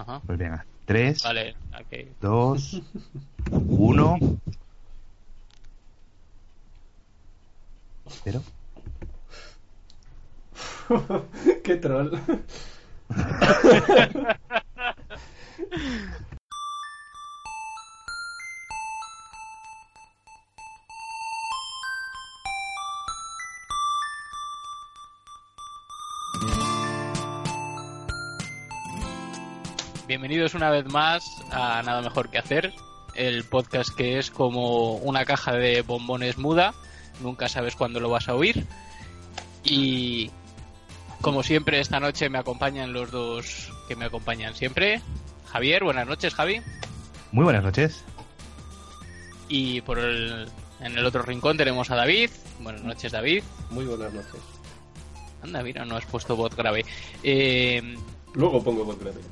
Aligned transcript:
Ajá. 0.00 0.22
Pues 0.26 0.38
venga, 0.38 0.64
3, 0.86 1.22
Vale, 1.22 1.54
ok. 1.78 1.92
2, 2.22 2.80
1. 3.76 4.18
Cero. 8.24 8.42
Qué 11.64 11.76
troll. 11.76 12.18
Bienvenidos 30.20 30.52
una 30.52 30.68
vez 30.68 30.84
más 30.84 31.42
a 31.50 31.82
Nada 31.82 32.02
Mejor 32.02 32.28
que 32.28 32.36
Hacer, 32.36 32.74
el 33.14 33.42
podcast 33.44 33.88
que 33.88 34.18
es 34.18 34.30
como 34.30 34.96
una 34.96 35.24
caja 35.24 35.54
de 35.54 35.80
bombones 35.80 36.36
muda, 36.36 36.74
nunca 37.22 37.48
sabes 37.48 37.74
cuándo 37.74 38.00
lo 38.00 38.10
vas 38.10 38.28
a 38.28 38.34
oír. 38.34 38.66
Y 39.64 40.30
como 41.22 41.42
siempre, 41.42 41.80
esta 41.80 42.00
noche 42.00 42.28
me 42.28 42.36
acompañan 42.36 42.92
los 42.92 43.10
dos 43.10 43.72
que 43.88 43.96
me 43.96 44.04
acompañan 44.04 44.54
siempre. 44.54 45.00
Javier, 45.46 45.84
buenas 45.84 46.06
noches, 46.06 46.34
Javi. 46.34 46.60
Muy 47.32 47.44
buenas 47.44 47.64
noches. 47.64 48.04
Y 49.48 49.80
por 49.80 49.98
el, 49.98 50.48
en 50.80 50.98
el 50.98 51.06
otro 51.06 51.22
rincón 51.22 51.56
tenemos 51.56 51.90
a 51.90 51.96
David. 51.96 52.28
Buenas 52.60 52.82
noches, 52.82 53.10
David. 53.10 53.42
Muy 53.70 53.86
buenas 53.86 54.12
noches. 54.12 54.42
Anda, 55.42 55.62
mira, 55.62 55.86
no 55.86 55.96
has 55.96 56.04
puesto 56.04 56.36
voz 56.36 56.54
grave. 56.54 56.84
Eh, 57.22 57.96
Luego 58.34 58.62
pongo 58.62 58.84
voz 58.84 58.98
grave. 58.98 59.22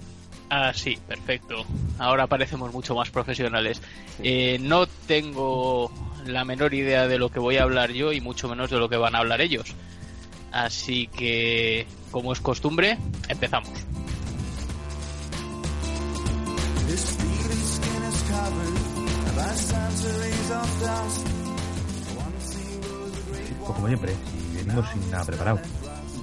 Ah, 0.50 0.72
sí, 0.74 0.98
perfecto. 1.06 1.64
Ahora 1.98 2.26
parecemos 2.26 2.72
mucho 2.72 2.94
más 2.94 3.10
profesionales. 3.10 3.82
Eh, 4.22 4.58
no 4.60 4.86
tengo 4.86 5.92
la 6.26 6.44
menor 6.44 6.74
idea 6.74 7.06
de 7.06 7.18
lo 7.18 7.30
que 7.30 7.38
voy 7.38 7.56
a 7.56 7.64
hablar 7.64 7.92
yo 7.92 8.12
y 8.12 8.20
mucho 8.20 8.48
menos 8.48 8.70
de 8.70 8.78
lo 8.78 8.88
que 8.88 8.96
van 8.96 9.14
a 9.14 9.18
hablar 9.18 9.40
ellos. 9.40 9.74
Así 10.52 11.06
que, 11.08 11.86
como 12.10 12.32
es 12.32 12.40
costumbre, 12.40 12.98
empezamos. 13.28 13.70
Pues 23.48 23.76
como 23.76 23.86
siempre, 23.86 24.12
si 24.12 24.56
venimos 24.56 24.88
sin 24.90 25.10
nada 25.10 25.24
preparado. 25.24 25.60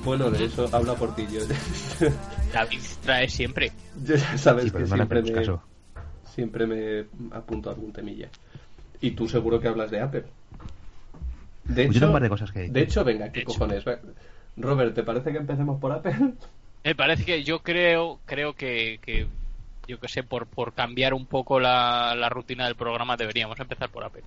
Bueno, 0.04 0.30
de 0.32 0.46
eso 0.46 0.68
habla 0.72 0.96
por 0.96 1.16
ti. 1.16 1.28
Yo, 1.32 1.42
David 2.56 2.80
trae 3.04 3.28
siempre. 3.30 3.72
yo 4.04 4.16
ya 4.16 4.38
sabes 4.38 4.66
Sí, 4.66 4.72
que 4.72 4.86
siempre 4.86 5.22
me, 5.22 5.32
caso. 5.34 5.62
siempre 6.34 6.66
me 6.66 7.06
apunto 7.36 7.70
a 7.70 7.74
algún 7.74 7.92
temilla. 7.92 8.30
Y 9.02 9.12
tú 9.12 9.28
seguro 9.28 9.60
que 9.60 9.68
hablas 9.68 9.92
de 9.92 10.00
Apple. 10.00 10.24
De 11.66 11.86
Pues 11.86 11.88
yo 11.88 11.92
hecho, 11.92 12.00
tengo 12.00 12.06
un 12.08 12.14
par 12.14 12.24
de 12.24 12.30
cosas 12.30 12.52
que 12.52 12.70
de 12.70 12.82
hecho 12.82 13.04
venga, 13.04 13.26
¿qué 13.32 13.40
De 13.40 13.42
hecho. 13.42 13.54
cojones? 13.54 13.84
Robert, 14.58 14.96
¿te 14.96 15.04
parece 15.04 15.32
que 15.32 15.38
empecemos 15.38 15.80
por 15.82 15.92
Apple? 15.92 16.16
Me 16.84 16.96
parece 16.96 17.26
que 17.26 17.44
yo 17.44 17.60
creo, 17.62 18.20
creo 18.26 18.54
que, 18.54 19.00
que 19.02 19.28
yo 19.88 20.00
que 20.00 20.08
sé, 20.08 20.24
por, 20.24 20.46
por 20.48 20.74
cambiar 20.74 21.14
un 21.14 21.26
poco 21.26 21.60
la, 21.60 22.16
la 22.16 22.30
rutina 22.30 22.66
del 22.66 22.76
programa 22.76 23.18
deberíamos 23.18 23.60
empezar 23.60 23.90
por 23.90 24.04
Apple. 24.04 24.24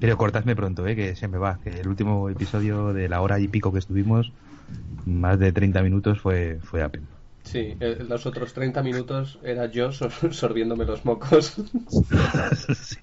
Pero 0.00 0.16
cortadme 0.16 0.56
pronto, 0.56 0.86
¿eh? 0.86 0.96
que 0.96 1.14
se 1.16 1.28
me 1.28 1.38
va. 1.38 1.58
Que 1.62 1.68
el 1.80 1.86
último 1.88 2.28
episodio 2.30 2.92
de 2.92 3.08
la 3.08 3.20
hora 3.20 3.38
y 3.38 3.46
pico 3.48 3.72
que 3.72 3.78
estuvimos, 3.78 4.32
más 5.04 5.38
de 5.38 5.52
30 5.52 5.82
minutos, 5.82 6.20
fue, 6.20 6.58
fue 6.62 6.82
Apple. 6.82 7.02
Sí, 7.44 7.76
los 8.08 8.26
otros 8.26 8.52
30 8.54 8.82
minutos 8.82 9.38
era 9.44 9.66
yo 9.70 9.92
sor- 9.92 10.12
sorbiéndome 10.34 10.84
los 10.84 11.04
mocos. 11.04 11.54
Sí. 12.74 12.96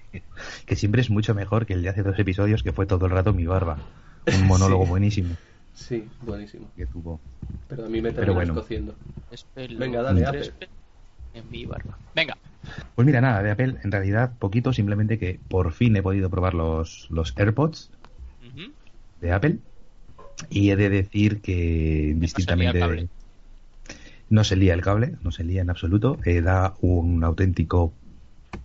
Que 0.66 0.76
siempre 0.76 1.00
es 1.00 1.10
mucho 1.10 1.34
mejor 1.34 1.64
que 1.66 1.72
el 1.74 1.82
de 1.82 1.88
hace 1.88 2.02
dos 2.02 2.18
episodios, 2.18 2.62
que 2.62 2.72
fue 2.72 2.86
todo 2.86 3.06
el 3.06 3.12
rato 3.12 3.32
mi 3.32 3.46
barba. 3.46 3.78
Un 4.26 4.46
monólogo 4.46 4.84
Sí. 4.84 4.90
buenísimo 4.90 5.36
sí, 5.74 6.08
buenísimo. 6.22 6.68
que 6.76 6.86
tuvo. 6.86 7.20
Pero 7.68 7.86
a 7.86 7.88
mí 7.88 8.00
me 8.00 8.12
terminas 8.12 8.34
bueno. 8.34 8.54
cociendo. 8.54 8.94
Venga, 9.56 10.02
dale, 10.02 10.24
Apple. 10.24 10.52
En 11.34 11.50
mi 11.50 11.64
barba. 11.66 11.98
Venga. 12.14 12.36
Pues 12.94 13.04
mira, 13.04 13.20
nada, 13.20 13.42
de 13.42 13.50
Apple, 13.50 13.76
en 13.82 13.90
realidad 13.90 14.32
poquito, 14.38 14.72
simplemente 14.72 15.18
que 15.18 15.40
por 15.48 15.72
fin 15.72 15.96
he 15.96 16.02
podido 16.02 16.30
probar 16.30 16.54
los, 16.54 17.08
los 17.10 17.34
AirPods 17.36 17.90
de 19.20 19.32
Apple. 19.32 19.58
Y 20.50 20.70
he 20.70 20.76
de 20.76 20.90
decir 20.90 21.40
que 21.40 21.52
se 21.52 21.58
lía 21.58 22.08
el 22.08 22.12
indistintamente 22.14 22.78
cable. 22.78 23.08
no 24.28 24.44
se 24.44 24.56
lía 24.56 24.74
el 24.74 24.80
cable, 24.82 25.14
no 25.22 25.30
se 25.30 25.44
lía 25.44 25.62
en 25.62 25.70
absoluto. 25.70 26.18
Eh, 26.24 26.40
da 26.40 26.74
un 26.80 27.22
auténtico 27.24 27.92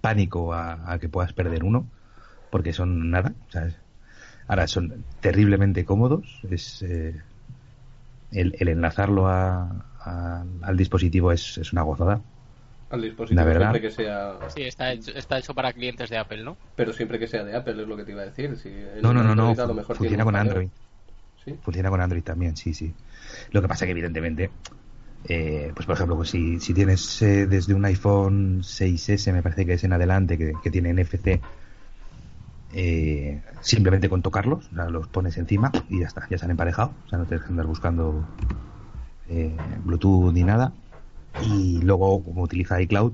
pánico 0.02 0.54
a, 0.54 0.92
a 0.92 1.00
que 1.00 1.10
puedas 1.10 1.34
perder 1.34 1.64
uno, 1.64 1.88
porque 2.52 2.74
son 2.74 3.12
nada. 3.12 3.34
o 3.50 3.52
sea, 3.52 3.68
es- 3.68 3.78
ahora 4.48 4.68
son 4.68 5.06
terriblemente 5.22 5.86
cómodos. 5.86 6.42
Es 6.52 6.82
eh, 6.84 7.16
el, 8.32 8.56
el 8.60 8.68
enlazarlo 8.70 9.28
a- 9.28 9.86
a- 10.04 10.44
al 10.62 10.78
dispositivo 10.78 11.32
es, 11.32 11.58
es 11.58 11.74
una 11.74 11.82
gozada. 11.82 12.22
Al 12.90 13.02
dispositivo 13.02 13.42
La 13.42 13.46
verdad. 13.46 13.72
siempre 13.72 13.82
que 13.82 13.92
sea. 13.92 14.50
Sí, 14.50 14.64
está 14.64 14.92
hecho, 14.92 15.12
está 15.12 15.38
hecho 15.38 15.54
para 15.54 15.74
clientes 15.74 16.10
de 16.10 16.18
Apple, 16.18 16.44
¿no? 16.44 16.58
Pero 16.76 16.92
siempre 16.94 17.20
que 17.20 17.28
sea 17.28 17.44
de 17.44 17.56
Apple 17.56 17.82
es 17.82 17.88
lo 17.88 17.96
que 17.98 18.04
te 18.04 18.12
iba 18.12 18.22
a 18.22 18.26
decir. 18.26 18.58
Si 18.58 18.70
No, 19.02 19.14
no, 19.14 19.24
no, 19.24 19.36
no. 19.36 19.74
Mejor 19.74 19.96
Funciona 19.98 20.24
con. 20.24 20.36
Android. 20.36 20.70
Funciona 21.62 21.90
con 21.90 22.02
Android 22.02 22.24
también, 22.24 22.56
sí, 22.58 22.74
sí. 22.74 22.94
Lo 23.52 23.62
que 23.62 23.68
pasa 23.68 23.86
que 23.86 23.92
evidentemente, 23.92 24.50
eh, 25.26 25.72
pues 25.74 25.86
por 25.86 25.96
ejemplo, 25.96 26.16
pues 26.16 26.30
si, 26.30 26.60
si 26.60 26.74
tienes 26.74 27.22
eh, 27.22 27.46
desde 27.48 27.74
un 27.74 27.86
iPhone 27.86 28.62
6S, 28.62 29.34
me 29.34 29.42
parece 29.42 29.66
que 29.66 29.74
es 29.74 29.84
en 29.84 29.94
adelante, 29.94 30.38
que, 30.38 30.54
que 30.62 30.72
tiene 30.72 30.94
NFC, 30.94 31.42
eh, 32.74 33.42
simplemente 33.62 34.10
con 34.10 34.22
tocarlos, 34.22 34.72
los 34.72 35.08
pones 35.08 35.38
encima 35.38 35.72
y 35.90 36.02
ya 36.02 36.08
está, 36.08 36.28
ya 36.30 36.38
se 36.38 36.46
han 36.46 36.52
emparejado, 36.52 36.94
o 37.06 37.10
sea, 37.10 37.18
no 37.18 37.26
tienes 37.26 37.44
que 37.44 37.52
andar 37.52 37.66
buscando 37.66 38.24
eh, 39.28 39.56
Bluetooth 39.84 40.32
ni 40.34 40.44
nada. 40.44 40.74
Y 41.44 41.82
luego, 41.82 42.24
como 42.24 42.44
utiliza 42.44 42.82
iCloud, 42.82 43.14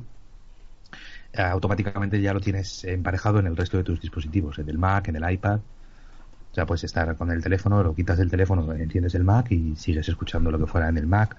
automáticamente 1.34 2.22
ya 2.22 2.34
lo 2.34 2.40
tienes 2.40 2.86
emparejado 2.86 3.40
en 3.40 3.48
el 3.48 3.58
resto 3.58 3.78
de 3.78 3.84
tus 3.84 4.00
dispositivos, 4.00 4.58
en 4.60 4.70
el 4.70 4.78
Mac, 4.78 5.08
en 5.10 5.18
el 5.18 5.32
iPad. 5.32 5.60
O 6.56 6.58
sea, 6.58 6.66
puedes 6.66 6.86
estar 6.86 7.14
con 7.18 7.30
el 7.32 7.44
teléfono, 7.44 7.84
lo 7.84 7.94
quitas 7.94 8.18
del 8.18 8.30
teléfono, 8.32 8.72
enciendes 8.72 9.14
el 9.16 9.26
Mac 9.26 9.52
y 9.52 9.76
sigues 9.76 10.08
escuchando 10.08 10.50
lo 10.52 10.58
que 10.58 10.66
fuera 10.66 10.88
en 10.88 10.98
el 10.98 11.06
Mac 11.06 11.36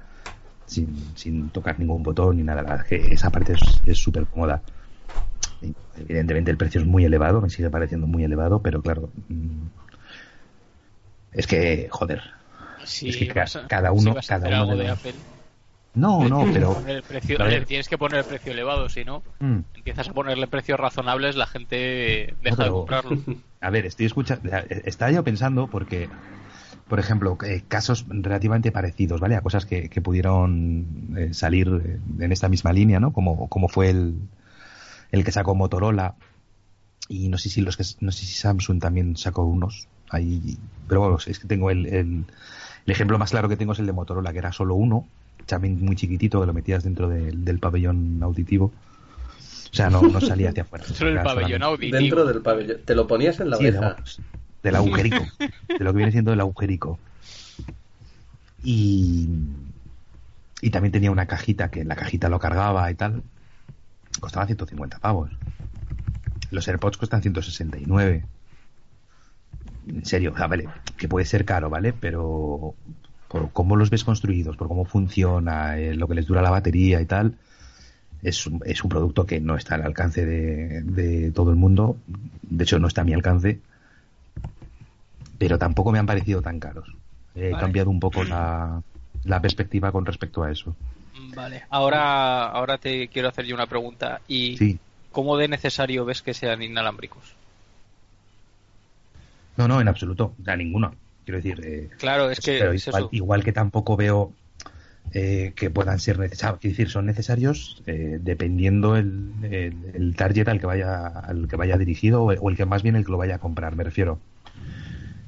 sin, 0.66 0.94
sin 1.16 1.48
tocar 1.48 1.78
ningún 1.78 2.02
botón 2.02 2.36
ni 2.36 2.42
nada. 2.42 2.60
La 2.60 2.68
verdad 2.68 2.86
es 2.92 3.06
que 3.08 3.14
esa 3.14 3.30
parte 3.30 3.54
es- 3.86 3.98
súper 3.98 4.26
cómoda. 4.26 4.60
Evidentemente 5.96 6.50
el 6.50 6.58
precio 6.58 6.82
es 6.82 6.86
muy 6.86 7.06
elevado, 7.06 7.40
me 7.40 7.48
sigue 7.48 7.70
pareciendo 7.70 8.06
muy 8.06 8.24
elevado, 8.24 8.60
pero 8.60 8.82
claro, 8.82 9.08
mm, 9.30 9.66
es 11.32 11.46
que, 11.46 11.88
joder, 11.90 12.20
Si 12.84 13.08
Es 13.08 13.16
que 13.16 13.40
a- 13.40 13.46
cada 13.68 13.92
uno- 13.92 14.20
si 14.20 14.28
cada 14.28 14.46
uno 14.48 14.56
algo 14.72 14.76
de 14.76 14.88
Apple, 14.90 15.14
no, 15.94 16.28
no, 16.28 16.44
pero 16.52 16.78
el 16.86 17.02
precio, 17.02 17.38
tienes 17.66 17.88
que 17.88 17.96
poner 17.96 18.18
el 18.18 18.24
precio 18.26 18.52
elevado, 18.52 18.90
si 18.90 19.02
no, 19.02 19.22
mm, 19.40 19.60
empiezas 19.76 20.10
a 20.10 20.12
ponerle 20.12 20.46
precios 20.46 20.78
razonables, 20.78 21.36
la 21.36 21.46
gente 21.46 22.34
deja 22.42 22.56
de 22.56 22.56
pero- 22.56 22.72
comprarlo. 22.74 23.16
A 23.66 23.70
ver, 23.70 23.84
estoy 23.84 24.06
escuchando, 24.06 24.48
estaba 24.84 25.10
yo 25.10 25.24
pensando 25.24 25.66
porque, 25.66 26.08
por 26.88 27.00
ejemplo, 27.00 27.36
eh, 27.44 27.64
casos 27.66 28.06
relativamente 28.08 28.70
parecidos, 28.70 29.20
¿vale? 29.20 29.34
A 29.34 29.40
cosas 29.40 29.66
que, 29.66 29.88
que 29.88 30.00
pudieron 30.00 31.16
eh, 31.16 31.34
salir 31.34 31.66
eh, 31.84 31.98
en 32.20 32.30
esta 32.30 32.48
misma 32.48 32.72
línea, 32.72 33.00
¿no? 33.00 33.12
Como, 33.12 33.48
como 33.48 33.66
fue 33.66 33.90
el, 33.90 34.20
el 35.10 35.24
que 35.24 35.32
sacó 35.32 35.56
Motorola 35.56 36.14
y 37.08 37.28
no 37.28 37.38
sé 37.38 37.48
si 37.48 37.60
los 37.60 37.76
que, 37.76 37.82
no 37.98 38.12
sé 38.12 38.24
si 38.24 38.34
Samsung 38.34 38.78
también 38.80 39.16
sacó 39.16 39.42
unos 39.42 39.88
ahí, 40.10 40.56
pero 40.86 41.00
bueno, 41.00 41.18
es 41.26 41.36
que 41.40 41.48
tengo 41.48 41.72
el, 41.72 41.86
el, 41.86 42.24
el 42.86 42.92
ejemplo 42.92 43.18
más 43.18 43.32
claro 43.32 43.48
que 43.48 43.56
tengo 43.56 43.72
es 43.72 43.80
el 43.80 43.86
de 43.86 43.92
Motorola, 43.94 44.32
que 44.32 44.38
era 44.38 44.52
solo 44.52 44.76
uno, 44.76 45.08
también 45.44 45.84
muy 45.84 45.96
chiquitito, 45.96 46.40
que 46.40 46.46
lo 46.46 46.54
metías 46.54 46.84
dentro 46.84 47.08
del, 47.08 47.44
del 47.44 47.58
pabellón 47.58 48.22
auditivo. 48.22 48.70
O 49.72 49.74
sea, 49.74 49.90
no, 49.90 50.02
no 50.02 50.20
salía 50.20 50.50
hacia 50.50 50.62
afuera. 50.62 50.84
Solo 50.84 51.10
el 51.10 51.16
Era 51.16 51.24
pabellón 51.24 51.62
auditivo. 51.62 51.98
Dentro 51.98 52.24
del 52.24 52.42
pabellón. 52.42 52.78
Te 52.84 52.94
lo 52.94 53.06
ponías 53.06 53.40
en 53.40 53.50
la 53.50 53.56
Sí, 53.56 53.66
oreja. 53.66 53.96
del 54.62 54.76
agujerico, 54.76 55.24
de 55.38 55.84
lo 55.84 55.92
que 55.92 55.96
viene 55.96 56.12
siendo 56.12 56.32
el 56.32 56.40
agujerico. 56.40 56.98
Y, 58.62 59.28
y 60.60 60.70
también 60.70 60.92
tenía 60.92 61.10
una 61.10 61.26
cajita 61.26 61.70
que 61.70 61.80
en 61.80 61.88
la 61.88 61.96
cajita 61.96 62.28
lo 62.28 62.38
cargaba 62.38 62.90
y 62.90 62.94
tal. 62.94 63.22
Costaba 64.20 64.46
150 64.46 64.98
pavos. 64.98 65.30
Los 66.50 66.66
AirPods 66.68 66.96
cuestan 66.96 67.22
169. 67.22 68.24
En 69.88 70.04
serio, 70.04 70.32
o 70.32 70.36
sea, 70.36 70.46
vale, 70.46 70.68
que 70.96 71.06
puede 71.08 71.26
ser 71.26 71.44
caro, 71.44 71.70
¿vale? 71.70 71.92
Pero 71.92 72.74
por 73.28 73.52
cómo 73.52 73.76
los 73.76 73.90
ves 73.90 74.04
construidos, 74.04 74.56
por 74.56 74.68
cómo 74.68 74.84
funciona, 74.84 75.78
eh, 75.78 75.94
lo 75.94 76.08
que 76.08 76.14
les 76.14 76.26
dura 76.26 76.42
la 76.42 76.50
batería 76.50 77.00
y 77.00 77.06
tal, 77.06 77.34
es 78.28 78.46
un, 78.46 78.60
es 78.64 78.82
un 78.82 78.90
producto 78.90 79.24
que 79.24 79.40
no 79.40 79.56
está 79.56 79.76
al 79.76 79.82
alcance 79.82 80.26
de, 80.26 80.82
de 80.82 81.30
todo 81.30 81.50
el 81.50 81.56
mundo. 81.56 81.96
De 82.42 82.64
hecho, 82.64 82.78
no 82.78 82.88
está 82.88 83.02
a 83.02 83.04
mi 83.04 83.14
alcance. 83.14 83.60
Pero 85.38 85.58
tampoco 85.58 85.92
me 85.92 85.98
han 85.98 86.06
parecido 86.06 86.42
tan 86.42 86.58
caros. 86.58 86.88
He 87.34 87.50
Vale. 87.50 87.56
cambiado 87.58 87.90
un 87.90 88.00
poco 88.00 88.24
la, 88.24 88.82
la 89.24 89.40
perspectiva 89.40 89.92
con 89.92 90.04
respecto 90.06 90.42
a 90.42 90.50
eso. 90.50 90.74
Vale, 91.34 91.64
ahora, 91.70 92.46
ahora 92.46 92.78
te 92.78 93.08
quiero 93.08 93.28
hacer 93.28 93.44
yo 93.46 93.54
una 93.54 93.66
pregunta. 93.66 94.20
¿Y 94.28 94.56
Sí. 94.56 94.78
cómo 95.12 95.36
de 95.36 95.48
necesario 95.48 96.04
ves 96.04 96.22
que 96.22 96.34
sean 96.34 96.62
inalámbricos? 96.62 97.34
No, 99.56 99.68
no, 99.68 99.80
en 99.80 99.88
absoluto. 99.88 100.34
Sea, 100.44 100.56
ninguno. 100.56 100.94
Quiero 101.24 101.38
decir, 101.38 101.60
eh, 101.64 101.90
Claro, 101.98 102.30
es 102.30 102.40
que 102.40 102.58
pero 102.58 103.08
igual 103.12 103.42
que 103.44 103.52
tampoco 103.52 103.96
veo 103.96 104.32
eh, 105.12 105.52
que 105.54 105.70
puedan 105.70 105.98
ser 105.98 106.18
necesarios. 106.18 106.60
Quiero 106.60 106.72
decir, 106.72 106.90
son 106.90 107.06
necesarios 107.06 107.82
eh, 107.86 108.18
dependiendo 108.20 108.96
el, 108.96 109.32
el, 109.42 109.76
el 109.94 110.16
target 110.16 110.48
al 110.48 110.60
que 110.60 110.66
vaya 110.66 111.06
al 111.06 111.48
que 111.48 111.56
vaya 111.56 111.78
dirigido 111.78 112.22
o 112.22 112.32
el, 112.32 112.38
o 112.40 112.50
el 112.50 112.56
que 112.56 112.66
más 112.66 112.82
bien 112.82 112.96
el 112.96 113.04
que 113.04 113.12
lo 113.12 113.18
vaya 113.18 113.36
a 113.36 113.38
comprar, 113.38 113.76
me 113.76 113.84
refiero. 113.84 114.18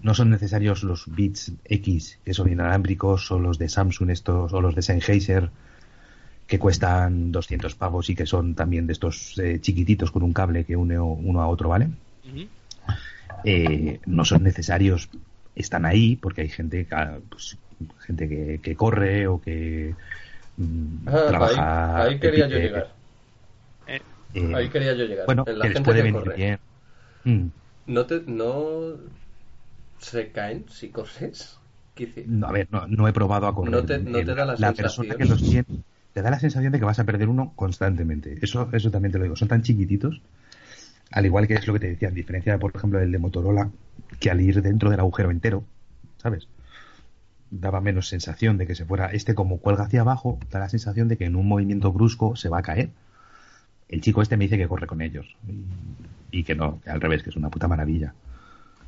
No 0.02 0.14
son 0.14 0.30
necesarios 0.30 0.84
los 0.84 1.04
bits 1.12 1.52
X 1.64 2.18
que 2.24 2.34
son 2.34 2.50
inalámbricos 2.50 3.30
o 3.30 3.38
los 3.38 3.58
de 3.58 3.68
Samsung 3.68 4.10
estos 4.10 4.52
o 4.52 4.60
los 4.60 4.74
de 4.74 4.82
Sennheiser 4.82 5.50
que 6.48 6.58
cuestan 6.58 7.30
200 7.30 7.74
pavos 7.74 8.08
y 8.08 8.14
que 8.14 8.24
son 8.24 8.54
también 8.54 8.86
de 8.86 8.94
estos 8.94 9.38
eh, 9.38 9.60
chiquititos 9.60 10.10
con 10.10 10.22
un 10.22 10.32
cable 10.32 10.64
que 10.64 10.76
une 10.76 10.98
uno 10.98 11.42
a 11.42 11.46
otro, 11.46 11.68
¿vale? 11.68 11.90
Eh, 13.44 14.00
no 14.06 14.24
son 14.24 14.42
necesarios, 14.42 15.10
están 15.54 15.84
ahí 15.84 16.16
porque 16.16 16.40
hay 16.40 16.48
gente, 16.48 16.86
que, 16.86 16.96
pues, 17.28 17.58
gente 18.06 18.28
que, 18.28 18.60
que 18.62 18.76
corre 18.76 19.26
o 19.26 19.40
que 19.40 19.94
mm, 20.56 21.06
Ah, 21.06 21.26
trabaja. 21.26 21.56
ahí, 21.96 22.12
ahí 22.12 22.20
quería 22.20 22.48
yo 22.48 22.58
llegar. 22.58 22.86
Eh, 23.86 24.00
eh, 24.34 24.54
Ahí 24.54 24.68
quería 24.68 24.94
yo 24.94 25.04
llegar. 25.04 25.26
bueno, 25.26 25.44
en 25.46 25.58
la 25.58 25.64
que 25.64 25.70
gente 25.70 25.86
puede 25.86 26.02
que 26.02 26.02
venir 26.04 26.22
corre. 26.22 26.36
bien. 26.36 26.58
Mm, 27.24 27.46
¿No, 27.86 28.06
te, 28.06 28.20
¿No 28.26 28.96
se 29.98 30.32
caen 30.32 30.66
si 30.68 30.90
corres? 30.90 31.58
No, 32.26 32.46
a 32.48 32.52
ver, 32.52 32.68
no, 32.70 32.86
no 32.86 33.08
he 33.08 33.12
probado 33.12 33.46
a 33.46 33.54
correr. 33.54 33.72
No 33.72 33.86
te- 33.86 33.98
no 33.98 34.24
te 34.24 34.34
da 34.34 34.44
la 34.44 34.72
persona 34.74 35.16
que 35.16 35.24
los 35.24 35.42
tiene 35.42 35.64
te 36.12 36.22
da 36.22 36.30
la 36.30 36.40
sensación 36.40 36.72
de 36.72 36.78
que 36.80 36.84
vas 36.84 36.98
a 36.98 37.04
perder 37.04 37.28
uno 37.28 37.52
constantemente. 37.54 38.38
Eso, 38.42 38.68
eso 38.72 38.90
también 38.90 39.12
te 39.12 39.18
lo 39.18 39.24
digo. 39.24 39.36
Son 39.36 39.46
tan 39.48 39.62
chiquititos, 39.62 40.20
al 41.12 41.26
igual 41.26 41.46
que 41.48 41.54
es 41.54 41.66
lo 41.66 41.74
que 41.74 41.80
te 41.80 41.88
decía, 41.88 42.08
en 42.08 42.14
diferencia, 42.14 42.58
por 42.58 42.72
ejemplo, 42.74 42.98
del 42.98 43.12
de 43.12 43.18
Motorola, 43.18 43.70
que 44.20 44.30
al 44.30 44.40
ir 44.40 44.62
dentro 44.62 44.90
del 44.90 45.00
agujero 45.00 45.30
entero, 45.30 45.64
¿sabes? 46.18 46.48
Daba 47.50 47.80
menos 47.80 48.08
sensación 48.08 48.58
de 48.58 48.66
que 48.66 48.74
se 48.74 48.84
fuera. 48.84 49.06
Este, 49.12 49.34
como 49.34 49.58
cuelga 49.58 49.84
hacia 49.84 50.02
abajo, 50.02 50.38
da 50.50 50.58
la 50.58 50.68
sensación 50.68 51.08
de 51.08 51.16
que 51.16 51.24
en 51.24 51.36
un 51.36 51.48
movimiento 51.48 51.92
brusco 51.92 52.36
se 52.36 52.48
va 52.48 52.58
a 52.58 52.62
caer. 52.62 52.90
El 53.88 54.00
chico 54.02 54.20
este 54.20 54.36
me 54.36 54.44
dice 54.44 54.58
que 54.58 54.68
corre 54.68 54.86
con 54.86 55.00
ellos. 55.00 55.34
Y, 55.48 56.40
y 56.40 56.44
que 56.44 56.54
no, 56.54 56.80
que 56.82 56.90
al 56.90 57.00
revés, 57.00 57.22
que 57.22 57.30
es 57.30 57.36
una 57.36 57.48
puta 57.50 57.66
maravilla. 57.68 58.12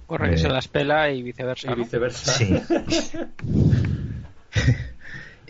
corre 0.07 0.29
que 0.31 0.35
Eh, 0.35 0.39
se 0.39 0.49
las 0.49 0.69
pela 0.69 1.11
y 1.11 1.23
viceversa. 1.23 1.69
Y 1.69 1.71
¿no? 1.71 1.77
viceversa. 1.77 2.33
Sí. 2.33 2.55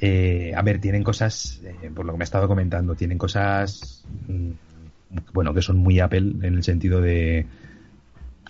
Eh, 0.02 0.54
a 0.56 0.62
ver, 0.62 0.80
tienen 0.80 1.02
cosas, 1.04 1.60
eh, 1.62 1.90
por 1.94 2.06
lo 2.06 2.12
que 2.12 2.18
me 2.18 2.22
he 2.22 2.24
estado 2.24 2.48
comentando, 2.48 2.94
tienen 2.94 3.18
cosas, 3.18 4.02
mm, 4.28 4.50
bueno, 5.34 5.52
que 5.52 5.60
son 5.60 5.76
muy 5.76 6.00
Apple 6.00 6.36
en 6.40 6.54
el 6.54 6.62
sentido 6.62 7.02
de 7.02 7.44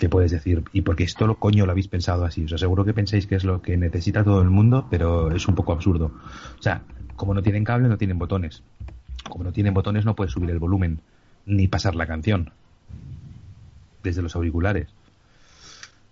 que 0.01 0.09
puedes 0.09 0.33
decir, 0.33 0.65
y 0.73 0.81
porque 0.81 1.05
esto 1.05 1.27
lo 1.29 1.37
coño 1.37 1.67
lo 1.67 1.73
habéis 1.73 1.87
pensado 1.87 2.25
así, 2.25 2.45
os 2.45 2.53
aseguro 2.53 2.85
que 2.85 2.93
pensáis 2.95 3.27
que 3.27 3.37
es 3.37 3.45
lo 3.45 3.63
que 3.63 3.77
necesita 3.77 4.25
todo 4.25 4.43
el 4.43 4.51
mundo, 4.51 4.87
pero 4.91 5.31
es 5.31 5.47
un 5.47 5.55
poco 5.55 5.73
absurdo. 5.73 6.11
O 6.59 6.63
sea, 6.63 6.83
como 7.17 7.35
no 7.35 7.43
tienen 7.43 7.63
cable, 7.65 7.89
no 7.89 7.99
tienen 7.99 8.19
botones. 8.19 8.63
Como 9.29 9.45
no 9.45 9.53
tienen 9.53 9.75
botones, 9.75 10.05
no 10.05 10.17
puedes 10.17 10.33
subir 10.33 10.51
el 10.51 10.59
volumen, 10.59 11.01
ni 11.47 11.69
pasar 11.69 11.95
la 11.95 12.07
canción 12.07 12.51
desde 14.03 14.23
los 14.23 14.35
auriculares. 14.35 14.89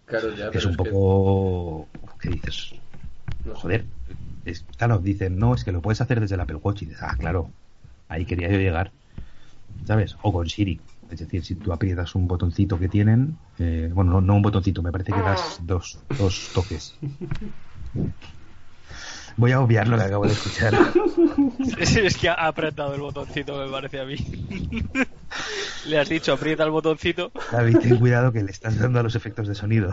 Claro, 0.04 0.34
ya, 0.34 0.48
es 0.48 0.64
un 0.64 0.76
que- 0.76 0.84
poco... 0.84 1.88
¿Qué 2.20 2.28
dices? 2.30 2.74
no. 3.44 3.54
Joder, 3.54 3.84
es, 4.44 4.64
claro, 4.76 4.98
dicen, 4.98 5.38
no, 5.38 5.54
es 5.54 5.64
que 5.64 5.72
lo 5.72 5.80
puedes 5.80 6.00
hacer 6.00 6.20
desde 6.20 6.34
el 6.34 6.40
Apple 6.42 6.56
Watch. 6.56 6.82
Y 6.82 6.86
dices, 6.86 7.02
ah, 7.02 7.16
claro, 7.18 7.50
ahí 8.08 8.24
quería 8.26 8.50
yo 8.50 8.58
llegar. 8.58 8.90
¿Sabes? 9.86 10.16
O 10.22 10.32
con 10.32 10.48
Siri. 10.48 10.80
Es 11.10 11.20
decir, 11.20 11.44
si 11.44 11.54
tú 11.54 11.72
aprietas 11.72 12.14
un 12.14 12.28
botoncito 12.28 12.78
que 12.78 12.88
tienen, 12.88 13.38
eh, 13.58 13.90
bueno, 13.92 14.12
no, 14.12 14.20
no 14.20 14.36
un 14.36 14.42
botoncito, 14.42 14.82
me 14.82 14.92
parece 14.92 15.12
que 15.12 15.20
das 15.20 15.60
dos, 15.62 15.98
dos 16.18 16.50
toques. 16.52 16.98
Voy 19.38 19.52
a 19.52 19.60
obviar 19.60 19.86
lo 19.86 19.96
que 19.96 20.02
acabo 20.02 20.26
de 20.26 20.32
escuchar. 20.32 20.74
Sí, 21.84 22.00
es 22.00 22.16
que 22.16 22.28
ha 22.28 22.34
apretado 22.34 22.94
el 22.94 23.00
botoncito, 23.00 23.56
me 23.56 23.70
parece 23.70 24.00
a 24.00 24.04
mí. 24.04 24.16
Le 25.86 25.98
has 25.98 26.08
dicho, 26.08 26.32
aprieta 26.32 26.64
el 26.64 26.70
botoncito. 26.70 27.30
David, 27.52 27.78
ten 27.78 27.98
cuidado 27.98 28.32
que 28.32 28.42
le 28.42 28.50
estás 28.50 28.78
dando 28.78 28.98
a 28.98 29.02
los 29.02 29.14
efectos 29.14 29.46
de 29.46 29.54
sonido. 29.54 29.90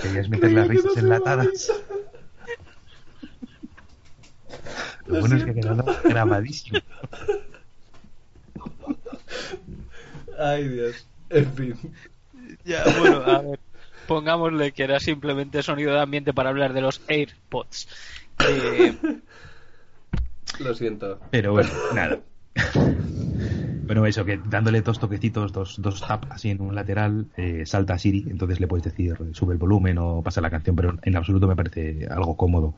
Querías 0.00 0.28
meter 0.28 0.52
las 0.52 0.68
risas 0.68 0.96
enlatadas. 0.96 1.72
Lo 5.06 5.20
bueno 5.20 5.36
es 5.36 5.44
que 5.44 5.50
ha 5.50 5.54
quedado 5.54 5.84
grabadísimo. 6.04 6.78
Ay, 10.38 10.68
Dios. 10.68 11.06
En 11.30 11.52
fin. 11.52 11.74
Ya, 12.64 12.84
bueno, 12.98 13.16
a 13.18 13.42
ver. 13.42 13.60
Pongámosle 14.06 14.72
que 14.72 14.84
era 14.84 15.00
simplemente 15.00 15.62
sonido 15.62 15.92
de 15.92 16.00
ambiente 16.00 16.32
para 16.32 16.48
hablar 16.48 16.72
de 16.72 16.80
los 16.80 17.02
AirPods. 17.08 17.88
Eh, 18.40 18.96
Lo 20.60 20.74
siento. 20.74 21.20
Pero 21.30 21.52
bueno, 21.52 21.68
nada. 21.94 22.20
Bueno, 23.86 24.04
eso, 24.06 24.24
que 24.24 24.38
dándole 24.38 24.82
dos 24.82 24.98
toquecitos, 24.98 25.52
dos, 25.52 25.80
dos 25.80 26.06
tap 26.06 26.24
así 26.30 26.50
en 26.50 26.60
un 26.60 26.74
lateral, 26.74 27.26
eh, 27.36 27.64
salta 27.64 27.94
a 27.94 27.98
Siri, 27.98 28.26
entonces 28.28 28.60
le 28.60 28.66
puedes 28.66 28.84
decir 28.84 29.16
sube 29.32 29.54
el 29.54 29.58
volumen 29.58 29.96
o 29.98 30.22
pasa 30.22 30.40
la 30.40 30.50
canción, 30.50 30.76
pero 30.76 30.98
en 31.02 31.16
absoluto 31.16 31.46
me 31.46 31.56
parece 31.56 32.06
algo 32.10 32.36
cómodo. 32.36 32.74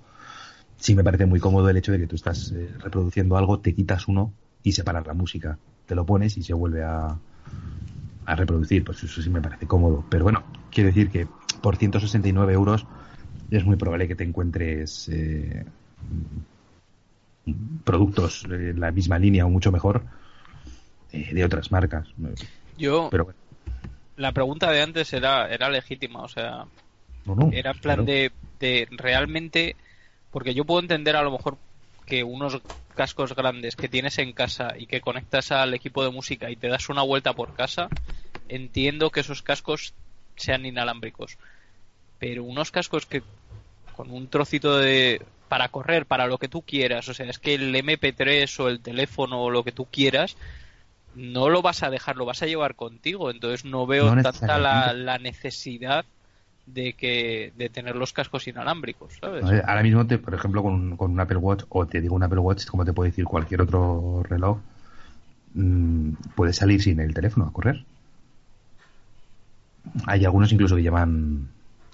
Sí 0.76 0.94
me 0.94 1.04
parece 1.04 1.26
muy 1.26 1.40
cómodo 1.40 1.68
el 1.68 1.76
hecho 1.76 1.92
de 1.92 1.98
que 1.98 2.06
tú 2.06 2.16
estás 2.16 2.52
eh, 2.52 2.70
reproduciendo 2.78 3.36
algo, 3.36 3.58
te 3.58 3.74
quitas 3.74 4.08
uno 4.08 4.32
y 4.62 4.72
separas 4.72 5.06
la 5.06 5.14
música. 5.14 5.58
Te 5.86 5.94
lo 5.94 6.04
pones 6.04 6.36
y 6.36 6.42
se 6.42 6.54
vuelve 6.54 6.82
a, 6.84 7.16
a 8.26 8.34
reproducir, 8.36 8.84
pues 8.84 9.02
eso 9.02 9.22
sí 9.22 9.30
me 9.30 9.40
parece 9.40 9.66
cómodo. 9.66 10.04
Pero 10.08 10.24
bueno, 10.24 10.44
quiero 10.70 10.88
decir 10.88 11.10
que 11.10 11.26
por 11.60 11.76
169 11.76 12.52
euros 12.52 12.86
es 13.50 13.64
muy 13.64 13.76
probable 13.76 14.06
que 14.08 14.14
te 14.14 14.24
encuentres 14.24 15.08
eh, 15.08 15.64
productos 17.84 18.44
en 18.44 18.78
la 18.78 18.90
misma 18.92 19.18
línea 19.18 19.46
o 19.46 19.50
mucho 19.50 19.72
mejor 19.72 20.02
eh, 21.12 21.34
de 21.34 21.44
otras 21.44 21.72
marcas. 21.72 22.08
yo, 22.78 23.08
Pero 23.10 23.24
bueno, 23.24 23.40
la 24.16 24.32
pregunta 24.32 24.70
de 24.70 24.82
antes 24.82 25.12
era, 25.12 25.48
era 25.48 25.68
legítima, 25.68 26.22
o 26.22 26.28
sea, 26.28 26.66
no, 27.24 27.34
no, 27.34 27.50
era 27.52 27.72
en 27.72 27.78
plan 27.80 27.96
claro. 27.96 28.04
de, 28.04 28.32
de 28.60 28.88
realmente, 28.90 29.76
porque 30.30 30.54
yo 30.54 30.64
puedo 30.64 30.80
entender 30.80 31.16
a 31.16 31.22
lo 31.22 31.32
mejor 31.32 31.58
que 32.10 32.24
unos 32.24 32.60
cascos 32.96 33.34
grandes 33.36 33.76
que 33.76 33.88
tienes 33.88 34.18
en 34.18 34.32
casa 34.32 34.74
y 34.76 34.86
que 34.86 35.00
conectas 35.00 35.52
al 35.52 35.72
equipo 35.74 36.02
de 36.02 36.10
música 36.10 36.50
y 36.50 36.56
te 36.56 36.66
das 36.68 36.88
una 36.88 37.02
vuelta 37.02 37.34
por 37.34 37.54
casa, 37.54 37.88
entiendo 38.48 39.10
que 39.10 39.20
esos 39.20 39.42
cascos 39.42 39.94
sean 40.36 40.66
inalámbricos. 40.66 41.38
Pero 42.18 42.42
unos 42.42 42.72
cascos 42.72 43.06
que 43.06 43.22
con 43.92 44.10
un 44.10 44.28
trocito 44.28 44.76
de 44.76 45.22
para 45.48 45.68
correr, 45.68 46.04
para 46.04 46.26
lo 46.26 46.38
que 46.38 46.48
tú 46.48 46.62
quieras, 46.62 47.08
o 47.08 47.14
sea, 47.14 47.26
es 47.26 47.38
que 47.38 47.54
el 47.54 47.74
MP3 47.74 48.60
o 48.60 48.68
el 48.68 48.80
teléfono 48.80 49.42
o 49.44 49.50
lo 49.50 49.62
que 49.62 49.72
tú 49.72 49.86
quieras 49.86 50.36
no 51.14 51.48
lo 51.48 51.62
vas 51.62 51.84
a 51.84 51.90
dejar, 51.90 52.16
lo 52.16 52.24
vas 52.24 52.42
a 52.42 52.46
llevar 52.46 52.74
contigo, 52.74 53.30
entonces 53.30 53.64
no 53.64 53.86
veo 53.86 54.16
No 54.16 54.22
tanta 54.22 54.58
la, 54.58 54.92
la 54.92 55.18
necesidad 55.18 56.04
de 56.72 56.94
que 56.94 57.52
de 57.56 57.68
tener 57.68 57.96
los 57.96 58.12
cascos 58.12 58.46
inalámbricos, 58.48 59.14
¿sabes? 59.20 59.44
Ahora 59.44 59.82
mismo, 59.82 60.06
te, 60.06 60.18
por 60.18 60.34
ejemplo, 60.34 60.62
con, 60.62 60.74
un- 60.74 60.96
con 60.96 61.10
un 61.12 61.20
Apple 61.20 61.38
Watch, 61.38 61.64
o 61.68 61.86
te 61.86 62.00
digo 62.00 62.14
un 62.14 62.22
Apple 62.22 62.40
Watch, 62.40 62.66
como 62.66 62.84
te 62.84 62.92
puede 62.92 63.10
decir 63.10 63.24
cualquier 63.24 63.62
otro 63.62 64.22
reloj, 64.28 64.58
mm, 65.54 66.10
puedes 66.34 66.56
salir 66.56 66.82
sin 66.82 67.00
el 67.00 67.14
teléfono 67.14 67.46
a 67.46 67.52
correr. 67.52 67.84
Hay 70.06 70.24
algunos 70.24 70.52
incluso 70.52 70.76
que 70.76 70.82
llevan, 70.82 71.48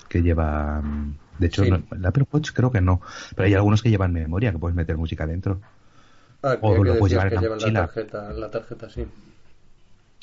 que 0.09 0.23
llevan, 0.23 1.15
de 1.39 1.47
hecho, 1.47 1.63
Sí. 1.65 1.71
no- 1.71 1.83
el 1.93 2.05
Apple 2.07 2.25
Watch 2.31 2.51
creo 2.53 2.71
que 2.71 2.81
no, 2.81 3.01
pero 3.35 3.47
hay 3.47 3.55
algunos 3.55 3.83
que 3.83 3.91
llevan 3.91 4.13
memoria, 4.13 4.53
que 4.53 4.59
puedes 4.59 4.75
meter 4.77 4.97
música 4.97 5.27
dentro. 5.27 5.61
Ah, 6.43 6.57
O 6.61 6.75
lo 6.85 6.97
puedes 6.99 7.13
llevar 7.13 7.29
en 7.29 7.35
la 7.35 7.41
llevan 7.41 7.61
la 7.61 7.73
tarjeta, 7.87 8.33
la 8.33 8.51
tarjeta, 8.51 8.91
sí. 8.91 9.05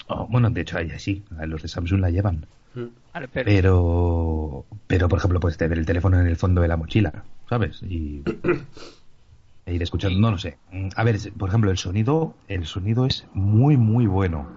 Oh, 0.07 0.27
bueno, 0.27 0.50
de 0.50 0.62
hecho, 0.62 0.77
hay 0.77 0.91
así, 0.91 1.24
los 1.48 1.62
de 1.62 1.67
Samsung 1.67 2.00
la 2.01 2.10
llevan. 2.10 2.45
Vale, 3.13 3.27
pero- 3.27 3.46
Pero, 3.46 4.65
pero 4.88 5.10
por 5.10 5.20
ejemplo, 5.20 5.39
puedes 5.39 5.58
tener 5.58 5.77
el 5.77 5.86
teléfono 5.86 6.20
en 6.20 6.27
el 6.27 6.36
fondo 6.36 6.62
de 6.62 6.68
la 6.68 6.77
mochila, 6.77 7.24
¿sabes? 7.50 7.82
Y 7.84 8.24
e 9.65 9.74
ir 9.74 9.84
escuchando, 9.84 10.20
no 10.20 10.32
lo 10.32 10.38
sé. 10.38 10.58
A 10.96 11.03
ver, 11.03 11.18
por 11.38 11.50
ejemplo, 11.50 11.72
el 11.72 11.77
sonido, 11.77 12.36
el 12.48 12.65
sonido 12.65 13.06
es 13.06 13.25
muy, 13.34 13.77
muy 13.77 14.08
bueno. 14.08 14.48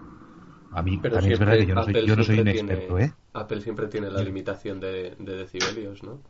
A 0.73 0.83
mí 0.83 0.99
Pero 0.99 1.15
también 1.15 1.35
es 1.35 1.39
verdad 1.39 1.57
que 1.59 1.67
yo 1.67 1.75
no 1.75 1.83
soy, 1.85 1.93
Apple 1.93 2.07
yo 2.07 2.17
no 2.17 2.25
soy 2.25 2.39
un 2.41 2.45
tiene- 2.45 2.59
experto, 2.59 2.99
¿eh? 2.99 3.13
Apple 3.35 3.61
siempre 3.61 3.87
tiene 3.89 4.11
la 4.11 4.23
limitación 4.23 4.81
de, 4.81 5.15
de 5.19 5.37
decibelios, 5.37 6.03
¿no? 6.03 6.21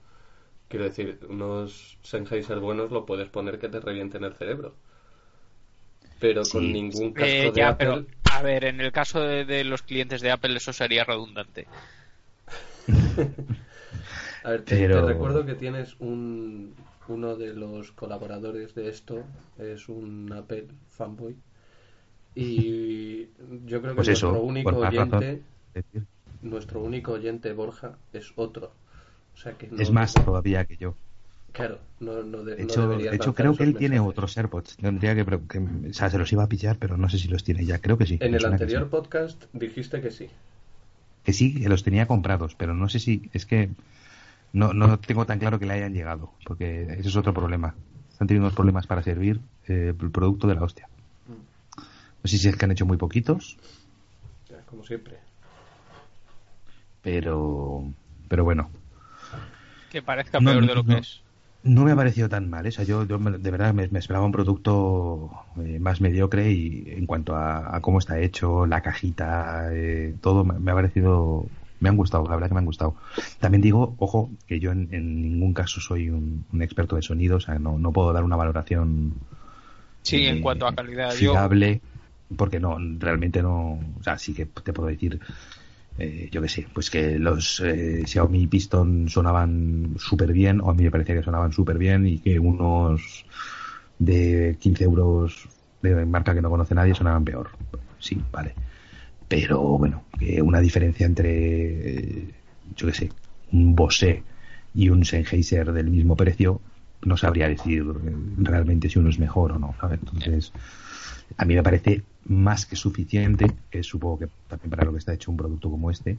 Quiero 0.68 0.84
decir, 0.86 1.20
unos 1.28 1.98
Sennheiser 2.02 2.58
buenos 2.60 2.90
lo 2.90 3.06
puedes 3.06 3.28
poner 3.28 3.58
que 3.58 3.68
te 3.68 3.80
revienten 3.80 4.24
el 4.24 4.34
cerebro. 4.34 4.74
Pero 6.20 6.48
con 6.48 6.62
Sí. 6.62 6.72
ningún 6.72 7.12
casco 7.12 7.26
Eh, 7.26 7.52
de 7.52 7.60
ya, 7.60 7.68
Apple... 7.70 7.86
pero 7.86 8.06
a 8.38 8.42
ver, 8.42 8.64
en 8.64 8.80
el 8.80 8.92
caso 8.92 9.20
de, 9.20 9.44
de 9.44 9.64
los 9.64 9.82
clientes 9.82 10.20
de 10.20 10.30
Apple 10.30 10.56
eso 10.56 10.72
sería 10.72 11.04
redundante. 11.04 11.66
A 14.44 14.50
ver, 14.50 14.62
te, 14.64 14.76
Pero- 14.76 15.06
te 15.06 15.12
recuerdo 15.12 15.44
que 15.46 15.54
tienes 15.54 15.96
un, 15.98 16.74
uno 17.08 17.36
de 17.36 17.54
los 17.54 17.92
colaboradores 17.92 18.74
de 18.74 18.88
esto 18.88 19.24
es 19.58 19.88
un 19.88 20.32
Apple 20.32 20.66
fanboy. 20.90 21.36
Y 22.34 23.28
yo 23.64 23.80
creo 23.80 23.92
que 23.92 23.96
Pues 23.96 24.08
nuestro 24.08 24.30
eso, 24.30 24.40
único 24.42 24.76
oyente, 24.76 25.42
nuestro 26.42 26.80
único 26.82 27.12
oyente 27.12 27.52
Borja 27.54 27.96
es 28.12 28.32
otro. 28.36 28.72
O 29.34 29.38
sea 29.38 29.52
que 29.56 29.68
no- 29.68 29.80
Es 29.80 29.90
más 29.90 30.12
todavía 30.14 30.64
que 30.66 30.76
yo. 30.76 30.94
Claro, 31.56 31.78
no, 32.00 32.22
no, 32.22 32.44
de, 32.44 32.54
De 32.56 32.64
no 32.64 32.68
hecho, 32.68 32.88
de 32.88 33.16
hecho 33.16 33.34
creo 33.34 33.56
que 33.56 33.62
él 33.64 33.74
tiene 33.76 33.98
otros 33.98 34.36
AirPods. 34.36 34.76
Tendría 34.76 35.14
que, 35.14 35.22
o 35.22 35.92
sea, 35.94 36.10
se 36.10 36.18
los 36.18 36.30
iba 36.30 36.42
a 36.44 36.48
pillar, 36.48 36.76
pero 36.78 36.98
no 36.98 37.08
sé 37.08 37.18
si 37.18 37.28
los 37.28 37.44
tiene 37.44 37.64
ya. 37.64 37.78
Creo 37.78 37.96
que 37.96 38.04
sí. 38.04 38.18
En 38.20 38.34
el 38.34 38.44
anterior 38.44 38.82
sí. 38.82 38.88
podcast 38.90 39.42
dijiste 39.54 40.02
que 40.02 40.10
sí. 40.10 40.28
Que 41.24 41.32
sí, 41.32 41.54
que 41.58 41.68
los 41.70 41.82
tenía 41.82 42.06
comprados, 42.06 42.54
pero 42.56 42.74
no 42.74 42.90
sé 42.90 42.98
si 42.98 43.30
es 43.32 43.46
que 43.46 43.70
no, 44.52 44.74
no 44.74 44.98
tengo 44.98 45.24
tan 45.24 45.38
claro 45.38 45.58
que 45.58 45.64
le 45.64 45.72
hayan 45.72 45.94
llegado, 45.94 46.30
porque 46.44 46.82
ese 46.98 47.08
es 47.08 47.16
otro 47.16 47.32
problema. 47.32 47.74
Están 48.12 48.28
teniendo 48.28 48.48
unos 48.48 48.54
problemas 48.54 48.86
para 48.86 49.02
servir 49.02 49.40
eh, 49.66 49.94
el 49.98 50.10
producto 50.10 50.46
de 50.46 50.54
la 50.56 50.62
hostia. 50.62 50.88
No 51.28 52.28
sé 52.28 52.36
si 52.36 52.48
es 52.48 52.56
que 52.56 52.64
han 52.66 52.72
hecho 52.72 52.84
muy 52.84 52.98
poquitos, 52.98 53.56
Ya, 54.50 54.60
Como 54.66 54.84
siempre. 54.84 55.16
pero 57.02 57.84
pero 58.28 58.44
bueno, 58.44 58.68
Que 59.90 60.02
parezca 60.02 60.38
No, 60.40 60.50
peor 60.50 60.66
de 60.66 60.74
lo 60.74 60.82
no. 60.82 60.94
que 60.96 61.00
es. 61.00 61.22
No 61.66 61.84
me 61.84 61.92
ha 61.92 61.96
parecido 61.96 62.28
tan 62.28 62.48
mal. 62.48 62.64
¿eh? 62.66 62.70
O 62.70 62.72
sea, 62.72 62.84
yo, 62.84 63.04
yo 63.06 63.18
de 63.18 63.50
verdad 63.50 63.74
me, 63.74 63.88
me 63.88 63.98
esperaba 63.98 64.24
un 64.24 64.32
producto 64.32 65.30
eh, 65.64 65.78
más 65.78 66.00
mediocre 66.00 66.50
y 66.50 66.84
en 66.88 67.06
cuanto 67.06 67.34
a, 67.34 67.76
a 67.76 67.80
cómo 67.80 67.98
está 67.98 68.18
hecho, 68.20 68.66
la 68.66 68.80
cajita, 68.80 69.68
eh, 69.72 70.14
todo 70.20 70.44
me, 70.44 70.58
me 70.58 70.70
ha 70.70 70.74
parecido, 70.74 71.46
me 71.80 71.88
han 71.88 71.96
gustado, 71.96 72.24
la 72.24 72.36
verdad 72.36 72.48
que 72.48 72.54
me 72.54 72.60
han 72.60 72.66
gustado. 72.66 72.94
También 73.40 73.60
digo, 73.62 73.94
ojo, 73.98 74.30
que 74.46 74.60
yo 74.60 74.72
en, 74.72 74.88
en 74.92 75.22
ningún 75.22 75.52
caso 75.52 75.80
soy 75.80 76.08
un, 76.10 76.44
un 76.52 76.62
experto 76.62 76.96
de 76.96 77.02
sonido, 77.02 77.36
o 77.36 77.40
sea, 77.40 77.58
no, 77.58 77.78
no 77.78 77.92
puedo 77.92 78.12
dar 78.12 78.24
una 78.24 78.36
valoración 78.36 79.14
Sí, 80.06 80.24
en 80.24 80.38
eh, 80.38 80.40
cuanto 80.40 80.66
a 80.68 80.74
calidad. 80.74 81.10
Yo, 81.14 81.32
fiable, 81.32 81.80
porque 82.36 82.60
no, 82.60 82.76
realmente 82.98 83.42
no, 83.42 83.80
o 83.98 84.02
sea, 84.02 84.18
sí 84.18 84.34
que 84.34 84.46
te 84.46 84.72
puedo 84.72 84.88
decir, 84.88 85.20
eh, 85.98 86.28
yo 86.30 86.42
qué 86.42 86.48
sé, 86.48 86.66
pues 86.72 86.90
que 86.90 87.18
los 87.18 87.60
eh, 87.60 88.02
Xiaomi 88.06 88.46
Piston 88.46 89.08
sonaban 89.08 89.94
súper 89.98 90.32
bien, 90.32 90.60
o 90.60 90.70
a 90.70 90.74
mí 90.74 90.84
me 90.84 90.90
parecía 90.90 91.14
que 91.14 91.22
sonaban 91.22 91.52
súper 91.52 91.78
bien, 91.78 92.06
y 92.06 92.18
que 92.18 92.38
unos 92.38 93.24
de 93.98 94.56
15 94.60 94.84
euros 94.84 95.48
de 95.82 96.04
marca 96.04 96.34
que 96.34 96.42
no 96.42 96.50
conoce 96.50 96.74
nadie 96.74 96.94
sonaban 96.94 97.24
peor. 97.24 97.50
Sí, 97.98 98.20
vale. 98.30 98.54
Pero 99.28 99.60
bueno, 99.78 100.04
que 100.18 100.40
una 100.42 100.60
diferencia 100.60 101.06
entre, 101.06 101.98
eh, 101.98 102.34
yo 102.76 102.86
qué 102.86 102.94
sé, 102.94 103.12
un 103.52 103.74
Bose 103.74 104.22
y 104.74 104.88
un 104.88 105.04
Sennheiser 105.04 105.72
del 105.72 105.90
mismo 105.90 106.16
precio, 106.16 106.60
no 107.02 107.16
sabría 107.16 107.48
decir 107.48 107.84
realmente 108.38 108.88
si 108.88 108.98
uno 108.98 109.10
es 109.10 109.18
mejor 109.18 109.52
o 109.52 109.58
no, 109.58 109.74
¿sabes? 109.80 110.00
Entonces, 110.00 110.52
a 111.36 111.44
mí 111.44 111.54
me 111.54 111.62
parece 111.62 112.02
más 112.28 112.66
que 112.66 112.76
suficiente, 112.76 113.50
que 113.70 113.82
supongo 113.82 114.18
que 114.20 114.28
también 114.48 114.70
para 114.70 114.84
lo 114.84 114.92
que 114.92 114.98
está 114.98 115.12
hecho 115.12 115.30
un 115.30 115.36
producto 115.36 115.70
como 115.70 115.90
este, 115.90 116.16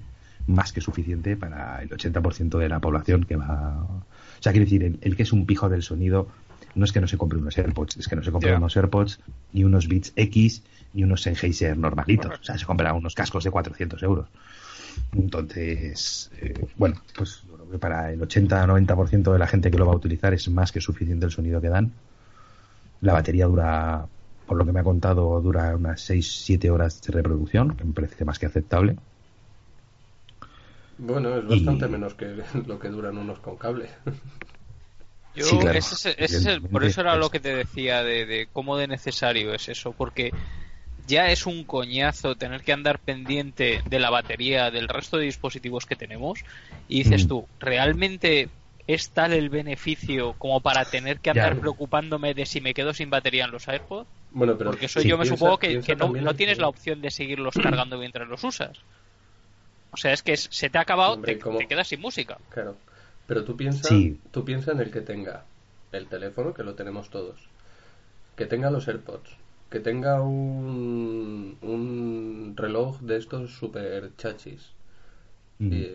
más 0.48 0.72
que 0.72 0.82
suficiente 0.82 1.36
para 1.36 1.82
el 1.82 1.90
80% 1.90 2.58
de 2.58 2.70
la 2.70 2.80
población 2.80 3.26
que 3.26 3.36
va... 3.36 3.84
O 3.84 4.42
sea, 4.42 4.52
quiero 4.52 4.66
decir, 4.66 4.84
el, 4.84 5.00
el 5.02 5.16
que 5.16 5.24
es 5.24 5.34
un 5.34 5.46
pijo 5.46 5.70
del 5.70 5.84
sonido 5.84 6.28
no 6.76 6.86
es 6.86 6.92
que 6.92 7.02
no 7.02 7.08
se 7.08 7.18
compre 7.18 7.40
unos 7.40 7.58
AirPods, 7.58 7.98
es 7.98 8.08
que 8.08 8.16
no 8.16 8.24
se 8.24 8.32
compre 8.32 8.56
unos 8.56 8.78
AirPods, 8.78 9.20
ni 9.54 9.64
unos 9.64 9.88
Beats 9.88 10.14
X, 10.16 10.64
ni 10.94 11.04
unos 11.04 11.24
Sennheiser 11.24 11.78
normalitos. 11.78 12.40
O 12.40 12.44
sea, 12.44 12.58
se 12.58 12.66
compra 12.66 12.94
unos 12.94 13.16
cascos 13.16 13.44
de 13.44 13.52
400 13.52 14.02
euros. 14.04 14.28
Entonces, 15.14 16.32
eh, 16.40 16.68
bueno, 16.78 17.02
pues 17.16 17.44
yo 17.48 17.56
creo 17.56 17.72
que 17.72 17.80
para 17.80 18.12
el 18.12 18.20
80-90% 18.20 19.34
de 19.34 19.40
la 19.40 19.48
gente 19.48 19.72
que 19.72 19.78
lo 19.78 19.86
va 19.86 19.94
a 19.94 19.96
utilizar 19.96 20.34
es 20.34 20.50
más 20.50 20.72
que 20.72 20.82
suficiente 20.82 21.26
el 21.26 21.32
sonido 21.32 21.62
que 21.62 21.70
dan. 21.70 21.92
La 23.02 23.14
batería 23.14 23.46
dura, 23.46 24.08
por 24.48 24.58
lo 24.58 24.66
que 24.66 24.72
me 24.74 24.80
ha 24.82 24.84
contado, 24.84 25.40
dura 25.42 25.76
unas 25.76 26.02
6-7 26.02 26.72
horas 26.72 27.02
de 27.04 27.14
reproducción, 27.14 27.76
que 27.78 27.86
me 27.86 27.94
parece 27.94 28.26
más 28.26 28.40
que 28.40 28.48
aceptable. 28.48 28.98
Bueno, 30.98 31.38
es 31.38 31.48
Y- 31.48 31.48
bastante 31.48 31.88
menos 31.88 32.14
que 32.16 32.44
lo 32.68 32.80
que 32.80 32.90
duran 32.90 33.18
unos 33.18 33.40
con 33.40 33.58
cable. 33.58 33.90
yo 35.34 35.46
Sí, 35.46 35.58
claro, 35.60 35.78
ese 35.78 35.96
es- 35.96 36.16
ese 36.18 36.62
por 36.62 36.84
eso 36.84 37.02
era 37.02 37.16
lo 37.16 37.30
que 37.30 37.40
te 37.40 37.56
decía 37.56 38.04
de, 38.04 38.26
de 38.26 38.48
cómo 38.52 38.78
de 38.78 38.88
necesario 38.88 39.54
es 39.54 39.70
eso, 39.70 39.94
porque 39.94 40.34
ya 40.98 41.32
es 41.32 41.46
un 41.48 41.66
coñazo 41.66 42.38
tener 42.38 42.64
que 42.64 42.74
andar 42.74 43.00
pendiente 43.02 43.82
de 43.86 44.00
la 44.00 44.10
batería 44.12 44.72
del 44.72 44.88
resto 44.90 45.18
de 45.18 45.26
dispositivos 45.26 45.86
que 45.86 45.96
tenemos 45.98 46.44
y 46.88 47.00
dices 47.00 47.26
Mm. 47.26 47.28
tú, 47.28 47.50
¿realmente 47.60 48.50
es 48.88 49.12
tal 49.14 49.34
el 49.34 49.50
beneficio 49.50 50.36
como 50.36 50.62
para 50.62 50.86
tener 50.86 51.22
que 51.22 51.32
Ya. 51.34 51.44
andar 51.44 51.60
preocupándome 51.60 52.34
de 52.36 52.46
si 52.48 52.62
me 52.62 52.74
quedo 52.74 52.94
sin 52.94 53.10
batería 53.12 53.46
en 53.46 53.52
los 53.52 53.68
AirPods? 53.68 54.10
Bueno, 54.38 54.56
pero 54.56 54.70
Porque 54.70 54.86
eso 54.86 55.02
yo 55.02 55.18
me 55.18 55.26
supongo 55.26 55.58
que, 55.58 55.80
no, 55.98 56.10
no 56.10 56.30
en 56.30 56.38
tienes 56.38 56.58
que- 56.58 56.62
la 56.62 56.68
opción 56.68 57.02
de 57.02 57.10
seguirlos 57.10 57.56
cargando 57.64 57.98
mientras 57.98 58.28
los 58.28 58.44
usas. 58.44 58.78
O 59.90 59.98
sea, 59.98 60.14
es 60.14 60.22
que 60.22 60.38
se 60.38 60.70
te 60.70 60.78
ha 60.78 60.82
acabado, 60.82 61.14
Hombre, 61.14 61.38
te, 61.38 61.68
quedas 61.68 61.88
sin 61.88 62.00
música. 62.02 62.38
Claro. 62.52 62.78
Pero 63.26 63.44
tú 63.44 63.58
piensas 63.58 63.88
Sí. 63.88 64.20
tú 64.30 64.46
piensa 64.46 64.74
en 64.74 64.80
el 64.82 64.92
que 64.92 65.02
tenga 65.02 65.44
el 65.92 66.06
teléfono, 66.06 66.54
que 66.54 66.62
lo 66.64 66.76
tenemos 66.76 67.10
todos. 67.10 67.40
Que 68.36 68.46
tenga 68.46 68.70
los 68.70 68.88
AirPods. 68.88 69.32
Que 69.72 69.80
tenga 69.80 70.22
un, 70.22 71.58
un 71.62 72.54
reloj 72.56 73.00
de 73.02 73.18
estos 73.18 73.56
super 73.58 74.12
chachis. 74.18 74.70
Mm. 75.58 75.74
Y, 75.74 75.92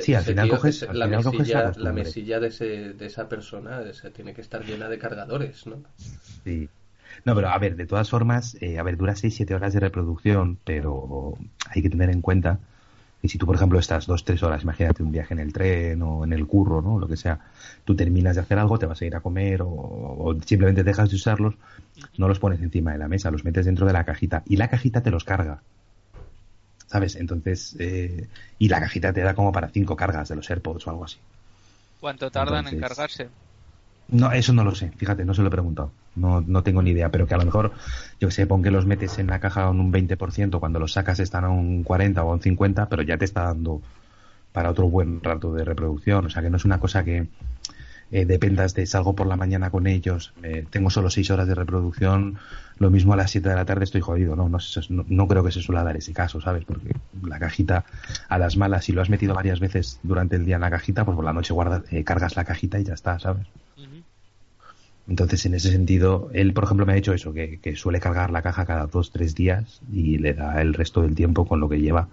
Sí, 0.00 0.14
al 0.14 0.22
final 0.24 0.48
coges- 0.50 0.82
al 0.88 0.98
la, 0.98 1.06
final 1.06 1.24
coges 1.24 1.32
la 1.32 1.38
mesilla, 1.38 1.60
la 1.60 1.66
costumbre. 1.68 2.04
mesilla 2.04 2.40
de, 2.40 2.48
ese, 2.48 2.64
de 2.94 3.06
esa 3.06 3.28
persona 3.28 3.80
tiene 4.14 4.34
que 4.34 4.40
estar 4.42 4.64
llena 4.64 4.88
de 4.88 4.98
cargadores, 4.98 5.66
¿no? 5.66 5.82
Sí. 6.44 6.68
No, 7.24 7.34
pero 7.34 7.48
a 7.50 7.58
ver, 7.58 7.76
de 7.76 7.86
todas 7.86 8.08
formas, 8.10 8.56
eh, 8.60 8.78
a 8.78 8.82
ver, 8.82 8.96
dura 8.96 9.14
6-7 9.14 9.54
horas 9.54 9.72
de 9.74 9.80
reproducción, 9.80 10.58
pero 10.64 11.34
hay 11.68 11.82
que 11.82 11.90
tener 11.90 12.10
en 12.10 12.20
cuenta 12.20 12.58
que 13.20 13.28
si 13.28 13.38
tú, 13.38 13.46
por 13.46 13.54
ejemplo, 13.54 13.78
estás 13.78 14.06
2-3 14.06 14.42
horas, 14.42 14.62
imagínate 14.64 15.02
un 15.02 15.12
viaje 15.12 15.32
en 15.34 15.40
el 15.40 15.52
tren 15.52 16.02
o 16.02 16.24
en 16.24 16.32
el 16.32 16.46
curro, 16.46 16.82
¿no? 16.82 16.98
Lo 16.98 17.06
que 17.06 17.16
sea, 17.16 17.38
tú 17.84 17.94
terminas 17.94 18.34
de 18.34 18.42
hacer 18.42 18.58
algo, 18.58 18.78
te 18.78 18.86
vas 18.86 19.00
a 19.00 19.04
ir 19.04 19.14
a 19.14 19.20
comer 19.20 19.62
o, 19.62 19.68
o 19.68 20.36
simplemente 20.44 20.82
dejas 20.82 21.10
de 21.10 21.16
usarlos, 21.16 21.54
no 22.18 22.28
los 22.28 22.40
pones 22.40 22.60
encima 22.62 22.92
de 22.92 22.98
la 22.98 23.08
mesa, 23.08 23.30
los 23.30 23.44
metes 23.44 23.66
dentro 23.66 23.86
de 23.86 23.92
la 23.92 24.04
cajita 24.04 24.42
y 24.46 24.56
la 24.56 24.68
cajita 24.68 25.02
te 25.02 25.10
los 25.10 25.24
carga. 25.24 25.62
¿Sabes? 26.92 27.16
Entonces, 27.16 27.74
eh, 27.78 28.28
y 28.58 28.68
la 28.68 28.78
cajita 28.78 29.14
te 29.14 29.22
da 29.22 29.34
como 29.34 29.50
para 29.50 29.70
5 29.70 29.96
cargas 29.96 30.28
de 30.28 30.36
los 30.36 30.50
AirPods 30.50 30.86
o 30.86 30.90
algo 30.90 31.06
así. 31.06 31.16
¿Cuánto 32.00 32.30
tardan 32.30 32.68
en 32.68 32.78
cargarse? 32.78 33.28
No, 34.08 34.30
eso 34.30 34.52
no 34.52 34.62
lo 34.62 34.74
sé, 34.74 34.90
fíjate, 34.90 35.24
no 35.24 35.32
se 35.32 35.40
lo 35.40 35.48
he 35.48 35.50
preguntado. 35.50 35.90
No, 36.16 36.42
no 36.42 36.62
tengo 36.62 36.82
ni 36.82 36.90
idea, 36.90 37.08
pero 37.10 37.26
que 37.26 37.32
a 37.32 37.38
lo 37.38 37.46
mejor, 37.46 37.72
yo 38.20 38.28
que 38.28 38.34
sé, 38.34 38.46
pon 38.46 38.62
que 38.62 38.70
los 38.70 38.84
metes 38.84 39.18
en 39.18 39.28
la 39.28 39.40
caja 39.40 39.62
a 39.62 39.70
un 39.70 39.90
20%, 39.90 40.60
cuando 40.60 40.78
los 40.78 40.92
sacas 40.92 41.18
están 41.18 41.44
a 41.44 41.48
un 41.48 41.82
40 41.82 42.22
o 42.22 42.30
a 42.30 42.34
un 42.34 42.42
50, 42.42 42.90
pero 42.90 43.00
ya 43.00 43.16
te 43.16 43.24
está 43.24 43.44
dando 43.44 43.80
para 44.52 44.68
otro 44.68 44.86
buen 44.88 45.22
rato 45.22 45.54
de 45.54 45.64
reproducción. 45.64 46.26
O 46.26 46.30
sea, 46.30 46.42
que 46.42 46.50
no 46.50 46.58
es 46.58 46.66
una 46.66 46.78
cosa 46.78 47.04
que 47.04 47.26
eh, 48.12 48.24
dependas 48.26 48.74
de 48.74 48.86
salgo 48.86 49.14
por 49.16 49.26
la 49.26 49.36
mañana 49.36 49.70
con 49.70 49.86
ellos, 49.88 50.32
eh, 50.44 50.64
tengo 50.70 50.90
solo 50.90 51.10
6 51.10 51.30
horas 51.30 51.48
de 51.48 51.54
reproducción, 51.56 52.38
lo 52.78 52.90
mismo 52.90 53.14
a 53.14 53.16
las 53.16 53.30
7 53.30 53.48
de 53.48 53.54
la 53.56 53.64
tarde 53.64 53.84
estoy 53.84 54.00
jodido. 54.02 54.36
No, 54.36 54.48
no, 54.48 54.60
sé, 54.60 54.80
no, 54.90 55.04
no 55.08 55.26
creo 55.28 55.42
que 55.42 55.50
se 55.50 55.62
suele 55.62 55.82
dar 55.82 55.96
ese 55.96 56.12
caso, 56.12 56.40
¿sabes? 56.40 56.64
Porque 56.64 56.94
la 57.26 57.38
cajita 57.38 57.84
a 58.28 58.38
las 58.38 58.56
malas, 58.56 58.84
si 58.84 58.92
lo 58.92 59.02
has 59.02 59.10
metido 59.10 59.34
varias 59.34 59.58
veces 59.60 59.98
durante 60.02 60.36
el 60.36 60.44
día 60.44 60.54
en 60.56 60.60
la 60.62 60.70
cajita, 60.70 61.04
pues 61.04 61.16
por 61.16 61.24
la 61.24 61.32
noche 61.32 61.52
guardas, 61.54 61.82
eh, 61.90 62.04
cargas 62.04 62.36
la 62.36 62.44
cajita 62.44 62.78
y 62.78 62.84
ya 62.84 62.94
está, 62.94 63.18
¿sabes? 63.18 63.46
Entonces, 65.08 65.44
en 65.46 65.54
ese 65.54 65.70
sentido, 65.70 66.30
él, 66.32 66.52
por 66.52 66.64
ejemplo, 66.64 66.86
me 66.86 66.92
ha 66.92 66.96
dicho 66.96 67.12
eso, 67.12 67.32
que, 67.32 67.58
que 67.60 67.74
suele 67.76 67.98
cargar 67.98 68.30
la 68.30 68.42
caja 68.42 68.64
cada 68.66 68.86
dos, 68.86 69.10
tres 69.10 69.34
días 69.34 69.80
y 69.92 70.18
le 70.18 70.32
da 70.34 70.60
el 70.62 70.74
resto 70.74 71.02
del 71.02 71.14
tiempo 71.14 71.44
con 71.46 71.58
lo 71.60 71.68
que 71.68 71.80
lleva, 71.80 72.08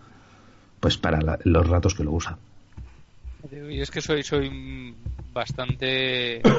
pues 0.80 0.98
para 0.98 1.22
la- 1.22 1.40
los 1.44 1.68
ratos 1.68 1.94
que 1.94 2.04
lo 2.04 2.12
usa. 2.12 2.38
Y 3.52 3.80
es 3.82 3.90
que 3.92 4.02
soy, 4.02 4.24
soy 4.24 4.96
bastante. 5.34 6.42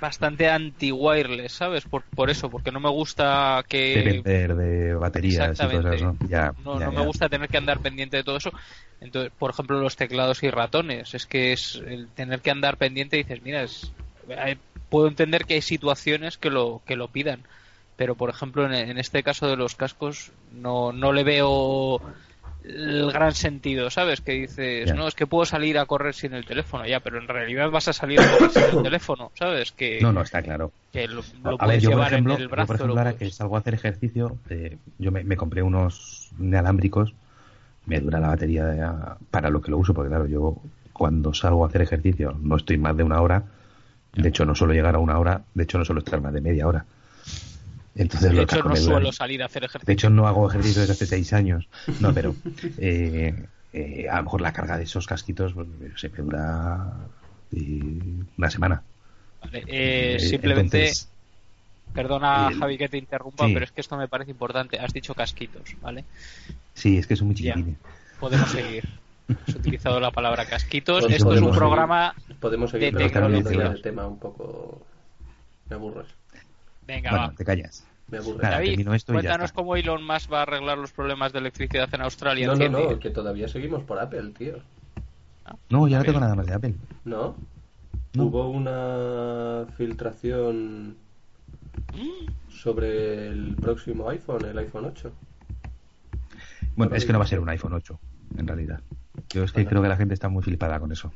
bastante 0.00 0.48
anti-wireless, 0.48 1.52
¿sabes? 1.52 1.84
Por, 1.84 2.02
por 2.02 2.30
eso, 2.30 2.50
porque 2.50 2.72
no 2.72 2.80
me 2.80 2.90
gusta 2.90 3.64
que. 3.68 4.02
Depender 4.02 4.54
de 4.56 4.94
baterías 4.94 5.58
y 5.58 5.62
cosas, 5.62 6.02
¿no? 6.02 6.16
Ya, 6.28 6.52
No, 6.64 6.78
ya, 6.78 6.86
no 6.86 6.92
ya. 6.92 6.98
me 6.98 7.06
gusta 7.06 7.28
tener 7.28 7.48
que 7.48 7.56
andar 7.56 7.80
pendiente 7.80 8.16
de 8.18 8.24
todo 8.24 8.36
eso. 8.36 8.50
Entonces, 9.00 9.32
por 9.38 9.50
ejemplo, 9.50 9.80
los 9.80 9.96
teclados 9.96 10.42
y 10.42 10.50
ratones. 10.50 11.14
Es 11.14 11.26
que 11.26 11.52
es 11.52 11.76
el 11.86 12.08
tener 12.08 12.40
que 12.40 12.50
andar 12.50 12.76
pendiente 12.76 13.16
y 13.18 13.22
dices, 13.22 13.42
mira, 13.42 13.62
es, 13.62 13.92
puedo 14.88 15.08
entender 15.08 15.44
que 15.44 15.54
hay 15.54 15.62
situaciones 15.62 16.36
que 16.38 16.50
lo, 16.50 16.82
que 16.86 16.96
lo 16.96 17.08
pidan. 17.08 17.42
Pero, 17.96 18.14
por 18.14 18.28
ejemplo, 18.28 18.66
en, 18.66 18.74
en 18.74 18.98
este 18.98 19.22
caso 19.22 19.46
de 19.48 19.56
los 19.56 19.74
cascos, 19.74 20.30
no, 20.52 20.92
no 20.92 21.12
le 21.12 21.24
veo 21.24 22.00
el 22.66 23.10
gran 23.12 23.32
sentido, 23.34 23.90
¿sabes? 23.90 24.20
Que 24.20 24.32
dices, 24.32 24.92
no, 24.94 25.06
es 25.08 25.14
que 25.14 25.26
puedo 25.26 25.44
salir 25.44 25.78
a 25.78 25.86
correr 25.86 26.14
sin 26.14 26.34
el 26.34 26.44
teléfono, 26.44 26.86
ya, 26.86 27.00
pero 27.00 27.18
en 27.18 27.28
realidad 27.28 27.70
vas 27.70 27.88
a 27.88 27.92
salir 27.92 28.20
a 28.20 28.26
correr 28.26 28.50
sin 28.50 28.66
el 28.68 28.82
teléfono, 28.82 29.30
¿sabes? 29.34 29.72
Que, 29.72 30.00
No, 30.00 30.12
no, 30.12 30.22
está 30.22 30.42
claro. 30.42 30.72
que 30.92 31.06
lo, 31.08 31.22
lo 31.42 31.50
a 31.50 31.50
ver, 31.52 31.58
puedes 31.58 31.82
yo 31.82 31.90
por 31.90 31.96
llevar 31.98 32.12
ejemplo, 32.12 32.34
en 32.34 32.40
el 32.40 32.44
yo, 32.46 32.50
brazo. 32.50 32.66
por 32.66 32.76
ejemplo 32.76 32.94
lo 32.94 33.00
ahora 33.00 33.16
que 33.16 33.30
salgo 33.30 33.56
a 33.56 33.60
hacer 33.60 33.74
ejercicio, 33.74 34.36
eh, 34.50 34.76
yo 34.98 35.12
me, 35.12 35.22
me 35.24 35.36
compré 35.36 35.62
unos 35.62 36.30
inalámbricos, 36.40 37.14
me 37.86 38.00
dura 38.00 38.18
la 38.20 38.28
batería 38.28 38.64
de- 38.66 38.86
para 39.30 39.48
lo 39.50 39.60
que 39.62 39.70
lo 39.70 39.78
uso, 39.78 39.94
porque 39.94 40.08
claro, 40.08 40.26
yo 40.26 40.56
cuando 40.92 41.32
salgo 41.34 41.64
a 41.64 41.68
hacer 41.68 41.82
ejercicio 41.82 42.36
no 42.40 42.56
estoy 42.56 42.78
más 42.78 42.96
de 42.96 43.02
una 43.04 43.20
hora. 43.20 43.44
De 44.12 44.28
hecho, 44.30 44.46
no 44.46 44.54
suelo 44.54 44.72
llegar 44.72 44.94
a 44.94 44.98
una 44.98 45.18
hora. 45.18 45.42
De 45.52 45.64
hecho, 45.64 45.76
no 45.76 45.84
suelo 45.84 45.98
estar 45.98 46.20
más 46.22 46.32
de 46.32 46.40
media 46.40 46.66
hora. 46.66 46.86
Entonces, 47.96 48.32
De 48.32 48.42
hecho, 48.42 48.62
no 48.62 48.76
suelo 48.76 49.10
salir 49.12 49.42
a 49.42 49.46
hacer 49.46 49.64
ejercicio. 49.64 49.86
De 49.86 49.92
hecho, 49.94 50.10
no 50.10 50.26
hago 50.28 50.48
ejercicio 50.48 50.80
desde 50.82 50.92
hace 50.92 51.06
seis 51.06 51.32
años. 51.32 51.66
No, 52.00 52.12
pero 52.12 52.34
eh, 52.78 53.34
eh, 53.72 54.06
a 54.10 54.18
lo 54.18 54.24
mejor 54.24 54.40
la 54.42 54.52
carga 54.52 54.76
de 54.78 54.84
esos 54.84 55.06
casquitos 55.06 55.52
pues, 55.54 55.66
se 55.96 56.08
me 56.10 56.18
dura 56.18 56.92
eh, 57.52 58.00
una 58.36 58.50
semana. 58.50 58.82
Vale, 59.42 59.58
eh, 59.66 60.16
Eh, 60.16 60.20
simplemente, 60.20 60.78
entonces, 60.78 61.08
perdona 61.94 62.48
el- 62.48 62.58
Javi 62.58 62.76
que 62.78 62.88
te 62.88 62.98
interrumpa, 62.98 63.46
sí. 63.46 63.52
pero 63.54 63.64
es 63.64 63.72
que 63.72 63.80
esto 63.80 63.96
me 63.96 64.08
parece 64.08 64.30
importante. 64.30 64.78
Has 64.78 64.92
dicho 64.92 65.14
casquitos, 65.14 65.74
¿vale? 65.80 66.04
sí, 66.74 66.98
es 66.98 67.06
que 67.06 67.16
son 67.16 67.28
muy 67.28 67.34
chiquitines. 67.36 67.76
Podemos 68.20 68.50
seguir. 68.50 68.84
Has 69.48 69.54
utilizado 69.54 69.98
la 70.00 70.10
palabra 70.10 70.44
casquitos. 70.46 71.02
Podemos 71.02 71.16
Esto 71.16 71.32
es 71.34 71.40
un 71.40 71.46
seguir. 71.46 71.58
programa. 71.58 72.14
Podemos 72.40 72.70
seguir, 72.70 72.94
De 72.94 73.04
tecnología. 73.08 73.70
del 73.70 73.82
tema 73.82 74.06
un 74.06 74.18
poco... 74.18 74.86
Me 75.68 75.74
aburres. 75.76 76.06
Venga, 76.86 77.10
Bueno, 77.10 77.26
va. 77.28 77.34
te 77.34 77.44
callas. 77.44 77.86
Me 78.08 78.18
aburres. 78.18 78.42
Nada, 78.42 78.54
David, 78.56 78.68
termino 78.70 78.94
esto 78.94 79.12
y 79.12 79.16
ya 79.16 79.20
cuéntanos 79.22 79.52
cómo 79.52 79.74
Elon 79.76 80.04
Musk 80.06 80.32
va 80.32 80.38
a 80.40 80.42
arreglar 80.42 80.78
los 80.78 80.92
problemas 80.92 81.32
de 81.32 81.40
electricidad 81.40 81.88
en 81.92 82.02
Australia. 82.02 82.46
No, 82.46 82.52
en 82.52 82.58
no, 82.58 82.62
100 82.64 82.72
no, 82.72 82.78
días. 82.88 83.00
que 83.00 83.10
todavía 83.10 83.48
seguimos 83.48 83.82
por 83.82 83.98
Apple, 83.98 84.32
tío. 84.38 84.58
No, 85.70 85.88
ya 85.88 85.98
no 85.98 86.04
tengo 86.04 86.20
nada 86.20 86.34
más 86.36 86.46
de 86.46 86.54
Apple. 86.54 86.74
¿No? 87.04 87.36
No. 88.14 88.24
Hubo 88.24 88.48
una 88.48 89.66
filtración 89.76 90.96
sobre 92.48 93.28
el 93.28 93.56
próximo 93.56 94.08
iPhone, 94.10 94.44
el 94.44 94.58
iPhone 94.58 94.84
8. 94.86 95.12
Bueno, 96.76 96.94
es 96.94 97.04
que 97.04 97.12
no 97.12 97.18
va 97.18 97.24
a 97.24 97.28
ser 97.28 97.40
un 97.40 97.48
iPhone 97.48 97.72
8, 97.72 97.98
en 98.38 98.46
realidad. 98.46 98.80
Yo 99.30 99.44
es 99.44 99.50
que 99.52 99.58
Bueno. 99.58 99.70
creo 99.70 99.82
que 99.82 99.88
la 99.88 99.96
gente 99.96 100.14
está 100.14 100.28
muy 100.28 100.42
flipada 100.42 100.78
con 100.78 100.92
eso. 100.92 101.12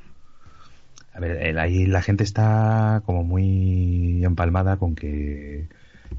A 1.13 1.21
ver, 1.21 1.33
el- 1.43 1.59
ahí 1.59 1.87
la 1.87 2.03
gente 2.03 2.25
está 2.25 3.03
como 3.05 3.25
muy 3.25 4.25
empalmada 4.25 4.77
con 4.77 4.95
que 4.95 5.67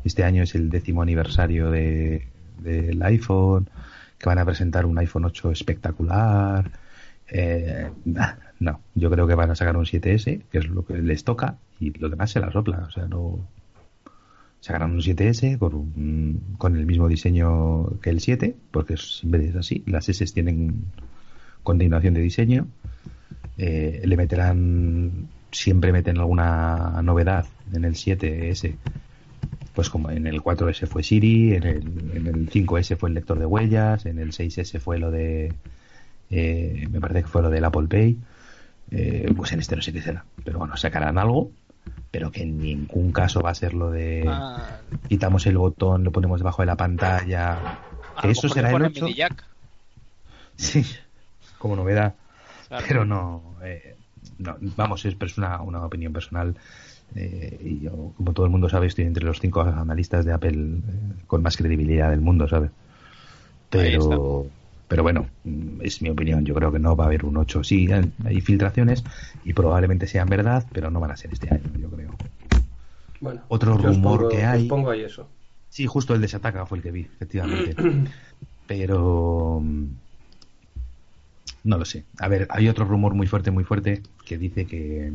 este 0.04 0.24
año 0.24 0.44
es 0.44 0.56
el 0.56 0.70
décimo 0.70 1.02
aniversario 1.02 1.72
de, 1.72 2.28
del 2.60 3.02
iPhone, 3.04 3.70
que 4.18 4.28
van 4.30 4.38
a 4.40 4.46
presentar 4.46 4.86
un 4.86 4.98
iPhone 4.98 5.26
8 5.26 5.52
espectacular. 5.52 6.72
Eh, 7.30 7.90
nah, 8.06 8.34
no, 8.60 8.82
yo 8.96 9.10
creo 9.10 9.28
que 9.28 9.36
van 9.36 9.52
a 9.52 9.56
sacar 9.56 9.78
un 9.78 9.86
7S, 9.86 10.42
que 10.52 10.58
es 10.58 10.68
lo 10.68 10.86
que 10.86 10.96
les 11.02 11.24
toca, 11.24 11.56
y 11.80 11.92
lo 11.98 12.10
demás 12.10 12.32
se 12.32 12.40
la 12.40 12.52
sopla. 12.52 12.86
O 12.88 12.92
sea, 12.92 13.06
no. 13.08 13.40
Sacarán 14.60 14.92
un 14.92 15.02
7S 15.02 15.58
con, 15.58 15.74
un- 15.74 16.42
con 16.58 16.76
el 16.76 16.86
mismo 16.86 17.08
diseño 17.08 18.00
que 18.02 18.12
el 18.12 18.20
7, 18.20 18.56
porque 18.72 18.94
es 18.96 19.24
así. 19.58 19.84
Las 19.88 20.08
S 20.10 20.24
tienen 20.34 20.84
continuación 21.64 22.14
de 22.14 22.22
diseño. 22.22 22.68
Eh, 23.64 24.02
le 24.04 24.18
meterán, 24.18 25.28
siempre 25.52 25.92
meten 25.92 26.18
alguna 26.18 27.00
novedad 27.04 27.46
en 27.72 27.86
el 27.86 27.94
7S. 27.94 28.76
Pues 29.76 29.90
como 29.92 30.10
en 30.10 30.26
el 30.26 30.42
4S 30.42 30.88
fue 30.88 31.04
Siri, 31.04 31.54
en 31.54 31.64
el, 31.64 31.78
en 32.16 32.26
el 32.28 32.50
5S 32.50 32.98
fue 32.98 33.10
el 33.10 33.16
lector 33.16 33.38
de 33.38 33.46
huellas, 33.46 34.08
en 34.08 34.18
el 34.18 34.32
6S 34.32 34.80
fue 34.80 34.98
lo 34.98 35.12
de, 35.12 35.54
eh, 36.32 36.88
me 36.92 37.00
parece 37.00 37.22
que 37.22 37.28
fue 37.28 37.44
lo 37.44 37.52
del 37.52 37.64
Apple 37.64 37.88
Pay. 37.88 38.18
Eh, 38.90 39.32
pues 39.38 39.52
en 39.52 39.60
este 39.60 39.76
no 39.76 39.84
sé 39.84 39.94
qué 39.94 40.02
será. 40.02 40.26
Pero 40.44 40.58
bueno, 40.58 40.76
sacarán 40.76 41.20
algo, 41.20 41.52
pero 42.10 42.32
que 42.32 42.42
en 42.42 42.58
ningún 42.58 43.12
caso 43.12 43.42
va 43.42 43.52
a 43.52 43.56
ser 43.56 43.74
lo 43.76 43.92
de 43.92 44.26
Ah, 44.28 44.80
quitamos 45.08 45.46
el 45.46 45.58
botón, 45.60 46.04
lo 46.04 46.12
ponemos 46.12 46.40
debajo 46.40 46.64
de 46.64 46.66
la 46.66 46.76
pantalla. 46.78 47.78
Que 48.24 48.32
eso 48.32 48.50
será 48.50 48.70
el 48.70 48.74
ponen 48.74 48.92
8. 48.92 49.06
mini 49.06 49.16
jack, 49.16 49.46
Sí, 50.58 50.84
como 51.60 51.76
novedad. 51.76 52.16
claro. 52.68 52.86
Pero 52.88 53.06
no, 53.06 53.51
eh, 53.64 53.96
no, 54.38 54.58
vamos, 54.60 55.06
es, 55.06 55.16
una, 55.38 55.62
una 55.62 55.86
opinión 55.86 56.14
personal. 56.14 56.56
eh, 57.16 57.58
y 57.62 57.80
yo, 57.82 58.14
como 58.16 58.34
todo 58.34 58.46
el 58.46 58.52
mundo 58.52 58.70
sabe, 58.70 58.88
estoy 58.88 59.06
entre 59.06 59.26
los 59.26 59.40
cinco 59.40 59.62
analistas 59.62 60.26
de 60.26 60.34
Apple 60.34 60.54
eh, 60.54 61.24
con 61.28 61.42
más 61.42 61.58
credibilidad 61.58 62.10
del 62.10 62.22
mundo, 62.22 62.48
¿sabes? 62.48 62.72
Pero, 63.70 64.46
pero 64.88 65.04
bueno, 65.04 65.28
mm, 65.44 65.82
es 65.82 66.02
mi 66.02 66.10
opinión. 66.10 66.46
Yo 66.46 66.54
creo 66.56 66.72
que 66.72 66.80
no 66.80 66.96
va 66.96 67.06
a 67.06 67.08
haber 67.08 67.26
un 67.26 67.38
8. 67.38 67.64
Sí, 67.64 67.88
hay- 67.92 68.42
filtraciones 68.42 69.04
y 69.46 69.54
probablemente 69.54 70.08
sean 70.08 70.28
verdad, 70.30 70.66
pero 70.74 70.90
no 70.92 71.00
van 71.00 71.12
a 71.12 71.18
ser 71.18 71.32
este 71.32 71.54
año, 71.54 71.72
yo 71.80 71.90
creo. 71.90 72.10
Bueno, 73.20 73.42
Otro 73.50 73.78
rumor 73.78 74.20
pongo- 74.20 74.30
que 74.30 74.44
hay- 74.44 74.64
os 74.64 74.70
pongo 74.70 74.90
ahí 74.90 75.02
eso. 75.04 75.30
Sí, 75.70 75.86
justo 75.88 76.14
el 76.14 76.22
de 76.22 76.28
Sataka 76.28 76.66
fue 76.66 76.80
el 76.80 76.84
que 76.84 76.92
vi, 76.92 77.02
efectivamente. 77.02 77.76
Pero 78.68 79.62
mm, 79.64 79.86
no 81.64 81.78
lo 81.78 81.86
sé. 81.86 82.06
A 82.20 82.28
ver, 82.28 82.48
hay 82.50 82.68
otro 82.70 82.86
rumor 82.86 83.14
muy 83.14 83.28
fuerte, 83.28 83.52
muy 83.52 83.64
fuerte, 83.64 84.02
que 84.26 84.38
dice 84.38 84.66
que 84.66 85.12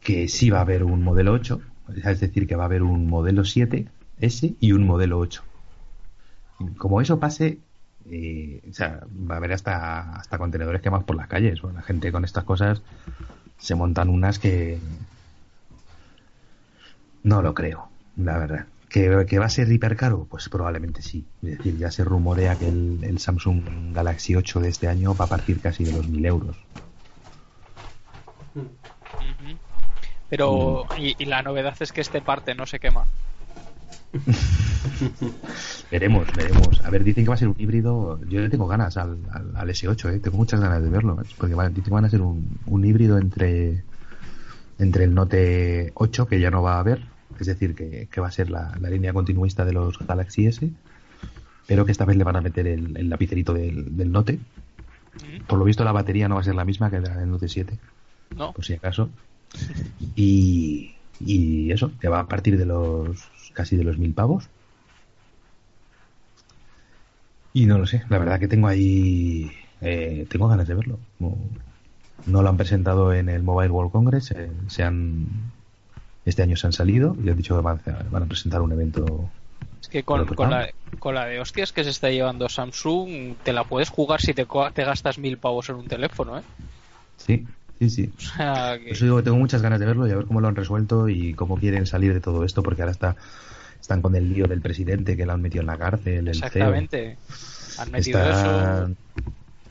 que 0.00 0.28
sí 0.28 0.50
va 0.50 0.58
a 0.58 0.62
haber 0.62 0.82
un 0.82 1.02
modelo 1.02 1.32
8, 1.32 1.60
es 2.04 2.20
decir, 2.20 2.46
que 2.46 2.56
va 2.56 2.64
a 2.64 2.66
haber 2.66 2.82
un 2.82 3.06
modelo 3.06 3.42
7S 3.42 4.56
y 4.58 4.72
un 4.72 4.86
modelo 4.86 5.18
8. 5.18 5.42
Como 6.76 7.00
eso 7.00 7.20
pase, 7.20 7.58
eh, 8.10 8.62
va 8.80 9.34
a 9.34 9.38
haber 9.38 9.52
hasta, 9.52 10.16
hasta 10.16 10.38
contenedores 10.38 10.82
quemados 10.82 11.04
por 11.04 11.16
las 11.16 11.28
calles. 11.28 11.60
Bueno, 11.60 11.78
la 11.78 11.84
gente 11.84 12.12
con 12.12 12.24
estas 12.24 12.44
cosas 12.44 12.82
se 13.58 13.74
montan 13.74 14.08
unas 14.08 14.38
que 14.38 14.78
no 17.22 17.42
lo 17.42 17.54
creo, 17.54 17.88
la 18.16 18.38
verdad. 18.38 18.66
¿Que, 18.90 19.24
que 19.26 19.38
va 19.38 19.46
a 19.46 19.48
ser 19.48 19.70
hiper 19.70 19.96
caro? 19.96 20.26
Pues 20.28 20.48
probablemente 20.48 21.00
sí. 21.00 21.24
Es 21.42 21.58
decir, 21.58 21.78
ya 21.78 21.92
se 21.92 22.02
rumorea 22.04 22.56
que 22.56 22.68
el, 22.68 22.98
el 23.02 23.20
Samsung 23.20 23.94
Galaxy 23.94 24.34
8 24.34 24.60
de 24.60 24.68
este 24.68 24.88
año 24.88 25.14
va 25.14 25.26
a 25.26 25.28
partir 25.28 25.60
casi 25.60 25.84
de 25.84 25.92
los 25.92 26.08
1000 26.08 26.26
euros. 26.26 26.56
Pero, 30.28 30.86
y, 30.98 31.14
y 31.18 31.26
la 31.26 31.42
novedad 31.42 31.76
es 31.78 31.92
que 31.92 32.00
este 32.00 32.20
parte 32.20 32.54
no 32.56 32.66
se 32.66 32.80
quema. 32.80 33.04
Veremos, 35.90 36.26
veremos. 36.34 36.84
A 36.84 36.90
ver, 36.90 37.04
dicen 37.04 37.24
que 37.24 37.28
va 37.28 37.34
a 37.34 37.38
ser 37.38 37.48
un 37.48 37.54
híbrido. 37.58 38.18
Yo 38.28 38.40
le 38.40 38.48
tengo 38.50 38.66
ganas 38.66 38.96
al, 38.96 39.18
al, 39.30 39.56
al 39.56 39.68
S8, 39.68 40.14
¿eh? 40.14 40.18
tengo 40.18 40.36
muchas 40.36 40.60
ganas 40.60 40.82
de 40.82 40.90
verlo. 40.90 41.20
¿eh? 41.22 41.26
Porque 41.36 41.54
van, 41.54 41.72
dicen 41.72 41.84
que 41.84 41.90
van 41.90 42.04
a 42.04 42.10
ser 42.10 42.20
un, 42.22 42.58
un 42.66 42.84
híbrido 42.84 43.18
entre, 43.18 43.84
entre 44.78 45.04
el 45.04 45.14
Note 45.14 45.92
8, 45.94 46.26
que 46.26 46.40
ya 46.40 46.50
no 46.50 46.62
va 46.62 46.74
a 46.76 46.80
haber, 46.80 47.02
es 47.42 47.46
decir, 47.46 47.74
que, 47.74 48.08
que 48.10 48.20
va 48.20 48.28
a 48.28 48.32
ser 48.32 48.50
la, 48.50 48.76
la 48.80 48.90
línea 48.90 49.12
continuista 49.12 49.64
de 49.64 49.72
los 49.72 49.98
Galaxy 49.98 50.46
S, 50.46 50.68
pero 51.66 51.84
que 51.84 51.92
esta 51.92 52.04
vez 52.04 52.16
le 52.16 52.24
van 52.24 52.36
a 52.36 52.40
meter 52.40 52.66
el, 52.66 52.96
el 52.96 53.08
lapicerito 53.08 53.52
del, 53.54 53.96
del 53.96 54.10
Note. 54.12 54.38
Por 55.46 55.58
lo 55.58 55.64
visto, 55.64 55.84
la 55.84 55.92
batería 55.92 56.28
no 56.28 56.36
va 56.36 56.40
a 56.40 56.44
ser 56.44 56.54
la 56.54 56.64
misma 56.64 56.90
que 56.90 57.00
la 57.00 57.16
del 57.16 57.30
Note 57.30 57.48
7, 57.48 57.78
¿No? 58.36 58.52
por 58.52 58.64
si 58.64 58.74
acaso. 58.74 59.10
Y, 60.16 60.94
y 61.20 61.70
eso, 61.72 61.90
que 62.00 62.08
va 62.08 62.20
a 62.20 62.26
partir 62.28 62.56
de 62.58 62.66
los 62.66 63.28
casi 63.54 63.76
de 63.76 63.84
los 63.84 63.98
mil 63.98 64.12
pavos. 64.14 64.48
Y 67.52 67.66
no 67.66 67.78
lo 67.78 67.86
sé, 67.86 68.04
la 68.08 68.18
verdad 68.18 68.38
que 68.38 68.48
tengo 68.48 68.68
ahí. 68.68 69.50
eh, 69.80 70.26
tengo 70.30 70.46
ganas 70.48 70.68
de 70.68 70.74
verlo. 70.74 70.98
No, 71.18 71.36
no 72.26 72.42
lo 72.42 72.48
han 72.48 72.56
presentado 72.56 73.12
en 73.12 73.28
el 73.28 73.42
Mobile 73.42 73.70
World 73.70 73.90
Congress. 73.92 74.30
eh, 74.32 74.50
se 74.68 74.84
han, 74.84 75.26
este 76.24 76.42
año 76.42 76.56
se 76.56 76.66
han 76.66 76.72
salido 76.72 77.16
y 77.24 77.28
han 77.30 77.36
dicho 77.36 77.56
que 77.56 77.62
van, 77.62 77.80
a- 77.86 78.02
van 78.10 78.22
a 78.22 78.26
presentar 78.26 78.60
un 78.60 78.72
evento. 78.72 79.30
Es 79.80 79.88
que 79.88 80.02
con, 80.02 80.26
la, 80.50 80.68
con 80.98 81.14
la 81.14 81.26
de 81.26 81.40
hostias 81.40 81.72
que 81.72 81.84
se 81.84 81.90
está 81.90 82.10
llevando 82.10 82.48
Samsung, 82.48 83.36
te 83.42 83.52
la 83.52 83.64
puedes 83.64 83.88
jugar 83.88 84.20
si 84.20 84.34
te, 84.34 84.46
gastas 84.74 85.18
mil 85.18 85.38
pavos 85.38 85.68
en 85.70 85.76
un 85.76 85.88
teléfono, 85.88 86.38
¿eh? 86.38 86.42
Sí, 87.16 87.46
sí, 87.78 87.90
sí. 87.90 88.12
O 88.16 88.20
sea, 88.20 88.78
que- 88.78 88.84
Por 88.84 88.92
eso 88.92 89.04
digo 89.04 89.16
que 89.18 89.22
tengo 89.24 89.36
muchas 89.38 89.62
ganas 89.62 89.80
de 89.80 89.86
verlo 89.86 90.06
y 90.06 90.10
a 90.10 90.16
ver 90.16 90.26
cómo 90.26 90.40
lo 90.40 90.48
han 90.48 90.56
resuelto 90.56 91.08
y 91.08 91.34
cómo 91.34 91.56
quieren 91.56 91.86
salir 91.86 92.12
de 92.14 92.20
todo 92.20 92.44
esto, 92.44 92.62
porque 92.62 92.82
ahora 92.82 92.92
está, 92.92 93.16
están 93.80 94.02
con 94.02 94.14
el 94.14 94.32
lío 94.32 94.46
del 94.46 94.60
presidente 94.60 95.16
que 95.16 95.26
lo 95.26 95.32
han 95.32 95.42
metido 95.42 95.62
en 95.62 95.66
la 95.68 95.78
cárcel. 95.78 96.28
El 96.28 96.34
CEO. 96.34 96.44
exactamente. 96.46 97.18
Han 97.78 97.90
metido 97.92 98.18
Están- 98.20 98.92
eso. 98.92 98.96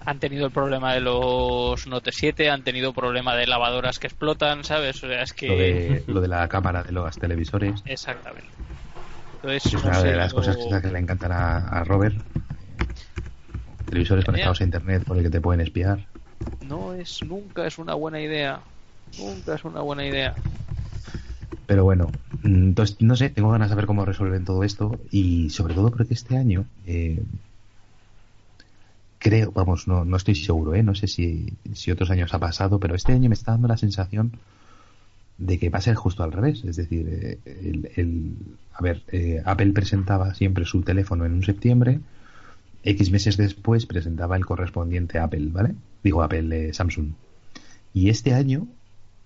Han 0.10 0.17
tenido 0.17 0.48
el 0.48 0.52
problema 0.52 0.95
de 0.95 1.02
los 1.02 1.86
Note 1.86 2.12
7, 2.12 2.50
han 2.50 2.63
tenido 2.63 2.93
problema 2.93 3.36
de 3.36 3.45
lavadoras 3.45 4.00
que 4.00 4.08
explotan, 4.08 4.63
¿sabes? 4.63 5.04
O 5.04 5.08
sea, 5.08 5.22
es 5.22 5.34
que. 5.34 5.48
Lo 5.48 5.56
de, 5.56 6.04
lo 6.08 6.22
de 6.22 6.28
la 6.28 6.48
cámara 6.48 6.82
de 6.82 6.91
los 6.91 7.15
televisores. 7.15 7.84
Exactamente. 7.86 8.50
Entonces, 9.36 9.67
Es 9.67 9.84
una 9.84 10.02
de 10.02 10.15
las 10.15 10.34
cosas 10.34 10.58
que, 10.58 10.82
que 10.82 10.91
le 10.91 10.98
encantan 10.98 11.32
a, 11.32 11.58
a 11.58 11.84
Robert. 11.84 12.15
Televisores 13.86 14.26
conectados 14.26 14.62
a 14.62 14.63
internet 14.63 15.04
por 15.04 15.15
el 15.17 15.22
que 15.22 15.30
te 15.30 15.41
pueden 15.41 15.62
espiar. 15.62 16.00
No 16.62 16.95
es, 16.95 17.22
nunca 17.22 17.67
es 17.67 17.78
una 17.78 17.93
buena 17.93 18.19
idea. 18.19 18.62
Nunca 19.19 19.54
es 19.54 19.63
una 19.63 19.82
buena 19.82 20.08
idea. 20.08 20.34
Pero 21.67 21.84
bueno, 21.84 22.08
mm, 22.41 22.69
entonces 22.69 22.98
no 23.00 23.15
sé, 23.15 23.30
tengo 23.30 23.52
ganas 23.52 23.69
de 23.69 23.76
ver 23.76 23.86
cómo 23.86 24.06
resuelven 24.06 24.43
todo 24.43 24.63
esto 24.63 25.00
y 25.12 25.52
sobre 25.52 25.76
todo 25.76 25.91
porque 25.91 26.15
este 26.15 26.36
año 26.36 26.65
eh, 26.88 27.22
creo, 29.19 29.51
vamos, 29.51 29.88
no, 29.88 30.05
no 30.05 30.17
estoy 30.17 30.36
seguro, 30.36 30.73
¿eh? 30.73 30.84
no 30.84 30.95
sé 30.95 31.08
si, 31.08 31.53
si 31.73 31.91
otros 31.91 32.10
años 32.10 32.34
ha 32.34 32.39
pasado, 32.39 32.79
pero 32.79 32.95
este 32.95 33.13
año 33.13 33.29
me 33.29 33.36
está 33.36 33.51
dando 33.51 33.67
la 33.67 33.77
sensación 33.77 34.34
de 35.38 35.58
que 35.60 35.69
va 35.69 35.77
a 35.77 35.82
ser 35.82 35.95
justo 35.95 36.23
al 36.23 36.32
revés. 36.32 36.63
Es 36.65 36.75
decir, 36.75 37.08
eh, 37.45 37.91
el, 37.95 38.36
a 38.73 38.82
ver, 38.82 39.03
eh, 39.12 39.41
Apple 39.45 39.71
presentaba 39.71 40.34
siempre 40.34 40.65
su 40.65 40.82
teléfono 40.82 41.25
en 41.25 41.34
un 41.34 41.43
septiembre 41.43 41.99
X 42.84 43.12
meses 43.12 43.38
después 43.38 43.86
presentaba 43.86 44.38
el 44.38 44.45
correspondiente 44.45 45.19
Apple, 45.19 45.49
¿vale? 45.51 45.75
Digo 46.03 46.23
Apple, 46.23 46.69
eh, 46.69 46.73
Samsung. 46.73 47.12
Y 47.93 48.10
este 48.10 48.34
año 48.34 48.67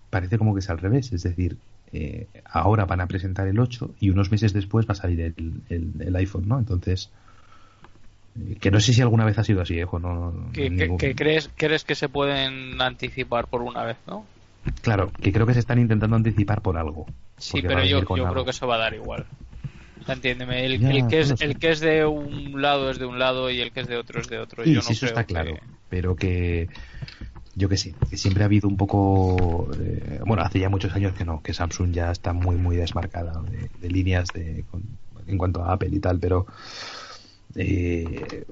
parece 0.09 0.37
como 0.37 0.53
que 0.53 0.59
es 0.59 0.69
al 0.69 0.79
revés, 0.79 1.11
es 1.13 1.23
decir, 1.23 1.57
eh, 1.91 2.27
ahora 2.45 2.85
van 2.85 3.01
a 3.01 3.07
presentar 3.07 3.47
el 3.47 3.59
8 3.59 3.95
y 3.99 4.09
unos 4.09 4.31
meses 4.31 4.53
después 4.53 4.87
va 4.87 4.93
a 4.93 4.95
salir 4.95 5.21
el, 5.21 5.61
el, 5.69 6.15
iPhone, 6.15 6.47
¿no? 6.47 6.57
Entonces, 6.57 7.11
que 8.59 8.71
no 8.71 8.79
sé 8.79 8.93
si 8.93 9.01
alguna 9.01 9.25
vez 9.25 9.37
ha 9.37 9.43
sido 9.43 9.61
así, 9.61 9.75
hijo, 9.75 9.99
no. 9.99 10.49
¿Qué, 10.53 11.13
crees, 11.15 11.49
crees 11.55 11.83
que 11.83 11.95
se 11.95 12.09
pueden 12.09 12.81
anticipar 12.81 13.47
por 13.47 13.61
una 13.61 13.83
vez, 13.83 13.97
no? 14.07 14.25
Claro, 14.81 15.11
que 15.21 15.31
creo 15.31 15.45
que 15.45 15.53
se 15.53 15.59
están 15.59 15.79
intentando 15.79 16.15
anticipar 16.15 16.61
por 16.61 16.77
algo. 16.77 17.05
Sí, 17.37 17.61
pero 17.61 17.83
yo, 17.83 17.99
yo 17.99 18.31
creo 18.31 18.43
que 18.43 18.51
eso 18.51 18.65
va 18.67 18.75
a 18.75 18.79
dar 18.79 18.93
igual. 18.93 19.25
entiéndeme, 20.07 20.65
el, 20.65 21.07
que 21.07 21.19
es, 21.19 21.41
el 21.41 21.59
que 21.59 21.71
es 21.71 21.79
de 21.79 22.05
un 22.05 22.61
lado 22.61 22.89
es 22.89 22.97
de 22.97 23.05
un 23.05 23.19
lado 23.19 23.49
y 23.49 23.61
el 23.61 23.71
que 23.71 23.81
es 23.81 23.87
de 23.87 23.97
otro 23.97 24.21
es 24.21 24.29
de 24.29 24.39
otro. 24.39 24.63
Sí, 24.63 24.79
sí 24.81 24.93
eso 24.93 25.05
está 25.05 25.25
claro. 25.25 25.55
Pero 25.89 26.15
que 26.15 26.69
yo 27.55 27.69
que 27.69 27.77
sé, 27.77 27.93
que 28.09 28.17
siempre 28.17 28.43
ha 28.43 28.45
habido 28.45 28.67
un 28.67 28.77
poco, 28.77 29.69
eh, 29.79 30.19
bueno, 30.25 30.41
hace 30.41 30.59
ya 30.59 30.69
muchos 30.69 30.93
años 30.95 31.13
que 31.13 31.23
no, 31.23 31.41
que 31.43 31.53
Samsung 31.53 31.91
ya 31.91 32.11
está 32.11 32.33
muy, 32.33 32.55
muy 32.55 32.77
desmarcada 32.77 33.43
de, 33.79 33.89
líneas 33.89 34.29
de, 34.33 34.65
en 35.27 35.37
cuanto 35.37 35.63
a 35.63 35.73
Apple 35.73 35.89
y 35.91 35.99
tal, 35.99 36.19
pero 36.19 36.47
eh, 37.55 38.45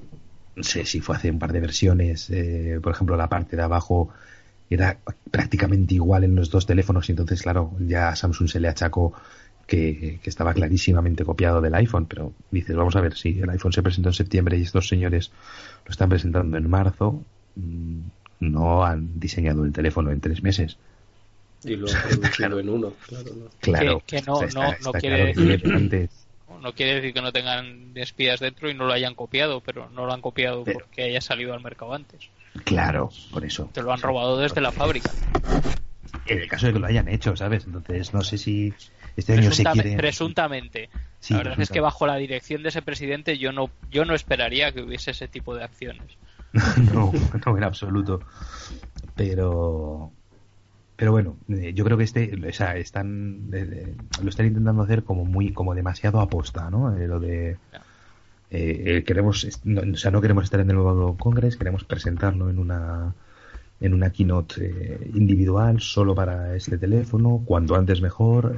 no 0.56 0.62
sé 0.62 0.84
si 0.84 1.00
fue 1.00 1.16
hace 1.16 1.30
un 1.30 1.38
par 1.38 1.52
de 1.52 1.60
versiones, 1.60 2.30
eh, 2.30 2.78
por 2.82 2.92
ejemplo, 2.92 3.16
la 3.16 3.28
parte 3.28 3.56
de 3.56 3.62
abajo 3.62 4.10
era 4.68 4.98
prácticamente 5.30 5.94
igual 5.94 6.24
en 6.24 6.34
los 6.34 6.50
dos 6.50 6.66
teléfonos 6.66 7.08
y 7.08 7.12
entonces, 7.12 7.42
claro, 7.42 7.72
ya 7.80 8.08
a 8.08 8.16
Samsung 8.16 8.48
se 8.48 8.60
le 8.60 8.68
achacó 8.68 9.12
que, 9.66 10.18
que, 10.22 10.30
estaba 10.30 10.54
clarísimamente 10.54 11.24
copiado 11.24 11.60
del 11.60 11.74
iPhone, 11.74 12.06
pero 12.06 12.32
dices, 12.50 12.74
vamos 12.74 12.96
a 12.96 13.00
ver, 13.00 13.16
si 13.16 13.40
el 13.40 13.50
iPhone 13.50 13.72
se 13.72 13.82
presentó 13.82 14.08
en 14.08 14.14
septiembre 14.14 14.58
y 14.58 14.62
estos 14.62 14.88
señores 14.88 15.30
lo 15.86 15.90
están 15.90 16.08
presentando 16.08 16.56
en 16.56 16.68
marzo, 16.68 17.22
mm, 17.56 18.00
no 18.40 18.84
han 18.84 19.20
diseñado 19.20 19.64
el 19.64 19.72
teléfono 19.72 20.10
en 20.10 20.20
tres 20.20 20.42
meses. 20.42 20.76
Y 21.64 21.76
lo 21.76 21.86
han 21.94 22.20
producido 22.20 22.60
en 22.60 22.68
uno, 22.68 22.92
claro. 23.60 24.02
Que, 24.06 24.20
no, 24.22 24.40
no, 24.84 24.92
quiere 24.92 25.26
decir, 25.26 26.10
no 26.62 26.72
quiere 26.74 26.94
decir 26.94 27.12
que 27.12 27.20
no 27.20 27.32
tengan 27.32 27.92
espías 27.96 28.40
dentro 28.40 28.70
y 28.70 28.74
no 28.74 28.86
lo 28.86 28.92
hayan 28.92 29.14
copiado, 29.14 29.60
pero 29.60 29.90
no 29.90 30.06
lo 30.06 30.12
han 30.12 30.20
copiado 30.20 30.64
porque 30.64 31.02
haya 31.02 31.20
salido 31.20 31.52
al 31.52 31.62
mercado 31.62 31.92
antes. 31.92 32.30
Claro, 32.64 33.10
por 33.30 33.44
eso. 33.44 33.68
Te 33.72 33.82
lo 33.82 33.92
han 33.92 34.00
robado 34.00 34.38
desde 34.38 34.60
la 34.60 34.72
fábrica. 34.72 35.10
En 36.26 36.38
el 36.38 36.48
caso 36.48 36.66
de 36.66 36.74
que 36.74 36.78
lo 36.78 36.86
hayan 36.86 37.08
hecho, 37.08 37.36
¿sabes? 37.36 37.64
Entonces, 37.66 38.14
no 38.14 38.22
sé 38.22 38.38
si 38.38 38.72
este 39.16 39.34
año 39.34 39.50
se 39.52 39.64
quiere... 39.64 39.96
Presuntamente. 39.96 40.88
la 41.28 41.38
verdad 41.38 41.60
es 41.60 41.70
que 41.70 41.80
bajo 41.80 42.06
la 42.06 42.16
dirección 42.16 42.62
de 42.62 42.68
ese 42.68 42.82
presidente 42.82 43.38
yo 43.38 43.52
no, 43.52 43.70
yo 43.90 44.04
no 44.04 44.14
esperaría 44.14 44.72
que 44.72 44.82
hubiese 44.82 45.10
ese 45.10 45.28
tipo 45.28 45.54
de 45.54 45.64
acciones. 45.64 46.16
no, 46.92 47.12
no 47.44 47.56
en 47.56 47.64
absoluto. 47.64 48.20
Pero, 49.16 50.12
pero 50.96 51.12
bueno, 51.12 51.36
eh, 51.48 51.72
yo 51.74 51.84
creo 51.84 51.96
que 51.96 52.04
este, 52.04 52.38
o 52.48 52.52
sea, 52.52 52.76
están, 52.76 53.50
lo 54.22 54.28
están 54.28 54.46
intentando 54.46 54.82
hacer 54.82 55.04
como 55.04 55.24
muy, 55.24 55.52
como 55.52 55.74
demasiado 55.74 56.20
aposta, 56.20 56.70
¿no? 56.70 56.96
Eh, 56.96 57.06
lo 57.06 57.18
de 57.18 57.56
eh, 58.50 59.02
queremos, 59.06 59.44
o 59.44 59.96
sea, 59.96 60.10
no 60.10 60.20
queremos 60.20 60.44
estar 60.44 60.60
en 60.60 60.70
el 60.70 60.76
nuevo 60.76 61.16
Congress, 61.16 61.56
queremos 61.56 61.84
presentarlo 61.84 62.50
en 62.50 62.58
una 62.58 63.14
en 63.80 63.94
una 63.94 64.10
keynote 64.10 65.10
individual 65.14 65.80
solo 65.80 66.14
para 66.14 66.54
este 66.54 66.78
teléfono, 66.78 67.42
cuanto 67.44 67.74
antes 67.74 68.00
mejor. 68.00 68.56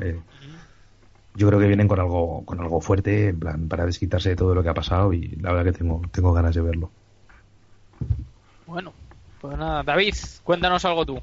yo 1.34 1.48
creo 1.48 1.58
que 1.58 1.66
vienen 1.66 1.88
con 1.88 2.00
algo 2.00 2.44
con 2.44 2.60
algo 2.60 2.80
fuerte, 2.80 3.28
en 3.28 3.38
plan 3.38 3.68
para 3.68 3.86
desquitarse 3.86 4.30
de 4.30 4.36
todo 4.36 4.54
lo 4.54 4.62
que 4.62 4.68
ha 4.68 4.74
pasado 4.74 5.12
y 5.14 5.28
la 5.36 5.52
verdad 5.52 5.72
que 5.72 5.78
tengo 5.78 6.02
tengo 6.12 6.32
ganas 6.34 6.54
de 6.54 6.60
verlo. 6.60 6.90
Bueno, 8.66 8.92
pues 9.40 9.56
nada, 9.56 9.82
David, 9.82 10.14
cuéntanos 10.42 10.84
algo 10.84 11.06
tú. 11.06 11.22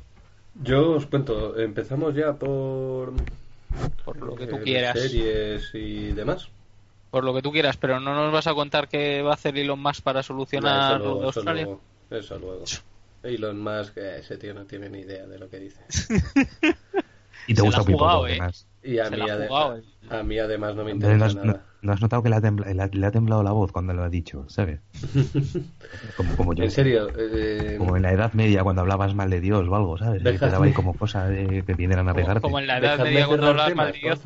Yo 0.56 0.92
os 0.92 1.06
cuento, 1.06 1.58
empezamos 1.58 2.16
ya 2.16 2.34
por... 2.34 3.14
Por 4.04 4.18
lo 4.18 4.36
que 4.36 4.48
tú 4.48 4.58
eh, 4.58 4.62
quieras. 4.64 5.00
Series 5.00 5.72
y 5.74 6.12
demás. 6.12 6.50
Por 7.10 7.24
lo 7.24 7.34
que 7.34 7.42
tú 7.42 7.52
quieras, 7.52 7.78
pero 7.78 8.00
no 8.00 8.14
nos 8.14 8.32
vas 8.32 8.48
a 8.48 8.54
contar 8.54 8.88
qué 8.88 9.22
va 9.22 9.32
a 9.32 9.34
hacer 9.36 9.58
Elon 9.58 9.82
Musk 9.82 10.02
para 10.04 10.24
solucionar 10.24 11.00
lo 11.00 11.20
de 11.20 11.26
Australia. 11.26 11.68
Eso 12.10 12.40
luego, 12.40 12.64
Elon 13.24 13.62
Musk, 13.62 13.98
ese 13.98 14.38
tío 14.38 14.54
no 14.54 14.66
tiene 14.66 14.90
ni 14.90 15.00
idea 15.00 15.26
de 15.26 15.40
lo 15.40 15.50
que 15.50 15.60
dice. 15.60 15.82
y 17.48 17.54
te 17.54 17.62
gusta 17.62 17.84
jugado, 17.84 18.28
eh. 18.28 18.40
Y 18.84 19.00
a 19.00 19.10
mí, 19.10 19.20
a 20.10 20.24
mí 20.24 20.40
además 20.40 20.76
no 20.76 20.84
me 20.84 20.92
interesa 20.92 21.34
nada. 21.44 21.66
¿No 21.82 21.94
has 21.94 22.02
notado 22.02 22.22
que 22.22 22.30
le 22.30 22.36
ha, 22.36 23.12
temblado 23.12 23.42
la 23.42 23.52
voz 23.54 23.72
cuando 23.72 23.94
lo 23.94 24.04
ha 24.04 24.10
dicho, 24.10 24.48
¿sabes? 24.50 24.82
Como, 26.38 26.54
yo. 26.54 26.64
En 26.64 26.70
serio. 26.70 27.08
Eh, 27.18 27.76
como 27.80 27.98
en 27.98 28.04
la 28.04 28.12
Edad 28.12 28.34
Media 28.34 28.64
cuando 28.64 28.84
hablabas 28.84 29.16
mal 29.16 29.32
de 29.32 29.42
Dios 29.42 29.68
o 29.68 29.76
algo, 29.76 29.98
¿sabes? 29.98 30.22
Te 30.22 30.38
daba 30.38 30.66
ahí 30.66 30.74
como 30.74 30.94
cosa 30.94 31.28
de 31.28 31.64
que 31.64 31.74
vinieran 31.74 32.08
a 32.08 32.14
pegarte. 32.14 32.42
Como 32.42 32.60
en 32.60 32.68
la 32.68 32.78
Edad 32.78 33.00
Media 33.00 33.26
cuando 33.26 33.48
hablabas 33.48 33.76
mal 33.76 33.92
de 33.92 33.98
Dios. 33.98 34.20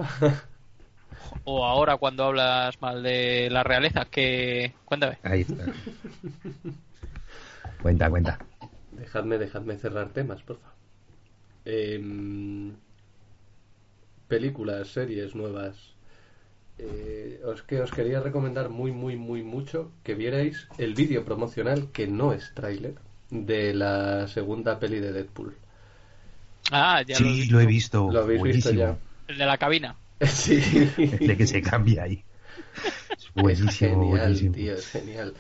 o 1.45 1.65
ahora 1.65 1.95
cuando 1.95 2.25
hablas 2.25 2.81
mal 2.81 3.01
de 3.03 3.49
la 3.49 3.63
realeza, 3.63 4.03
que... 4.05 4.73
Cuéntame. 4.83 5.17
Ahí 5.23 5.41
está. 5.41 5.63
cuenta, 7.81 8.09
cuenta. 8.09 8.39
Dejadme, 8.91 9.37
dejadme 9.37 9.77
cerrar 9.77 10.09
temas, 10.09 10.41
por 10.43 10.57
favor. 10.57 10.75
Em, 11.63 12.73
películas, 14.27 14.89
series 14.89 15.35
nuevas 15.35 15.95
eh, 16.77 17.39
os 17.45 17.61
que 17.63 17.79
os 17.79 17.91
quería 17.91 18.19
recomendar 18.19 18.67
muy 18.69 18.91
muy 18.91 19.15
muy 19.15 19.43
mucho 19.43 19.91
que 20.03 20.13
vierais 20.13 20.67
el 20.77 20.93
vídeo 20.93 21.23
promocional 21.23 21.89
que 21.93 22.05
no 22.05 22.33
es 22.33 22.51
tráiler 22.53 22.95
de 23.29 23.73
la 23.73 24.27
segunda 24.27 24.77
peli 24.77 24.99
de 24.99 25.13
Deadpool. 25.13 25.55
Ah, 26.71 27.01
ya 27.01 27.15
sí, 27.15 27.45
lo 27.45 27.61
he 27.61 27.65
visto. 27.65 28.11
Lo 28.11 28.21
habéis 28.21 28.43
visto 28.43 28.71
ya. 28.71 28.97
El 29.27 29.37
de 29.37 29.45
la 29.45 29.57
cabina. 29.57 29.95
sí. 30.21 30.57
de 30.57 31.37
que 31.37 31.47
se 31.47 31.61
cambia 31.61 32.03
ahí. 32.03 32.23
Es 33.17 33.31
buenísimo, 33.33 34.11
genial, 34.11 34.51
Tío, 34.51 34.73
es 34.73 34.87
genial. 34.87 35.33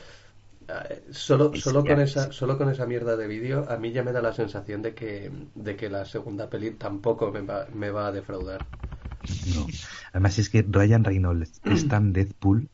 Solo, 1.11 1.53
solo, 1.55 1.83
con 1.83 2.01
esa, 2.01 2.31
solo 2.31 2.57
con 2.57 2.69
esa 2.69 2.85
mierda 2.85 3.15
de 3.15 3.27
vídeo 3.27 3.69
a 3.69 3.77
mí 3.77 3.91
ya 3.91 4.03
me 4.03 4.11
da 4.11 4.21
la 4.21 4.33
sensación 4.33 4.81
de 4.81 4.95
que, 4.95 5.31
de 5.53 5.75
que 5.75 5.89
la 5.89 6.05
segunda 6.05 6.49
peli 6.49 6.71
tampoco 6.71 7.31
me 7.31 7.41
va, 7.41 7.67
me 7.73 7.91
va 7.91 8.07
a 8.07 8.11
defraudar. 8.11 8.65
No. 9.55 9.67
Además 10.11 10.39
es 10.39 10.49
que 10.49 10.65
Ryan 10.67 11.03
Reynolds 11.03 11.61
es 11.65 11.87
tan 11.87 12.13
Deadpool. 12.13 12.67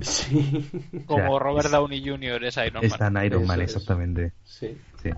Sí. 0.00 0.68
Como 1.06 1.38
Robert 1.38 1.70
Downey 1.70 2.06
Jr. 2.06 2.44
es 2.44 2.56
Iron 2.56 2.74
Man. 2.74 2.84
Es 2.84 2.96
tan 2.96 3.24
Iron 3.24 3.46
Man, 3.46 3.60
exactamente. 3.60 4.32
Sí. 4.44 4.76
sí. 5.02 5.10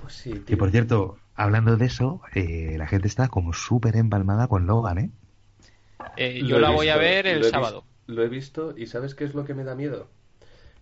Pues 0.00 0.14
sí, 0.14 0.32
Que 0.46 0.56
por 0.56 0.70
cierto, 0.70 1.18
hablando 1.34 1.76
de 1.76 1.86
eso, 1.86 2.20
eh, 2.34 2.74
la 2.78 2.86
gente 2.86 3.08
está 3.08 3.28
como 3.28 3.52
súper 3.52 3.96
empalmada 3.96 4.48
con 4.48 4.66
Logan, 4.66 4.98
¿eh? 4.98 5.10
eh 6.16 6.42
yo 6.44 6.58
la 6.58 6.70
voy 6.70 6.88
a 6.88 6.96
ver 6.96 7.26
el 7.26 7.44
sábado. 7.44 7.84
lo 8.06 8.22
he 8.22 8.28
visto 8.28 8.74
y 8.76 8.86
¿sabes 8.86 9.14
qué 9.14 9.24
es 9.24 9.34
lo 9.34 9.44
que 9.44 9.54
me 9.54 9.64
da 9.64 9.74
miedo? 9.74 10.08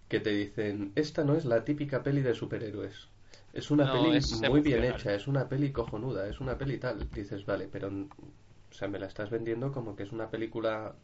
Que 0.09 0.21
te 0.21 0.31
dicen, 0.31 0.93
esta 0.95 1.25
no 1.25 1.35
es 1.35 1.45
la 1.45 1.65
típica 1.65 2.03
peli 2.03 2.23
de 2.23 2.35
superhéroes. 2.35 3.09
Es 3.53 3.71
una 3.71 3.91
peli 3.91 4.21
muy 4.51 4.61
bien 4.61 4.85
hecha, 4.85 5.15
es 5.15 5.27
una 5.27 5.49
peli 5.49 5.73
cojonuda, 5.73 6.29
es 6.29 6.41
una 6.41 6.59
peli 6.59 6.79
tal. 6.79 7.09
Dices, 7.11 7.47
vale, 7.47 7.69
pero 7.71 7.89
o 7.89 8.75
sea, 8.75 8.87
me 8.87 8.99
la 8.99 9.07
estás 9.07 9.31
vendiendo 9.31 9.73
como 9.73 9.97
que 9.97 10.03
es 10.03 10.13
una 10.13 10.29
película 10.29 10.95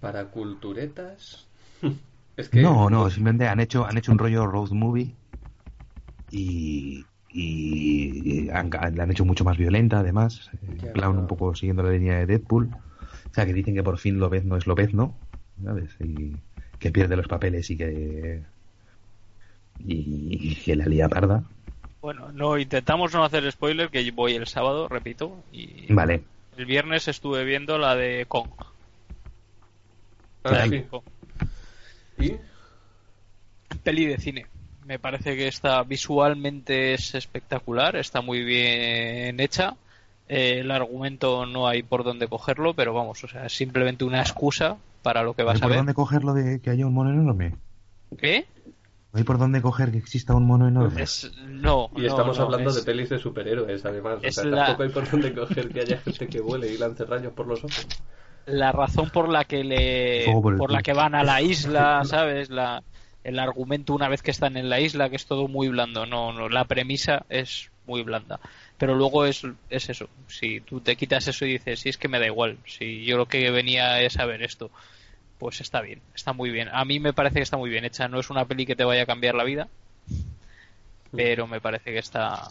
para 0.00 0.26
culturetas. 0.26 1.46
es 2.36 2.48
que... 2.50 2.60
No, 2.60 2.90
no, 2.90 3.08
simplemente 3.08 3.48
han 3.48 3.60
hecho, 3.60 3.86
han 3.86 3.96
hecho 3.96 4.12
un 4.12 4.18
rollo 4.18 4.46
road 4.46 4.70
movie 4.72 5.14
y, 6.30 7.04
y, 7.30 8.48
han, 8.50 8.70
la 8.70 9.04
han 9.04 9.10
hecho 9.10 9.24
mucho 9.24 9.44
más 9.44 9.56
violenta 9.56 10.00
además. 10.00 10.50
En 10.62 10.92
plan, 10.92 11.16
un 11.16 11.26
poco 11.26 11.54
siguiendo 11.54 11.82
la 11.82 11.92
línea 11.92 12.18
de 12.18 12.26
Deadpool. 12.26 12.68
O 13.30 13.34
sea, 13.34 13.46
que 13.46 13.54
dicen 13.54 13.74
que 13.74 13.82
por 13.82 13.98
fin 13.98 14.18
lo 14.18 14.28
ves 14.28 14.44
no 14.44 14.56
es 14.56 14.66
lo 14.66 14.74
ves, 14.74 14.92
¿no? 14.92 15.14
¿Sabes? 15.64 15.90
Y 16.00 16.36
que 16.80 16.90
pierde 16.90 17.14
los 17.14 17.28
papeles 17.28 17.70
y 17.70 17.76
que 17.76 18.42
y, 19.86 20.56
que 20.56 20.74
la 20.74 20.86
lía 20.86 21.08
parda. 21.08 21.44
Bueno, 22.00 22.32
no 22.32 22.58
intentamos 22.58 23.12
no 23.12 23.22
hacer 23.22 23.50
spoiler, 23.52 23.90
que 23.90 24.10
voy 24.10 24.34
el 24.34 24.46
sábado, 24.46 24.88
repito. 24.88 25.44
Y 25.52 25.92
vale. 25.92 26.22
El 26.56 26.64
viernes 26.64 27.06
estuve 27.06 27.44
viendo 27.44 27.78
la 27.78 27.94
de 27.94 28.24
Kong. 28.26 28.48
¿Y? 32.18 32.32
Peli 33.82 34.06
de 34.06 34.18
cine. 34.18 34.46
Me 34.86 34.98
parece 34.98 35.36
que 35.36 35.46
está 35.46 35.82
visualmente 35.82 36.94
es 36.94 37.14
espectacular, 37.14 37.96
está 37.96 38.22
muy 38.22 38.42
bien 38.42 39.38
hecha. 39.38 39.76
Eh, 40.28 40.60
el 40.60 40.70
argumento 40.70 41.44
no 41.44 41.68
hay 41.68 41.82
por 41.82 42.02
dónde 42.02 42.28
cogerlo, 42.28 42.72
pero 42.72 42.94
vamos, 42.94 43.22
o 43.22 43.28
sea, 43.28 43.46
es 43.46 43.52
simplemente 43.52 44.04
una 44.04 44.20
excusa 44.20 44.78
para 45.02 45.22
lo 45.22 45.34
que 45.34 45.42
vas 45.42 45.62
a 45.62 45.66
ver. 45.66 45.70
¿Por 45.70 45.76
dónde 45.76 45.94
cogerlo 45.94 46.34
de 46.34 46.60
que 46.60 46.70
haya 46.70 46.86
un 46.86 46.94
mono 46.94 47.10
enorme? 47.10 47.56
¿Qué? 48.18 48.46
¿No 49.12 49.18
hay 49.18 49.24
por 49.24 49.38
dónde 49.38 49.60
coger 49.60 49.90
que 49.90 49.98
exista 49.98 50.34
un 50.34 50.46
mono 50.46 50.68
enorme? 50.68 51.04
no. 51.48 51.90
Y 51.96 52.06
estamos 52.06 52.38
hablando 52.38 52.72
de 52.72 52.82
pelis 52.82 53.08
de 53.08 53.18
superhéroes, 53.18 53.84
además. 53.84 54.18
O 54.24 54.30
sea, 54.30 54.50
tampoco 54.50 54.82
hay 54.84 54.88
por 54.90 55.10
dónde 55.10 55.34
coger 55.34 55.68
que 55.70 55.80
haya 55.80 55.98
gente 55.98 56.28
que 56.28 56.40
vuele 56.40 56.68
y 56.68 56.78
lance 56.78 57.04
rayos 57.04 57.32
por 57.32 57.46
los 57.46 57.64
ojos. 57.64 57.86
la 58.46 58.70
razón 58.70 59.10
por 59.10 59.28
la 59.28 59.44
que 59.44 59.64
le 59.64 60.26
por, 60.32 60.70
la 60.70 60.82
que 60.82 60.92
van 60.92 61.16
a 61.16 61.24
la 61.24 61.42
isla, 61.42 62.02
¿sabes? 62.04 62.50
La, 62.50 62.84
el 63.24 63.38
argumento 63.40 63.94
una 63.94 64.08
vez 64.08 64.22
que 64.22 64.30
están 64.30 64.56
en 64.56 64.70
la 64.70 64.80
isla, 64.80 65.10
que 65.10 65.16
es 65.16 65.26
todo 65.26 65.48
muy 65.48 65.68
blando. 65.68 66.06
No, 66.06 66.32
no, 66.32 66.48
la 66.48 66.64
premisa 66.66 67.26
es 67.28 67.72
muy 67.86 68.04
blanda. 68.04 68.38
Pero 68.80 68.94
luego 68.94 69.26
es, 69.26 69.42
es 69.68 69.90
eso. 69.90 70.08
Si 70.26 70.60
tú 70.60 70.80
te 70.80 70.96
quitas 70.96 71.28
eso 71.28 71.44
y 71.44 71.52
dices, 71.52 71.80
si 71.80 71.90
es 71.90 71.98
que 71.98 72.08
me 72.08 72.18
da 72.18 72.24
igual, 72.24 72.56
si 72.64 73.04
yo 73.04 73.18
lo 73.18 73.26
que 73.26 73.50
venía 73.50 74.00
es 74.00 74.14
saber 74.14 74.42
esto, 74.42 74.70
pues 75.38 75.60
está 75.60 75.82
bien, 75.82 76.00
está 76.14 76.32
muy 76.32 76.50
bien. 76.50 76.70
A 76.72 76.86
mí 76.86 76.98
me 76.98 77.12
parece 77.12 77.34
que 77.34 77.42
está 77.42 77.58
muy 77.58 77.68
bien 77.68 77.84
hecha. 77.84 78.08
No 78.08 78.18
es 78.18 78.30
una 78.30 78.46
peli 78.46 78.64
que 78.64 78.76
te 78.76 78.84
vaya 78.84 79.02
a 79.02 79.06
cambiar 79.06 79.34
la 79.34 79.44
vida, 79.44 79.68
pero 81.14 81.46
me 81.46 81.60
parece 81.60 81.92
que 81.92 81.98
está 81.98 82.50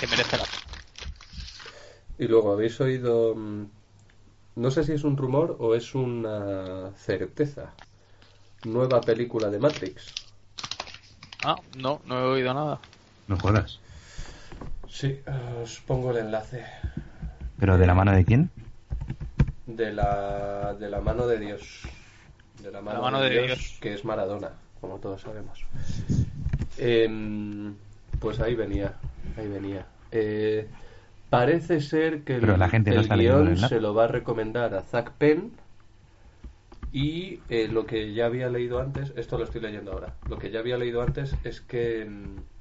que 0.00 0.08
merece 0.08 0.38
la 0.38 0.42
pena. 0.42 0.64
Y 2.18 2.26
luego 2.26 2.52
habéis 2.52 2.80
oído, 2.80 3.36
mm, 3.36 3.66
no 4.56 4.70
sé 4.72 4.82
si 4.82 4.90
es 4.90 5.04
un 5.04 5.16
rumor 5.16 5.54
o 5.60 5.76
es 5.76 5.94
una 5.94 6.90
certeza, 6.96 7.72
nueva 8.64 9.00
película 9.00 9.50
de 9.50 9.60
Matrix. 9.60 10.12
Ah, 11.44 11.60
no, 11.76 12.00
no 12.06 12.18
he 12.18 12.24
oído 12.24 12.52
nada. 12.52 12.80
No 13.28 13.38
jodas. 13.38 13.78
Sí, 14.94 15.18
os 15.60 15.80
pongo 15.80 16.12
el 16.12 16.18
enlace. 16.18 16.64
¿Pero 17.58 17.76
de 17.78 17.84
la 17.84 17.96
mano 17.96 18.12
de 18.12 18.24
quién? 18.24 18.48
De 19.66 19.92
la, 19.92 20.76
de 20.78 20.88
la 20.88 21.00
mano 21.00 21.26
de 21.26 21.40
Dios. 21.40 21.82
De 22.62 22.70
la 22.70 22.80
mano, 22.80 23.20
de, 23.20 23.42
Dios, 23.42 23.76
que 23.80 23.92
es 23.92 24.04
Maradona, 24.04 24.50
como 24.80 24.98
todos 24.98 25.20
sabemos. 25.20 25.66
Em, 26.78 27.74
pues 28.20 28.38
ahí 28.38 28.54
venía, 28.54 28.94
ahí 29.36 29.48
venía. 29.48 29.84
Eh, 30.12 30.68
parece 31.28 31.80
ser 31.80 32.22
que 32.22 32.36
el, 32.36 32.56
la 32.56 32.68
gente 32.68 32.92
guion 32.92 33.56
se 33.56 33.80
lo 33.80 33.94
va 33.94 34.04
a 34.04 34.08
recomendar 34.08 34.74
a 34.74 34.82
Zack 34.82 35.10
Penn 35.18 35.50
y 36.92 37.40
eh, 37.48 37.66
lo 37.66 37.84
que 37.84 38.14
ya 38.14 38.26
había 38.26 38.48
leído 38.48 38.78
antes, 38.78 39.12
esto 39.16 39.38
lo 39.38 39.44
estoy 39.44 39.60
leyendo 39.60 39.90
ahora, 39.90 40.14
lo 40.28 40.38
que 40.38 40.52
ya 40.52 40.60
había 40.60 40.78
leído 40.78 41.02
antes 41.02 41.34
es 41.42 41.60
que 41.60 42.04
mm, 42.04 42.53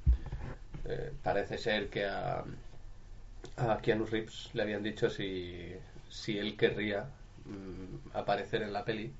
eh, 0.85 1.11
parece 1.23 1.57
ser 1.57 1.89
que 1.89 2.05
a, 2.05 2.43
a 3.57 3.77
Keanu 3.81 4.05
Reeves 4.05 4.49
le 4.53 4.63
habían 4.63 4.83
dicho 4.83 5.09
si, 5.09 5.73
si 6.09 6.37
él 6.37 6.57
querría 6.57 7.05
mm, 7.45 8.17
aparecer 8.17 8.61
en 8.63 8.73
la 8.73 8.83
peli 8.83 9.11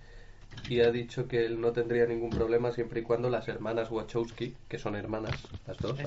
y 0.70 0.82
ha 0.82 0.92
dicho 0.92 1.28
que 1.28 1.46
él 1.46 1.60
no 1.60 1.72
tendría 1.72 2.06
ningún 2.06 2.30
problema 2.30 2.72
siempre 2.72 3.02
y 3.02 3.04
cuando 3.04 3.30
las 3.30 3.48
hermanas 3.48 3.90
Wachowski, 3.92 4.56
que 4.68 4.78
son 4.78 4.96
hermanas, 4.96 5.34
las 5.68 5.78
dos, 5.78 6.00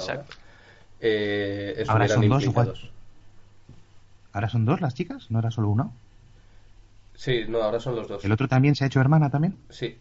eh, 1.00 1.84
ahora, 1.88 2.08
son 2.08 2.28
dos, 2.28 2.90
¿Ahora 4.32 4.48
son 4.48 4.64
dos 4.64 4.80
las 4.80 4.94
chicas? 4.94 5.30
¿No 5.30 5.38
era 5.38 5.50
solo 5.50 5.68
uno? 5.68 5.92
Sí, 7.14 7.44
no, 7.48 7.62
ahora 7.62 7.80
son 7.80 7.96
los 7.96 8.08
dos. 8.08 8.24
¿El 8.24 8.32
otro 8.32 8.48
también 8.48 8.74
se 8.74 8.84
ha 8.84 8.86
hecho 8.86 9.00
hermana 9.00 9.30
también? 9.30 9.56
Sí. 9.70 9.98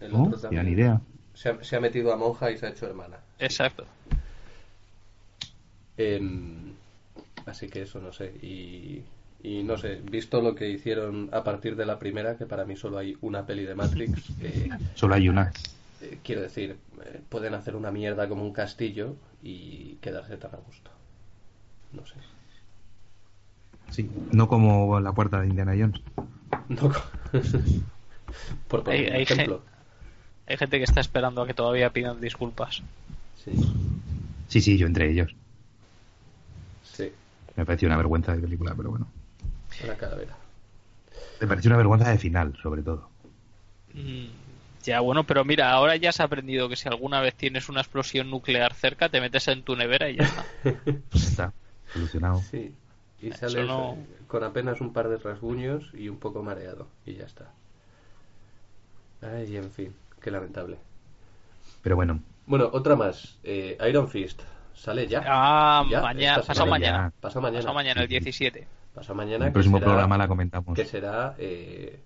El 0.00 0.14
oh, 0.14 0.22
otro 0.22 0.38
también. 0.38 0.66
Ni 0.66 0.72
idea. 0.72 1.00
Se 1.34 1.76
ha, 1.76 1.80
metido 1.80 2.12
a 2.12 2.16
monja 2.16 2.50
y 2.50 2.58
se 2.58 2.66
ha 2.66 2.70
hecho 2.70 2.86
hermana. 2.86 3.18
Exacto. 3.38 3.86
Así 7.46 7.68
que 7.68 7.82
eso 7.82 8.00
no 8.00 8.12
sé. 8.12 8.32
Y, 8.42 9.02
y, 9.42 9.62
no 9.62 9.76
sé, 9.78 10.00
visto 10.02 10.40
lo 10.40 10.54
que 10.54 10.68
hicieron 10.68 11.30
a 11.32 11.42
partir 11.42 11.76
de 11.76 11.86
la 11.86 11.98
primera, 11.98 12.36
que 12.36 12.46
para 12.46 12.64
mí 12.64 12.76
solo 12.76 12.98
hay 12.98 13.16
una 13.20 13.46
peli 13.46 13.64
de 13.64 13.74
Matrix. 13.74 14.32
solo 14.94 15.14
hay 15.14 15.28
una. 15.28 15.52
Eh, 16.02 16.18
quiero 16.22 16.42
decir, 16.42 16.76
eh, 17.04 17.20
pueden 17.28 17.54
hacer 17.54 17.76
una 17.76 17.90
mierda 17.90 18.28
como 18.28 18.42
un 18.42 18.52
castillo 18.52 19.16
y 19.42 19.96
quedarse 20.00 20.36
tan 20.36 20.54
a 20.54 20.58
gusto. 20.58 20.90
No 21.92 22.06
sé. 22.06 22.14
Sí, 23.90 24.08
no 24.32 24.48
como 24.48 25.00
la 25.00 25.12
puerta 25.12 25.40
de 25.40 25.48
Indiana 25.48 25.74
Jones. 25.78 26.00
No. 26.68 26.92
Por 28.68 28.88
hay, 28.88 29.06
ejemplo. 29.22 29.58
Gente, 29.58 29.70
hay 30.46 30.56
gente 30.56 30.78
que 30.78 30.84
está 30.84 31.00
esperando 31.00 31.42
a 31.42 31.46
que 31.48 31.54
todavía 31.54 31.90
pidan 31.90 32.20
disculpas. 32.20 32.82
Sí. 33.44 33.50
Sí, 34.46 34.60
sí, 34.60 34.78
yo 34.78 34.86
entre 34.86 35.10
ellos. 35.10 35.34
Me 37.56 37.64
pareció 37.64 37.88
una 37.88 37.96
vergüenza 37.96 38.34
de 38.34 38.40
película, 38.40 38.74
pero 38.76 38.90
bueno. 38.90 39.06
Una 39.84 39.94
calavera. 39.94 40.36
Me 41.40 41.46
pareció 41.46 41.68
una 41.68 41.78
vergüenza 41.78 42.10
de 42.10 42.18
final, 42.18 42.56
sobre 42.62 42.82
todo. 42.82 43.08
Mm, 43.94 44.26
ya, 44.84 45.00
bueno, 45.00 45.24
pero 45.24 45.44
mira, 45.44 45.70
ahora 45.72 45.96
ya 45.96 46.10
has 46.10 46.20
aprendido 46.20 46.68
que 46.68 46.76
si 46.76 46.88
alguna 46.88 47.20
vez 47.20 47.34
tienes 47.34 47.68
una 47.68 47.80
explosión 47.80 48.30
nuclear 48.30 48.74
cerca, 48.74 49.08
te 49.08 49.20
metes 49.20 49.48
en 49.48 49.62
tu 49.62 49.76
nevera 49.76 50.10
y 50.10 50.16
ya 50.16 50.24
está. 50.24 50.44
pues 51.10 51.26
está, 51.26 51.52
solucionado. 51.92 52.40
Sí, 52.50 52.74
y 53.20 53.32
sales 53.32 53.68
con 54.26 54.44
apenas 54.44 54.80
un 54.80 54.92
par 54.92 55.08
de 55.08 55.16
rasguños 55.16 55.90
y 55.92 56.08
un 56.08 56.18
poco 56.18 56.42
mareado, 56.42 56.86
y 57.04 57.14
ya 57.14 57.24
está. 57.24 57.50
Ay, 59.22 59.56
en 59.56 59.70
fin, 59.70 59.94
qué 60.22 60.30
lamentable. 60.30 60.78
Pero 61.82 61.96
bueno. 61.96 62.20
Bueno, 62.46 62.70
otra 62.72 62.96
más. 62.96 63.38
Eh, 63.44 63.76
Iron 63.88 64.08
Fist. 64.08 64.42
¿Sale 64.74 65.06
ya? 65.06 65.22
Ah, 65.26 65.84
mañana, 65.84 66.42
pasado 66.42 66.70
mañana. 66.70 67.12
Pasado 67.20 67.42
mañana. 67.42 67.60
Pasado 67.60 67.74
mañana, 67.74 68.02
el 68.02 68.08
17. 68.08 68.66
Pasado 68.94 69.14
mañana. 69.14 69.46
El 69.46 69.52
próximo 69.52 69.78
programa 69.78 70.16
la 70.16 70.26
comentamos. 70.26 70.74
Que 70.74 70.84
será 70.84 71.34
eh, 71.38 72.00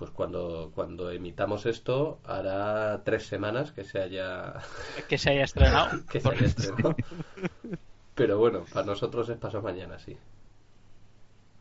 pues 0.00 0.10
cuando, 0.12 0.72
cuando 0.74 1.10
emitamos 1.10 1.66
esto 1.66 2.20
hará 2.24 3.02
tres 3.04 3.26
semanas 3.26 3.70
que 3.70 3.84
se 3.84 4.00
haya 4.00 4.54
que 5.10 5.18
se 5.18 5.30
haya 5.30 5.44
estrenado 5.44 5.90
pero 8.14 8.38
bueno 8.38 8.64
para 8.72 8.86
nosotros 8.86 9.28
es 9.28 9.36
pasado 9.36 9.62
mañana 9.62 9.98
sí 9.98 10.16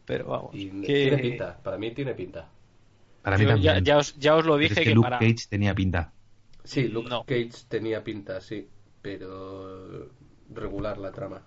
pero 0.05 0.27
vamos 0.27 0.51
tiene 0.51 1.17
pinta 1.17 1.57
para 1.61 1.77
mí 1.77 1.91
tiene 1.91 2.13
pinta 2.13 2.47
para 3.21 3.37
mí 3.37 3.45
también. 3.45 3.83
Ya, 3.83 3.97
os, 3.97 4.17
ya 4.17 4.37
os 4.37 4.45
lo 4.45 4.55
dije 4.55 4.85
que, 4.85 4.95
Luke 4.95 5.09
Cage 5.09 5.47
tenía 5.49 5.75
pinta 5.75 6.13
sí 6.63 6.87
Luke 6.87 7.09
Cage 7.09 7.65
tenía 7.67 8.05
pinta 8.05 8.39
sí 8.39 8.69
pero 9.01 10.09
regular 10.53 10.97
la 10.97 11.11
trama 11.11 11.41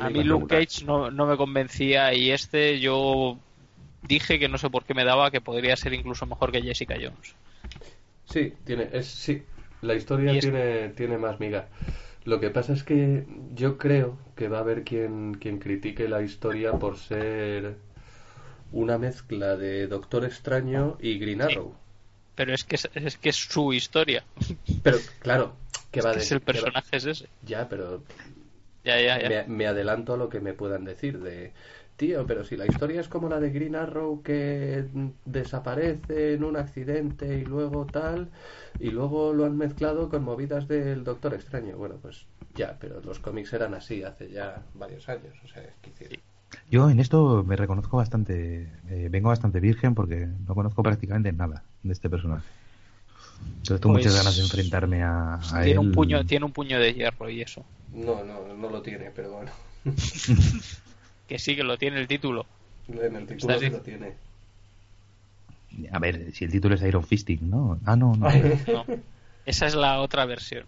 a 0.00 0.10
mí 0.10 0.24
Luke 0.24 0.46
Cage 0.46 0.84
no, 0.84 1.10
no 1.10 1.26
me 1.26 1.36
convencía 1.36 2.14
y 2.14 2.30
este 2.30 2.80
yo 2.80 3.38
dije 4.02 4.38
que 4.38 4.48
no 4.48 4.58
sé 4.58 4.70
por 4.70 4.84
qué 4.84 4.94
me 4.94 5.04
daba 5.04 5.30
que 5.30 5.40
podría 5.40 5.76
ser 5.76 5.92
incluso 5.92 6.26
mejor 6.26 6.52
que 6.52 6.62
Jessica 6.62 6.94
Jones. 6.94 7.34
Sí, 8.24 8.52
tiene, 8.64 8.88
es, 8.92 9.06
sí, 9.06 9.42
la 9.82 9.94
historia 9.94 10.38
tiene, 10.38 10.90
tiene 10.90 11.18
más 11.18 11.40
miga. 11.40 11.68
Lo 12.24 12.40
que 12.40 12.50
pasa 12.50 12.74
es 12.74 12.82
que 12.82 13.26
yo 13.54 13.78
creo 13.78 14.18
que 14.36 14.48
va 14.48 14.58
a 14.58 14.60
haber 14.60 14.84
quien, 14.84 15.34
quien 15.34 15.58
critique 15.58 16.08
la 16.08 16.22
historia 16.22 16.72
por 16.72 16.98
ser 16.98 17.76
una 18.70 18.98
mezcla 18.98 19.56
de 19.56 19.86
Doctor 19.86 20.24
Extraño 20.24 20.98
y 21.00 21.18
Green 21.18 21.40
Arrow. 21.40 21.74
Pero 22.34 22.52
es 22.52 22.64
que 22.64 22.76
es, 22.76 23.16
que 23.16 23.30
es 23.30 23.36
su 23.36 23.72
historia. 23.72 24.24
Pero 24.82 24.98
claro, 25.20 25.56
que 25.90 26.00
va 26.00 26.12
es 26.12 26.30
el 26.32 26.40
personaje 26.40 26.96
es 26.96 27.04
ese. 27.04 27.28
Ya, 27.44 27.68
pero 27.68 28.02
ya, 28.84 29.00
ya, 29.00 29.20
ya. 29.20 29.28
Me, 29.28 29.56
me, 29.56 29.66
adelanto 29.66 30.14
a 30.14 30.16
lo 30.16 30.28
que 30.28 30.40
me 30.40 30.52
puedan 30.52 30.84
decir 30.84 31.20
de 31.20 31.52
tío, 31.98 32.24
pero 32.26 32.44
si 32.44 32.56
la 32.56 32.64
historia 32.64 33.00
es 33.00 33.08
como 33.08 33.28
la 33.28 33.40
de 33.40 33.50
Green 33.50 33.74
Arrow 33.74 34.22
que 34.22 34.86
desaparece 35.24 36.34
en 36.34 36.44
un 36.44 36.56
accidente 36.56 37.38
y 37.38 37.44
luego 37.44 37.84
tal, 37.86 38.30
y 38.78 38.90
luego 38.90 39.34
lo 39.34 39.44
han 39.44 39.56
mezclado 39.56 40.08
con 40.08 40.22
movidas 40.22 40.68
del 40.68 41.04
Doctor 41.04 41.34
Extraño. 41.34 41.76
Bueno, 41.76 41.96
pues 42.00 42.24
ya, 42.54 42.76
pero 42.80 43.00
los 43.00 43.18
cómics 43.18 43.52
eran 43.52 43.74
así 43.74 44.04
hace 44.04 44.30
ya 44.30 44.62
varios 44.74 45.08
años, 45.08 45.34
o 45.44 45.48
sea, 45.48 45.62
Yo 46.70 46.88
en 46.88 47.00
esto 47.00 47.44
me 47.44 47.56
reconozco 47.56 47.96
bastante, 47.96 48.68
eh, 48.88 49.08
vengo 49.10 49.28
bastante 49.28 49.58
virgen 49.58 49.94
porque 49.94 50.28
no 50.46 50.54
conozco 50.54 50.82
prácticamente 50.84 51.32
nada 51.32 51.64
de 51.82 51.92
este 51.92 52.08
personaje. 52.08 52.46
Entonces 53.58 53.80
tengo 53.80 53.94
muchas 53.94 54.12
pues 54.12 54.24
ganas 54.24 54.36
de 54.36 54.42
enfrentarme 54.42 55.02
a, 55.02 55.40
tiene 55.50 55.70
él. 55.72 55.78
Un 55.78 55.92
puño, 55.92 56.24
tiene 56.24 56.46
un 56.46 56.52
puño 56.52 56.78
de 56.78 56.94
hierro 56.94 57.28
y 57.28 57.42
eso. 57.42 57.64
No, 57.92 58.24
no, 58.24 58.54
no 58.54 58.70
lo 58.70 58.82
tiene, 58.82 59.10
pero 59.10 59.32
bueno. 59.32 59.50
Que 61.28 61.38
sí, 61.38 61.54
que 61.54 61.62
lo 61.62 61.76
tiene 61.76 62.00
el 62.00 62.08
título. 62.08 62.46
En 62.88 63.14
el 63.14 63.26
título 63.26 63.58
sí 63.58 63.68
lo 63.68 63.80
tiene. 63.82 64.14
A 65.92 65.98
ver, 65.98 66.32
si 66.32 66.46
el 66.46 66.50
título 66.50 66.74
es 66.74 66.82
Iron 66.82 67.04
Fisting, 67.04 67.50
¿no? 67.50 67.78
Ah, 67.84 67.96
no, 67.96 68.14
no. 68.16 68.84
Esa 69.44 69.66
es 69.66 69.74
la 69.74 70.00
otra 70.00 70.24
versión. 70.24 70.64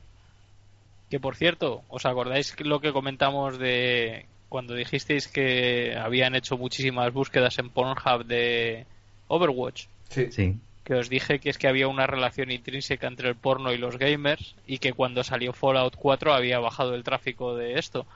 Que 1.09 1.19
por 1.19 1.35
cierto, 1.35 1.83
¿os 1.89 2.05
acordáis 2.05 2.55
lo 2.61 2.81
que 2.81 2.93
comentamos 2.93 3.59
de 3.59 4.27
cuando 4.51 4.75
dijisteis 4.75 5.29
que 5.29 5.97
habían 5.97 6.35
hecho 6.35 6.59
muchísimas 6.59 7.11
búsquedas 7.13 7.59
en 7.59 7.71
Pornhub 7.71 8.27
de 8.27 8.85
Overwatch? 9.29 9.87
Sí. 10.11 10.31
sí. 10.31 10.61
Que 10.91 10.97
os 10.97 11.09
dije 11.09 11.39
que 11.39 11.51
es 11.51 11.57
que 11.57 11.69
había 11.69 11.87
una 11.87 12.09
relación 12.09 12.51
intrínseca 12.51 13.07
entre 13.07 13.29
el 13.29 13.37
porno 13.37 13.73
y 13.73 13.79
los 13.79 13.97
gamers 13.97 14.57
y 14.67 14.79
que 14.79 14.93
cuando 14.93 15.23
salió 15.23 15.53
Fallout 15.53 15.95
4 15.95 16.35
había 16.35 16.59
bajado 16.59 16.97
el 16.97 17.05
tráfico 17.05 17.55
de 17.55 17.79
esto 17.79 18.07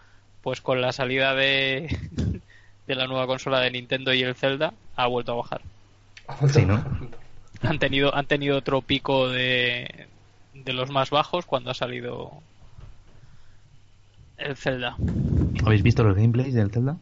pues 0.43 0.61
con 0.61 0.81
la 0.81 0.91
salida 0.91 1.37
de, 1.37 1.97
de 2.89 2.95
la 2.97 3.07
nueva 3.07 3.29
consola 3.29 3.61
de 3.61 3.71
Nintendo 3.71 4.13
y 4.13 4.25
el 4.25 4.35
Zelda 4.35 4.75
ha 4.97 5.07
vuelto 5.07 5.31
a 5.31 5.37
bajar. 5.37 5.61
Sí, 6.53 6.67
¿no? 6.67 6.85
Han 7.63 7.79
tenido, 7.79 8.13
han 8.13 8.27
tenido 8.27 8.59
otro 8.59 8.83
pico 8.83 9.29
de, 9.29 10.09
de 10.53 10.73
los 10.73 10.91
más 10.91 11.11
bajos 11.11 11.47
cuando 11.47 11.71
ha 11.71 11.75
salido 11.75 12.43
el 14.37 14.57
Zelda. 14.57 14.97
¿Habéis 15.65 15.85
visto 15.85 16.03
los 16.03 16.17
gameplays 16.17 16.55
del 16.55 16.73
Zelda? 16.73 16.97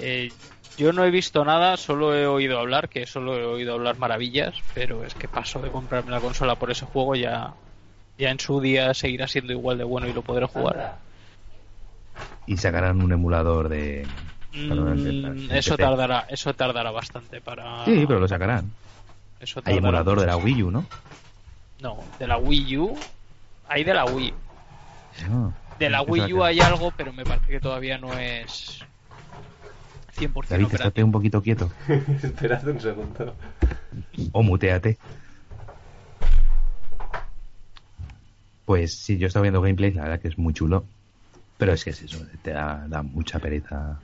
Eh, 0.00 0.30
yo 0.76 0.92
no 0.92 1.04
he 1.04 1.10
visto 1.10 1.44
nada, 1.44 1.76
solo 1.76 2.14
he 2.14 2.26
oído 2.26 2.58
hablar, 2.58 2.88
que 2.88 3.06
solo 3.06 3.36
he 3.38 3.44
oído 3.44 3.74
hablar 3.74 3.98
maravillas, 3.98 4.54
pero 4.74 5.04
es 5.04 5.14
que 5.14 5.28
paso 5.28 5.60
de 5.60 5.70
comprarme 5.70 6.10
la 6.10 6.20
consola 6.20 6.56
por 6.56 6.70
ese 6.70 6.86
juego 6.86 7.14
ya, 7.14 7.54
ya 8.18 8.30
en 8.30 8.40
su 8.40 8.60
día 8.60 8.92
seguirá 8.94 9.28
siendo 9.28 9.52
igual 9.52 9.78
de 9.78 9.84
bueno 9.84 10.08
y 10.08 10.12
lo 10.12 10.22
podré 10.22 10.46
jugar. 10.46 10.98
Y 12.46 12.56
sacarán 12.56 13.02
un 13.02 13.12
emulador 13.12 13.68
de... 13.68 14.06
Mm, 14.52 15.50
eso 15.50 15.76
tardará, 15.76 16.26
eso 16.28 16.54
tardará 16.54 16.92
bastante 16.92 17.40
para. 17.40 17.84
Sí, 17.84 18.04
pero 18.06 18.20
lo 18.20 18.28
sacarán. 18.28 18.70
Hay 19.64 19.78
emulador 19.78 20.20
de 20.20 20.26
la 20.26 20.36
Wii 20.36 20.62
U, 20.62 20.70
¿no? 20.70 20.86
No, 21.80 21.98
de 22.18 22.28
la 22.28 22.38
Wii 22.38 22.78
U. 22.78 22.96
Hay 23.68 23.82
de 23.82 23.94
la 23.94 24.04
Wii. 24.04 24.32
Ah, 25.28 25.50
de 25.78 25.90
la 25.90 26.02
Wii 26.02 26.32
U 26.32 26.44
hay 26.44 26.60
algo, 26.60 26.92
pero 26.96 27.12
me 27.12 27.24
parece 27.24 27.48
que 27.48 27.60
todavía 27.60 27.98
no 27.98 28.12
es 28.16 28.84
100% 30.18 30.48
David, 30.48 30.66
estate 30.72 31.02
un 31.02 31.12
poquito 31.12 31.42
quieto. 31.42 31.70
Esperad 32.22 32.66
un 32.68 32.80
segundo. 32.80 33.34
O 34.32 34.42
muteate. 34.42 34.98
Pues 38.64 38.94
sí, 38.94 39.18
yo 39.18 39.26
estaba 39.26 39.42
viendo 39.42 39.60
gameplay, 39.60 39.92
la 39.92 40.02
verdad 40.02 40.20
que 40.20 40.28
es 40.28 40.38
muy 40.38 40.54
chulo. 40.54 40.84
Pero 41.58 41.72
es 41.72 41.84
que 41.84 41.90
es 41.90 42.02
eso, 42.02 42.18
te 42.42 42.50
da, 42.50 43.02
mucha 43.02 43.38
pereza 43.38 44.00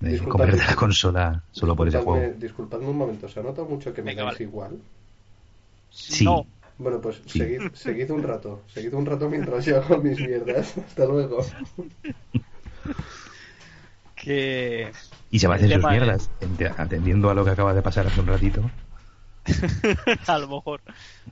de 0.00 0.18
comprarte 0.18 0.58
la 0.58 0.76
consola 0.76 1.42
solo 1.50 1.74
por 1.74 1.88
ese 1.88 1.98
juego. 1.98 2.34
Disculpadme 2.38 2.88
un 2.88 2.98
momento, 2.98 3.28
¿se 3.28 3.42
nota 3.42 3.64
mucho 3.64 3.94
que 3.94 4.02
me 4.02 4.14
Venga, 4.14 4.34
igual? 4.38 4.78
Sí. 5.90 6.26
Bueno, 6.78 7.00
pues 7.00 7.22
seguid, 7.24 7.72
seguid, 7.72 8.10
un 8.10 8.22
rato. 8.22 8.60
Seguid 8.66 8.92
un 8.92 9.06
rato 9.06 9.30
mientras 9.30 9.64
yo 9.64 9.78
hago 9.78 9.96
mis 9.96 10.20
mierdas. 10.20 10.76
Hasta 10.86 11.06
luego. 11.06 11.38
que... 14.16 14.90
Y 15.30 15.38
se 15.38 15.46
va 15.46 15.54
a 15.54 15.56
hacer 15.58 15.72
sus 15.72 15.90
mierdas, 15.90 16.30
atendiendo 16.76 17.30
a 17.30 17.34
lo 17.34 17.44
que 17.44 17.50
acaba 17.50 17.74
de 17.74 17.82
pasar 17.82 18.06
hace 18.06 18.20
un 18.20 18.26
ratito. 18.26 18.68
a 20.26 20.38
lo 20.38 20.48
mejor 20.48 20.80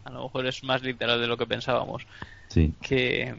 a 0.05 0.11
lo 0.11 0.25
mejor 0.25 0.47
es 0.47 0.63
más 0.63 0.83
literal 0.83 1.21
de 1.21 1.27
lo 1.27 1.37
que 1.37 1.47
pensábamos. 1.47 2.07
Sí. 2.49 2.73
Que 2.81 3.35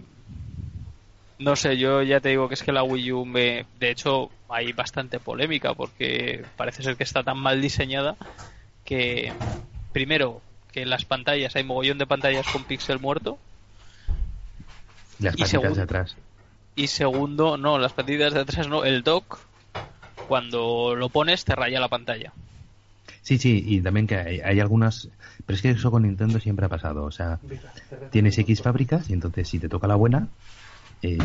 no 1.40 1.56
sé, 1.56 1.78
yo 1.78 2.02
ya 2.02 2.20
te 2.20 2.30
digo 2.30 2.48
que 2.48 2.56
es 2.56 2.64
que 2.64 2.72
la 2.72 2.84
Wii 2.84 3.12
U 3.12 3.26
me 3.26 3.66
de 3.80 3.92
hecho 3.92 4.30
hay 4.50 4.74
bastante 4.74 5.20
polémica 5.20 5.74
porque 5.74 6.46
parece 6.58 6.84
ser 6.84 6.96
que 6.96 7.04
está 7.04 7.24
tan 7.24 7.38
mal 7.38 7.62
diseñada 7.62 8.16
que 8.84 9.34
primero 9.92 10.42
que 10.72 10.82
en 10.82 10.90
las 10.90 11.06
pantallas 11.06 11.56
hay 11.56 11.64
mogollón 11.64 11.98
de 11.98 12.08
pantallas 12.08 12.48
con 12.48 12.64
píxel 12.64 13.00
muerto. 13.00 13.38
Las 15.20 15.38
patitas 15.38 15.76
de 15.76 15.82
atrás. 15.82 16.18
Y 16.76 16.88
segundo, 16.88 17.58
no, 17.58 17.80
las 17.80 17.94
patitas 17.94 18.34
de 18.34 18.42
atrás 18.42 18.68
no, 18.68 18.84
el 18.84 19.04
dock 19.04 19.40
cuando 20.28 20.96
lo 20.96 21.10
pones 21.10 21.46
te 21.46 21.56
raya 21.56 21.80
la 21.80 21.88
pantalla. 21.88 22.34
Sí, 23.22 23.38
sí, 23.38 23.64
y 23.66 23.82
también 23.82 24.08
que 24.08 24.18
hay, 24.18 24.60
algunas, 24.60 25.10
pero 25.46 25.56
es 25.56 25.62
que 25.62 25.72
eso 25.72 25.90
con 25.90 26.04
Nintendo 26.04 26.40
siempre 26.40 26.66
ha 26.66 26.70
pasado, 26.70 27.06
o 27.06 27.12
sea, 27.12 27.40
tienes 28.12 28.38
X 28.38 28.62
fábricas 28.62 29.10
y 29.10 29.14
entonces 29.14 29.48
si 29.48 29.58
te 29.58 29.70
toca 29.70 29.88
la 29.88 29.96
buena, 29.96 30.28
eh, 31.02 31.18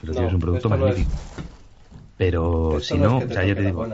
pero 0.00 0.12
tienes 0.14 0.32
un 0.32 0.40
producto 0.40 0.68
magnífico. 0.68 1.10
Pero 2.16 2.80
si 2.80 2.98
no, 2.98 3.18
o 3.18 3.28
sea, 3.28 3.44
ya 3.44 3.54
te 3.54 3.62
digo, 3.62 3.86
¿eh? 3.86 3.90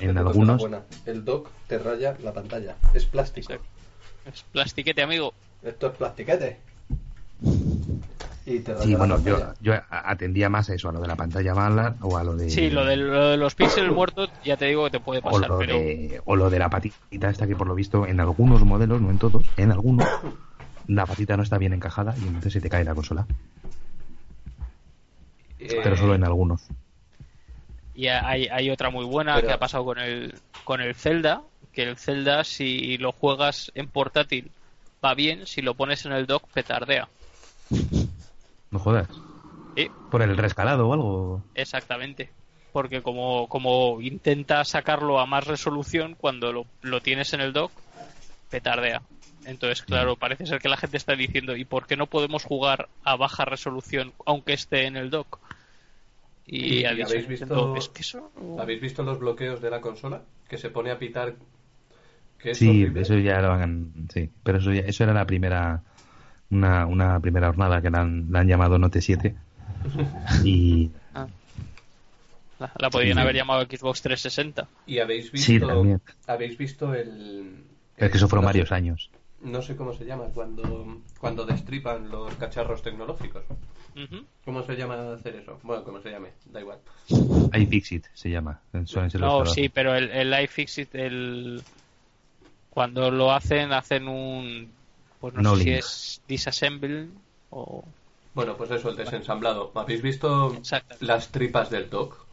en 0.00 0.18
algunos... 0.18 0.64
El 1.06 1.24
dock 1.24 1.48
te 1.68 1.78
raya 1.78 2.16
la 2.22 2.32
pantalla, 2.32 2.76
es 2.92 3.04
plástico. 3.04 3.52
Es 4.32 4.42
plastiquete, 4.50 5.02
amigo. 5.02 5.32
Esto 5.62 5.88
es 5.88 5.96
plastiquete 5.96 6.58
sí, 8.44 8.94
bueno, 8.94 9.22
yo, 9.24 9.54
yo 9.60 9.74
atendía 9.90 10.48
más 10.48 10.68
a 10.70 10.74
eso, 10.74 10.88
a 10.88 10.92
lo 10.92 11.00
de 11.00 11.08
la 11.08 11.16
pantalla 11.16 11.54
mala 11.54 11.96
o 12.00 12.16
a 12.16 12.24
lo 12.24 12.36
de... 12.36 12.50
Sí, 12.50 12.70
lo 12.70 12.84
de, 12.84 12.96
los 13.36 13.54
píxeles 13.54 13.92
muertos 13.94 14.30
ya 14.44 14.56
te 14.56 14.66
digo 14.66 14.84
que 14.84 14.90
te 14.90 15.00
puede 15.00 15.22
pasar, 15.22 15.50
o 15.50 15.58
lo, 15.58 15.58
de, 15.58 16.20
o 16.24 16.36
lo 16.36 16.50
de 16.50 16.58
la 16.58 16.68
patita 16.68 17.30
esta 17.30 17.46
que 17.46 17.56
por 17.56 17.66
lo 17.66 17.74
visto 17.74 18.06
en 18.06 18.20
algunos 18.20 18.62
modelos, 18.64 19.00
no 19.00 19.10
en 19.10 19.18
todos, 19.18 19.44
en 19.56 19.72
algunos, 19.72 20.06
la 20.86 21.06
patita 21.06 21.36
no 21.36 21.42
está 21.42 21.58
bien 21.58 21.72
encajada 21.72 22.14
y 22.18 22.26
entonces 22.26 22.52
se 22.52 22.60
te 22.60 22.68
cae 22.68 22.84
la 22.84 22.94
consola. 22.94 23.26
Eh, 25.58 25.80
pero 25.82 25.96
solo 25.96 26.14
en 26.14 26.24
algunos. 26.24 26.62
Y 27.94 28.08
hay, 28.08 28.48
hay 28.48 28.70
otra 28.70 28.90
muy 28.90 29.04
buena 29.04 29.40
que 29.40 29.52
ha 29.52 29.58
pasado 29.58 29.84
con 29.84 29.98
el, 29.98 30.34
con 30.64 30.80
el 30.80 30.94
Zelda, 30.94 31.42
que 31.72 31.84
el 31.84 31.96
Zelda 31.96 32.44
si 32.44 32.98
lo 32.98 33.12
juegas 33.12 33.72
en 33.74 33.88
portátil 33.88 34.50
va 35.02 35.14
bien, 35.14 35.46
si 35.46 35.62
lo 35.62 35.74
pones 35.74 36.04
en 36.04 36.12
el 36.12 36.26
dock 36.26 36.48
petardea. 36.52 37.08
No 38.74 38.80
jodas. 38.80 39.08
¿Por 40.10 40.20
el 40.22 40.36
rescalado 40.36 40.88
o 40.88 40.92
algo? 40.92 41.42
Exactamente. 41.54 42.28
Porque 42.72 43.02
como, 43.02 43.48
como 43.48 44.00
intenta 44.00 44.64
sacarlo 44.64 45.20
a 45.20 45.26
más 45.26 45.46
resolución, 45.46 46.16
cuando 46.18 46.52
lo, 46.52 46.66
lo 46.82 47.00
tienes 47.00 47.32
en 47.34 47.40
el 47.40 47.52
dock, 47.52 47.70
petardea. 48.50 49.00
Entonces, 49.44 49.82
claro, 49.82 50.16
parece 50.16 50.46
ser 50.46 50.58
que 50.58 50.68
la 50.68 50.76
gente 50.76 50.96
está 50.96 51.14
diciendo, 51.14 51.54
¿y 51.54 51.64
por 51.64 51.86
qué 51.86 51.96
no 51.96 52.06
podemos 52.06 52.42
jugar 52.42 52.88
a 53.04 53.14
baja 53.14 53.44
resolución 53.44 54.12
aunque 54.26 54.54
esté 54.54 54.86
en 54.86 54.96
el 54.96 55.10
dock? 55.10 55.38
Y, 56.44 56.84
habéis 56.84 57.28
visto 57.28 57.76
habéis 58.58 58.80
visto 58.80 59.04
los 59.04 59.20
bloqueos 59.20 59.62
de 59.62 59.70
la 59.70 59.80
consola 59.80 60.22
que 60.48 60.58
se 60.58 60.68
pone 60.68 60.90
a 60.90 60.98
pitar 60.98 61.36
sí 62.52 62.86
eso 62.94 63.16
ya 63.16 63.40
lo 63.40 63.52
hagan 63.52 64.08
sí 64.12 64.28
pero 64.42 64.58
eso 64.58 64.70
eso 64.70 65.04
era 65.04 65.14
la 65.14 65.24
primera 65.24 65.82
una, 66.50 66.86
una 66.86 67.20
primera 67.20 67.48
jornada 67.48 67.80
que 67.80 67.90
la 67.90 68.00
han, 68.00 68.30
la 68.30 68.40
han 68.40 68.48
llamado 68.48 68.78
Note 68.78 69.00
7. 69.00 69.34
y. 70.44 70.90
Ah. 71.14 71.26
La, 72.78 72.90
podrían 72.90 73.18
haber 73.18 73.34
llamado 73.34 73.62
Xbox 73.62 74.02
360. 74.02 74.68
¿Y 74.86 74.98
habéis 74.98 75.30
visto, 75.32 76.00
habéis 76.26 76.56
visto 76.56 76.94
el. 76.94 77.64
Es 77.96 78.10
que 78.10 78.16
eso 78.16 78.28
fueron 78.28 78.46
varios 78.46 78.72
años. 78.72 79.10
No 79.42 79.60
sé 79.60 79.76
cómo 79.76 79.92
se 79.92 80.06
llama, 80.06 80.24
cuando, 80.32 81.02
cuando 81.18 81.44
destripan 81.44 82.08
los 82.08 82.34
cacharros 82.36 82.82
tecnológicos. 82.82 83.44
¿Cómo 84.44 84.62
se 84.64 84.74
llama 84.74 85.12
hacer 85.12 85.36
eso? 85.36 85.60
Bueno, 85.62 85.84
como 85.84 86.00
se 86.00 86.10
llame, 86.10 86.30
da 86.46 86.60
igual. 86.60 86.78
iFixit 87.52 88.06
se 88.14 88.30
llama. 88.30 88.60
no, 88.72 89.46
sí, 89.46 89.68
pero 89.68 89.94
el, 89.94 90.10
el 90.10 90.42
iFixit, 90.44 90.94
el... 90.94 91.62
cuando 92.70 93.10
lo 93.10 93.32
hacen, 93.32 93.72
hacen 93.72 94.08
un 94.08 94.72
pues 95.32 95.42
no, 95.42 95.56
sé 95.56 95.62
si 95.62 95.70
es 95.70 96.22
disassemble 96.28 97.08
o... 97.50 97.84
Bueno, 98.34 98.56
pues 98.56 98.70
eso, 98.72 98.88
el 98.88 98.96
desensamblado. 98.96 99.70
¿Habéis 99.74 100.02
visto 100.02 100.60
las 101.00 101.28
tripas 101.28 101.70
del 101.70 101.88
dock? 101.88 102.24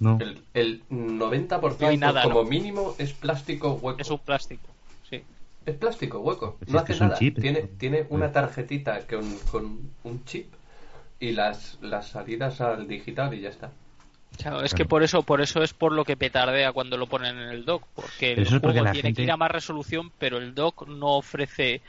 No. 0.00 0.18
El, 0.20 0.42
el 0.52 0.82
90% 0.90 2.22
como 2.24 2.44
mínimo 2.44 2.94
es 2.98 3.12
plástico 3.12 3.74
hueco. 3.74 4.00
Es 4.00 4.10
un 4.10 4.18
plástico, 4.18 4.66
sí. 5.08 5.22
Es 5.64 5.76
plástico 5.76 6.18
hueco. 6.18 6.58
no 6.66 6.78
hace 6.78 6.98
nada. 6.98 7.16
tiene, 7.16 7.62
tiene 7.78 8.06
una 8.10 8.32
tarjetita 8.32 9.06
con, 9.06 9.38
con 9.50 9.90
un 10.02 10.24
chip 10.24 10.52
y 11.20 11.32
las, 11.32 11.78
las 11.80 12.08
salidas 12.08 12.60
al 12.60 12.86
digital 12.86 13.32
y 13.32 13.40
ya 13.40 13.48
está 13.48 13.70
es 14.64 14.74
que 14.74 14.84
por 14.84 15.02
eso, 15.02 15.22
por 15.22 15.40
eso 15.40 15.62
es 15.62 15.72
por 15.72 15.92
lo 15.92 16.04
que 16.04 16.16
petardea 16.16 16.72
cuando 16.72 16.96
lo 16.96 17.06
ponen 17.06 17.38
en 17.38 17.48
el 17.48 17.64
dock, 17.64 17.84
porque 17.94 18.32
el 18.32 18.46
juego 18.46 18.90
tiene 18.92 19.14
que 19.14 19.22
ir 19.22 19.30
a 19.30 19.36
más 19.36 19.50
resolución, 19.50 20.10
pero 20.18 20.38
el 20.38 20.54
dock 20.54 20.86
no 20.88 21.16
ofrece 21.16 21.82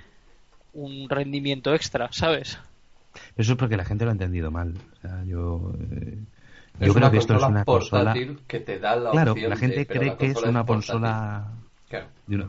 un 0.73 1.09
rendimiento 1.09 1.73
extra, 1.73 2.09
¿sabes? 2.11 2.59
Eso 3.37 3.53
es 3.53 3.57
porque 3.57 3.77
la 3.77 3.85
gente 3.85 4.05
lo 4.05 4.11
ha 4.11 4.13
entendido 4.13 4.51
mal. 4.51 4.73
yo, 5.25 5.73
eh, 5.91 6.17
yo 6.81 6.93
creo 6.93 7.11
que 7.11 7.17
esto 7.17 7.35
es 7.35 7.43
una 7.43 7.63
consola 7.63 8.13
que 8.47 8.59
te 8.59 8.79
da 8.79 8.95
la 8.95 9.11
claro, 9.11 9.35
la 9.35 9.55
gente 9.55 9.87
cree 9.87 10.17
que 10.17 10.27
es 10.27 10.43
una 10.43 10.65
consola, 10.65 11.51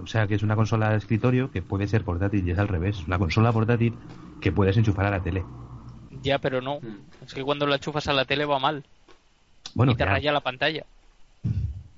o 0.03 0.07
sea, 0.07 0.27
que 0.27 0.35
es 0.35 0.43
una 0.43 0.57
consola 0.57 0.91
de 0.91 0.97
escritorio 0.97 1.51
que 1.51 1.63
puede 1.63 1.87
ser 1.87 2.05
portátil 2.05 2.47
y 2.47 2.51
es 2.51 2.59
al 2.59 2.69
revés, 2.69 3.07
una 3.07 3.19
consola 3.19 3.53
portátil 3.53 3.95
que 4.41 4.53
puedes 4.53 4.77
enchufar 4.77 5.07
a 5.07 5.11
la 5.11 5.23
tele. 5.23 5.45
Ya, 6.23 6.39
pero 6.39 6.61
no. 6.61 6.81
Mm. 6.81 7.25
Es 7.25 7.35
que 7.35 7.45
cuando 7.45 7.67
la 7.67 7.77
enchufas 7.77 8.09
a 8.09 8.13
la 8.13 8.25
tele 8.25 8.45
va 8.45 8.59
mal 8.59 8.85
y 9.77 9.95
te 9.95 10.05
raya 10.05 10.33
la 10.33 10.41
pantalla. 10.41 10.85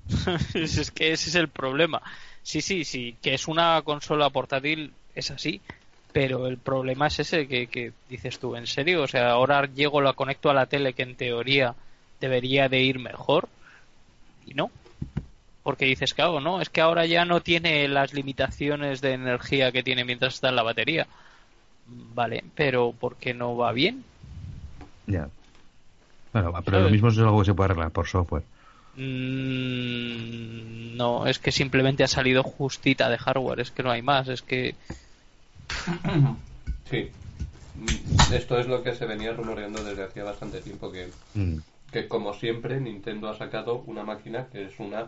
es 0.53 0.91
que 0.91 1.11
ese 1.11 1.29
es 1.29 1.35
el 1.35 1.47
problema. 1.47 2.01
Sí, 2.43 2.61
sí, 2.61 2.83
sí, 2.83 3.15
que 3.21 3.33
es 3.33 3.47
una 3.47 3.81
consola 3.83 4.29
portátil, 4.29 4.93
es 5.13 5.31
así, 5.31 5.61
pero 6.11 6.47
el 6.47 6.57
problema 6.57 7.07
es 7.07 7.19
ese 7.19 7.47
que, 7.47 7.93
dices 8.09 8.39
tú, 8.39 8.55
¿en 8.55 8.67
serio? 8.67 9.03
O 9.03 9.07
sea, 9.07 9.31
ahora 9.31 9.65
llego, 9.65 10.01
la 10.01 10.13
conecto 10.13 10.49
a 10.49 10.53
la 10.53 10.65
tele 10.65 10.93
que 10.93 11.03
en 11.03 11.15
teoría 11.15 11.75
debería 12.19 12.67
de 12.67 12.81
ir 12.81 12.99
mejor 12.99 13.47
y 14.45 14.53
no. 14.53 14.71
Porque 15.63 15.85
dices, 15.85 16.13
claro, 16.13 16.39
no, 16.39 16.61
es 16.61 16.69
que 16.69 16.81
ahora 16.81 17.05
ya 17.05 17.25
no 17.25 17.41
tiene 17.41 17.87
las 17.87 18.13
limitaciones 18.13 19.01
de 19.01 19.13
energía 19.13 19.71
que 19.71 19.83
tiene 19.83 20.03
mientras 20.03 20.35
está 20.35 20.49
en 20.49 20.55
la 20.55 20.63
batería. 20.63 21.05
Vale, 21.85 22.43
pero 22.55 22.91
¿por 22.91 23.17
qué 23.17 23.33
no 23.33 23.55
va 23.55 23.71
bien? 23.71 24.03
Ya. 25.05 25.29
Bueno, 26.33 26.53
pero 26.63 26.81
lo 26.81 26.89
mismo 26.89 27.09
es 27.09 27.17
algo 27.17 27.39
que 27.39 27.45
se 27.45 27.53
puede 27.53 27.71
arreglar 27.71 27.91
por 27.91 28.07
software. 28.07 28.43
Mm, 28.95 30.97
no, 30.97 31.25
es 31.25 31.39
que 31.39 31.51
simplemente 31.51 32.03
ha 32.03 32.07
salido 32.07 32.43
justita 32.43 33.09
de 33.09 33.17
hardware, 33.17 33.61
es 33.61 33.71
que 33.71 33.83
no 33.83 33.91
hay 33.91 34.01
más, 34.01 34.27
es 34.27 34.41
que... 34.41 34.75
Sí, 36.89 37.11
esto 38.33 38.57
es 38.57 38.67
lo 38.67 38.81
que 38.81 38.95
se 38.95 39.05
venía 39.05 39.31
rumoreando 39.31 39.83
desde 39.83 40.05
hacía 40.05 40.23
bastante 40.23 40.59
tiempo, 40.59 40.91
que, 40.91 41.11
mm. 41.35 41.57
que 41.91 42.07
como 42.07 42.33
siempre 42.33 42.81
Nintendo 42.81 43.29
ha 43.29 43.37
sacado 43.37 43.83
una 43.85 44.03
máquina 44.03 44.47
que 44.51 44.65
es 44.65 44.79
una 44.79 45.05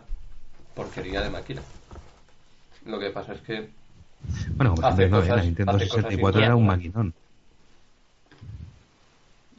porquería 0.76 1.22
de 1.22 1.30
máquina. 1.30 1.60
Lo 2.86 3.00
que 3.00 3.10
pasa 3.10 3.32
es 3.32 3.40
que 3.40 3.68
bueno, 4.54 4.74
como 4.74 4.86
hace 4.86 5.10
cosas, 5.10 5.36
la 5.36 5.42
Nintendo 5.42 5.78
64 5.78 6.42
era 6.42 6.56
un 6.56 6.66
maquinón. 6.66 7.14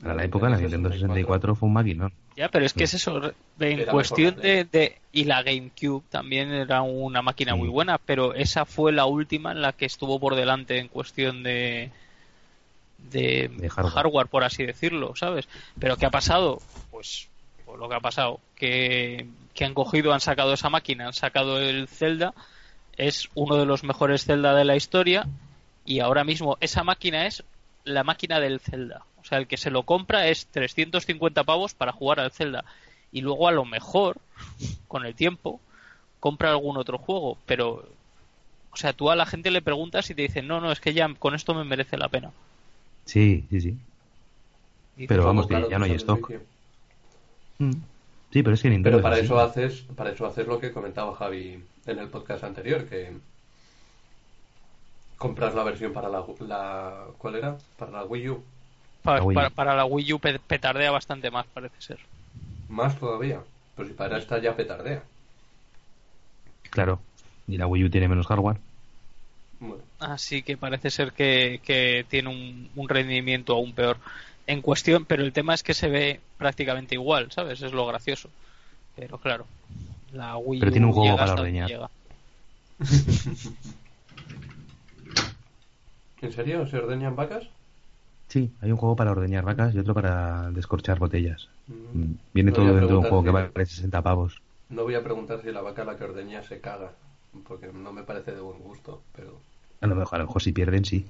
Para 0.04 0.16
la 0.16 0.26
época 0.26 0.50
la 0.50 0.58
Nintendo 0.58 0.92
64 0.92 1.56
fue 1.56 1.68
un 1.68 1.74
maquinón. 1.74 2.12
Ya, 2.36 2.50
pero 2.50 2.66
es 2.66 2.74
que 2.74 2.84
es 2.84 2.94
eso, 2.94 3.34
en 3.58 3.86
cuestión 3.86 4.36
de, 4.36 5.00
Y 5.14 5.24
la 5.24 5.42
GameCube 5.44 6.04
también 6.10 6.52
era 6.52 6.82
una 6.82 7.22
máquina 7.22 7.56
muy 7.56 7.70
buena, 7.70 7.98
pero 7.98 8.34
esa 8.34 8.66
fue 8.66 8.92
la 8.92 9.06
última 9.06 9.54
en 9.54 9.62
la 9.62 9.72
que 9.72 9.86
estuvo 9.86 10.20
por 10.20 10.36
delante 10.36 10.78
en 10.78 10.90
cuestión 10.90 11.42
de... 11.42 11.92
De, 13.12 13.50
hardware. 13.70 14.28
por 14.28 14.44
así 14.44 14.66
decirlo, 14.66 15.16
¿sabes? 15.16 15.48
Pero 15.80 15.98
¿qué 15.98 16.06
ha 16.06 16.10
pasado? 16.10 16.62
Pues, 16.92 17.30
pues 17.66 17.80
lo 17.80 17.90
que 17.90 17.96
ha 17.96 18.00
pasado, 18.00 18.40
que, 18.56 19.28
que 19.54 19.66
han 19.66 19.74
cogido, 19.74 20.14
han 20.14 20.22
sacado 20.22 20.54
esa 20.54 20.70
máquina, 20.70 21.08
han 21.08 21.14
sacado 21.14 21.60
el 21.60 21.88
Zelda, 21.88 22.34
es 22.98 23.30
uno 23.36 23.58
de 23.58 23.66
los 23.66 23.84
mejores 23.84 24.26
Zelda 24.26 24.54
de 24.54 24.66
la 24.66 24.76
historia 24.76 25.28
y 25.86 26.00
ahora 26.00 26.24
mismo 26.24 26.58
esa 26.62 26.84
máquina 26.84 27.26
es 27.26 27.44
la 27.84 28.04
máquina 28.04 28.40
del 28.40 28.60
Zelda. 28.60 29.06
O 29.24 29.26
sea, 29.26 29.38
el 29.38 29.48
que 29.48 29.58
se 29.58 29.72
lo 29.72 29.84
compra 29.84 30.28
es 30.28 30.48
350 30.48 31.44
pavos 31.44 31.74
para 31.74 31.94
jugar 31.94 32.20
al 32.20 32.32
Zelda. 32.32 32.66
Y 33.12 33.22
luego 33.22 33.48
a 33.48 33.52
lo 33.52 33.64
mejor, 33.64 34.18
con 34.88 35.06
el 35.06 35.16
tiempo, 35.16 35.62
compra 36.20 36.52
algún 36.52 36.78
otro 36.78 36.98
juego. 36.98 37.38
Pero, 37.46 37.88
o 38.72 38.78
sea, 38.78 38.94
tú 38.94 39.10
a 39.10 39.16
la 39.16 39.26
gente 39.26 39.52
le 39.52 39.62
preguntas 39.62 40.10
y 40.10 40.16
te 40.16 40.24
dicen, 40.24 40.48
no, 40.48 40.60
no, 40.60 40.72
es 40.72 40.80
que 40.80 40.94
ya 40.94 41.12
con 41.16 41.36
esto 41.36 41.54
me 41.54 41.64
merece 41.64 41.98
la 41.98 42.10
pena. 42.10 42.32
Sí, 43.06 43.46
sí, 43.50 43.62
sí. 43.62 43.78
pero 45.08 45.26
vamos, 45.26 45.48
que 45.48 45.66
ya 45.70 45.80
no 45.80 45.86
hay 45.86 45.94
stock. 45.94 46.32
Mm. 47.60 47.72
Sí, 48.32 48.42
pero 48.42 48.56
es 48.56 48.62
que 48.64 48.80
Pero 48.80 49.02
para 49.02 49.20
eso 49.20 49.40
haces, 49.40 49.86
para 49.96 50.12
eso 50.12 50.26
haces 50.26 50.48
lo 50.48 50.60
que 50.60 50.72
comentaba 50.72 51.16
Javi 51.16 51.64
en 51.86 52.00
el 52.00 52.08
podcast 52.10 52.44
anterior, 52.44 52.86
que 52.86 53.14
compras 55.18 55.54
la 55.54 55.64
versión 55.64 55.94
para 55.94 56.10
la, 56.10 56.26
la 56.40 57.06
¿cuál 57.18 57.36
era? 57.36 57.58
Para 57.78 57.92
la 57.92 58.06
Wii 58.06 58.30
U. 58.30 58.44
Para, 59.04 59.76
la 59.76 59.86
Wii 59.86 60.14
U 60.14 60.20
petardea 60.20 60.92
bastante 60.92 61.30
más, 61.30 61.46
parece 61.48 61.76
ser. 61.80 62.00
Más 62.70 62.98
todavía. 62.98 63.42
Pues 63.76 63.90
si 63.90 63.94
para 63.94 64.18
esta 64.18 64.40
ya 64.40 64.56
petardea. 64.56 65.04
Claro. 66.70 67.00
Y 67.48 67.58
la 67.58 67.68
Wii 67.68 67.86
U 67.86 67.90
tiene 67.90 68.08
menos 68.08 68.28
hardware. 68.28 68.58
Así 70.00 70.42
que 70.44 70.58
parece 70.58 70.90
ser 70.90 71.14
que, 71.14 71.62
que 71.64 72.06
tiene 72.10 72.30
un, 72.30 72.70
un, 72.76 72.90
rendimiento 72.90 73.54
aún 73.54 73.74
peor 73.74 73.98
en 74.48 74.62
cuestión, 74.62 75.06
pero 75.06 75.24
el 75.24 75.32
tema 75.32 75.54
es 75.54 75.64
que 75.64 75.74
se 75.74 75.88
ve 75.88 76.20
prácticamente 76.38 76.96
igual, 76.96 77.32
¿sabes? 77.32 77.62
Es 77.62 77.72
lo 77.72 77.86
gracioso. 77.86 78.30
Pero 78.96 79.18
claro, 79.18 79.46
la 80.12 80.38
Wii 80.38 80.60
Pero 80.60 80.72
tiene 80.72 80.88
un 80.88 80.94
juego 80.94 81.18
para 81.18 81.34
ordeñar. 81.34 81.70
¿En 86.22 86.32
serio? 86.32 86.68
¿Se 86.68 86.78
ordeñan 86.78 87.16
vacas? 87.16 87.48
Sí, 88.34 88.52
hay 88.62 88.72
un 88.72 88.78
juego 88.78 88.96
para 88.96 89.12
ordeñar 89.12 89.46
vacas 89.46 89.76
y 89.76 89.78
otro 89.78 89.94
para 89.94 90.50
descorchar 90.50 90.98
botellas. 90.98 91.50
Mm. 91.68 92.00
Mm, 92.00 92.18
viene 92.34 92.52
todo 92.52 92.66
dentro 92.66 92.88
de 92.88 92.96
un 92.96 93.04
juego 93.04 93.24
que 93.24 93.30
vale 93.30 93.52
60 93.64 94.02
pavos. 94.02 94.42
No 94.70 94.82
voy 94.82 94.96
a 94.96 95.04
preguntar 95.04 95.44
si 95.44 95.52
la 95.52 95.62
vaca 95.62 95.86
la 95.86 95.96
que 95.96 96.06
ordeña 96.06 96.42
se 96.42 96.60
caga, 96.60 96.94
porque 97.48 97.68
no 97.72 97.94
me 97.94 98.02
parece 98.02 98.32
de 98.32 98.42
buen 98.42 98.58
gusto, 98.58 99.04
pero... 99.16 99.38
A 99.82 99.86
lo 99.86 99.94
mejor, 99.94 100.16
a 100.16 100.22
lo 100.24 100.26
mejor 100.26 100.42
si 100.42 100.52
pierden, 100.52 100.84
sí. 100.84 101.06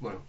bueno. 0.00 0.20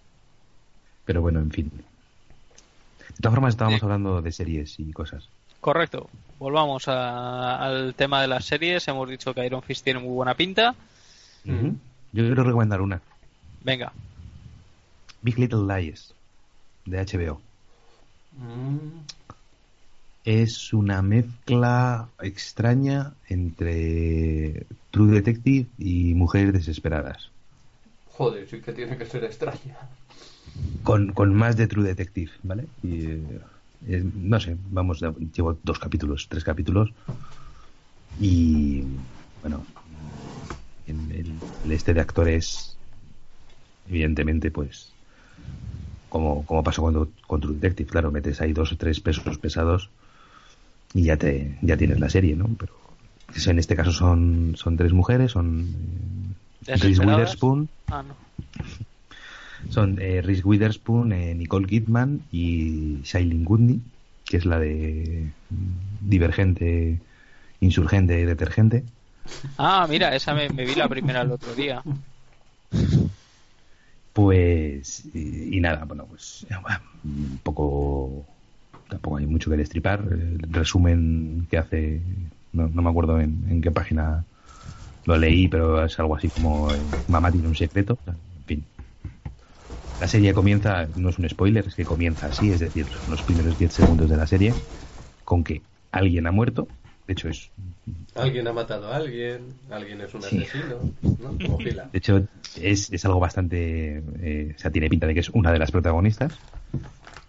Pero 1.05 1.21
bueno, 1.21 1.39
en 1.39 1.51
fin. 1.51 1.71
De 1.71 3.21
todas 3.21 3.35
formas, 3.35 3.53
estábamos 3.53 3.81
hablando 3.81 4.21
de 4.21 4.31
series 4.33 4.77
y 4.77 4.91
cosas. 4.91 5.29
Correcto. 5.61 6.09
Volvamos 6.37 6.89
al 6.89 7.95
tema 7.95 8.19
de 8.19 8.27
las 8.27 8.43
series. 8.43 8.85
Hemos 8.89 9.07
dicho 9.07 9.33
que 9.33 9.45
Iron 9.45 9.61
Fist 9.61 9.85
tiene 9.85 10.01
muy 10.01 10.13
buena 10.13 10.33
pinta. 10.33 10.75
Yo 11.45 11.71
quiero 12.11 12.43
recomendar 12.43 12.81
una. 12.81 13.01
Venga. 13.65 13.91
Big 15.23 15.39
Little 15.39 15.65
Lies, 15.65 16.13
de 16.85 17.03
HBO. 17.03 17.41
Mm. 18.37 19.01
Es 20.23 20.71
una 20.71 21.01
mezcla 21.01 22.07
extraña 22.21 23.13
entre 23.27 24.67
True 24.91 25.13
Detective 25.13 25.65
y 25.79 26.13
Mujeres 26.13 26.53
Desesperadas. 26.53 27.31
Joder, 28.11 28.47
sí 28.47 28.61
que 28.61 28.71
tiene 28.71 28.97
que 28.97 29.05
ser 29.07 29.23
extraña. 29.23 29.77
Con, 30.83 31.11
con 31.11 31.33
más 31.33 31.57
de 31.57 31.67
True 31.67 31.87
Detective, 31.87 32.31
¿vale? 32.43 32.67
Y, 32.83 33.17
eh, 33.87 34.03
no 34.15 34.39
sé, 34.39 34.57
vamos, 34.69 35.03
llevo 35.35 35.57
dos 35.63 35.79
capítulos, 35.79 36.27
tres 36.29 36.43
capítulos. 36.43 36.91
Y 38.19 38.83
bueno, 39.41 39.65
el, 40.85 41.39
el 41.63 41.71
este 41.71 41.95
de 41.95 42.01
actores, 42.01 42.74
evidentemente, 43.89 44.51
pues, 44.51 44.93
como, 46.09 46.45
como 46.45 46.63
pasó 46.63 46.81
cuando 46.81 47.09
con 47.27 47.41
True 47.41 47.55
Detective, 47.55 47.89
claro, 47.89 48.11
metes 48.11 48.41
ahí 48.41 48.53
dos 48.53 48.71
o 48.71 48.77
tres 48.77 48.99
pesos 48.99 49.37
pesados 49.37 49.89
y 50.93 51.03
ya 51.03 51.17
te 51.17 51.57
ya 51.61 51.75
tienes 51.77 51.99
la 51.99 52.09
serie, 52.09 52.35
¿no? 52.35 52.49
Pero 52.57 52.73
en 53.47 53.59
este 53.59 53.75
caso 53.75 53.91
son, 53.91 54.53
son 54.55 54.77
tres 54.77 54.93
mujeres, 54.93 55.31
son 55.31 55.67
eh, 56.67 56.75
Reese 56.77 57.01
Witherspoon. 57.05 57.69
Ah, 57.87 58.03
no. 58.03 58.15
Son 59.69 59.99
eh, 59.99 60.21
Reese 60.21 60.43
Witherspoon, 60.43 61.11
eh, 61.11 61.35
Nicole 61.35 61.67
Kidman 61.67 62.21
y 62.31 63.01
Shailene 63.03 63.45
Woodley, 63.45 63.81
que 64.25 64.37
es 64.37 64.45
la 64.45 64.59
de 64.59 65.27
mm, 65.49 66.09
Divergente, 66.09 66.99
Insurgente, 67.59 68.25
Detergente. 68.25 68.83
Ah, 69.57 69.87
mira, 69.89 70.15
esa 70.15 70.33
me, 70.33 70.47
vi 70.47 70.75
la 70.75 70.87
primera 70.87 71.21
el 71.21 71.31
otro 71.31 71.53
día. 71.55 71.81
Pues, 74.15 75.03
y, 75.13 75.59
nada, 75.59 75.83
bueno, 75.83 76.05
pues 76.05 76.47
un 77.03 77.37
poco, 77.43 78.25
tampoco 78.87 79.17
hay 79.17 79.25
mucho 79.25 79.51
que 79.51 79.57
destripar. 79.57 80.07
El 80.09 80.39
resumen 80.53 81.45
que 81.51 81.57
hace, 81.57 82.01
no, 82.53 82.69
me 82.69 82.89
acuerdo 82.89 83.19
en, 83.19 83.45
en, 83.49 83.59
qué 83.59 83.71
página 83.71 84.23
lo 85.03 85.17
leí, 85.17 85.49
pero 85.49 85.83
es 85.83 85.99
algo 85.99 86.15
así 86.15 86.29
como 86.29 86.73
eh, 86.73 86.81
Mamá 87.07 87.29
tiene 87.29 87.49
un 87.49 87.55
secreto. 87.55 87.99
En 88.07 88.45
fin, 88.45 88.63
la 89.99 90.07
serie 90.07 90.33
comienza, 90.33 90.87
no 90.95 91.09
es 91.09 91.19
un 91.19 91.27
spoiler, 91.27 91.67
es 91.67 91.75
que 91.75 91.83
comienza 91.83 92.27
así, 92.27 92.53
es 92.53 92.61
decir, 92.61 92.87
los 93.09 93.21
primeros 93.21 93.57
10 93.57 93.73
segundos 93.73 94.09
de 94.09 94.15
la 94.15 94.27
serie, 94.27 94.55
con 95.25 95.43
que 95.43 95.61
alguien 95.91 96.25
ha 96.25 96.31
muerto, 96.31 96.69
de 97.05 97.11
hecho 97.11 97.27
es... 97.27 97.51
Alguien 98.15 98.47
ha 98.47 98.53
matado 98.53 98.93
a 98.93 98.95
alguien, 98.95 99.41
alguien 99.69 99.99
es 99.99 100.13
un 100.13 100.23
asesino, 100.23 100.79
¿no? 101.01 101.37
Como 101.45 101.57
De 101.57 101.89
hecho 101.91 102.25
es, 102.61 102.91
es 102.91 103.05
algo 103.05 103.19
bastante... 103.19 104.03
Eh, 104.21 104.53
o 104.55 104.59
sea, 104.59 104.71
tiene 104.71 104.89
pinta 104.89 105.07
de 105.07 105.13
que 105.13 105.19
es 105.19 105.29
una 105.29 105.51
de 105.51 105.59
las 105.59 105.71
protagonistas, 105.71 106.37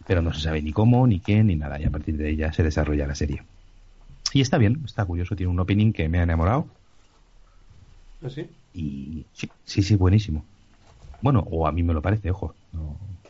pero 0.07 0.23
no 0.23 0.33
se 0.33 0.41
sabe 0.41 0.63
ni 0.63 0.73
cómo, 0.73 1.07
ni 1.07 1.21
quién, 1.21 1.49
ni 1.49 1.57
nada, 1.57 1.81
y 1.81 1.85
a 1.85 1.91
partir 1.91 2.17
de 2.17 2.31
ella 2.31 2.53
se 2.53 2.63
desarrolla 2.63 3.07
la 3.07 3.15
serie. 3.15 3.43
Y 4.33 4.41
está 4.41 4.59
bien, 4.59 4.83
está 4.85 5.05
curioso, 5.05 5.37
tiene 5.37 5.51
un 5.51 5.61
opening 5.61 5.93
que 5.93 6.09
me 6.09 6.19
ha 6.21 6.25
enamorado. 6.25 6.67
¿Ah, 8.25 8.31
sí? 8.31 8.49
Y 8.75 9.25
sí, 9.33 9.49
sí, 9.65 9.83
sí, 9.83 9.97
buenísimo. 9.97 10.45
Bueno, 11.23 11.47
o 11.51 11.67
a 11.67 11.73
mí 11.73 11.83
me 11.83 11.95
lo 11.95 12.03
parece, 12.03 12.31
ojo. 12.31 12.55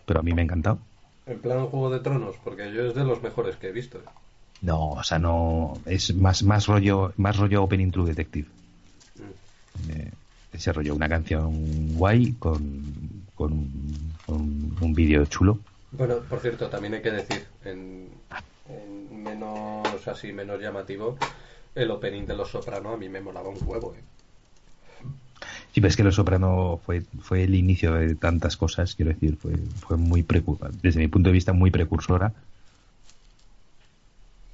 pero 0.04 0.20
a 0.20 0.22
mí 0.22 0.32
me 0.32 0.42
ha 0.42 0.44
encantado. 0.44 0.78
En 1.26 1.38
plan 1.38 1.66
Juego 1.66 1.90
de 1.90 2.00
Tronos, 2.00 2.36
porque 2.42 2.72
yo 2.72 2.86
es 2.86 2.94
de 2.94 3.04
los 3.04 3.22
mejores 3.22 3.56
que 3.56 3.68
he 3.68 3.72
visto. 3.72 4.00
No, 4.62 4.92
o 4.92 5.02
sea, 5.02 5.18
no. 5.18 5.78
Es 5.86 6.14
más, 6.14 6.42
más 6.42 6.66
rollo 6.66 7.12
más 7.16 7.36
rollo 7.36 7.62
Opening 7.62 7.90
True 7.90 8.08
Detective. 8.08 8.48
Mm. 9.16 9.90
Eh, 9.90 10.10
ese 10.56 10.72
rollo, 10.72 10.94
una 10.94 11.08
canción 11.08 11.94
guay 11.94 12.32
con, 12.38 12.82
con, 13.34 13.70
un 14.28 14.94
vídeo 14.94 15.24
chulo. 15.26 15.58
Bueno, 15.92 16.16
por 16.28 16.40
cierto, 16.40 16.68
también 16.68 16.94
hay 16.94 17.02
que 17.02 17.10
decir, 17.10 17.46
en, 17.64 18.08
menos 19.10 20.06
así, 20.08 20.32
menos 20.32 20.60
llamativo, 20.60 21.16
el 21.74 21.90
opening 21.90 22.26
de 22.26 22.36
Los 22.36 22.50
Soprano 22.50 22.90
a 22.90 22.96
mí 22.96 23.08
me 23.08 23.20
molaba 23.20 23.48
un 23.48 23.58
huevo, 23.64 23.94
¿eh? 23.94 24.02
Sí, 25.72 25.80
pero 25.82 25.88
es 25.88 25.96
que 25.96 26.04
Los 26.04 26.14
Soprano 26.14 26.80
fue, 26.84 27.02
fue 27.20 27.44
el 27.44 27.54
inicio 27.54 27.92
de 27.92 28.14
tantas 28.14 28.56
cosas, 28.56 28.94
quiero 28.94 29.12
decir, 29.12 29.36
fue, 29.36 29.52
fue 29.80 29.98
muy 29.98 30.24
desde 30.82 31.00
mi 31.00 31.08
punto 31.08 31.28
de 31.28 31.34
vista 31.34 31.52
muy 31.52 31.70
precursora 31.70 32.32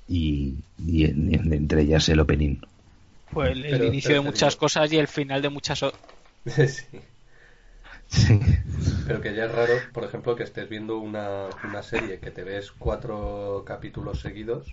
y, 0.09 0.57
entre 0.79 1.83
ellas 1.83 2.09
el 2.09 2.21
opening. 2.21 2.57
Fue 3.33 3.53
el, 3.53 3.85
inicio 3.85 4.15
de 4.15 4.21
muchas 4.21 4.57
cosas 4.57 4.93
y 4.93 4.99
el 4.99 5.09
final 5.09 5.41
de 5.41 5.49
muchas 5.49 5.81
sí. 6.45 6.67
sí. 8.09 8.41
Pero 9.07 9.21
que 9.21 9.35
ya 9.35 9.47
es 9.47 9.53
raro, 9.53 9.73
por 9.93 10.05
ejemplo, 10.05 10.37
que 10.37 10.43
estés 10.43 10.69
viendo 10.69 10.99
una, 10.99 11.47
una 11.65 11.83
serie 11.83 12.19
que 12.19 12.31
te 12.31 12.45
ves 12.45 12.73
cuatro 12.73 13.65
capítulos 13.67 14.21
seguidos 14.21 14.67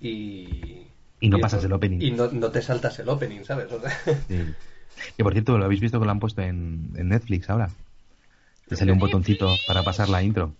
y... 0.00 0.86
Y 1.20 1.28
no 1.28 1.38
pasas 1.38 1.62
el 1.64 1.72
opening. 1.72 2.00
Y 2.00 2.10
no, 2.12 2.28
no, 2.32 2.50
te 2.50 2.62
saltas 2.62 2.98
el 2.98 3.08
opening, 3.08 3.44
¿sabes? 3.44 3.68
sí. 4.28 4.44
Que 5.16 5.22
por 5.22 5.32
cierto, 5.32 5.56
¿lo 5.56 5.64
habéis 5.64 5.80
visto 5.80 5.98
que 5.98 6.04
lo 6.04 6.10
han 6.10 6.20
puesto 6.20 6.42
en, 6.42 6.92
Netflix 6.92 7.48
ahora? 7.48 7.70
Te 8.68 8.76
sale 8.76 8.92
un 8.92 8.98
botoncito 8.98 9.56
para 9.66 9.82
pasar 9.82 10.08
la 10.10 10.22
intro. 10.22 10.52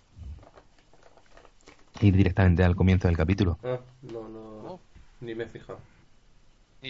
ir 2.01 2.17
directamente 2.17 2.65
al 2.65 2.77
comienzo 2.77 3.09
del 3.09 3.17
capítulo. 3.19 3.59
Ah, 3.63 3.81
no, 4.03 4.29
no, 4.29 4.81
ni 5.21 5.35
me 5.35 5.45
he 5.45 5.47
fijado. 5.47 5.79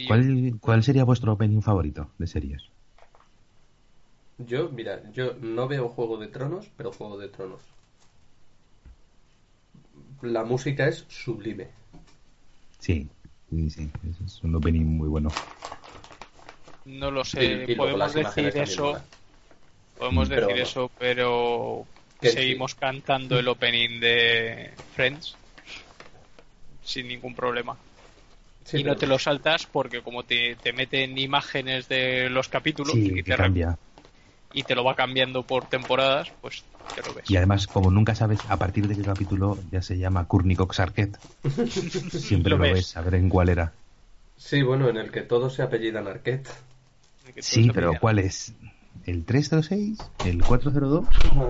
¿Cuál, 0.05 0.59
¿Cuál 0.61 0.82
sería 0.82 1.05
vuestro 1.05 1.32
opening 1.32 1.61
favorito 1.62 2.12
de 2.18 2.26
series? 2.26 2.70
Yo, 4.38 4.70
mira, 4.70 5.09
yo 5.12 5.34
no 5.34 5.68
veo 5.68 5.88
Juego 5.88 6.16
de 6.16 6.26
Tronos, 6.26 6.68
pero 6.76 6.91
Juego 6.91 7.16
de 7.16 7.28
Tronos. 7.28 7.62
La 10.22 10.45
música 10.45 10.86
es 10.88 11.05
sublime. 11.09 11.68
Sí, 12.78 13.09
sí, 13.49 13.70
sí, 13.70 13.93
es 14.22 14.43
un 14.43 14.55
opening 14.57 14.84
muy 14.84 15.09
bueno. 15.09 15.38
No 16.84 17.11
lo 17.11 17.24
sé, 17.24 17.68
podemos 17.74 18.12
decir 18.12 18.57
eso. 18.57 19.01
Podemos 19.99 20.28
decir 20.28 20.59
eso, 20.59 20.91
pero 20.99 21.86
seguimos 22.20 22.74
cantando 22.74 23.38
el 23.38 23.49
opening 23.49 24.01
de 24.01 24.72
Friends 24.95 25.38
sin 26.82 27.09
ningún 27.09 27.34
problema. 27.34 27.78
Y 28.73 28.85
no 28.85 28.97
te 28.97 29.07
lo 29.07 29.18
saltas 29.18 29.66
porque 29.66 30.03
como 30.03 30.25
te, 30.25 30.57
te 30.57 30.73
meten 30.73 31.18
imágenes 31.18 31.89
de 31.89 32.31
los 32.31 32.49
capítulos 32.49 32.97
y 32.97 33.23
te 33.23 33.37
cambia 33.37 33.79
y 34.53 34.64
te 34.64 34.75
lo 34.75 34.85
va 34.85 34.95
cambiando 34.95 35.43
por 35.43 35.66
temporadas, 35.66 36.33
pues 36.41 36.64
te 36.95 37.03
lo 37.03 37.14
ves. 37.14 37.31
Y 37.31 37.37
además, 37.37 37.66
como 37.66 37.91
nunca 37.91 38.14
sabes 38.14 38.45
a 38.49 38.59
partir 38.59 38.89
de 38.89 38.97
qué 38.97 39.03
capítulo 39.03 39.59
ya 39.71 39.83
se 39.83 39.99
llama 39.99 40.27
Cox 40.27 40.81
Arquette, 40.81 41.18
siempre 42.11 42.51
lo, 42.51 42.59
ves. 42.59 42.97
a 42.97 43.03
ver 43.03 43.14
en 43.14 43.29
cuál 43.29 43.49
era. 43.49 43.73
Sí, 44.37 44.62
bueno, 44.62 44.89
en 44.89 44.97
el 44.97 45.11
que 45.11 45.23
todos 45.23 45.55
se 45.55 45.62
apellidan 45.62 46.09
Arquette. 46.09 46.49
Sí, 47.39 47.71
pero 47.73 47.93
¿cuál 48.01 48.18
es? 48.18 48.55
¿El 49.07 49.25
306? 49.25 50.11
¿El 50.23 50.45
402? 50.45 51.05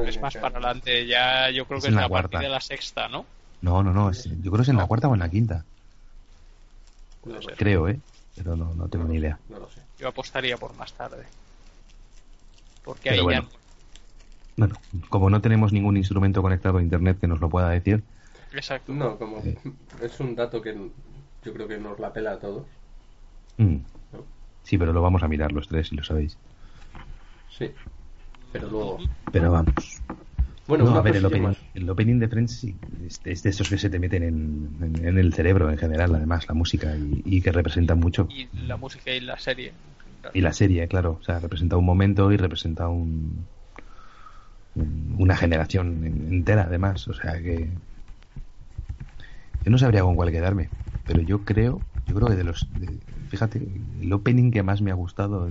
es 0.06 0.20
más 0.20 0.34
para 0.34 0.58
adelante, 0.58 1.06
ya 1.06 1.50
yo 1.50 1.64
creo 1.64 1.80
que 1.80 1.88
es, 1.88 1.94
la 1.94 2.08
cuarta. 2.08 2.38
de 2.38 2.48
la 2.48 2.60
sexta, 2.60 3.08
¿no? 3.08 3.24
No, 3.62 3.82
no, 3.82 3.92
no, 3.92 4.10
yo 4.12 4.50
creo 4.50 4.56
que 4.56 4.62
es 4.62 4.68
en 4.68 4.76
la 4.76 4.86
cuarta 4.86 5.08
o 5.08 5.14
en 5.14 5.20
la 5.20 5.28
quinta. 5.28 5.64
Creo, 7.56 7.88
¿eh? 7.88 7.98
Pero 8.36 8.56
no, 8.56 8.74
no 8.74 8.88
tengo 8.88 9.04
ni 9.04 9.16
idea. 9.16 9.38
No 9.48 9.58
lo 9.58 9.68
sé. 9.70 9.80
Yo 9.98 10.08
apostaría 10.08 10.56
por 10.56 10.74
más 10.76 10.92
tarde. 10.92 11.24
Porque 12.84 13.10
ahí 13.10 13.20
bueno. 13.20 13.48
Bueno, 14.56 14.76
como 15.08 15.30
no 15.30 15.40
tenemos 15.40 15.72
ningún 15.72 15.96
instrumento 15.96 16.42
conectado 16.42 16.78
a 16.78 16.82
internet 16.82 17.18
que 17.20 17.26
nos 17.26 17.40
lo 17.40 17.48
pueda 17.48 17.70
decir. 17.70 18.02
Exacto. 18.52 18.92
No, 18.92 19.16
como 19.18 19.42
es 20.02 20.20
un 20.20 20.34
dato 20.34 20.60
que 20.60 20.74
yo 21.44 21.52
creo 21.52 21.68
que 21.68 21.78
nos 21.78 21.98
la 21.98 22.12
pela 22.12 22.32
a 22.32 22.38
todos. 22.38 22.66
Mm. 23.56 23.76
Sí, 24.62 24.78
pero 24.78 24.92
lo 24.92 25.02
vamos 25.02 25.22
a 25.22 25.28
mirar 25.28 25.52
los 25.52 25.68
tres, 25.68 25.88
si 25.88 25.96
lo 25.96 26.04
sabéis. 26.04 26.36
Sí, 27.50 27.70
pero 28.52 28.68
luego. 28.68 28.98
Pero 29.32 29.50
vamos. 29.50 30.02
Bueno, 30.70 30.96
a 30.96 31.02
ver, 31.02 31.16
el 31.16 31.26
opening, 31.26 31.52
el 31.74 31.90
opening, 31.90 32.18
de 32.20 32.28
Friends 32.28 32.60
sí, 32.60 32.76
es, 33.24 33.42
de 33.42 33.50
esos 33.50 33.68
que 33.68 33.76
se 33.76 33.90
te 33.90 33.98
meten 33.98 34.22
en, 34.22 35.04
en, 35.04 35.18
el 35.18 35.34
cerebro 35.34 35.68
en 35.70 35.76
general, 35.76 36.14
además, 36.14 36.46
la 36.48 36.54
música, 36.54 36.96
y, 36.96 37.22
y 37.24 37.42
que 37.42 37.50
representan 37.50 37.98
mucho. 37.98 38.28
Y 38.30 38.48
la 38.66 38.76
música 38.76 39.12
y 39.12 39.20
la 39.20 39.36
serie. 39.36 39.72
Y 40.32 40.40
la 40.40 40.52
serie, 40.52 40.86
claro. 40.86 41.18
O 41.20 41.24
sea, 41.24 41.40
representa 41.40 41.76
un 41.76 41.84
momento 41.84 42.30
y 42.30 42.36
representa 42.36 42.88
un, 42.88 43.46
una 44.74 45.36
generación 45.36 46.04
entera, 46.04 46.62
además. 46.62 47.08
O 47.08 47.14
sea 47.14 47.32
que. 47.42 47.68
Yo 49.64 49.70
no 49.70 49.78
sabría 49.78 50.02
con 50.02 50.14
cuál 50.14 50.30
quedarme. 50.30 50.68
Pero 51.06 51.20
yo 51.22 51.44
creo, 51.44 51.80
yo 52.06 52.14
creo 52.14 52.28
que 52.28 52.36
de 52.36 52.44
los. 52.44 52.68
fíjate, 53.28 53.60
el 54.00 54.12
opening 54.12 54.50
que 54.50 54.62
más 54.62 54.82
me 54.82 54.90
ha 54.90 54.94
gustado. 54.94 55.48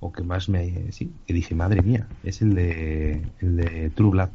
O 0.00 0.12
que 0.12 0.22
más 0.22 0.48
me. 0.48 0.90
Sí, 0.92 1.12
que 1.26 1.34
dije, 1.34 1.54
madre 1.54 1.82
mía, 1.82 2.06
es 2.24 2.42
el 2.42 2.54
de. 2.54 3.22
El 3.40 3.56
de 3.56 3.90
True 3.90 4.10
Blood. 4.10 4.30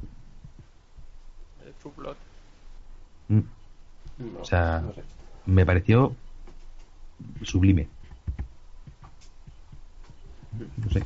¿El 1.66 1.74
True 1.74 1.94
Blood? 1.98 2.16
Mm. 3.28 3.42
o 4.40 4.46
sea, 4.46 4.84
me 5.48 5.66
pareció 5.66 6.16
sublime. 7.42 7.88
No 10.78 10.90
sé. 10.92 11.04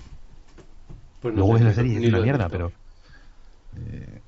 Pues 1.21 1.35
Luego 1.35 1.57
es 1.57 1.63
la 1.63 1.73
serie, 1.73 1.97
es 1.97 2.09
una 2.09 2.21
mierda, 2.21 2.49
pero. 2.49 2.71
Eh, 3.77 4.21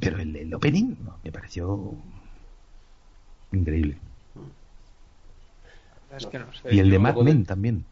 pero 0.00 0.18
el, 0.18 0.54
opening 0.54 0.96
me 1.22 1.30
pareció 1.30 1.94
increíble. 3.52 3.96
y 6.70 6.78
el 6.78 6.90
de 6.90 6.98
Mad 6.98 7.16
Men 7.16 7.44
también. 7.44 7.84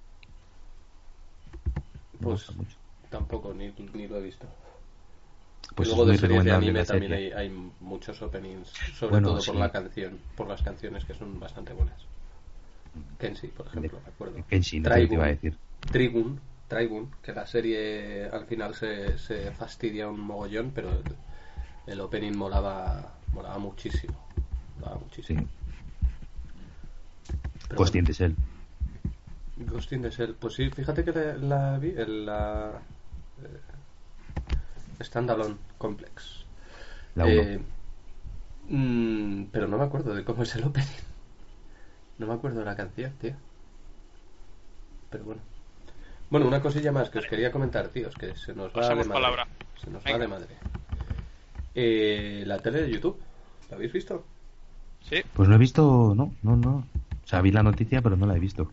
Pues 2.23 2.47
tampoco, 3.11 3.53
ni, 3.53 3.73
ni, 3.95 4.07
lo 4.07 4.17
he 4.17 4.23
visto. 4.23 4.47
Pues 5.75 5.89
luego 5.89 6.07
de 6.07 6.19
series 6.19 6.45
de 6.45 6.53
anime 6.53 6.85
también 6.85 7.13
hay, 7.13 7.33
hay, 7.33 7.71
muchos 7.81 8.21
openings, 8.21 8.69
sobre 8.95 9.21
todo 9.21 9.43
por 9.43 9.57
la 9.57 9.71
canción, 9.71 10.19
por 10.37 10.49
las 10.49 10.63
canciones 10.63 11.05
que 11.05 11.15
son 11.15 11.39
bastante 11.41 11.73
buenas. 11.73 11.97
Kenshi, 13.19 13.49
por 13.49 13.67
ejemplo, 13.67 14.01
me 14.05 14.09
acuerdo. 14.09 14.45
Kenshi, 14.49 14.81
no 14.81 14.91
te 14.91 15.03
iba 15.03 15.25
a 15.25 15.29
decir. 15.29 15.57
Que 17.23 17.33
la 17.33 17.47
serie 17.47 18.29
al 18.33 18.47
final 18.47 18.75
se, 18.75 19.19
se 19.19 19.51
fastidia 19.53 20.09
un 20.09 20.21
mogollón, 20.21 20.73
pero 20.75 20.91
el, 21.87 22.01
opening 22.01 22.33
molaba, 22.33 23.15
molaba 23.33 23.59
muchísimo. 23.59 24.15
Molaba 24.81 24.99
muchísimo. 24.99 25.41
Sí. 25.41 25.47
Ghost 27.77 27.95
in 27.95 28.05
the 28.05 28.35
Ghost 29.57 29.93
in 29.93 30.03
the 30.03 30.29
Pues 30.39 30.55
sí, 30.55 30.71
fíjate 30.71 31.05
que 31.05 31.13
la, 31.13 31.79
vi 31.79 31.95
en 31.97 32.27
la 32.27 32.73
eh, 33.43 35.05
Standalone 35.05 35.57
Complex. 35.79 36.45
La 37.15 37.29
eh, 37.29 37.61
mm, 38.69 39.45
pero 39.53 39.69
no 39.69 39.79
me 39.79 39.85
acuerdo 39.85 40.15
de 40.15 40.25
cómo 40.25 40.43
es 40.43 40.55
el 40.57 40.65
opening. 40.65 40.89
No 42.19 42.27
me 42.27 42.35
acuerdo 42.35 42.61
de 42.61 42.65
la 42.67 42.77
canción, 42.77 43.13
tío. 43.21 43.35
Pero 45.11 45.25
bueno. 45.25 45.41
Bueno, 46.31 46.47
una 46.47 46.63
cosilla 46.63 46.93
más 46.93 47.11
que 47.11 47.19
os 47.19 47.27
quería 47.27 47.53
comentar, 47.53 47.89
tíos, 47.89 48.15
que 48.15 48.35
se 48.37 48.55
nos 48.55 48.73
va 48.73 48.89
de 48.89 49.05
madre. 49.05 49.43
Se 49.77 49.91
nos 49.91 50.03
va 50.03 50.19
de 50.19 50.29
madre. 50.29 50.57
Eh, 51.75 52.45
la 52.47 52.59
tele 52.59 52.83
de 52.83 52.91
YouTube, 52.91 53.19
¿la 53.69 53.77
habéis 53.77 53.93
visto? 53.93 54.25
Sí. 55.03 55.23
Pues 55.35 55.49
no 55.49 55.57
he 55.57 55.59
visto, 55.59 56.15
no, 56.15 56.33
no, 56.43 56.57
no. 56.57 56.87
O 57.25 57.27
sea, 57.27 57.43
vi 57.43 57.51
la 57.51 57.63
noticia, 57.63 58.01
pero 58.01 58.17
no 58.17 58.25
la 58.27 58.37
he 58.37 58.41
visto. 58.41 58.73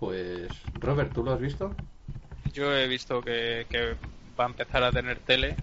Pues, 0.00 0.48
Robert, 0.80 1.12
¿tú 1.12 1.22
lo 1.22 1.32
has 1.32 1.40
visto? 1.40 1.74
Yo 2.54 2.74
he 2.74 2.88
visto 2.88 3.20
que, 3.20 3.66
va 4.38 4.44
a 4.44 4.48
empezar 4.48 4.82
a 4.82 4.90
tener 4.90 5.18
tele. 5.18 5.56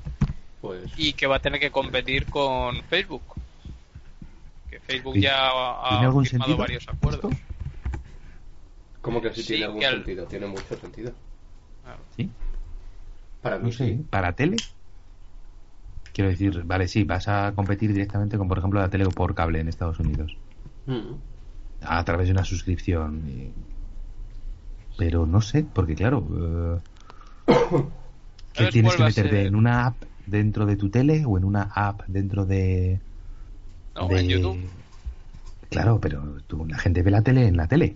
Pues... 0.61 0.91
Y 0.95 1.13
que 1.13 1.25
va 1.25 1.37
a 1.37 1.39
tener 1.39 1.59
que 1.59 1.71
competir 1.71 2.27
con 2.27 2.83
Facebook. 2.83 3.23
Que 4.69 4.79
Facebook 4.79 5.17
ya 5.17 5.49
ha, 5.49 6.11
firmado 6.23 6.55
varios 6.55 6.87
acuerdos. 6.87 7.33
¿Cómo 9.01 9.21
que 9.21 9.33
sí, 9.33 9.43
tiene 9.43 9.65
algún 9.65 9.81
sentido? 9.81 10.25
Tiene 10.25 10.47
mucho 10.47 10.77
sentido. 10.77 11.11
¿Sí? 12.15 12.29
Para 13.41 13.57
mí 13.57 13.71
sí. 13.71 14.05
¿Para 14.09 14.33
tele? 14.33 14.57
Quiero 16.13 16.29
decir, 16.29 16.63
vale, 16.63 16.87
sí, 16.87 17.03
vas 17.03 17.27
a 17.27 17.53
competir 17.55 17.93
directamente 17.93 18.37
con, 18.37 18.47
por 18.47 18.57
ejemplo, 18.59 18.79
la 18.79 18.89
tele 18.89 19.05
o 19.05 19.11
por 19.11 19.33
cable 19.33 19.59
en 19.59 19.67
Estados 19.67 19.99
Unidos. 19.99 20.35
Mm. 20.85 21.13
A 21.81 22.03
través 22.03 22.27
de 22.27 22.33
una 22.33 22.43
suscripción. 22.43 23.53
Pero 24.97 25.25
no 25.25 25.41
sé, 25.41 25.63
porque 25.63 25.95
claro... 25.95 26.27
Eh, 27.47 27.53
¿Qué 28.53 28.67
tienes 28.67 28.95
que 28.95 29.03
meterte 29.03 29.45
en 29.45 29.55
una 29.55 29.85
app 29.85 29.95
dentro 30.25 30.65
de 30.65 30.75
tu 30.75 30.89
tele 30.89 31.23
o 31.25 31.37
en 31.37 31.43
una 31.43 31.63
app 31.73 32.01
dentro 32.07 32.45
de... 32.45 32.99
No, 33.95 34.09
en 34.11 34.27
YouTube. 34.27 34.69
Claro, 35.69 35.99
pero 35.99 36.37
tú, 36.47 36.65
la 36.65 36.77
gente 36.77 37.03
ve 37.03 37.11
la 37.11 37.21
tele 37.21 37.47
en 37.47 37.57
la 37.57 37.67
tele. 37.67 37.95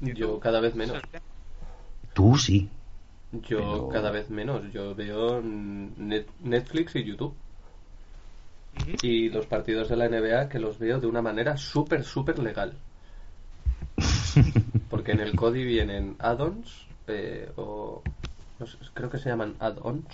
Yo 0.00 0.38
cada 0.38 0.60
vez 0.60 0.74
menos. 0.74 1.00
Tú 2.12 2.36
sí. 2.36 2.68
Yo 3.48 3.88
cada 3.88 4.10
vez 4.10 4.30
menos. 4.30 4.70
Yo 4.72 4.94
veo 4.94 5.42
Netflix 5.42 6.96
y 6.96 7.04
YouTube. 7.04 7.34
Y 9.02 9.28
los 9.30 9.46
partidos 9.46 9.88
de 9.88 9.96
la 9.96 10.08
NBA 10.08 10.48
que 10.48 10.58
los 10.58 10.78
veo 10.78 11.00
de 11.00 11.06
una 11.06 11.22
manera 11.22 11.56
súper, 11.56 12.04
súper 12.04 12.38
legal. 12.38 12.74
Porque 15.04 15.20
en 15.20 15.28
el 15.28 15.36
CODI 15.36 15.64
vienen 15.64 16.16
add-ons 16.18 16.86
eh, 17.08 17.52
o... 17.56 18.02
creo 18.94 19.10
que 19.10 19.18
se 19.18 19.28
llaman 19.28 19.54
add-ons. 19.60 20.06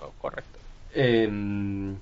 Oh, 0.00 0.10
correcto. 0.20 0.58
Em, 0.92 1.94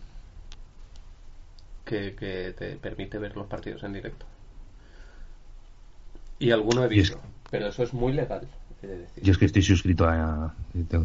que, 1.84 2.14
que 2.14 2.54
te 2.56 2.76
permite 2.76 3.18
ver 3.18 3.36
los 3.36 3.46
partidos 3.46 3.82
en 3.82 3.92
directo. 3.92 4.24
Y 6.38 6.50
alguno 6.50 6.82
he 6.82 6.88
visto, 6.88 7.20
pero 7.50 7.66
eso 7.66 7.82
es 7.82 7.92
muy 7.92 8.14
legal. 8.14 8.48
Yo 9.20 9.32
es 9.32 9.36
que 9.36 9.44
estoy 9.44 9.60
suscrito 9.60 10.06
a. 10.08 10.54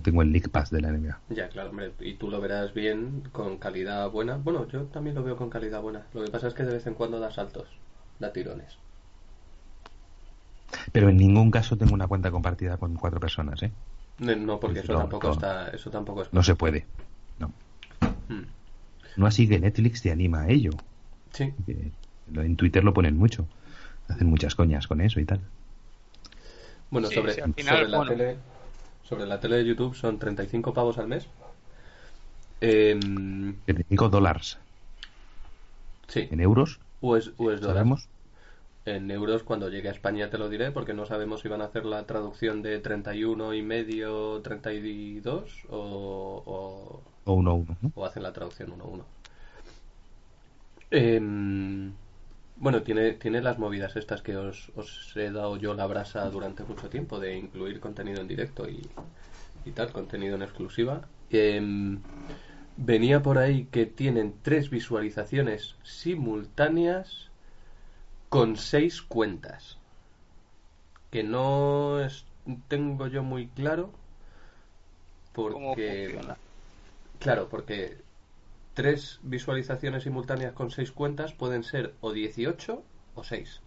Tengo 0.04 0.22
el 0.22 0.32
League 0.32 0.48
Pass 0.48 0.72
de 0.72 0.80
la 0.80 0.94
NBA. 0.94 1.20
Ya, 1.32 1.50
claro, 1.50 1.72
hombre. 1.72 1.92
Y 2.00 2.14
tú 2.14 2.32
lo 2.32 2.40
verás 2.40 2.74
bien, 2.74 3.24
con 3.34 3.58
calidad 3.58 4.10
buena. 4.10 4.38
Bueno, 4.38 4.70
yo 4.70 4.84
también 4.84 5.18
lo 5.18 5.24
veo 5.26 5.36
con 5.36 5.50
calidad 5.50 5.82
buena. 5.82 6.06
Lo 6.14 6.24
que 6.24 6.32
pasa 6.32 6.48
es 6.48 6.54
que 6.54 6.64
de 6.64 6.76
vez 6.76 6.88
en 6.88 6.94
cuando 6.94 7.20
da 7.20 7.30
saltos, 7.30 7.68
da 8.20 8.32
tirones. 8.32 8.78
Pero 10.96 11.10
en 11.10 11.18
ningún 11.18 11.52
caso 11.52 11.76
tengo 11.76 11.94
una 11.94 12.08
cuenta 12.08 12.32
compartida 12.32 12.78
con 12.78 12.96
cuatro 12.96 13.20
personas, 13.20 13.62
¿eh? 13.64 13.72
No, 14.20 14.62
porque 14.62 14.80
eso, 14.80 14.98
tampoco 14.98 15.32
está. 15.32 15.68
Eso 15.68 15.90
tampoco 15.90 16.22
es. 16.22 16.32
No 16.32 16.42
se 16.42 16.56
puede. 16.56 16.86
No. 17.38 17.52
No 19.18 19.28
así 19.28 19.46
que 19.46 19.60
Netflix 19.60 20.02
te 20.02 20.12
anima 20.14 20.44
a 20.44 20.50
ello. 20.50 20.72
Sí. 21.34 21.52
En 22.34 22.56
Twitter 22.56 22.82
lo 22.82 22.94
ponen 22.94 23.18
mucho. 23.18 23.46
Hacen 24.08 24.30
muchas 24.30 24.56
coñas 24.56 24.88
con 24.88 25.02
eso 25.02 25.20
y 25.20 25.26
tal. 25.26 25.42
Bueno, 26.90 27.10
sobre, 27.10 27.36
la 27.36 28.06
tele 28.06 28.38
sobre 29.04 29.26
la 29.26 29.42
tele 29.42 29.58
de 29.58 29.66
YouTube 29.66 29.96
son 29.96 30.18
35 30.18 30.74
pavos 30.74 30.98
al 30.98 31.10
mes. 31.10 31.28
35 32.60 34.06
em, 34.06 34.12
dólares. 34.12 34.58
Sí. 36.08 36.30
¿En 36.32 36.40
euros? 36.40 36.80
US, 37.02 37.34
US 37.38 37.60
dólares. 37.60 38.08
En 38.86 39.10
euros 39.10 39.44
cuando 39.44 39.70
llegue 39.70 39.90
a 39.90 39.92
España 39.92 40.30
te 40.30 40.38
lo 40.38 40.48
diré 40.48 40.72
porque 40.72 40.94
no 40.94 41.06
sabemos 41.06 41.42
si 41.42 41.48
van 41.48 41.62
a 41.62 41.66
hacer 41.66 41.86
la 41.86 42.06
traducción 42.06 42.62
de 42.62 42.80
31 42.80 43.54
y 43.54 43.62
medio, 43.64 44.42
32 44.42 45.66
o... 45.70 46.44
O, 46.46 47.02
o 47.26 47.34
1 47.34 47.54
1. 47.56 47.78
O 47.96 48.06
hacen 48.06 48.24
la 48.24 48.32
traducción 48.32 48.72
1 48.72 48.86
1. 48.86 49.06
Eh, 50.92 51.20
bueno, 52.58 52.84
tiene, 52.84 53.14
tiene 53.14 53.42
las 53.42 53.60
movidas 53.60 53.96
estas 53.96 54.22
que 54.22 54.38
os, 54.38 54.72
he 55.16 55.30
dado 55.30 55.58
yo 55.58 55.74
la 55.74 55.86
brasa 55.88 56.30
durante 56.30 56.64
mucho 56.64 56.90
tiempo 56.90 57.20
de 57.20 57.38
incluir 57.38 57.80
contenido 57.80 58.22
en 58.22 58.28
directo 58.28 58.66
y, 58.70 59.72
tal, 59.72 59.92
contenido 59.92 60.36
en 60.36 60.44
exclusiva. 60.44 61.02
Em, 61.32 62.00
venía 62.78 63.22
por 63.22 63.40
ahí 63.40 63.66
que 63.66 63.86
tienen 63.86 64.36
tres 64.42 64.70
visualizaciones 64.70 65.76
simultáneas 65.84 67.30
con 68.30 68.58
seis 68.58 69.02
cuentas. 69.02 69.78
Que 71.12 71.24
no 71.24 72.00
tengo 72.68 73.08
yo 73.08 73.24
muy 73.24 73.48
claro 73.48 73.92
porque... 75.34 76.20
Claro, 77.20 77.48
porque 77.50 77.98
tres 78.74 79.20
visualizaciones 79.24 80.04
simultáneas 80.04 80.54
con 80.54 80.70
seis 80.70 80.92
cuentas 80.92 81.34
pueden 81.34 81.64
ser 81.64 81.94
o 82.02 82.12
18 82.12 82.84
o 83.16 83.24
6. 83.24 83.62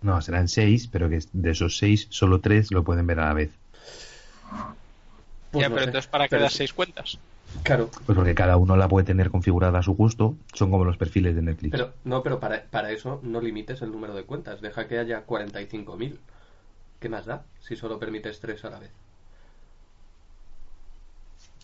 No, 0.00 0.20
serán 0.20 0.48
seis, 0.48 0.86
pero 0.86 1.08
que 1.08 1.20
de 1.32 1.50
esos 1.50 1.78
seis, 1.78 2.06
solo 2.10 2.40
tres 2.40 2.70
lo 2.70 2.84
pueden 2.84 3.06
ver 3.06 3.20
a 3.20 3.26
la 3.26 3.34
vez. 3.34 3.50
Pues 5.50 5.62
ya, 5.62 5.70
pero 5.70 5.84
entonces, 5.84 6.10
¿para 6.10 6.28
qué 6.28 6.36
das 6.36 6.52
seis 6.52 6.72
cuentas? 6.72 7.18
Claro. 7.62 7.90
Pues 8.06 8.16
porque 8.16 8.34
cada 8.34 8.56
uno 8.56 8.76
la 8.76 8.88
puede 8.88 9.06
tener 9.06 9.30
configurada 9.30 9.78
a 9.78 9.82
su 9.82 9.94
gusto. 9.94 10.36
Son 10.52 10.70
como 10.70 10.84
los 10.84 10.96
perfiles 10.96 11.34
de 11.34 11.42
Netflix. 11.42 11.72
Pero, 11.72 11.92
no, 12.04 12.22
pero 12.22 12.40
para, 12.40 12.64
para 12.64 12.90
eso 12.90 13.20
no 13.22 13.40
limites 13.40 13.80
el 13.82 13.90
número 13.90 14.14
de 14.14 14.24
cuentas. 14.24 14.60
Deja 14.60 14.86
que 14.86 14.98
haya 14.98 15.26
45.000. 15.26 16.18
¿Qué 17.00 17.08
más 17.08 17.26
da 17.26 17.44
si 17.60 17.76
solo 17.76 17.98
permites 17.98 18.40
tres 18.40 18.64
a 18.64 18.70
la 18.70 18.78
vez? 18.78 18.90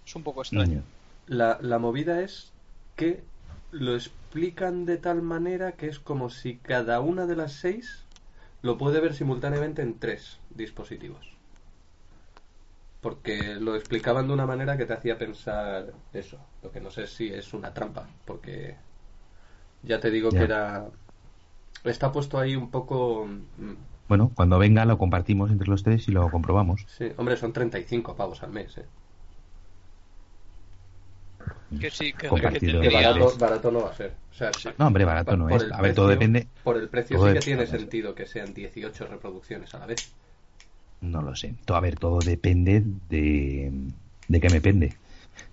Es 0.06 0.16
un 0.16 0.22
poco 0.22 0.42
extraño. 0.42 0.82
La, 1.26 1.58
la 1.60 1.78
movida 1.78 2.20
es 2.22 2.52
que 2.96 3.22
lo 3.70 3.94
explican 3.94 4.84
de 4.84 4.96
tal 4.96 5.22
manera 5.22 5.72
que 5.72 5.86
es 5.86 5.98
como 5.98 6.30
si 6.30 6.56
cada 6.56 7.00
una 7.00 7.26
de 7.26 7.36
las 7.36 7.52
seis 7.52 8.04
lo 8.62 8.76
puede 8.78 9.00
ver 9.00 9.14
simultáneamente 9.14 9.82
en 9.82 9.98
tres 9.98 10.38
dispositivos. 10.50 11.39
Porque 13.00 13.54
lo 13.54 13.76
explicaban 13.76 14.26
de 14.26 14.34
una 14.34 14.46
manera 14.46 14.76
que 14.76 14.84
te 14.84 14.92
hacía 14.92 15.16
pensar 15.16 15.92
eso. 16.12 16.38
Lo 16.62 16.70
que 16.70 16.80
no 16.80 16.90
sé 16.90 17.06
si 17.06 17.28
es 17.28 17.54
una 17.54 17.72
trampa, 17.72 18.06
porque 18.26 18.76
ya 19.82 19.98
te 20.00 20.10
digo 20.10 20.30
que 20.30 20.42
era... 20.42 20.86
Está 21.84 22.12
puesto 22.12 22.38
ahí 22.38 22.56
un 22.56 22.70
poco... 22.70 23.26
Mm, 23.26 23.74
bueno, 24.06 24.32
cuando 24.34 24.58
venga 24.58 24.84
lo 24.84 24.98
compartimos 24.98 25.50
entre 25.50 25.68
los 25.68 25.82
tres 25.82 26.08
y 26.08 26.12
lo 26.12 26.30
comprobamos. 26.30 26.84
Sí, 26.88 27.12
hombre, 27.16 27.36
son 27.36 27.52
35 27.52 28.16
pavos 28.16 28.42
al 28.42 28.50
mes, 28.50 28.76
¿eh? 28.76 28.84
Que 31.78 31.90
sí, 31.90 32.12
que, 32.12 32.28
barato, 33.38 33.70
no 33.70 33.82
va 33.82 33.90
a 33.90 33.94
ser. 33.94 34.12
no, 34.76 34.86
hombre, 34.88 35.04
barato 35.04 35.36
no 35.36 35.48
es. 35.48 35.70
A 35.70 35.80
ver, 35.80 35.94
todo 35.94 36.08
depende. 36.08 36.48
Por 36.64 36.76
el 36.76 36.88
precio 36.88 37.24
sí 37.24 37.32
que 37.32 37.38
tiene 37.38 37.66
sentido 37.66 38.14
que 38.14 38.26
sean 38.26 38.52
18 38.52 39.06
reproducciones 39.06 39.72
a 39.74 39.78
la 39.78 39.86
vez. 39.86 40.12
No 41.00 41.22
lo 41.22 41.34
sé. 41.34 41.54
A 41.66 41.80
ver, 41.80 41.96
todo 41.96 42.18
depende 42.18 42.82
de, 43.08 43.72
de 44.28 44.40
qué 44.40 44.50
me 44.50 44.60
pende. 44.60 44.94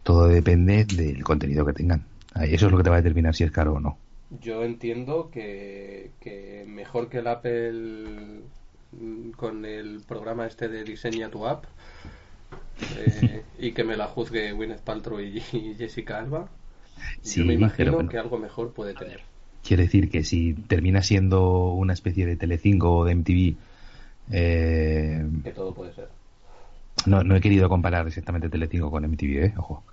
Todo 0.03 0.27
depende 0.27 0.85
del 0.85 1.23
contenido 1.23 1.65
que 1.65 1.73
tengan. 1.73 2.05
Eso 2.35 2.65
es 2.67 2.71
lo 2.71 2.77
que 2.77 2.83
te 2.83 2.89
va 2.89 2.97
a 2.97 3.01
determinar 3.01 3.35
si 3.35 3.43
es 3.43 3.51
caro 3.51 3.73
o 3.73 3.79
no. 3.79 3.97
Yo 4.41 4.63
entiendo 4.63 5.29
que, 5.31 6.11
que 6.19 6.65
mejor 6.67 7.09
que 7.09 7.19
el 7.19 7.27
Apple 7.27 8.41
mm, 8.91 9.31
con 9.31 9.65
el 9.65 10.01
programa 10.05 10.45
este 10.45 10.67
de 10.67 10.83
diseña 10.83 11.29
tu 11.29 11.47
app 11.47 11.63
eh, 12.97 13.43
y 13.57 13.71
que 13.71 13.83
me 13.85 13.95
la 13.95 14.07
juzgue 14.07 14.51
Gwyneth 14.51 14.81
Paltrow 14.81 15.19
y, 15.21 15.39
Jessica 15.77 16.19
Alba, 16.19 16.49
yo 17.23 17.45
me 17.45 17.53
imagino 17.53 18.07
que 18.09 18.17
algo 18.17 18.37
mejor 18.37 18.73
puede 18.73 18.93
tener. 18.93 19.21
Quiere 19.63 19.83
decir 19.83 20.09
que 20.09 20.23
si 20.23 20.53
termina 20.53 21.01
siendo 21.01 21.71
una 21.71 21.93
especie 21.93 22.25
de 22.25 22.35
Telecinco 22.35 22.97
o 22.97 23.05
de 23.05 23.15
MTV... 23.15 23.55
Eh, 24.31 25.25
que 25.43 25.51
todo 25.51 25.73
puede 25.73 25.93
ser. 25.93 26.09
No, 27.05 27.23
no 27.23 27.35
he 27.35 27.41
querido 27.41 27.69
comparar 27.69 28.07
exactamente 28.07 28.49
Telecinco 28.49 28.91
con 28.91 29.03
MTV, 29.03 29.45
¿eh? 29.45 29.53
Ojo. 29.57 29.83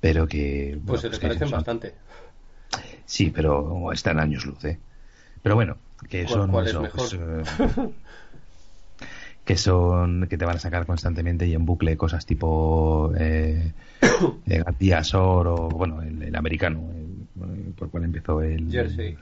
Pero 0.00 0.26
que... 0.26 0.78
pues 0.86 1.00
se 1.00 1.10
te 1.10 1.18
parecen 1.18 1.50
bastante. 1.50 1.94
Sí, 3.04 3.30
pero 3.34 3.92
están 3.92 4.20
años 4.20 4.46
luz, 4.46 4.64
¿eh? 4.64 4.78
Pero 5.42 5.54
bueno, 5.54 5.76
que 6.08 6.26
son... 6.26 6.50
¿Cuál 6.50 6.66
es 6.66 6.74
mejor? 6.74 6.90
Pues, 6.94 7.16
que 9.46 9.56
son 9.56 10.26
que 10.28 10.36
te 10.36 10.44
van 10.44 10.56
a 10.56 10.58
sacar 10.58 10.84
constantemente 10.86 11.46
y 11.46 11.54
en 11.54 11.64
bucle 11.64 11.96
cosas 11.96 12.26
tipo 12.26 13.12
eh, 13.16 13.72
eh 14.46 15.04
Sor 15.04 15.46
o 15.46 15.68
bueno 15.68 16.02
el, 16.02 16.34
americano 16.34 16.82
por 17.78 17.88
cual 17.88 18.04
empezó 18.04 18.42
el 18.42 18.68
Jersey 18.70 19.16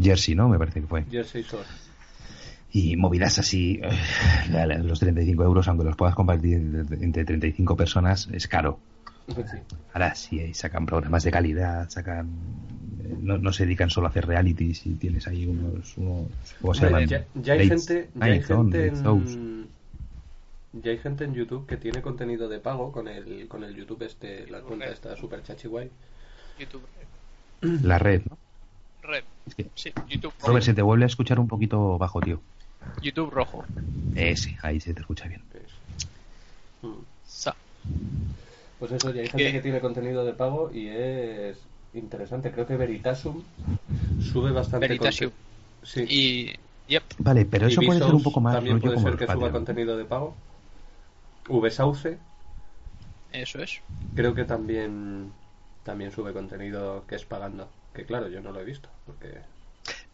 Jersey 0.00 0.34
no 0.34 0.48
me 0.48 0.58
parece 0.58 0.80
que 0.80 0.86
fue 0.86 1.04
Jersey 1.10 1.44
Sor 1.44 1.66
y 2.72 2.96
movidas 2.96 3.38
así 3.38 3.80
eh, 4.52 4.78
los 4.82 5.00
35 5.00 5.42
euros 5.42 5.68
aunque 5.68 5.84
los 5.84 5.96
puedas 5.96 6.14
compartir 6.14 6.54
entre 7.00 7.24
35 7.24 7.76
personas 7.76 8.28
es 8.32 8.48
caro. 8.48 8.78
Ahora 9.92 10.14
sí 10.14 10.54
sacan 10.54 10.86
programas 10.86 11.22
de 11.22 11.30
calidad 11.30 11.88
sacan 11.90 12.28
no, 13.20 13.52
se 13.52 13.64
dedican 13.64 13.90
solo 13.90 14.06
a 14.06 14.10
hacer 14.10 14.26
realities 14.26 14.86
y 14.86 14.94
tienes 14.94 15.26
ahí 15.26 15.46
unos, 15.46 15.94
Ya, 17.34 17.52
hay 17.52 17.68
gente, 17.68 18.08
ya 18.14 18.24
hay 18.24 18.42
gente 18.42 18.86
en, 18.86 19.68
ya 20.72 20.90
hay 20.90 20.98
gente 20.98 21.24
en 21.24 21.34
YouTube 21.34 21.66
que 21.66 21.76
tiene 21.76 22.02
contenido 22.02 22.48
de 22.48 22.60
pago 22.60 22.92
con 22.92 23.08
el 23.08 23.48
con 23.48 23.64
el 23.64 23.74
YouTube 23.74 24.02
este 24.02 24.46
la 24.50 24.60
cuenta 24.60 24.86
esta 24.86 25.16
super 25.16 25.42
chachi 25.42 25.68
guay 25.68 25.90
YouTube 26.58 26.82
la 27.60 27.98
red 27.98 28.22
¿no? 28.28 28.38
red. 29.02 29.24
Sí 29.74 29.92
YouTube 30.08 30.32
Robert 30.42 30.64
se 30.64 30.74
te 30.74 30.82
vuelve 30.82 31.04
a 31.04 31.06
escuchar 31.06 31.40
un 31.40 31.48
poquito 31.48 31.98
bajo 31.98 32.20
tío 32.20 32.40
YouTube 33.00 33.30
rojo 33.30 33.64
eh, 34.14 34.36
sí 34.36 34.56
ahí 34.62 34.80
se 34.80 34.94
te 34.94 35.00
escucha 35.00 35.26
bien 35.28 35.42
pues 38.78 38.92
eso 38.92 39.12
ya 39.12 39.22
hay 39.22 39.28
gente 39.28 39.52
que 39.52 39.60
tiene 39.60 39.80
contenido 39.80 40.24
de 40.24 40.32
pago 40.34 40.70
y 40.72 40.88
es 40.88 41.58
interesante. 41.94 42.52
Creo 42.52 42.66
que 42.66 42.76
Veritasum 42.76 43.42
sube 44.20 44.52
bastante. 44.52 44.86
Veritasum. 44.86 45.30
Sí. 45.82 46.04
Y. 46.08 46.52
Yep. 46.88 47.02
Vale, 47.18 47.44
pero 47.44 47.66
eso 47.66 47.82
puede 47.82 48.00
ser 48.00 48.14
un 48.14 48.22
poco 48.22 48.40
más. 48.40 48.54
También 48.54 48.80
puede 48.80 48.98
ser 48.98 49.16
que 49.16 49.26
suba 49.26 49.50
contenido 49.50 49.96
de 49.96 50.04
pago. 50.04 50.34
VSauce. 51.48 52.18
Eso 53.32 53.58
es. 53.62 53.80
Creo 54.14 54.34
que 54.34 54.44
también 54.44 55.32
también 55.82 56.12
sube 56.12 56.32
contenido 56.32 57.04
que 57.06 57.16
es 57.16 57.24
pagando. 57.24 57.68
Que 57.92 58.04
claro, 58.04 58.28
yo 58.28 58.40
no 58.40 58.52
lo 58.52 58.60
he 58.60 58.64
visto. 58.64 58.88
porque 59.04 59.40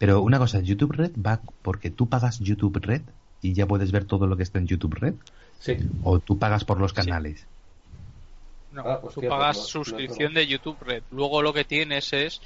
Pero 0.05 0.21
una 0.21 0.39
cosa, 0.39 0.61
¿YouTube 0.61 0.93
Red 0.93 1.13
va 1.17 1.41
porque 1.63 1.89
tú 1.89 2.11
pagas 2.11 2.39
YouTube 2.39 2.77
Red 2.77 3.01
y 3.41 3.55
ya 3.55 3.67
puedes 3.67 3.91
ver 3.91 4.05
todo 4.05 4.27
lo 4.27 4.37
que 4.37 4.43
está 4.43 4.59
en 4.59 4.67
YouTube 4.67 4.97
Red? 4.97 5.15
Sí. 5.61 5.79
¿O 6.03 6.19
tú 6.19 6.39
pagas 6.39 6.63
por 6.63 6.79
los 6.79 6.93
canales? 6.93 7.47
No, 8.73 8.83
ah, 8.83 9.01
pues 9.01 9.15
tú 9.15 9.23
pagas 9.27 9.67
suscripción 9.67 10.35
de 10.35 10.47
YouTube 10.47 10.77
Red. 10.83 11.05
Luego 11.11 11.41
lo 11.41 11.55
que 11.55 11.65
tienes 11.65 12.13
es, 12.13 12.43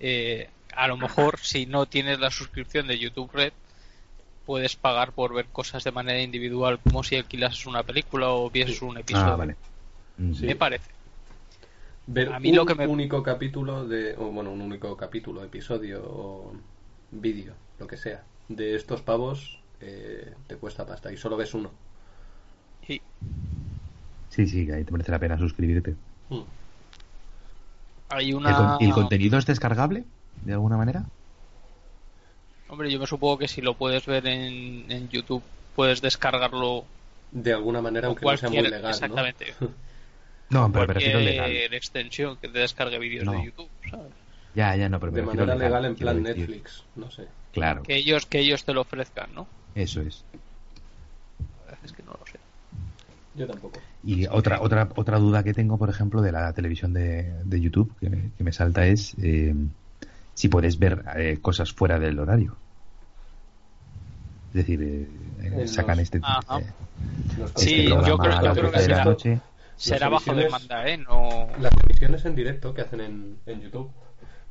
eh, 0.00 0.50
a 0.74 0.88
lo 0.88 0.96
mejor 0.96 1.38
si 1.42 1.66
no 1.66 1.86
tienes 1.86 2.18
la 2.18 2.32
suscripción 2.32 2.88
de 2.88 2.98
YouTube 2.98 3.30
Red, 3.32 3.52
puedes 4.44 4.74
pagar 4.74 5.12
por 5.12 5.32
ver 5.32 5.46
cosas 5.46 5.84
de 5.84 5.92
manera 5.92 6.20
individual, 6.20 6.80
como 6.80 7.04
si 7.04 7.14
alquilas 7.14 7.66
una 7.66 7.84
película 7.84 8.30
o 8.30 8.50
vieses 8.50 8.82
un 8.82 8.98
episodio. 8.98 9.32
Ah, 9.32 9.36
vale. 9.36 9.54
Mm. 10.18 10.44
Me 10.44 10.56
parece. 10.56 10.90
Ver 12.08 12.32
a 12.32 12.40
mí 12.40 12.50
un 12.50 12.56
lo 12.56 12.66
que 12.66 12.74
me... 12.74 12.84
único 12.84 13.22
capítulo 13.22 13.86
de, 13.86 14.16
o 14.16 14.32
bueno, 14.32 14.50
un 14.50 14.60
único 14.60 14.96
capítulo, 14.96 15.44
episodio 15.44 16.02
o 16.04 16.52
vídeo, 17.10 17.54
lo 17.78 17.86
que 17.86 17.96
sea, 17.96 18.24
de 18.48 18.74
estos 18.74 19.02
pavos 19.02 19.58
eh, 19.80 20.34
te 20.46 20.56
cuesta 20.56 20.86
pasta 20.86 21.12
y 21.12 21.16
solo 21.16 21.36
ves 21.36 21.54
uno. 21.54 21.70
Sí. 22.86 23.00
Sí, 24.30 24.46
sí, 24.46 24.70
ahí 24.70 24.84
te 24.84 24.92
merece 24.92 25.12
la 25.12 25.18
pena 25.18 25.38
suscribirte. 25.38 25.94
Hmm. 26.28 26.42
Hay 28.08 28.32
una... 28.32 28.76
¿El, 28.80 28.92
contenido 28.92 29.38
es 29.38 29.46
descargable 29.46 30.04
de 30.44 30.52
alguna 30.52 30.76
manera? 30.76 31.04
Hombre, 32.68 32.90
yo 32.90 32.98
me 32.98 33.06
supongo 33.06 33.38
que 33.38 33.48
si 33.48 33.62
lo 33.62 33.74
puedes 33.74 34.06
ver 34.06 34.26
en, 34.26 35.08
YouTube, 35.08 35.42
puedes 35.74 36.00
descargarlo 36.00 36.84
de 37.32 37.52
alguna 37.52 37.80
manera, 37.80 38.08
aunque 38.08 38.24
no 38.24 38.36
sea 38.36 38.48
muy 38.48 38.62
legal. 38.62 38.90
Exactamente. 38.90 39.54
No, 40.48 40.70
pero 40.70 40.86
me 40.86 40.94
refiero 40.94 41.18
legal. 41.18 41.74
extensión 41.74 42.36
que 42.36 42.46
te 42.46 42.60
descargue 42.60 43.00
vídeos 43.00 43.28
de 43.28 43.46
YouTube, 43.46 43.68
¿sabes? 43.90 44.12
Ya, 44.56 44.74
ya, 44.74 44.88
no, 44.88 44.98
pero 44.98 45.12
De 45.12 45.22
manera 45.22 45.54
legal, 45.54 45.84
en 45.84 45.94
plan 45.94 46.22
Netflix, 46.22 46.82
no 46.96 47.10
sé. 47.10 47.26
Claro. 47.52 47.82
Que 47.82 47.96
ellos, 47.96 48.24
que 48.24 48.38
ellos 48.38 48.64
te 48.64 48.72
lo 48.72 48.80
ofrezcan, 48.80 49.28
¿no? 49.34 49.46
Eso 49.74 50.00
es. 50.00 50.24
Es 51.84 51.92
que 51.92 52.02
no 52.02 52.12
lo 52.12 52.24
sé. 52.24 52.38
Yo 53.34 53.46
tampoco. 53.46 53.78
Y 54.02 54.26
otra, 54.28 54.62
otra, 54.62 54.88
otra 54.96 55.18
duda 55.18 55.42
que 55.42 55.52
tengo, 55.52 55.76
por 55.76 55.90
ejemplo, 55.90 56.22
de 56.22 56.32
la 56.32 56.54
televisión 56.54 56.94
de, 56.94 57.34
de 57.44 57.60
YouTube, 57.60 57.92
que 58.00 58.08
me, 58.08 58.30
que 58.38 58.44
me, 58.44 58.50
salta 58.50 58.86
es 58.86 59.14
eh, 59.22 59.54
si 60.32 60.48
puedes 60.48 60.78
ver 60.78 61.04
eh, 61.16 61.38
cosas 61.42 61.74
fuera 61.74 61.98
del 61.98 62.18
horario. 62.18 62.56
Es 64.48 64.54
decir, 64.54 64.80
eh, 65.42 65.68
sacan 65.68 66.00
este. 66.00 66.18
sí, 67.56 67.84
yo 67.84 68.00
creo, 68.16 68.40
yo 68.40 68.52
creo 68.54 68.72
que 68.72 68.78
será, 68.78 69.04
noche. 69.04 69.38
será 69.76 70.08
bajo 70.08 70.34
demanda, 70.34 70.88
¿eh? 70.88 70.96
No... 70.96 71.46
Las 71.60 71.74
emisiones 71.84 72.24
en 72.24 72.34
directo 72.34 72.72
que 72.72 72.80
hacen 72.80 73.02
en, 73.02 73.38
en 73.44 73.60
YouTube 73.60 73.90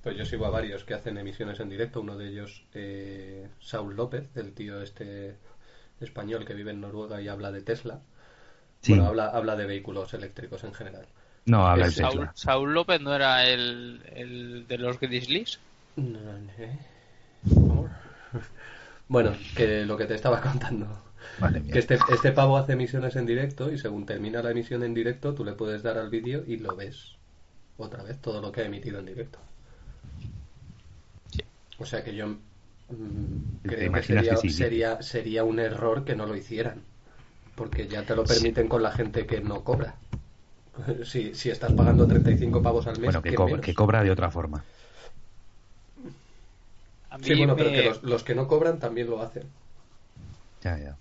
pues 0.05 0.17
yo 0.17 0.23
sigo 0.23 0.45
a 0.45 0.51
varios 0.51 0.83
que 0.83 0.93
hacen 0.93 1.17
emisiones 1.17 1.59
en 1.59 1.67
directo, 1.67 1.99
uno 1.99 2.15
de 2.15 2.27
ellos 2.27 2.63
eh, 2.75 3.47
Saul 3.59 3.95
López, 3.95 4.29
el 4.35 4.53
tío 4.53 4.79
este 4.83 5.35
español 5.99 6.45
que 6.45 6.53
vive 6.53 6.69
en 6.69 6.81
Noruega 6.81 7.19
y 7.23 7.27
habla 7.27 7.51
de 7.51 7.63
Tesla. 7.63 8.01
Bueno, 8.87 9.07
habla, 9.07 9.29
habla 9.29 9.55
de 9.55 9.65
vehículos 9.65 10.13
eléctricos 10.13 10.63
en 10.63 10.75
general. 10.75 11.07
No, 11.45 11.67
habla 11.67 11.87
de 11.87 11.91
Tesla. 11.93 12.31
Saul, 12.35 12.75
López 12.75 13.01
no 13.01 13.15
era 13.15 13.47
el, 13.47 14.03
el 14.13 14.67
de 14.67 14.77
los 14.77 14.99
Grizzlies. 14.99 15.59
No, 15.95 16.29
Bueno, 19.07 19.35
que 19.57 19.85
lo 19.85 19.97
que 19.97 20.05
te 20.05 20.13
estaba 20.13 20.39
contando. 20.39 21.01
que 21.73 21.79
este, 21.79 21.97
este 22.09 22.31
pavo 22.31 22.57
hace 22.57 22.73
emisiones 22.73 23.15
en 23.15 23.25
directo 23.25 23.71
y 23.71 23.79
según 23.79 24.05
termina 24.05 24.43
la 24.43 24.51
emisión 24.51 24.83
en 24.83 24.93
directo 24.93 25.33
tú 25.33 25.43
le 25.43 25.53
puedes 25.53 25.81
dar 25.81 25.97
al 25.97 26.11
vídeo 26.11 26.43
y 26.45 26.57
lo 26.57 26.75
ves 26.75 27.15
otra 27.77 28.03
vez 28.03 28.21
todo 28.21 28.39
lo 28.39 28.51
que 28.51 28.61
ha 28.61 28.65
emitido 28.65 28.99
en 28.99 29.07
directo. 29.07 29.39
O 31.77 31.85
sea 31.85 32.03
que 32.03 32.15
yo 32.15 32.27
mm, 32.27 33.57
creo 33.63 33.91
que 33.91 34.03
sería, 34.49 35.01
sería, 35.01 35.43
un 35.43 35.59
error 35.59 36.05
que 36.05 36.15
no 36.15 36.25
lo 36.25 36.35
hicieran. 36.35 36.81
Porque 37.55 37.87
ya 37.87 38.03
te 38.03 38.15
lo 38.15 38.25
permiten 38.25 38.67
con 38.67 38.83
la 38.83 38.91
gente 38.91 39.25
que 39.25 39.41
no 39.41 39.63
cobra. 39.63 39.95
Si, 41.05 41.33
si 41.33 41.49
estás 41.49 41.71
pagando 41.71 42.05
35 42.05 42.61
pavos 42.61 42.85
al 42.85 42.99
mes. 42.99 43.05
Bueno, 43.05 43.21
que, 43.21 43.33
cobra, 43.33 43.61
que 43.61 43.73
cobra 43.73 44.03
de 44.03 44.11
otra 44.11 44.29
forma. 44.29 44.61
sí, 47.21 47.33
bueno, 47.33 47.55
pero 47.55 47.69
que 47.69 47.93
los, 48.01 48.25
que 48.25 48.35
no 48.35 48.45
cobran 48.45 48.77
también 48.77 49.09
lo 49.09 49.21
hacen. 49.21 49.43
Ya, 50.61 50.77
ya. 50.77 50.97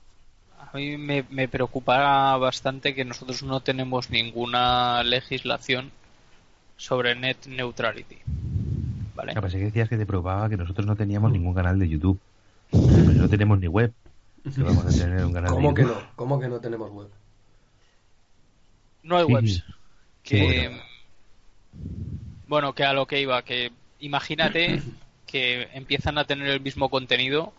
A 0.61 0.77
mí 0.77 0.97
me, 0.97 1.25
me 1.29 1.49
preocupa 1.49 2.37
bastante 2.37 2.95
que 2.95 3.05
nosotros 3.05 3.43
no 3.43 3.63
tenemos 3.63 4.11
ninguna 4.11 5.03
legislación 5.03 5.91
sobre 6.77 7.17
net 7.17 7.47
neutrality. 7.47 8.19
¿Vale? 9.33 9.51
que 9.51 9.59
decías 9.59 9.89
que 9.89 9.97
te 9.97 10.07
probaba 10.07 10.49
que 10.49 10.57
nosotros 10.57 10.87
no 10.87 10.97
teníamos 10.97 11.33
ningún 11.33 11.55
canal 11.55 11.79
de 11.79 11.89
YouTube. 11.89 12.21
Pues 12.71 13.17
no 13.17 13.29
tenemos 13.29 13.59
ni 13.59 13.69
web. 13.69 13.93
vamos 14.45 14.87
a 14.87 14.91
tener 14.91 15.25
un 15.25 15.33
canal 15.33 15.51
¿Cómo 15.51 15.75
que 15.75 15.83
no? 15.83 15.95
¿Cómo 16.17 16.41
que 16.41 16.49
no 16.49 16.61
tenemos 16.61 16.91
web? 16.91 17.09
No 19.03 19.17
hay 19.19 19.25
webs. 19.25 19.65
Que... 20.23 20.81
Bueno, 22.47 22.75
que 22.75 22.85
a 22.85 22.93
lo 22.93 23.07
que 23.07 23.21
iba, 23.21 23.43
que 23.43 23.73
imagínate 24.01 24.83
que 25.27 25.69
empiezan 25.75 26.19
a 26.19 26.25
tener 26.25 26.49
el 26.49 26.61
mismo 26.61 26.89
contenido 26.89 27.53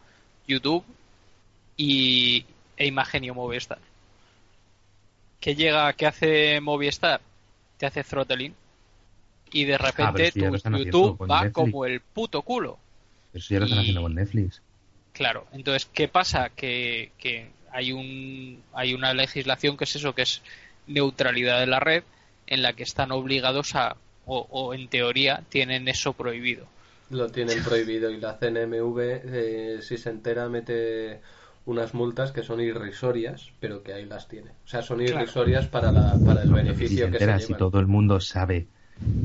YouTube 0.48 0.84
y 1.78 2.46
e 2.78 2.88
Imagenio 2.88 3.34
Movistar. 3.34 3.80
¿Qué 5.40 5.56
llega, 5.56 5.94
qué 5.94 6.08
hace 6.08 6.62
Movistar? 6.62 7.22
Te 7.78 7.86
hace 7.86 8.04
throttling 8.04 8.54
y 9.56 9.64
de 9.64 9.76
ah, 9.76 9.78
repente 9.78 10.34
tu 10.34 10.78
YouTube 10.78 11.32
va 11.32 11.50
como 11.50 11.86
el 11.86 12.02
puto 12.02 12.42
culo. 12.42 12.78
Eso 13.34 13.54
ya 13.54 13.60
lo 13.60 13.66
están 13.66 13.80
haciendo 13.80 14.02
con 14.02 14.14
Netflix. 14.14 14.62
Claro, 15.14 15.48
entonces, 15.54 15.90
¿qué 15.94 16.10
pasa? 16.10 16.52
Que, 16.54 17.14
que 17.18 17.48
hay, 17.72 17.94
un, 17.94 18.62
hay 18.74 18.94
una 18.94 19.14
legislación 19.14 19.78
que 19.78 19.86
es 19.86 19.96
eso, 19.96 20.14
que 20.14 20.24
es 20.24 20.42
neutralidad 20.88 21.62
de 21.62 21.68
la 21.68 21.80
red, 21.80 22.04
en 22.48 22.64
la 22.64 22.74
que 22.74 22.84
están 22.84 23.14
obligados 23.14 23.76
a, 23.76 23.96
o, 24.26 24.74
en 24.74 24.90
teoría, 24.90 25.42
tienen 25.48 25.88
eso 25.88 26.12
prohibido. 26.12 26.68
Lo 27.10 27.30
tienen 27.30 27.64
prohibido 27.64 28.10
y 28.10 28.20
la 28.20 28.38
CNMV, 28.38 29.00
eh, 29.00 29.78
si 29.82 29.98
se 29.98 30.10
entera, 30.10 30.50
mete 30.50 31.22
unas 31.66 31.94
multas 31.94 32.34
que 32.34 32.44
son 32.44 32.60
irrisorias, 32.60 33.52
pero 33.62 33.84
que 33.84 33.94
ahí 33.94 34.06
las 34.06 34.28
tiene. 34.28 34.50
O 34.66 34.68
sea, 34.68 34.82
son 34.82 35.00
irrisorias 35.00 35.68
para, 35.68 35.94
la, 35.94 36.18
para 36.26 36.44
el 36.44 36.52
beneficio 36.52 37.10
que 37.10 37.20
se 37.20 37.26
llevan. 37.26 37.40
Si 37.40 37.54
todo 37.54 37.80
el 37.80 37.88
mundo 37.88 38.20
sabe 38.20 38.68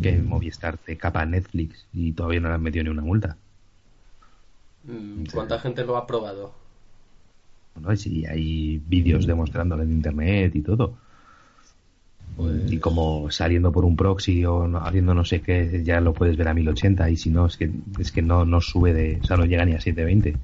que 0.02 0.18
Movistar 0.18 0.78
te 0.78 0.96
capa 0.96 1.24
Netflix 1.26 1.86
y 1.92 2.12
todavía 2.12 2.40
no 2.40 2.48
le 2.48 2.54
han 2.54 2.62
metido 2.62 2.84
ni 2.84 2.90
una 2.90 3.02
multa. 3.02 3.36
Mm, 4.84 5.24
¿Cuánta 5.32 5.58
gente 5.60 5.84
lo 5.84 5.96
ha 5.96 6.06
probado? 6.06 6.52
Bueno, 7.74 7.96
sí, 7.96 8.24
hay 8.26 8.80
vídeos 8.86 9.26
demostrándolo 9.26 9.82
en 9.82 9.92
internet 9.92 10.54
y 10.54 10.62
todo. 10.62 10.94
Y 12.38 12.42
pues 12.42 12.80
como 12.80 13.30
saliendo 13.30 13.70
por 13.70 13.84
un 13.84 13.96
proxy 13.96 14.44
o 14.44 14.64
haciendo 14.78 15.14
no 15.14 15.24
sé 15.24 15.42
qué, 15.42 15.82
ya 15.84 16.00
lo 16.00 16.14
puedes 16.14 16.36
ver 16.36 16.48
a 16.48 16.54
1080 16.54 17.10
y 17.10 17.16
si 17.16 17.30
no, 17.30 17.46
es 17.46 17.56
que, 17.56 17.70
es 17.98 18.12
que 18.12 18.22
no, 18.22 18.44
no 18.44 18.60
sube 18.60 18.94
de, 18.94 19.18
o 19.22 19.24
sea, 19.24 19.36
no 19.36 19.44
llega 19.44 19.64
ni 19.64 19.74
a 19.74 19.80
720. 19.80 20.38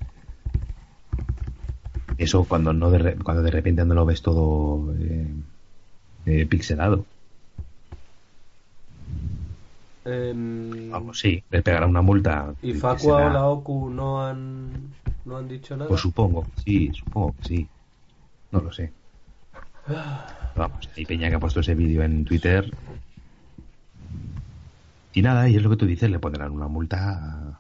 Eso 2.18 2.45
cuando 2.45 2.72
no 2.72 2.91
de, 2.91 3.14
cuando 3.16 3.43
de 3.43 3.51
repente 3.51 3.85
no 3.85 3.95
lo 3.95 4.05
ves 4.05 4.20
todo 4.20 4.95
eh, 4.99 5.27
eh, 6.27 6.47
pixelado. 6.47 7.05
Eh, 10.09 10.89
Vamos, 10.93 11.19
sí, 11.19 11.43
les 11.51 11.63
pegará 11.63 11.87
una 11.87 12.01
multa. 12.01 12.55
¿Y 12.63 12.75
Facua 12.75 13.27
o 13.27 13.31
la 13.31 13.47
OCU 13.47 13.91
no 13.91 14.25
han, 14.25 14.93
no 15.25 15.37
han 15.37 15.49
dicho 15.49 15.77
nada? 15.77 15.89
Pues 15.89 16.01
supongo, 16.01 16.47
sí, 16.65 16.93
supongo 16.95 17.35
que 17.39 17.45
sí. 17.45 17.69
No 18.53 18.61
lo 18.61 18.73
sé. 18.73 18.93
Vamos, 20.55 20.89
hay 20.97 21.05
Peña 21.05 21.29
que 21.29 21.35
ha 21.35 21.41
puesto 21.41 21.61
ese 21.61 21.75
vídeo 21.75 22.03
en 22.03 22.25
Twitter. 22.25 22.73
Y 25.13 25.23
nada, 25.23 25.49
y 25.49 25.57
es 25.57 25.63
lo 25.63 25.71
que 25.71 25.77
tú 25.77 25.87
dices, 25.87 26.09
le 26.09 26.21
pondrán 26.21 26.53
una 26.53 26.69
multa 26.69 27.59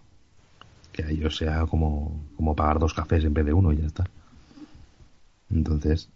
que 0.92 1.02
a 1.02 1.10
ellos 1.10 1.36
sea 1.36 1.66
como, 1.66 2.24
como 2.36 2.54
pagar 2.54 2.78
dos 2.78 2.94
cafés 2.94 3.24
en 3.24 3.34
vez 3.34 3.44
de 3.44 3.52
uno 3.52 3.72
y 3.72 3.78
ya 3.78 3.86
está. 3.86 4.04
Entonces, 5.50 6.08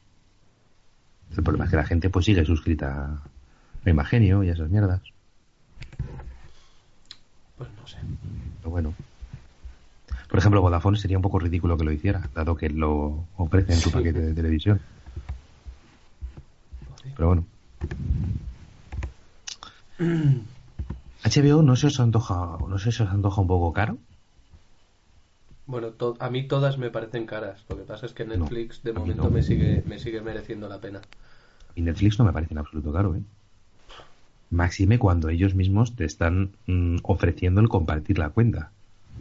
el 1.36 1.42
problema 1.42 1.64
es 1.64 1.70
que 1.70 1.76
la 1.76 1.84
gente 1.84 2.08
pues 2.08 2.24
sigue 2.24 2.44
suscrita 2.44 3.22
a 3.84 3.90
Imagenio 3.90 4.44
y 4.44 4.50
a 4.50 4.52
esas 4.52 4.70
mierdas. 4.70 5.00
Pues 7.60 7.70
no 7.78 7.86
sé. 7.86 7.98
Pero 8.58 8.70
bueno. 8.70 8.94
Por 10.30 10.38
ejemplo, 10.38 10.62
Vodafone 10.62 10.96
sería 10.96 11.18
un 11.18 11.22
poco 11.22 11.38
ridículo 11.38 11.76
que 11.76 11.84
lo 11.84 11.92
hiciera, 11.92 12.30
dado 12.34 12.56
que 12.56 12.70
lo 12.70 13.26
ofrece 13.36 13.74
en 13.74 13.80
su 13.80 13.90
paquete 13.90 14.20
de 14.20 14.32
televisión. 14.32 14.80
Pero 17.14 17.26
bueno. 17.26 17.44
HBO 19.98 21.62
no 21.62 21.76
se 21.76 21.88
os 21.88 22.00
antoja, 22.00 22.56
no 22.66 22.78
si 22.78 22.88
os 22.88 23.00
antoja 23.02 23.42
un 23.42 23.48
poco 23.48 23.74
caro. 23.74 23.98
Bueno, 25.66 25.92
a 26.18 26.30
mí 26.30 26.48
todas 26.48 26.78
me 26.78 26.88
parecen 26.88 27.26
caras. 27.26 27.62
Lo 27.68 27.76
que 27.76 27.82
pasa 27.82 28.06
es 28.06 28.14
que 28.14 28.24
Netflix 28.24 28.82
de 28.82 28.94
momento 28.94 29.30
me 29.30 29.42
sigue 29.42 29.84
me 29.86 29.98
sigue 29.98 30.22
mereciendo 30.22 30.66
la 30.66 30.80
pena. 30.80 31.02
Y 31.74 31.82
Netflix 31.82 32.18
no 32.18 32.24
me 32.24 32.32
parece 32.32 32.54
en 32.54 32.58
absoluto 32.58 32.90
caro, 32.90 33.14
¿eh? 33.16 33.22
Máxime 34.50 34.98
cuando 34.98 35.28
ellos 35.28 35.54
mismos 35.54 35.94
te 35.94 36.04
están 36.04 36.50
mm, 36.66 36.98
ofreciendo 37.02 37.60
el 37.60 37.68
compartir 37.68 38.18
la 38.18 38.30
cuenta. 38.30 38.70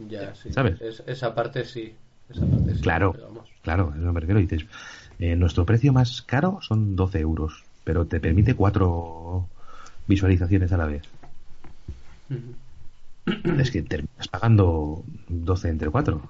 Ya, 0.08 0.34
sí. 0.34 0.52
¿Sabes? 0.52 0.80
esa 1.06 1.34
parte 1.34 1.64
sí. 1.64 1.94
Esa 2.28 2.46
parte 2.46 2.74
sí 2.74 2.80
claro, 2.80 3.14
claro, 3.62 3.94
eso 3.96 4.12
me 4.12 4.20
refiero. 4.20 4.40
Dices, 4.40 4.66
eh, 5.18 5.36
nuestro 5.36 5.64
precio 5.64 5.92
más 5.92 6.22
caro 6.22 6.58
son 6.62 6.96
12 6.96 7.20
euros, 7.20 7.64
pero 7.84 8.06
te 8.06 8.20
permite 8.20 8.54
cuatro 8.54 9.48
visualizaciones 10.06 10.72
a 10.72 10.76
la 10.76 10.86
vez. 10.86 11.02
Es 13.58 13.70
que 13.70 13.82
terminas 13.82 14.28
pagando 14.28 15.04
12 15.28 15.68
entre 15.68 15.90
4 15.90 16.22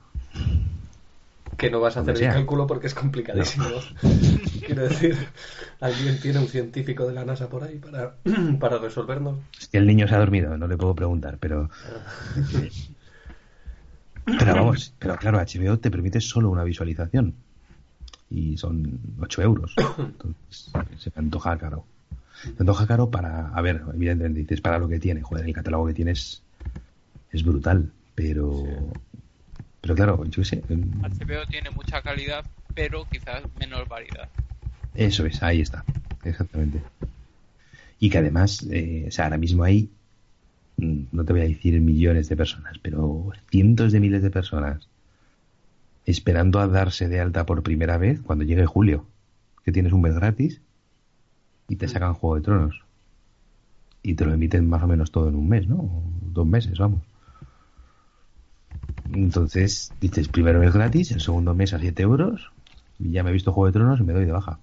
que 1.61 1.70
no 1.70 1.78
vas 1.78 1.94
a 1.98 2.00
hacer 2.00 2.16
el 2.16 2.32
cálculo 2.32 2.66
porque 2.66 2.86
es 2.86 2.94
complicadísimo. 2.94 3.66
Quiero 4.66 4.88
decir, 4.88 5.14
alguien 5.80 6.18
tiene 6.18 6.38
un 6.38 6.48
científico 6.48 7.06
de 7.06 7.12
la 7.12 7.26
NASA 7.26 7.50
por 7.50 7.62
ahí 7.62 7.76
para, 7.76 8.14
para 8.58 8.78
resolvernos. 8.78 9.40
Es 9.61 9.68
que 9.68 9.76
el 9.76 9.86
niño 9.86 10.08
se 10.08 10.14
ha 10.14 10.18
dormido, 10.18 10.56
no 10.56 10.66
le 10.66 10.78
puedo 10.78 10.94
preguntar, 10.94 11.36
pero. 11.38 11.68
pero 14.24 14.54
vamos, 14.54 14.94
pero 14.98 15.16
claro, 15.16 15.38
HBO 15.38 15.78
te 15.78 15.90
permite 15.90 16.22
solo 16.22 16.48
una 16.48 16.64
visualización. 16.64 17.34
Y 18.30 18.56
son 18.56 18.98
8 19.20 19.42
euros. 19.42 19.74
Entonces, 19.98 20.72
se 20.96 21.11
me 21.14 21.18
antoja 21.18 21.58
caro. 21.58 21.84
Se 22.42 22.48
me 22.52 22.61
antoja 22.61 22.86
caro 22.86 23.11
para. 23.11 23.48
A 23.48 23.61
ver, 23.61 23.82
evidentemente 23.92 24.40
dices 24.40 24.62
para 24.62 24.78
lo 24.78 24.88
que 24.88 24.98
tiene. 24.98 25.20
Joder, 25.20 25.44
el 25.44 25.52
catálogo 25.52 25.88
que 25.88 25.94
tienes 25.94 26.42
es 27.30 27.44
brutal. 27.44 27.90
Pero. 28.14 28.64
Pero 29.81 29.95
claro, 29.95 30.24
yo 30.26 30.45
sé. 30.45 30.62
HBO 30.68 31.47
tiene 31.49 31.70
mucha 31.70 32.03
calidad, 32.03 32.45
pero 32.74 33.07
quizás 33.11 33.43
menos 33.59 33.89
variedad. 33.89 34.28
Eso 34.95 35.24
es, 35.26 35.43
ahí 35.43 35.61
está. 35.61 35.85
Exactamente. 36.24 36.83
Y 37.99 38.11
que 38.11 38.18
además, 38.18 38.66
eh, 38.70 39.07
o 39.09 39.11
sea, 39.11 39.26
ahora 39.26 39.39
mismo 39.39 39.62
hay, 39.62 39.91
mm, 40.76 41.03
no 41.12 41.24
te 41.24 41.33
voy 41.33 41.43
a 41.43 41.45
decir 41.45 41.81
millones 41.81 42.28
de 42.28 42.37
personas, 42.37 42.78
pero 42.78 43.31
cientos 43.51 43.93
de 43.93 44.01
miles 44.01 44.22
de 44.22 44.31
personas 44.31 44.89
esperando 46.07 46.61
a 46.61 46.66
darse 46.66 47.09
de 47.09 47.20
alta 47.20 47.47
por 47.47 47.62
primera 47.62 47.99
vez 47.99 48.20
cuando 48.20 48.45
llegue 48.45 48.66
julio, 48.66 49.07
que 49.64 49.72
tienes 49.72 49.93
un 49.93 50.03
mes 50.03 50.14
gratis 50.14 50.61
y 51.68 51.76
te 51.76 51.89
sacan 51.89 52.14
Juego 52.14 52.37
de 52.37 52.43
Tronos. 52.43 52.83
Y 54.03 54.14
te 54.14 54.24
lo 54.24 54.33
emiten 54.33 54.68
más 54.68 54.83
o 54.83 54.87
menos 54.87 55.11
todo 55.12 55.28
en 55.28 55.37
un 55.37 55.49
mes, 55.49 55.68
¿no? 55.68 56.03
Dos 56.33 56.47
meses, 56.47 56.78
vamos. 56.78 57.03
Entonces, 59.12 59.92
dices, 60.00 60.28
primero 60.28 60.61
mes 60.61 60.72
gratis, 60.72 61.11
el 61.12 61.20
segundo 61.20 61.54
mes 61.54 61.72
a 61.72 61.78
7 61.78 62.02
euros, 62.02 62.50
y 62.98 63.12
ya 63.12 63.22
me 63.22 63.30
he 63.30 63.32
visto 63.32 63.52
Juego 63.52 63.66
de 63.66 63.72
Tronos 63.72 64.00
y 64.00 64.02
me 64.04 64.12
doy 64.12 64.24
de 64.24 64.32
baja. 64.32 64.58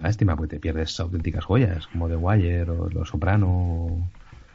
Lástima, 0.00 0.36
porque 0.36 0.56
te 0.56 0.60
pierdes 0.60 0.98
auténticas 0.98 1.44
joyas, 1.44 1.86
como 1.88 2.08
The 2.08 2.16
Wire 2.16 2.70
o 2.70 2.88
Los 2.88 3.08
Soprano 3.08 3.48
o 3.48 4.08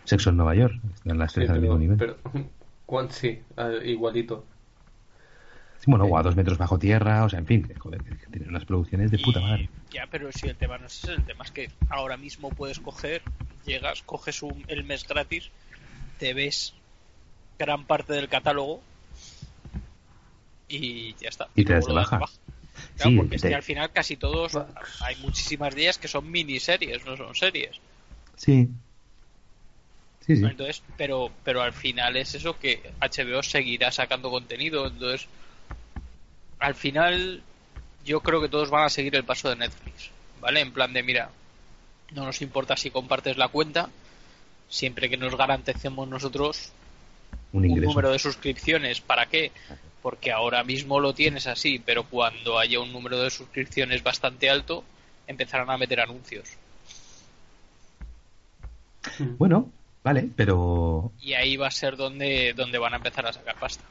Sexo 0.03 0.31
en 0.31 0.37
Nueva 0.37 0.55
York. 0.55 0.75
Están 0.95 1.19
las 1.19 1.33
tres 1.33 1.49
al 1.49 1.61
mismo 1.61 1.77
nivel. 1.77 1.97
Pero, 1.97 2.17
sí, 3.09 3.41
igualito. 3.83 4.45
bueno, 5.85 6.05
o 6.05 6.17
a 6.17 6.23
dos 6.23 6.35
metros 6.35 6.57
bajo 6.57 6.79
tierra, 6.79 7.23
o 7.25 7.29
sea, 7.29 7.39
en 7.39 7.45
fin, 7.45 7.71
joder, 7.77 8.01
que 8.01 8.27
tienen 8.27 8.49
unas 8.49 8.65
producciones 8.65 9.11
de 9.11 9.19
puta 9.19 9.39
madre. 9.39 9.69
Ya, 9.91 10.07
pero 10.09 10.31
si 10.31 10.47
el 10.47 10.55
tema 10.55 10.79
no 10.79 10.87
es 10.87 11.03
ese, 11.03 11.13
el 11.13 11.23
tema 11.23 11.43
es 11.43 11.51
que 11.51 11.69
ahora 11.89 12.17
mismo 12.17 12.49
puedes 12.49 12.79
coger, 12.79 13.21
llegas, 13.65 14.01
coges 14.01 14.41
un, 14.41 14.63
el 14.67 14.83
mes 14.83 15.07
gratis, 15.07 15.51
te 16.17 16.33
ves 16.33 16.73
gran 17.57 17.85
parte 17.85 18.13
del 18.13 18.29
catálogo 18.29 18.81
y 20.67 21.13
ya 21.15 21.29
está. 21.29 21.47
Y, 21.55 21.63
te 21.65 21.73
das 21.73 21.85
de 21.85 21.93
baja. 21.93 22.19
Claro, 22.97 23.17
porque 23.17 23.35
es 23.35 23.41
que 23.41 23.55
al 23.55 23.63
final 23.63 23.91
casi 23.91 24.17
todos, 24.17 24.57
hay 25.01 25.15
muchísimas 25.17 25.75
días 25.75 25.97
que 25.97 26.07
son 26.07 26.29
miniseries, 26.29 27.05
no 27.05 27.15
son 27.15 27.35
series. 27.35 27.77
Sí. 28.35 28.69
Sí, 30.25 30.37
sí. 30.37 30.43
Entonces, 30.43 30.81
pero, 30.97 31.31
pero 31.43 31.61
al 31.61 31.73
final 31.73 32.17
es 32.17 32.33
eso 32.33 32.57
que 32.57 32.81
HBO 32.99 33.43
seguirá 33.43 33.91
sacando 33.91 34.31
contenido, 34.31 34.87
entonces 34.87 35.27
al 36.59 36.73
final 36.73 37.43
yo 38.03 38.21
creo 38.21 38.41
que 38.41 38.49
todos 38.49 38.71
van 38.71 38.85
a 38.85 38.89
seguir 38.89 39.15
el 39.15 39.23
paso 39.23 39.49
de 39.49 39.57
Netflix, 39.57 40.09
¿vale? 40.41 40.61
En 40.61 40.71
plan 40.71 40.93
de, 40.93 41.03
mira, 41.03 41.29
no 42.13 42.25
nos 42.25 42.41
importa 42.41 42.75
si 42.75 42.89
compartes 42.89 43.37
la 43.37 43.49
cuenta, 43.49 43.89
siempre 44.67 45.09
que 45.09 45.17
nos 45.17 45.35
garanticemos 45.35 46.07
nosotros 46.07 46.71
un, 47.53 47.65
un 47.65 47.81
número 47.81 48.11
de 48.11 48.19
suscripciones. 48.19 49.01
¿Para 49.01 49.25
qué? 49.27 49.51
porque 50.05 50.31
ahora 50.31 50.63
mismo 50.63 50.99
lo 50.99 51.15
tienes 51.15 51.47
así, 51.47 51.81
pero 51.83 52.03
cuando 52.03 52.59
haya 52.59 52.79
un 52.79 52.93
número 52.93 53.19
de 53.19 53.31
suscripciones 53.31 54.03
bastante 54.03 54.51
alto, 54.51 54.83
empezarán 55.25 55.71
a 55.71 55.79
meter 55.79 55.99
anuncios. 55.99 56.47
Bueno, 59.39 59.71
vale, 60.03 60.29
pero... 60.35 61.11
Y 61.19 61.33
ahí 61.33 61.57
va 61.57 61.69
a 61.69 61.71
ser 61.71 61.97
donde, 61.97 62.53
donde 62.55 62.77
van 62.77 62.93
a 62.93 62.97
empezar 62.97 63.25
a 63.25 63.33
sacar 63.33 63.55
pasta. 63.59 63.83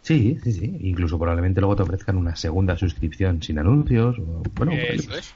Sí, 0.00 0.38
sí, 0.42 0.52
sí. 0.54 0.78
Incluso 0.80 1.18
probablemente 1.18 1.60
luego 1.60 1.76
te 1.76 1.82
ofrezcan 1.82 2.16
una 2.16 2.36
segunda 2.36 2.78
suscripción 2.78 3.42
sin 3.42 3.58
anuncios. 3.58 4.16
bueno, 4.54 4.72
Eso 4.72 5.14
es. 5.14 5.34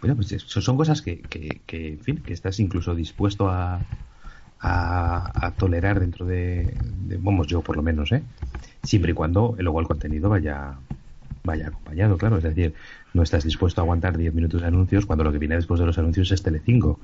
Bueno, 0.00 0.16
pues 0.16 0.42
son 0.42 0.76
cosas 0.76 1.02
que, 1.02 1.20
que, 1.20 1.60
que, 1.66 1.90
en 1.90 2.00
fin, 2.00 2.16
que 2.16 2.32
estás 2.32 2.58
incluso 2.58 2.96
dispuesto 2.96 3.48
a, 3.48 3.80
a, 4.66 5.52
tolerar 5.56 6.00
dentro 6.00 6.26
de, 6.26 6.74
vamos, 7.20 7.46
yo 7.46 7.62
por 7.62 7.76
lo 7.76 7.82
menos, 7.82 8.12
¿eh? 8.12 8.22
Siempre 8.82 9.12
y 9.12 9.14
cuando 9.14 9.54
luego 9.58 9.80
el 9.80 9.86
contenido 9.86 10.28
vaya 10.28 10.76
vaya 11.44 11.68
acompañado, 11.68 12.18
claro. 12.18 12.38
Es 12.38 12.42
decir, 12.42 12.74
no 13.14 13.22
estás 13.22 13.44
dispuesto 13.44 13.80
a 13.80 13.84
aguantar 13.84 14.18
10 14.18 14.34
minutos 14.34 14.60
de 14.60 14.66
anuncios 14.66 15.06
cuando 15.06 15.24
lo 15.24 15.32
que 15.32 15.38
viene 15.38 15.54
después 15.54 15.78
de 15.78 15.86
los 15.86 15.96
anuncios 15.96 16.30
es 16.32 16.42
Telecinco. 16.42 16.98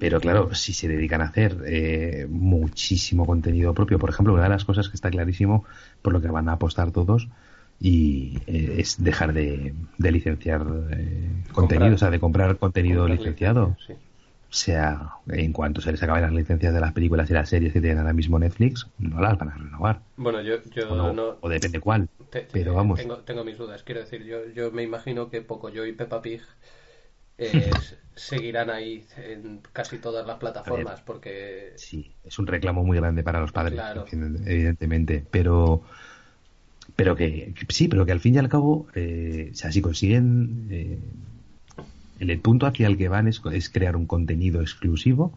Pero 0.00 0.20
claro, 0.20 0.54
si 0.54 0.72
se 0.72 0.86
dedican 0.86 1.20
a 1.20 1.24
hacer 1.24 1.62
eh, 1.66 2.26
muchísimo 2.30 3.26
contenido 3.26 3.74
propio, 3.74 3.98
por 3.98 4.10
ejemplo, 4.10 4.32
una 4.32 4.44
de 4.44 4.48
las 4.50 4.64
cosas 4.64 4.88
que 4.88 4.94
está 4.94 5.10
clarísimo 5.10 5.64
por 6.02 6.12
lo 6.12 6.20
que 6.20 6.28
van 6.28 6.48
a 6.48 6.52
apostar 6.52 6.92
todos 6.92 7.28
y 7.80 8.38
eh, 8.46 8.76
es 8.78 9.02
dejar 9.02 9.32
de, 9.32 9.74
licenciar 9.98 10.64
eh, 10.90 11.28
contenido, 11.52 11.96
o 11.96 11.98
sea, 11.98 12.10
de 12.10 12.20
comprar 12.20 12.56
contenido 12.58 13.08
licenciado 13.08 13.76
sea 14.54 15.14
en 15.28 15.52
cuanto 15.52 15.80
se 15.80 15.90
les 15.90 16.02
acaben 16.02 16.22
las 16.22 16.32
licencias 16.32 16.72
de 16.72 16.80
las 16.80 16.92
películas 16.92 17.28
y 17.28 17.32
las 17.32 17.48
series 17.48 17.72
que 17.72 17.80
tienen 17.80 17.98
ahora 17.98 18.12
mismo 18.12 18.38
Netflix, 18.38 18.86
no 18.98 19.20
las 19.20 19.36
van 19.36 19.48
a 19.48 19.56
renovar. 19.56 20.00
Bueno, 20.16 20.40
yo, 20.42 20.62
yo 20.70 21.12
no, 21.12 21.36
o 21.40 21.48
depende 21.48 21.80
cuál. 21.80 22.08
pero 22.52 22.74
vamos. 22.74 23.00
Tengo, 23.00 23.18
tengo, 23.18 23.44
mis 23.44 23.58
dudas. 23.58 23.82
Quiero 23.82 24.00
decir, 24.00 24.22
yo, 24.22 24.46
yo 24.54 24.70
me 24.70 24.84
imagino 24.84 25.28
que 25.28 25.40
Poco 25.40 25.70
Yo 25.70 25.84
y 25.84 25.92
Peppa 25.92 26.22
Pig 26.22 26.40
eh, 27.36 27.70
seguirán 28.14 28.70
ahí 28.70 29.04
en 29.16 29.60
casi 29.72 29.98
todas 29.98 30.24
las 30.24 30.38
plataformas 30.38 31.00
porque 31.00 31.72
sí, 31.74 32.14
es 32.24 32.38
un 32.38 32.46
reclamo 32.46 32.84
muy 32.84 32.98
grande 32.98 33.24
para 33.24 33.40
los 33.40 33.50
padres, 33.50 33.80
evidentemente, 34.46 35.24
pero 35.32 35.82
pero 36.94 37.16
que, 37.16 37.54
sí, 37.70 37.88
pero 37.88 38.06
que 38.06 38.12
al 38.12 38.20
fin 38.20 38.36
y 38.36 38.38
al 38.38 38.48
cabo, 38.48 38.86
eh, 38.94 39.50
o 39.52 39.54
sea, 39.56 39.72
si 39.72 39.82
consiguen 39.82 40.68
eh, 40.70 40.98
el 42.20 42.40
punto 42.40 42.66
hacia 42.66 42.86
el 42.86 42.96
que 42.96 43.08
van 43.08 43.28
es, 43.28 43.40
crear 43.70 43.96
un 43.96 44.06
contenido 44.06 44.60
exclusivo 44.60 45.36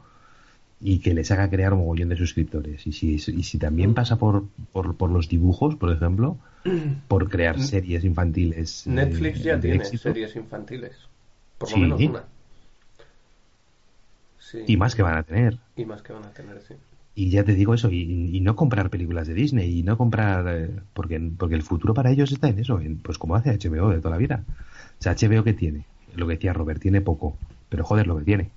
y 0.79 0.99
que 0.99 1.13
les 1.13 1.31
haga 1.31 1.49
crear 1.49 1.73
un 1.73 1.79
mogollón 1.79 2.09
de 2.09 2.17
suscriptores. 2.17 2.85
Y 2.85 2.91
si, 2.91 3.15
y 3.15 3.43
si 3.43 3.57
también 3.57 3.93
pasa 3.93 4.17
por, 4.17 4.45
por, 4.71 5.09
los 5.09 5.27
dibujos, 5.27 5.75
por 5.75 5.91
ejemplo, 5.91 6.37
por 7.07 7.29
crear 7.29 7.59
series 7.59 8.03
infantiles. 8.03 8.85
Eh, 8.85 8.91
Netflix 8.91 9.43
ya 9.43 9.59
tiene 9.59 9.83
series 9.83 10.35
infantiles. 10.35 10.95
Por 11.57 11.71
lo 11.71 11.77
menos 11.77 12.01
una. 12.01 12.23
Y 14.65 14.77
más 14.77 14.95
que 14.95 15.01
van 15.01 15.17
a 15.17 15.23
tener. 15.23 15.57
Y 15.75 15.85
más 15.85 16.01
que 16.01 16.13
van 16.13 16.23
a 16.23 16.31
tener, 16.31 16.61
sí. 16.61 16.75
Y 17.15 17.31
ya 17.31 17.43
te 17.43 17.55
digo 17.55 17.73
eso, 17.73 17.91
y, 17.91 18.39
no 18.41 18.55
comprar 18.55 18.91
películas 18.91 19.27
de 19.27 19.33
Disney, 19.33 19.79
y 19.79 19.83
no 19.83 19.97
comprar. 19.97 20.45
Eh, 20.47 20.69
porque, 20.93 21.19
porque 21.35 21.55
el 21.55 21.63
futuro 21.63 21.95
para 21.95 22.11
ellos 22.11 22.31
está 22.31 22.47
en 22.47 22.59
eso, 22.59 22.79
pues 23.01 23.17
como 23.17 23.35
hace 23.35 23.57
HBO 23.57 23.89
de 23.89 23.97
toda 23.97 24.11
la 24.11 24.17
vida. 24.17 24.43
O 24.99 25.01
sea, 25.01 25.15
HBO 25.15 25.43
que 25.43 25.53
tiene 25.53 25.83
lo 26.15 26.27
que 26.27 26.35
decía 26.35 26.53
Robert, 26.53 26.81
tiene 26.81 27.01
poco, 27.01 27.37
pero 27.69 27.83
joder 27.83 28.07
lo 28.07 28.17
que 28.17 28.23
tiene. 28.23 28.49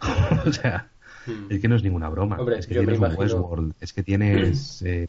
o 0.46 0.52
sea, 0.52 0.88
hmm. 1.26 1.50
es 1.50 1.60
que 1.60 1.68
no 1.68 1.76
es 1.76 1.82
ninguna 1.82 2.08
broma. 2.08 2.38
es 2.56 2.66
que 2.66 2.74
tienes 2.74 2.98
un 2.98 3.16
Westworld, 3.16 3.74
es 3.80 3.92
que 3.92 4.02
tienes 4.02 4.82
eh, 4.86 5.08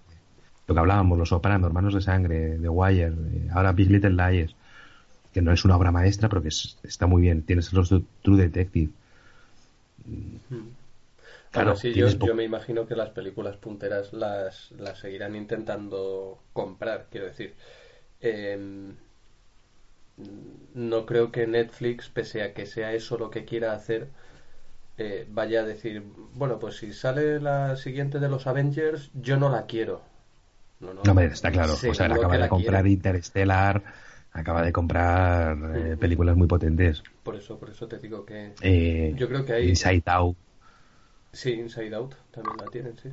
lo 0.68 0.74
que 0.74 0.80
hablábamos, 0.80 1.18
Los 1.18 1.30
Sopranos, 1.30 1.68
Hermanos 1.68 1.94
de 1.94 2.02
Sangre, 2.02 2.58
The 2.60 2.70
Wire, 2.70 3.08
eh, 3.08 3.50
ahora 3.52 3.72
Big 3.72 3.90
Little 3.90 4.12
Lies, 4.12 4.56
que 5.34 5.42
no 5.42 5.52
es 5.52 5.66
una 5.66 5.76
obra 5.76 5.92
maestra, 5.92 6.30
pero 6.30 6.42
que 6.42 6.50
está 6.50 7.08
muy 7.08 7.22
bien. 7.22 7.42
Tienes 7.44 7.74
los 7.74 7.90
True 8.22 8.38
Detective. 8.38 8.92
Hmm. 10.06 10.68
Claro, 11.52 11.76
sí, 11.76 11.94
yo, 11.94 12.08
yo, 12.08 12.34
me 12.34 12.44
imagino 12.44 12.88
que 12.88 12.96
las 12.96 13.12
películas 13.12 13.58
punteras 13.58 14.12
las, 14.12 14.72
las 14.72 14.98
seguirán 14.98 15.36
intentando 15.36 16.40
comprar, 16.52 17.08
quiero 17.12 17.28
decir. 17.28 17.54
Eh, 18.20 18.92
no 20.74 21.06
creo 21.06 21.32
que 21.32 21.48
Netflix, 21.48 22.10
pese 22.10 22.44
a 22.44 22.54
que 22.54 22.66
sea 22.66 22.94
eso 22.94 23.18
lo 23.18 23.30
que 23.30 23.46
quiera 23.46 23.74
hacer, 23.74 24.10
eh, 24.98 25.28
vaya 25.30 25.62
a 25.62 25.64
decir, 25.64 26.04
bueno, 26.34 26.60
pues 26.60 26.78
si 26.78 26.94
sale 26.94 27.40
la 27.40 27.76
siguiente 27.76 28.20
de 28.20 28.30
los 28.30 28.48
Avengers, 28.48 29.10
yo 29.14 29.38
no 29.38 29.50
la 29.50 29.66
quiero. 29.66 30.02
No, 30.80 30.94
no, 30.94 31.22
está 31.22 31.52
claro. 31.52 31.74
O 31.74 31.94
sea, 31.94 32.08
acaba 32.08 32.38
de 32.38 32.50
comprar 32.50 32.86
Interstellar, 32.86 33.82
acaba 34.34 34.64
de 34.64 34.72
comprar 34.74 35.58
eh, 35.76 35.98
películas 35.98 36.36
muy 36.36 36.48
potentes. 36.48 37.02
Por 37.24 37.36
eso, 37.36 37.58
por 37.58 37.70
eso 37.70 37.88
te 37.88 38.00
digo 38.00 38.26
que 38.26 38.54
eh, 38.62 39.14
yo 39.16 39.28
creo 39.28 39.46
que 39.46 39.54
hay 39.54 39.70
Inside 39.70 40.04
Out. 40.08 40.38
Sí, 41.32 41.54
Inside 41.54 41.96
Out 41.96 42.16
también 42.32 42.58
la 42.58 42.66
tienen, 42.66 42.98
sí. 42.98 43.10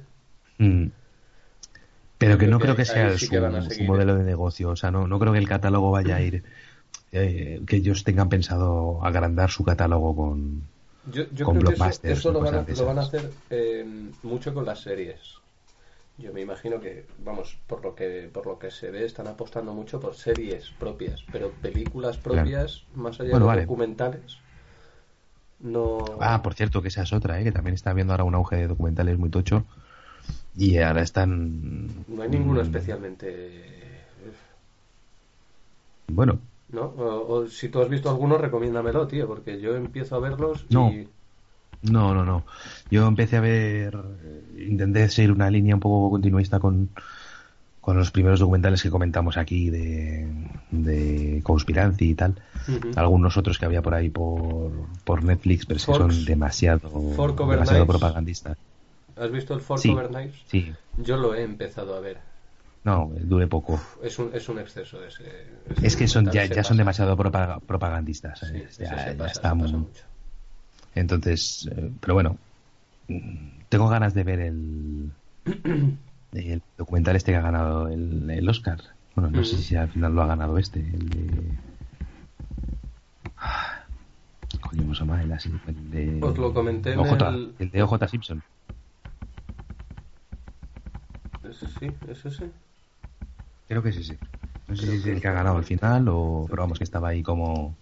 Mm. 0.59 0.91
Pero 2.19 2.37
que 2.37 2.49
no 2.49 2.59
creo 2.59 2.77
que, 2.77 2.85
sea 2.85 3.17
su, 3.17 3.33
modelo 3.85 4.15
de 4.17 4.25
negocio. 4.25 4.69
O 4.69 4.77
sea, 4.77 4.91
no, 4.91 5.09
no 5.09 5.19
creo 5.19 5.33
que 5.33 5.39
el 5.39 5.49
catálogo 5.49 5.91
vaya 5.91 6.17
a 6.17 6.21
ir 6.21 6.45
eh, 7.13 7.61
que 7.67 7.77
ellos 7.77 8.05
tengan 8.05 8.29
pensado 8.29 9.05
agrandar 9.05 9.51
su 9.51 9.65
catálogo 9.65 10.15
con, 10.15 10.63
yo, 11.11 11.25
yo 11.33 11.47
creo 11.47 11.63
que 11.63 12.13
eso, 12.13 12.33
lo, 12.33 12.41
van 12.41 12.99
a, 12.99 13.03
hacer 13.03 13.31
eh, 13.49 13.85
mucho 14.23 14.53
con 14.53 14.67
las 14.67 14.81
series. 14.81 15.19
Yo 16.19 16.35
me 16.35 16.43
imagino 16.43 16.81
que, 16.81 17.07
vamos, 17.25 17.57
por 17.67 17.83
lo 17.83 17.95
que 17.95 18.29
por 18.31 18.47
lo 18.47 18.59
que 18.59 18.71
se 18.71 18.91
ve, 18.91 19.07
están 19.07 19.27
apostando 19.27 19.73
mucho 19.73 19.99
por 19.99 20.15
series 20.15 20.71
propias, 20.79 21.25
pero 21.33 21.51
películas 21.51 22.19
propias, 22.19 22.85
más 22.95 23.19
allá 23.21 23.39
de 23.39 23.61
documentales, 23.63 24.39
no. 25.61 26.05
Ah, 26.21 26.43
por 26.43 26.55
cierto, 26.55 26.83
que 26.83 26.89
esa 26.89 27.03
es 27.03 27.13
otra, 27.13 27.41
¿eh? 27.41 27.45
que 27.45 27.53
también 27.53 27.75
está 27.75 27.93
viendo 27.93 28.13
ahora 28.13 28.25
un 28.25 28.35
auge 28.35 28.57
de 28.57 28.67
documentales 28.67 29.19
muy 29.19 29.29
tocho 29.29 29.65
y 30.57 30.79
ahora 30.79 31.03
están. 31.03 31.89
No 32.09 32.23
hay 32.23 32.31
ninguno 32.31 32.61
mm. 32.61 32.65
especialmente. 32.65 33.65
Bueno, 36.09 36.39
¿no? 36.73 36.95
O, 36.97 37.47
si 37.49 37.69
tú 37.69 37.81
has 37.81 37.89
visto 37.89 38.09
alguno, 38.11 38.39
recomiéndamelo, 38.39 39.07
tío, 39.07 39.27
porque 39.27 39.61
yo 39.61 39.77
empiezo 39.77 40.17
a 40.17 40.21
verlos 40.21 40.67
y... 40.69 40.75
No. 40.75 40.93
No, 41.83 42.13
no, 42.13 42.27
no. 42.27 42.45
Yo 42.91 43.07
empecé 43.07 43.39
a 43.39 43.41
ver, 43.41 43.97
intenté 44.59 45.09
seguir 45.09 45.33
una 45.33 45.51
línea 45.51 45.75
un 45.75 45.81
poco 45.81 46.11
continuista 46.11 46.61
con, 46.61 46.91
con 47.81 47.97
los 47.97 48.11
primeros 48.11 48.39
documentales 48.39 48.83
que 48.83 48.91
comentamos 48.91 49.39
aquí 49.39 49.71
de, 49.71 50.29
de 50.71 51.41
Conspiracy 51.43 52.11
y 52.11 52.15
tal. 52.15 52.35
Algunos 52.97 53.39
otros 53.39 53.59
que 53.59 53.65
había 53.65 53.81
por 53.81 53.95
ahí 53.95 54.11
por, 54.11 54.71
por 55.05 55.25
Netflix, 55.25 55.65
pero 55.65 55.79
que 55.79 55.87
son 55.87 56.25
demasiado, 56.27 56.91
demasiado 57.49 57.87
propagandistas. 57.87 58.59
¿Has 59.17 59.31
visto 59.31 59.55
el 59.55 59.61
Fork 59.61 59.83
Over 59.87 60.09
Knives? 60.09 60.35
Sí. 60.47 60.73
Yo 60.99 61.17
lo 61.17 61.35
he 61.35 61.43
empezado 61.43 61.95
a 61.95 62.01
ver. 62.01 62.19
No, 62.83 63.13
dure 63.21 63.47
poco. 63.47 63.79
es, 64.03 64.19
un, 64.19 64.31
es 64.35 64.49
un 64.49 64.59
exceso 64.59 65.05
ese. 65.05 65.25
es 65.83 65.97
que 65.97 66.09
son, 66.09 66.31
ya, 66.31 66.47
ya 66.47 66.65
son 66.65 66.79
demasiado 66.79 67.15
propagandistas. 67.17 68.53
ya, 68.79 69.55
mucho. 69.55 69.87
Entonces, 70.95 71.69
eh, 71.71 71.91
pero 72.01 72.15
bueno, 72.15 72.39
tengo 73.69 73.89
ganas 73.89 74.15
de 74.15 74.25
ver 74.25 74.41
el, 74.41 75.11
el 76.33 76.63
documental 76.79 77.17
este 77.17 77.33
que 77.33 77.37
ha 77.39 77.43
ganado 77.43 77.89
el, 77.89 78.31
el 78.31 78.49
Oscar. 78.49 78.81
Bueno, 79.15 79.31
no 79.31 79.45
sé 79.45 79.59
si 79.59 79.77
al 79.77 79.91
final 79.91 80.15
lo 80.15 80.23
ha 80.23 80.27
ganado 80.27 80.57
este, 80.57 80.81
el 80.81 81.11
de. 81.11 81.59
Coño, 84.61 84.83
¿cómo 84.83 84.95
se 84.95 85.01
llama? 85.01 85.23
El, 85.23 85.33
el 85.33 85.91
de. 85.91 86.19
Os 86.23 86.39
lo 86.39 86.55
comenté 86.55 86.95
en 86.95 87.01
el... 87.01 87.55
el 87.59 87.71
de 87.71 87.83
OJ 87.83 88.09
Simpson. 88.09 88.43
¿Ese 91.45 91.67
sí? 91.67 91.91
¿Es 92.09 92.25
ese? 92.25 92.51
Creo 93.71 93.85
que 93.85 93.91
es 93.91 93.99
ese. 93.99 94.19
No 94.67 94.75
sé 94.75 94.85
si 94.85 94.97
es 94.97 95.07
el 95.07 95.21
que 95.21 95.29
ha 95.29 95.33
ganado 95.33 95.59
al 95.59 95.65
final 95.65 96.09
o. 96.09 96.45
Pero 96.51 96.63
vamos, 96.63 96.77
que 96.77 96.83
estaba 96.83 97.11
ahí 97.11 97.23
como. 97.23 97.77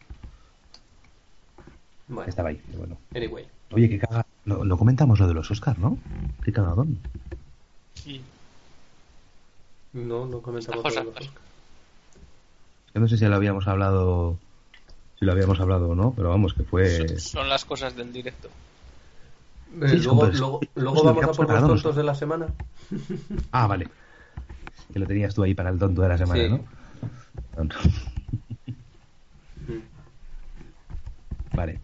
Bueno. 2.09 2.28
Estaba 2.28 2.51
ahí, 2.51 2.61
pero 2.66 2.80
bueno. 2.80 2.99
Anyway. 3.14 3.47
Oye, 3.70 3.89
que 3.89 3.99
caga. 3.99 4.26
Lo, 4.45 4.76
comentamos 4.76 5.18
lo 5.18 5.26
de 5.26 5.32
los 5.32 5.51
Oscars, 5.51 5.78
¿no? 5.78 5.97
Qué 6.45 6.53
cagadón. 6.53 6.99
Sí. 7.95 8.20
No, 9.95 10.26
no 10.26 10.43
comentamos 10.43 10.84
lo 10.84 10.91
de 10.91 10.97
los 11.07 11.07
Oscars. 11.07 11.30
no 12.93 13.09
sé 13.09 13.16
si 13.16 13.24
lo 13.24 13.36
habíamos 13.36 13.66
hablado. 13.66 14.36
Si 15.18 15.24
lo 15.24 15.32
habíamos 15.32 15.59
hablado 15.59 15.89
o 15.89 15.95
no, 15.95 16.12
pero 16.14 16.28
vamos, 16.28 16.53
que 16.53 16.64
fue. 16.64 17.18
Son, 17.18 17.49
las 17.49 17.64
cosas 17.64 17.97
del 17.97 18.12
directo. 18.12 18.49
Eh, 19.80 19.97
luego, 20.05 20.61
luego, 20.74 21.03
vamos 21.03 21.24
a 21.24 21.32
por 21.32 21.49
los 21.49 21.66
tontos 21.66 21.97
de 21.97 22.03
la 22.03 22.14
semana. 22.14 22.49
Ah, 23.53 23.66
vale. 23.66 23.89
Que 24.92 24.98
lo 24.98 25.06
tenías 25.06 25.34
tú 25.34 25.42
ahí 25.42 25.54
para 25.54 25.70
el 25.70 25.78
tonto 25.78 26.02
de 26.02 26.08
la 26.08 26.18
semana, 26.18 26.48
¿no? 26.48 26.64
vale. 31.54 31.80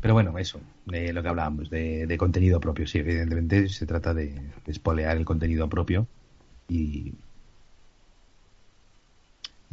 Pero 0.00 0.14
bueno, 0.14 0.36
eso, 0.36 0.60
de 0.86 1.12
lo 1.12 1.22
que 1.22 1.28
hablábamos, 1.28 1.70
de, 1.70 2.16
contenido 2.18 2.58
propio. 2.58 2.86
Sí, 2.88 2.98
evidentemente 2.98 3.68
se 3.68 3.86
trata 3.86 4.12
de, 4.12 4.50
espolear 4.66 5.16
el 5.16 5.24
contenido 5.24 5.68
propio 5.68 6.08
y, 6.68 7.14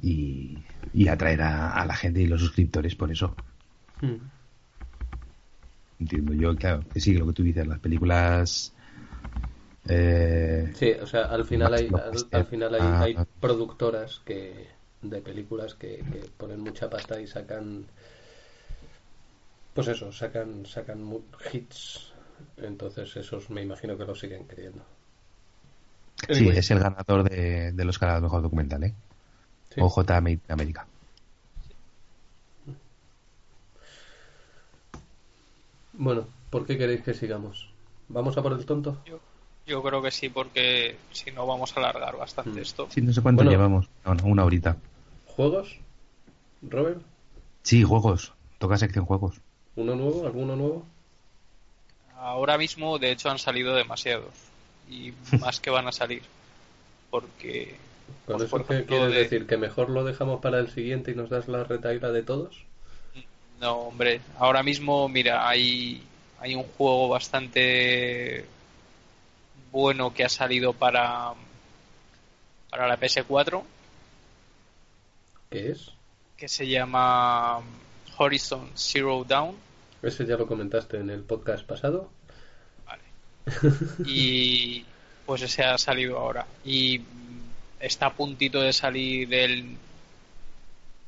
y, 0.02 1.08
atraer 1.08 1.42
a, 1.42 1.84
la 1.84 1.96
gente 1.96 2.22
y 2.22 2.28
los 2.28 2.42
suscriptores 2.42 2.94
por 2.94 3.12
eso. 3.12 3.36
Hmm. 4.02 4.18
Entiendo 6.00 6.34
yo, 6.34 6.56
claro, 6.56 6.84
que 6.94 7.00
sí, 7.00 7.16
lo 7.16 7.26
que 7.26 7.34
tú 7.34 7.44
dices, 7.44 7.68
las 7.68 7.80
películas... 7.80 8.74
Eh, 9.90 10.72
sí, 10.76 10.92
o 10.92 11.08
sea, 11.08 11.26
al 11.26 11.46
final 11.46 11.74
hay, 11.74 11.90
al, 12.32 12.46
final 12.46 12.76
hay, 12.76 13.16
ah. 13.18 13.26
productoras 13.40 14.22
que 14.24 14.68
de 15.02 15.22
películas 15.22 15.74
que 15.74 16.04
ponen 16.38 16.60
mucha 16.60 16.90
pasta 16.90 17.20
y 17.20 17.26
sacan 17.26 17.86
pues 19.74 19.88
eso, 19.88 20.12
sacan, 20.12 20.66
sacan 20.66 21.10
hits. 21.54 22.12
Entonces 22.58 23.16
esos 23.16 23.50
me 23.50 23.62
imagino 23.62 23.98
que 23.98 24.06
lo 24.06 24.16
siguen 24.16 24.46
queriendo. 24.48 24.84
Sí, 26.30 26.50
es 26.50 26.70
el 26.72 26.80
ganador 26.80 27.24
de, 27.30 27.72
de 27.72 27.86
los 27.86 27.98
canales 27.98 28.22
mejor 28.22 28.42
documental, 28.42 28.84
¿eh? 28.84 28.94
OJ 29.78 30.00
América. 30.50 30.86
Bueno, 35.94 36.28
¿por 36.50 36.66
qué 36.66 36.78
queréis 36.78 37.02
que 37.02 37.14
sigamos? 37.14 37.72
¿Vamos 38.10 38.38
a 38.38 38.42
por 38.42 38.54
el 38.54 38.66
tonto? 38.66 39.02
Yo, 39.06 39.20
creo 39.70 40.02
que 40.02 40.12
sí, 40.12 40.30
porque 40.30 40.98
si 41.12 41.32
no 41.32 41.46
vamos 41.46 41.76
a 41.76 41.80
alargar 41.80 42.18
bastante 42.18 42.60
mm. 42.60 42.64
esto. 42.64 42.88
Sí, 42.90 43.02
no 43.02 43.14
sé 43.14 43.22
cuánto 43.22 43.44
llevamos. 43.44 43.88
una 44.24 44.44
horita. 44.44 44.78
¿Juegos? 45.26 45.78
¿Robert? 46.62 47.02
Sí, 47.64 47.84
juegos. 47.84 48.34
Toca 48.58 48.78
sección 48.78 49.06
juegos. 49.06 49.40
¿Uno 49.76 49.96
nuevo? 49.96 50.26
¿Alguno 50.26 50.56
nuevo? 50.56 50.86
Ahora 52.18 52.58
mismo, 52.58 53.00
de 53.00 53.12
hecho, 53.12 53.30
han 53.30 53.40
salido 53.40 53.74
demasiados. 53.76 54.34
Y 54.90 55.14
más 55.40 55.60
que 55.60 55.70
van 55.70 55.88
a 55.88 55.92
salir. 55.92 56.24
Porque. 57.10 57.76
¿Con 58.26 58.38
pues, 58.38 58.48
eso 58.48 58.66
qué 58.66 58.86
quieres 58.86 59.14
decir? 59.14 59.48
¿Que 59.48 59.58
mejor 59.58 59.90
lo 59.90 60.04
dejamos 60.04 60.42
para 60.42 60.60
el 60.60 60.70
siguiente 60.70 61.12
y 61.12 61.16
nos 61.16 61.30
das 61.30 61.48
la 61.48 61.64
retaila 61.64 62.12
de 62.12 62.24
todos? 62.24 62.64
No, 63.62 63.74
hombre. 63.74 64.22
Ahora 64.38 64.64
mismo, 64.64 65.08
mira, 65.08 65.48
hay, 65.48 66.04
hay 66.40 66.56
un 66.56 66.64
juego 66.64 67.08
bastante 67.08 68.46
bueno 69.72 70.14
que 70.14 70.24
ha 70.24 70.30
salido 70.30 70.74
para, 70.74 71.34
para 72.70 72.88
la 72.88 73.00
PS4. 73.00 73.64
¿Qué 75.50 75.72
es? 75.72 75.92
Que 76.38 76.48
se 76.48 76.68
llama 76.68 77.62
Horizon 78.18 78.70
Zero 78.76 79.24
Dawn 79.24 79.70
ese 80.02 80.26
ya 80.26 80.38
lo 80.38 80.48
comentaste 80.48 80.98
en 80.98 81.10
el 81.10 81.24
podcast 81.24 81.66
pasado. 81.66 82.10
Vale. 82.86 83.04
Y 84.06 84.86
pues 85.26 85.42
ese 85.42 85.64
ha 85.64 85.78
salido 85.78 86.18
ahora. 86.18 86.46
Y 86.64 87.02
está 87.80 88.08
a 88.08 88.14
puntito 88.14 88.62
de 88.62 88.72
salir 88.72 89.34
el, 89.34 89.78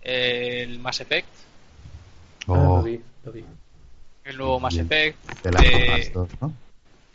el 0.02 0.80
Mass 0.80 1.02
Effect. 1.02 1.28
Oh. 2.48 2.56
Ah, 2.56 2.64
lo 2.64 2.84
vi, 2.84 3.02
lo 3.24 3.32
vi. 3.32 3.46
El 4.26 4.38
nuevo 4.38 4.60
Mass 4.60 4.78
Effect. 4.78 5.42
De 5.42 5.52
Last 5.52 6.16
of 6.16 6.28
Us 6.28 6.30
2, 6.32 6.42
¿no? 6.42 6.54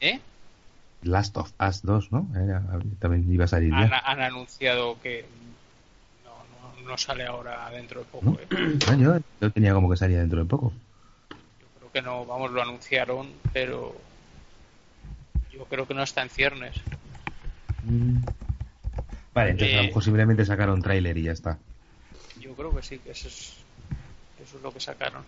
¿Eh? 0.00 0.20
Last 1.06 1.36
of 1.36 1.52
Us 1.60 1.82
2, 1.82 2.12
¿no? 2.12 2.28
también 2.98 3.32
iba 3.32 3.44
a 3.44 3.48
salir 3.48 3.72
han, 3.74 3.92
Han 3.92 4.20
anunciado 4.20 5.00
que 5.00 5.24
no, 6.24 6.82
no, 6.82 6.88
no, 6.90 6.98
sale 6.98 7.26
ahora 7.26 7.70
dentro 7.70 8.00
de 8.00 8.06
poco. 8.06 8.38
¿eh? 8.40 8.78
Ah, 8.88 8.96
yo, 8.96 9.18
yo 9.40 9.50
tenía 9.50 9.72
como 9.74 9.90
que 9.90 9.96
salía 9.96 10.18
dentro 10.18 10.40
de 10.40 10.46
poco 10.46 10.72
que 11.96 12.02
no, 12.02 12.26
vamos, 12.26 12.50
lo 12.50 12.60
anunciaron, 12.60 13.32
pero 13.54 13.96
yo 15.50 15.64
creo 15.64 15.88
que 15.88 15.94
no 15.94 16.02
está 16.02 16.20
en 16.20 16.28
ciernes. 16.28 16.76
Mm. 17.84 18.18
Vale, 19.32 19.52
entonces 19.52 19.86
eh, 19.86 19.90
posiblemente 19.94 20.44
sacaron 20.44 20.82
tráiler 20.82 21.16
y 21.16 21.22
ya 21.22 21.32
está. 21.32 21.58
Yo 22.38 22.52
creo 22.52 22.76
que 22.76 22.82
sí, 22.82 22.98
que 22.98 23.12
eso 23.12 23.28
es, 23.28 23.56
eso 24.44 24.58
es 24.58 24.62
lo 24.62 24.74
que 24.74 24.80
sacaron. 24.80 25.24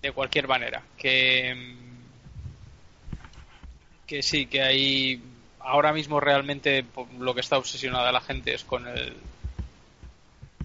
De 0.00 0.12
cualquier 0.12 0.48
manera, 0.48 0.80
que 0.96 1.54
que 4.12 4.22
sí, 4.22 4.44
que 4.44 4.60
hay 4.60 5.22
ahora 5.58 5.94
mismo 5.94 6.20
realmente 6.20 6.84
lo 7.18 7.34
que 7.34 7.40
está 7.40 7.56
obsesionada 7.56 8.12
la 8.12 8.20
gente 8.20 8.52
es 8.52 8.62
con 8.62 8.86
el 8.86 9.14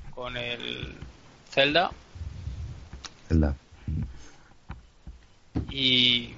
con 0.09 0.35
el 0.35 0.93
Zelda. 1.49 1.91
Zelda. 3.29 3.55
Y 5.69 6.33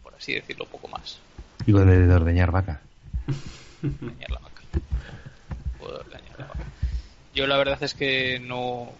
por 0.00 0.14
así 0.14 0.32
decirlo 0.32 0.64
poco 0.66 0.86
más. 0.86 1.18
Y 1.66 1.72
con 1.72 1.90
el 1.90 2.06
de 2.06 2.14
ordeñar 2.14 2.52
vaca. 2.52 2.80
Ordeñar 3.82 4.30
la 4.30 4.38
vaca. 4.38 4.62
Puedo 5.80 5.98
ordeñar 5.98 6.38
la 6.38 6.46
vaca. 6.46 6.64
Yo 7.34 7.48
la 7.48 7.56
verdad 7.56 7.82
es 7.82 7.94
que 7.94 8.38
no 8.38 8.92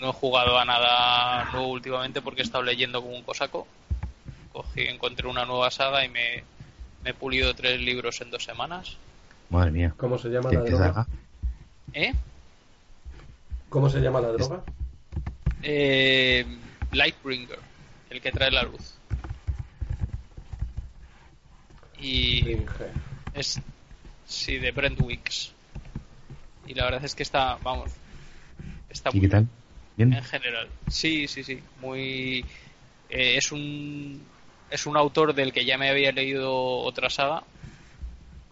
no 0.00 0.10
he 0.10 0.12
jugado 0.14 0.58
a 0.58 0.64
nada 0.64 1.44
nuevo 1.52 1.68
últimamente 1.68 2.22
porque 2.22 2.40
he 2.40 2.44
estado 2.44 2.64
leyendo 2.64 3.00
como 3.02 3.14
un 3.14 3.22
cosaco 3.22 3.68
cogí 4.52 4.82
encontré 4.82 5.28
una 5.28 5.44
nueva 5.44 5.70
saga 5.70 6.04
y 6.04 6.08
me, 6.08 6.44
me 7.04 7.10
he 7.10 7.14
pulido 7.14 7.54
tres 7.54 7.80
libros 7.80 8.20
en 8.20 8.30
dos 8.30 8.44
semanas 8.44 8.96
madre 9.48 9.70
mía 9.70 9.94
¿cómo 9.96 10.18
se 10.18 10.28
llama 10.28 10.52
la 10.52 10.60
droga? 10.60 11.06
¿eh? 11.92 12.14
¿cómo 13.68 13.88
se 13.88 14.00
llama 14.00 14.20
la 14.20 14.32
droga? 14.32 14.62
Eh, 15.62 16.44
Lightbringer 16.92 17.70
el 18.10 18.20
que 18.20 18.32
trae 18.32 18.50
la 18.50 18.64
luz. 18.64 18.94
Y 21.98 22.56
es 23.34 23.60
sí 24.26 24.58
de 24.58 24.72
Brent 24.72 25.00
Wicks. 25.00 25.52
Y 26.66 26.74
la 26.74 26.84
verdad 26.84 27.04
es 27.04 27.14
que 27.14 27.22
está, 27.22 27.56
vamos, 27.62 27.90
está 28.88 29.10
¿Y 29.12 29.20
qué 29.20 29.28
tal? 29.28 29.48
¿Bien? 29.96 30.12
En 30.12 30.24
general. 30.24 30.68
Sí, 30.88 31.28
sí, 31.28 31.44
sí, 31.44 31.62
muy 31.80 32.44
eh, 33.08 33.36
es 33.36 33.52
un 33.52 34.22
es 34.70 34.86
un 34.86 34.96
autor 34.96 35.34
del 35.34 35.52
que 35.52 35.64
ya 35.64 35.76
me 35.76 35.90
había 35.90 36.12
leído 36.12 36.78
otra 36.78 37.10
saga 37.10 37.42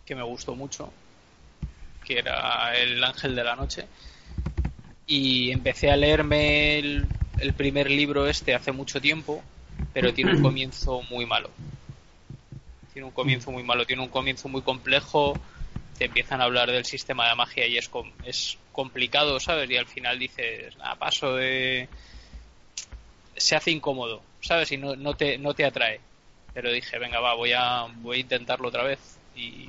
que 0.05 0.14
me 0.14 0.23
gustó 0.23 0.55
mucho, 0.55 0.93
que 2.05 2.19
era 2.19 2.77
El 2.77 3.03
Ángel 3.05 3.37
de 3.37 3.45
la 3.45 3.57
Noche. 3.57 3.87
Y 5.07 5.51
empecé 5.51 5.91
a 5.91 5.97
leerme 5.97 6.79
el, 6.79 7.07
el 7.39 7.53
primer 7.53 7.91
libro 7.91 8.27
este 8.27 8.55
hace 8.55 8.73
mucho 8.73 9.01
tiempo, 9.01 9.43
pero 9.93 10.12
tiene 10.14 10.33
un 10.35 10.43
comienzo 10.43 11.03
muy 11.11 11.27
malo. 11.27 11.51
Tiene 12.93 13.07
un 13.07 13.12
comienzo 13.12 13.53
muy 13.53 13.62
malo, 13.62 13.87
tiene 13.87 14.03
un 14.03 14.09
comienzo 14.09 14.49
muy 14.49 14.62
complejo. 14.62 15.39
Te 15.99 16.07
empiezan 16.07 16.41
a 16.41 16.45
hablar 16.45 16.71
del 16.71 16.85
sistema 16.85 17.29
de 17.29 17.35
magia 17.35 17.66
y 17.66 17.77
es, 17.77 17.91
es 18.25 18.59
complicado, 18.73 19.39
¿sabes? 19.41 19.71
Y 19.71 19.77
al 19.77 19.87
final 19.87 20.19
dices, 20.19 20.75
ah, 20.81 20.97
paso 20.97 21.35
de. 21.37 21.89
Se 23.37 23.57
hace 23.57 23.71
incómodo, 23.71 24.23
¿sabes? 24.41 24.72
Y 24.72 24.76
no, 24.76 24.97
no, 24.97 25.14
te, 25.14 25.39
no 25.39 25.55
te 25.55 25.64
atrae. 25.64 26.01
Pero 26.55 26.72
dije, 26.72 26.99
venga, 26.99 27.20
va, 27.20 27.34
voy 27.34 27.53
a, 27.53 27.86
voy 27.97 28.18
a 28.18 28.20
intentarlo 28.20 28.68
otra 28.68 28.82
vez. 28.82 28.99
Y 29.36 29.68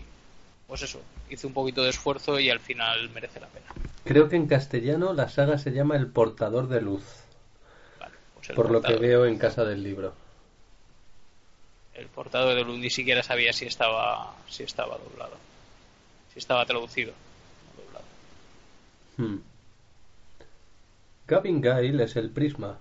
pues 0.67 0.82
eso, 0.82 1.01
hice 1.30 1.47
un 1.47 1.53
poquito 1.53 1.84
de 1.84 1.89
esfuerzo 1.89 2.39
y 2.39 2.49
al 2.49 2.59
final 2.59 3.09
merece 3.09 3.39
la 3.39 3.47
pena. 3.47 3.67
Creo 4.05 4.30
que 4.30 4.36
en 4.36 4.47
castellano 4.47 5.13
la 5.13 5.30
saga 5.30 5.57
se 5.57 5.72
llama 5.72 5.95
El 5.95 6.07
portador 6.07 6.67
de 6.67 6.82
luz. 6.82 7.03
Pues 8.36 8.49
por 8.55 8.72
lo 8.72 8.82
que 8.82 8.95
veo 8.95 9.26
en 9.26 9.38
casa 9.38 9.65
del 9.65 9.84
libro. 9.84 10.13
El 11.93 12.07
portador 12.07 12.55
de 12.55 12.63
luz 12.63 12.80
ni 12.80 12.89
siquiera 12.89 13.22
sabía 13.22 13.51
si 13.51 13.65
estaba 13.65 14.34
si 14.47 14.63
estaba 14.63 14.97
doblado. 14.97 15.36
Si 16.34 16.39
estaba 16.39 16.65
traducido. 16.65 17.13
Hmm. 19.17 19.39
Gavin 21.28 21.59
Gale 21.61 22.03
es 22.03 22.15
el 22.15 22.30
prisma. 22.30 22.78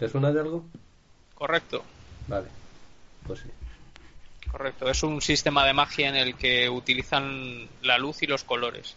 ¿Te 0.00 0.08
suena 0.08 0.32
de 0.32 0.40
algo? 0.40 0.64
Correcto. 1.34 1.84
Vale. 2.26 2.46
Pues 3.26 3.40
sí. 3.40 3.48
Correcto, 4.50 4.88
es 4.88 5.02
un 5.02 5.20
sistema 5.20 5.66
de 5.66 5.74
magia 5.74 6.08
en 6.08 6.16
el 6.16 6.36
que 6.36 6.70
utilizan 6.70 7.68
la 7.82 7.98
luz 7.98 8.22
y 8.22 8.26
los 8.26 8.42
colores. 8.42 8.96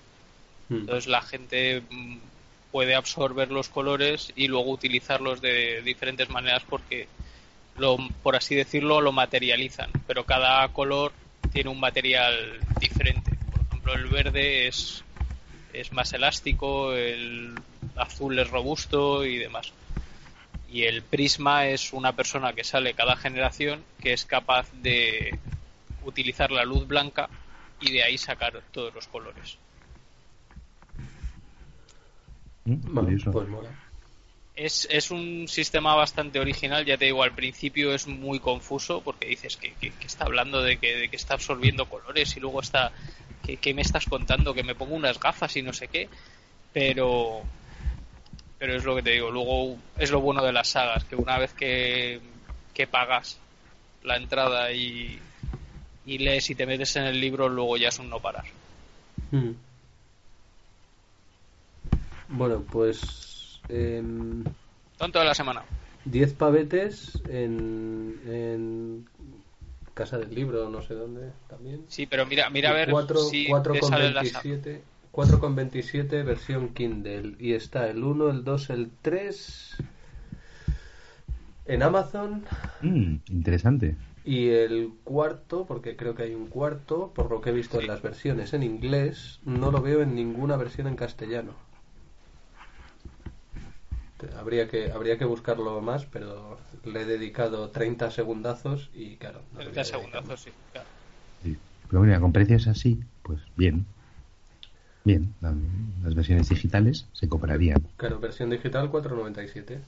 Hmm. 0.69 0.75
Entonces 0.77 1.07
la 1.07 1.21
gente 1.21 1.83
mm, 1.89 2.17
puede 2.71 2.95
absorber 2.95 3.51
los 3.51 3.67
colores 3.67 4.31
y 4.37 4.47
luego 4.47 4.71
utilizarlos 4.71 5.41
de 5.41 5.81
diferentes 5.81 6.29
maneras 6.29 6.63
porque, 6.69 7.09
lo, 7.77 7.97
por 8.23 8.37
así 8.37 8.55
decirlo, 8.55 9.01
lo 9.01 9.11
materializan. 9.11 9.89
Pero 10.07 10.23
cada 10.23 10.65
color 10.69 11.11
tiene 11.51 11.69
un 11.69 11.81
material 11.81 12.61
diferente. 12.79 13.35
Por 13.51 13.59
ejemplo, 13.59 13.93
el 13.93 14.07
verde 14.07 14.69
es, 14.69 15.03
es 15.73 15.91
más 15.91 16.13
elástico, 16.13 16.93
el 16.93 17.55
azul 17.97 18.39
es 18.39 18.49
robusto 18.49 19.25
y 19.25 19.37
demás 19.37 19.73
y 20.73 20.85
el 20.85 21.03
prisma 21.03 21.67
es 21.67 21.93
una 21.93 22.13
persona 22.13 22.53
que 22.53 22.63
sale 22.63 22.95
cada 22.95 23.15
generación 23.15 23.83
que 24.01 24.11
es 24.11 24.25
capaz 24.25 24.67
de 24.81 25.37
utilizar 26.03 26.51
la 26.51 26.65
luz 26.65 26.87
blanca 26.87 27.29
y 27.79 27.91
de 27.91 28.03
ahí 28.03 28.17
sacar 28.17 28.59
todos 28.71 28.93
los 28.95 29.07
colores. 29.07 29.57
Mm, 32.65 32.91
pues 32.91 33.23
es, 34.55 34.87
es, 34.89 35.11
un 35.11 35.47
sistema 35.47 35.95
bastante 35.95 36.39
original, 36.39 36.85
ya 36.85 36.97
te 36.97 37.05
digo, 37.05 37.23
al 37.23 37.33
principio 37.33 37.93
es 37.93 38.07
muy 38.07 38.39
confuso 38.39 39.01
porque 39.01 39.27
dices 39.27 39.57
que, 39.57 39.73
está 40.03 40.25
hablando 40.25 40.61
de 40.61 40.77
que, 40.77 40.95
de 40.95 41.09
que, 41.09 41.15
está 41.15 41.35
absorbiendo 41.35 41.87
colores 41.87 42.35
y 42.35 42.39
luego 42.39 42.61
está, 42.61 42.91
que, 43.61 43.73
me 43.75 43.81
estás 43.83 44.05
contando? 44.05 44.53
Que 44.53 44.63
me 44.63 44.75
pongo 44.75 44.95
unas 44.95 45.19
gafas 45.19 45.55
y 45.55 45.61
no 45.61 45.73
sé 45.73 45.87
qué, 45.87 46.09
pero, 46.71 47.43
pero 48.63 48.77
es 48.77 48.85
lo 48.85 48.95
que 48.95 49.01
te 49.01 49.09
digo. 49.09 49.29
Luego 49.29 49.75
es 49.97 50.09
lo 50.09 50.21
bueno 50.21 50.41
de 50.41 50.53
las 50.53 50.69
sagas, 50.69 51.03
que 51.03 51.17
una 51.17 51.37
vez 51.37 51.53
que, 51.53 52.21
pagas 52.89 53.37
la 54.05 54.15
entrada 54.15 54.71
y, 54.71 55.19
y, 56.05 56.17
lees 56.19 56.49
y 56.49 56.55
te 56.55 56.65
metes 56.65 56.95
en 56.95 57.03
el 57.03 57.19
libro, 57.19 57.49
luego 57.49 57.75
ya 57.75 57.89
es 57.89 57.99
un 57.99 58.09
no 58.09 58.21
parar. 58.21 58.45
Bueno, 62.29 62.63
pues. 62.71 63.59
Eh, 63.67 64.01
Tonto 64.97 65.19
de 65.19 65.25
la 65.25 65.35
semana. 65.35 65.65
10 66.05 66.33
pavetes 66.35 67.21
en, 67.27 68.17
en 68.25 69.09
Casa 69.93 70.17
del 70.19 70.33
Libro, 70.33 70.69
no 70.69 70.81
sé 70.81 70.93
dónde 70.93 71.33
también. 71.49 71.83
Sí, 71.89 72.05
pero 72.05 72.25
mira, 72.25 72.49
mira 72.49 72.69
a 72.69 72.73
ver 72.73 72.91
4, 72.91 73.17
si 73.23 73.45
4,27 73.45 74.92
4,27 75.13 76.25
versión 76.25 76.69
Kindle. 76.69 77.35
Y 77.39 77.53
está 77.53 77.87
el 77.87 78.03
1, 78.03 78.29
el 78.31 78.43
2, 78.43 78.69
el 78.71 78.91
3 79.01 79.77
en 81.65 81.83
Amazon. 81.83 82.43
Mm, 82.81 83.17
interesante. 83.29 83.95
Y 84.25 84.49
el 84.49 84.91
cuarto, 85.03 85.65
porque 85.67 85.95
creo 85.95 86.15
que 86.15 86.23
hay 86.23 86.33
un 86.33 86.47
cuarto, 86.47 87.11
por 87.13 87.29
lo 87.29 87.41
que 87.41 87.51
he 87.51 87.53
visto 87.53 87.79
en 87.79 87.87
las 87.87 88.01
versiones 88.01 88.53
en 88.53 88.63
inglés, 88.63 89.39
no 89.45 89.69
lo 89.69 89.81
veo 89.81 90.01
en 90.01 90.15
ninguna 90.15 90.57
versión 90.57 90.87
en 90.87 90.95
castellano. 90.95 91.53
Habría 94.37 94.69
que, 94.69 94.91
habría 94.91 95.17
que 95.17 95.25
buscarlo 95.25 95.79
más, 95.81 96.05
pero 96.05 96.57
le 96.85 97.01
he 97.01 97.05
dedicado 97.05 97.69
30 97.69 98.09
segundazos 98.09 98.89
y 98.95 99.17
claro. 99.17 99.41
30 99.57 99.83
segundazos, 99.83 100.41
sí, 100.41 100.51
claro. 100.71 100.87
Pero 101.89 102.01
mira, 102.01 102.19
con 102.21 102.31
precios 102.31 102.67
así, 102.67 103.01
pues 103.21 103.41
bien. 103.57 103.85
Bien, 105.05 105.33
las 106.01 106.15
versiones 106.15 106.47
digitales 106.47 107.05
se 107.11 107.27
comprarían. 107.27 107.85
Claro, 107.97 108.19
versión 108.19 108.49
digital 108.49 108.89
4.97. 108.89 109.81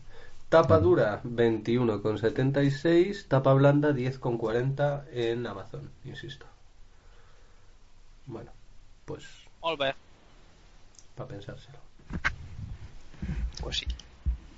Tapa 0.49 0.79
dura 0.79 1.23
21,76. 1.23 3.25
Tapa 3.27 3.53
blanda 3.53 3.91
10,40 3.91 5.05
en 5.13 5.47
Amazon, 5.47 5.89
insisto. 6.03 6.45
Bueno, 8.25 8.51
pues. 9.05 9.23
Para 11.15 11.27
pensárselo. 11.27 11.77
Pues 13.61 13.77
sí. 13.77 13.85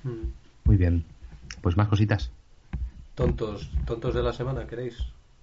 Mm. 0.03 0.31
Muy 0.65 0.75
bien. 0.75 1.05
Pues 1.61 1.77
más 1.77 1.87
cositas. 1.87 2.31
Tontos, 3.15 3.71
tontos 3.85 4.13
de 4.13 4.23
la 4.23 4.33
semana, 4.33 4.67
¿queréis? 4.67 4.97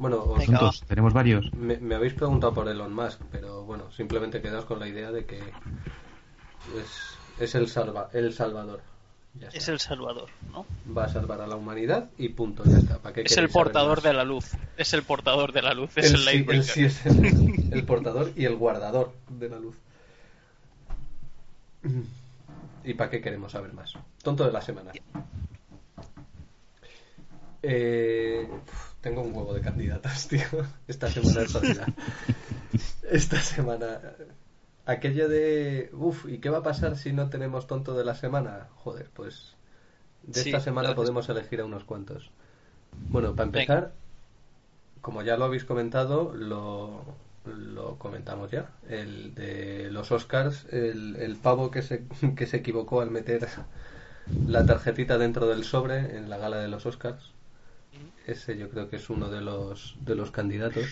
Bueno, 0.04 0.22
os, 0.60 0.82
tenemos 0.82 1.14
varios. 1.14 1.50
Me, 1.54 1.94
habéis 1.94 2.12
preguntado 2.12 2.52
por 2.52 2.68
Elon 2.68 2.92
Musk, 2.92 3.22
pero 3.32 3.64
bueno, 3.64 3.90
simplemente 3.90 4.42
quedaos 4.42 4.66
con 4.66 4.78
la 4.78 4.86
idea 4.86 5.10
de 5.10 5.24
que 5.24 5.38
es, 5.38 7.16
es 7.40 7.54
el, 7.54 7.68
salva, 7.68 8.10
el 8.12 8.34
Salvador. 8.34 8.82
Es 9.54 9.66
el 9.70 9.80
Salvador, 9.80 10.28
¿no? 10.52 10.66
Va 10.94 11.04
a 11.04 11.08
salvar 11.08 11.40
a 11.40 11.46
la 11.46 11.56
humanidad 11.56 12.10
y 12.18 12.28
punto, 12.28 12.64
ya 12.66 12.76
está. 12.76 12.98
¿Para 12.98 13.22
es 13.22 13.34
el 13.38 13.48
portador 13.48 14.02
de 14.02 14.12
la 14.12 14.24
luz. 14.24 14.52
Es 14.76 14.92
el 14.92 15.04
portador 15.04 15.54
de 15.54 15.62
la 15.62 15.72
luz. 15.72 15.96
Es 15.96 16.12
el, 16.12 16.62
sí, 16.64 16.84
es 16.84 17.06
el, 17.06 17.72
el 17.72 17.84
portador 17.86 18.30
y 18.36 18.44
el 18.44 18.56
guardador 18.56 19.14
de 19.30 19.48
la 19.48 19.58
luz. 19.58 19.78
¿Y 22.84 22.92
para 22.92 23.08
qué 23.08 23.22
queremos 23.22 23.52
saber 23.52 23.72
más? 23.72 23.94
Tonto 24.22 24.44
de 24.44 24.52
la 24.52 24.60
semana. 24.60 24.92
Eh, 27.62 28.46
tengo 29.04 29.20
un 29.20 29.36
huevo 29.36 29.52
de 29.52 29.60
candidatas, 29.60 30.26
tío. 30.28 30.46
Esta 30.88 31.08
semana 31.08 31.42
es 31.42 31.52
jodida. 31.52 31.86
Esta 33.10 33.38
semana. 33.38 34.00
Aquello 34.86 35.28
de. 35.28 35.90
Uf, 35.92 36.26
¿y 36.26 36.38
qué 36.38 36.48
va 36.48 36.58
a 36.58 36.62
pasar 36.62 36.96
si 36.96 37.12
no 37.12 37.28
tenemos 37.28 37.66
tonto 37.66 37.94
de 37.94 38.04
la 38.04 38.14
semana? 38.14 38.68
Joder, 38.76 39.10
pues. 39.12 39.56
De 40.22 40.40
esta 40.40 40.58
semana 40.58 40.94
podemos 40.94 41.28
elegir 41.28 41.60
a 41.60 41.66
unos 41.66 41.84
cuantos. 41.84 42.30
Bueno, 43.10 43.36
para 43.36 43.46
empezar, 43.46 43.92
como 45.02 45.20
ya 45.20 45.36
lo 45.36 45.44
habéis 45.44 45.66
comentado, 45.66 46.32
lo, 46.34 47.04
lo 47.44 47.98
comentamos 47.98 48.50
ya. 48.50 48.70
El 48.88 49.34
de 49.34 49.90
los 49.90 50.10
Oscars, 50.12 50.66
el, 50.70 51.16
el 51.16 51.36
pavo 51.36 51.70
que 51.70 51.82
se, 51.82 52.06
que 52.34 52.46
se 52.46 52.56
equivocó 52.56 53.02
al 53.02 53.10
meter 53.10 53.46
la 54.46 54.64
tarjetita 54.64 55.18
dentro 55.18 55.46
del 55.46 55.64
sobre 55.64 56.16
en 56.16 56.30
la 56.30 56.38
gala 56.38 56.56
de 56.56 56.68
los 56.68 56.86
Oscars 56.86 57.33
ese 58.26 58.56
yo 58.56 58.70
creo 58.70 58.88
que 58.88 58.96
es 58.96 59.10
uno 59.10 59.28
de 59.28 59.40
los, 59.40 59.96
de 60.00 60.14
los 60.14 60.30
candidatos. 60.30 60.86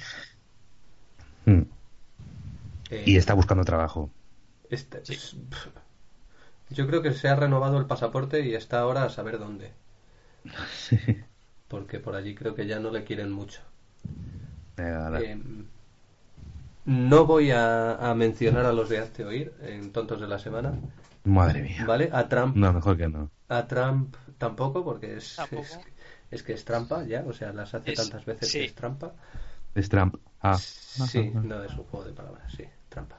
Hmm. 1.44 1.62
Eh, 2.90 3.04
y 3.06 3.16
está 3.16 3.34
buscando 3.34 3.64
trabajo. 3.64 4.10
Este, 4.68 5.02
yo 6.70 6.86
creo 6.86 7.02
que 7.02 7.12
se 7.12 7.28
ha 7.28 7.36
renovado 7.36 7.78
el 7.78 7.86
pasaporte 7.86 8.40
y 8.46 8.54
está 8.54 8.80
ahora 8.80 9.04
a 9.04 9.10
saber 9.10 9.38
dónde. 9.38 9.72
Porque 11.68 11.98
por 11.98 12.14
allí 12.14 12.34
creo 12.34 12.54
que 12.54 12.66
ya 12.66 12.78
no 12.80 12.90
le 12.90 13.04
quieren 13.04 13.32
mucho. 13.32 13.60
Eh, 14.76 15.40
no 16.84 17.26
voy 17.26 17.50
a, 17.50 18.12
mencionar 18.16 18.66
a 18.66 18.72
los 18.72 18.88
de 18.88 18.98
Hazte 18.98 19.24
Oír 19.24 19.52
en 19.62 19.92
Tontos 19.92 20.20
de 20.20 20.26
la 20.26 20.38
Semana. 20.38 20.74
Madre 21.24 21.62
mía. 21.62 21.84
¿Vale? 21.86 22.10
A 22.12 22.28
Trump. 22.28 22.56
No, 22.56 22.72
mejor 22.72 22.96
que 22.96 23.08
no. 23.08 23.30
A 23.48 23.66
Trump 23.66 24.16
tampoco, 24.38 24.84
porque 24.84 25.16
es, 25.16 25.38
es 25.50 25.78
que 26.42 26.54
es 26.54 26.64
trampa 26.64 27.04
ya, 27.04 27.24
o 27.26 27.32
sea, 27.32 27.52
las 27.52 27.74
hace 27.74 27.92
tantas 27.92 28.24
veces 28.24 28.50
que 28.50 28.64
es 28.64 28.74
trampa. 28.74 29.12
Es 29.74 29.88
trampa. 29.88 30.18
Ah. 30.40 30.56
Sí, 30.56 31.30
no 31.34 31.62
es 31.62 31.72
un 31.72 31.84
juego 31.84 32.06
de 32.06 32.12
palabras, 32.12 32.52
sí, 32.56 32.64
trampa. 32.88 33.18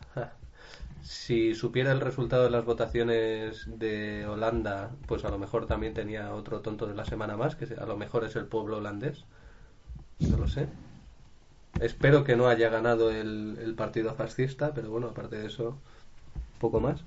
Si 1.04 1.54
supiera 1.54 1.92
el 1.92 2.00
resultado 2.00 2.46
de 2.46 2.50
las 2.50 2.64
votaciones 2.64 3.66
de 3.68 4.26
Holanda, 4.26 4.92
pues 5.06 5.26
a 5.26 5.30
lo 5.30 5.38
mejor 5.38 5.68
también 5.68 5.94
tenía 5.94 6.34
otro 6.34 6.62
tonto 6.62 6.88
de 6.88 6.96
la 6.96 7.04
semana 7.04 7.36
más, 7.36 7.58
que 7.58 7.66
a 7.76 7.86
lo 7.86 7.98
mejor 7.98 8.24
es 8.24 8.38
el 8.38 8.46
pueblo 8.46 8.78
holandés. 8.78 9.26
No 10.20 10.38
lo 10.38 10.48
sé. 10.48 10.68
Espero 11.82 12.24
que 12.24 12.38
no 12.38 12.48
haya 12.48 12.70
ganado 12.70 13.12
el, 13.12 13.74
partido 13.76 14.14
fascista, 14.14 14.74
pero 14.74 14.90
bueno, 14.92 15.08
aparte 15.08 15.38
de 15.38 15.48
eso, 15.48 15.78
poco 16.60 16.80
más. 16.80 17.04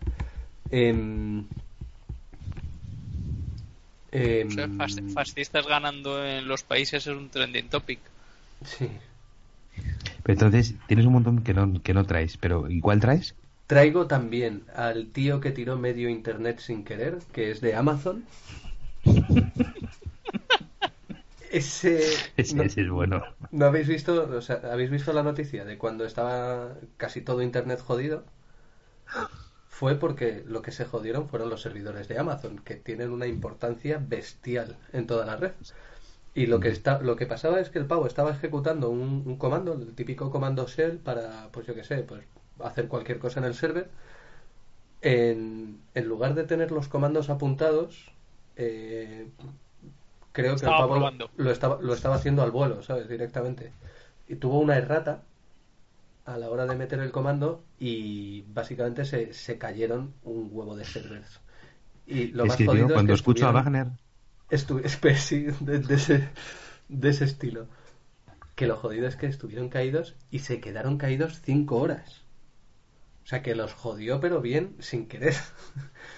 Eh, 0.70 1.43
Em, 4.12 4.49
fascistas 5.12 5.66
ganando 5.66 6.24
en 6.24 6.47
los 6.47 6.62
países 6.62 7.07
es 7.07 7.12
un 7.12 7.28
trending 7.28 7.69
topic. 7.69 7.99
Sí. 8.65 8.91
Pero 10.23 10.33
entonces 10.33 10.74
tienes 10.87 11.07
un 11.07 11.12
montón 11.12 11.43
que 11.43 11.55
no, 11.55 11.83
que 11.83 11.95
no 11.95 12.05
traes, 12.05 12.37
pero 12.37 12.70
¿y 12.70 12.81
cuál 12.81 13.01
traes? 13.01 13.35
Traigo 13.66 14.07
también 14.07 14.62
al 14.74 15.09
tío 15.09 15.41
que 15.41 15.51
tiró 15.51 15.77
medio 15.77 16.09
internet 16.09 16.61
sin 16.61 16.85
querer, 16.85 17.19
que 17.33 17.51
es 17.51 17.61
de 17.61 17.74
Amazon. 17.74 18.24
Ese, 21.49 22.03
ese, 22.37 22.65
es 22.66 22.91
bueno. 22.91 23.24
¿No 23.51 23.66
habéis 23.66 23.89
visto, 23.89 24.28
o 24.37 24.43
sea, 24.43 24.61
habéis 24.70 24.91
visto 24.91 25.12
la 25.15 25.23
noticia 25.23 25.65
de 25.65 25.78
cuando 25.78 26.05
estaba 26.05 26.74
casi 26.99 27.23
todo 27.23 27.41
internet 27.41 27.81
jodido? 27.81 28.24
Fue 29.78 29.94
porque 29.97 30.43
lo 30.47 30.62
que 30.62 30.73
se 30.73 30.86
jodieron 30.86 31.28
fueron 31.28 31.51
los 31.51 31.61
servidores 31.61 32.09
de 32.09 32.19
Amazon, 32.19 32.59
que 32.61 32.77
tienen 32.77 33.11
una 33.11 33.27
importancia 33.27 34.01
bestial 34.01 34.78
en 34.94 35.07
toda 35.07 35.27
la 35.27 35.36
red. 35.36 35.53
Y 36.35 36.47
lo 36.47 36.61
que 36.61 36.70
está, 36.70 36.98
lo 37.03 37.16
que 37.16 37.27
pasaba 37.27 37.61
es 37.61 37.69
que 37.69 37.78
el 37.78 37.85
pavo 37.85 38.07
estaba 38.07 38.31
ejecutando 38.31 38.89
un, 38.89 39.23
un 39.27 39.36
comando, 39.36 39.74
el 39.74 39.94
típico 39.94 40.31
comando 40.31 40.66
shell 40.66 40.97
para, 40.97 41.51
pues 41.53 41.66
yo 41.66 41.74
qué 41.74 41.85
sé, 41.85 41.98
pues 41.98 42.23
hacer 42.61 42.89
cualquier 42.89 43.19
cosa 43.19 43.40
en 43.40 43.44
el 43.44 43.55
server. 43.55 43.90
En, 45.03 45.78
en 45.94 46.09
lugar 46.09 46.35
de 46.35 46.44
tener 46.44 46.73
los 46.73 46.89
comandos 46.89 47.28
apuntados, 47.28 48.11
eh, 48.57 49.28
creo 50.32 50.57
que 50.57 50.65
el 50.65 50.70
pavo 50.73 51.11
lo 51.36 51.51
estaba, 51.51 51.78
lo 51.82 51.93
estaba 51.93 52.15
haciendo 52.15 52.43
al 52.43 52.51
vuelo, 52.51 52.82
¿sabes? 52.82 53.11
Directamente. 53.11 53.73
Y 54.27 54.36
tuvo 54.36 54.59
una 54.59 54.78
errata 54.78 55.20
a 56.27 56.36
la 56.36 56.51
hora 56.51 56.66
de 56.66 56.74
meter 56.74 56.98
el 56.98 57.12
comando 57.12 57.65
y 57.78 58.43
básicamente 58.48 59.05
se, 59.05 59.32
se 59.32 59.59
cayeron 59.59 60.12
un 60.24 60.48
huevo 60.51 60.77
de 60.77 60.85
servers. 60.85 61.40
Y 62.07 62.28
lo 62.28 62.47
más 62.47 62.57
jodido 62.57 62.89
cuando 62.89 63.15
escucho 63.15 63.47
a 63.47 63.53
Wagner. 63.53 63.89
sí, 65.16 65.47
de, 65.61 65.78
de, 65.78 65.94
ese, 65.94 66.28
de 66.89 67.09
ese 67.09 67.24
estilo. 67.24 67.69
Que 68.55 68.66
lo 68.66 68.77
jodido 68.77 69.07
es 69.07 69.16
que 69.16 69.27
estuvieron 69.27 69.69
caídos 69.69 70.16
y 70.31 70.40
se 70.40 70.61
quedaron 70.61 70.98
caídos 70.98 71.40
cinco 71.44 71.77
horas. 71.77 72.23
O 73.24 73.28
sea, 73.28 73.43
que 73.43 73.57
los 73.57 73.73
jodió, 73.73 74.20
pero 74.20 74.40
bien, 74.40 74.77
sin 74.78 75.09
querer. 75.09 75.35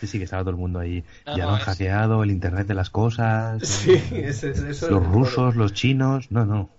Sí, 0.01 0.07
sí, 0.07 0.19
que 0.19 0.25
estaba 0.25 0.43
todo 0.43 0.51
el 0.51 0.59
mundo 0.59 0.79
ahí. 0.79 1.05
ya 1.27 1.47
lo 1.47 1.55
han 1.55 1.61
hackeado, 1.61 2.23
el 2.23 2.31
Internet 2.31 2.67
de 2.67 2.75
las 2.75 2.91
cosas. 2.91 3.63
Sí, 3.67 3.99
eso 4.13 4.91
Los 4.91 5.07
rusos, 5.07 5.57
los 5.57 5.73
chinos. 5.73 6.31
No, 6.31 6.45
no. 6.45 6.78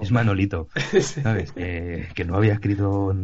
Es 0.00 0.12
Manolito. 0.12 0.68
¿Sabes? 1.00 1.52
que 1.52 2.24
no 2.24 2.36
había 2.36 2.54
escrito 2.54 3.14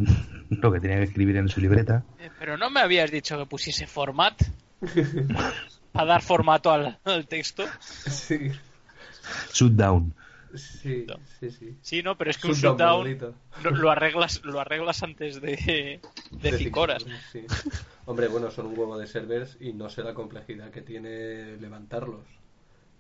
lo 0.51 0.73
que 0.73 0.81
tenía 0.81 0.97
que 0.97 1.05
escribir 1.05 1.36
en 1.36 1.48
su 1.48 1.61
libreta. 1.61 2.05
Eh, 2.19 2.31
pero 2.39 2.56
no 2.56 2.70
me 2.70 2.81
habías 2.81 3.11
dicho 3.11 3.39
que 3.39 3.47
pusiese 3.47 3.86
format. 3.86 4.43
para 5.93 6.06
dar 6.06 6.23
formato 6.23 6.73
al, 6.73 7.27
texto. 7.28 7.65
Sí. 7.81 8.51
Shutdown. 9.52 10.12
Sí, 10.56 11.06
sí, 11.40 11.51
sí. 11.51 11.77
Sí, 11.81 12.02
no, 12.02 12.16
pero 12.16 12.31
es 12.31 12.39
que 12.39 12.48
un 12.48 12.55
shutdown 12.55 13.35
lo, 13.62 13.90
arreglas, 13.90 14.40
lo 14.44 14.61
arreglas 14.61 15.02
antes 15.02 15.40
de, 15.40 16.01
de, 16.31 16.52
cinco 16.59 16.82
horas. 16.82 17.05
Hombre, 18.06 18.28
bueno, 18.28 18.51
son 18.51 18.66
un 18.66 18.78
huevo 18.78 18.98
de 18.98 19.06
servers 19.06 19.56
y 19.61 19.73
no 19.73 19.89
sé 19.89 20.02
la 20.02 20.15
complejidad 20.15 20.70
que 20.70 20.82
tiene 20.82 21.56
levantarlos. 21.56 22.24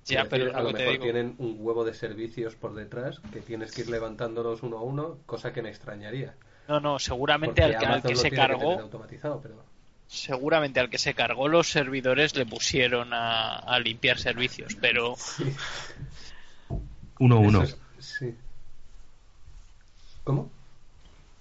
Ya, 0.04 0.26
pero 0.28 0.54
a 0.54 0.62
lo 0.62 0.72
mejor 0.72 0.98
tienen 0.98 1.34
un 1.38 1.56
huevo 1.58 1.84
de 1.84 1.94
servicios 1.94 2.54
por 2.56 2.74
detrás 2.74 3.20
que 3.32 3.40
tienes 3.40 3.72
que 3.72 3.82
ir 3.82 3.88
levantándolos 3.88 4.62
uno 4.62 4.78
a 4.78 4.82
uno, 4.82 5.18
cosa 5.26 5.52
que 5.52 5.62
me 5.62 5.70
extrañaría. 5.70 6.34
No, 6.68 6.80
no, 6.80 6.98
seguramente 6.98 7.62
al 7.62 7.78
que, 7.78 7.86
al 7.86 8.02
que 8.02 8.16
se 8.16 8.30
cargó. 8.30 8.80
automatizado, 8.80 9.40
pero 9.40 9.64
seguramente 10.06 10.80
al 10.80 10.90
que 10.90 10.98
se 10.98 11.14
cargó 11.14 11.48
los 11.48 11.68
servidores 11.68 12.36
le 12.36 12.46
pusieron 12.46 13.10
a, 13.12 13.78
limpiar 13.80 14.18
servicios, 14.18 14.76
pero... 14.80 15.16
Uno 17.20 17.36
a 17.36 17.38
uno. 17.38 17.64
sí. 17.98 18.34
¿Cómo? 20.24 20.50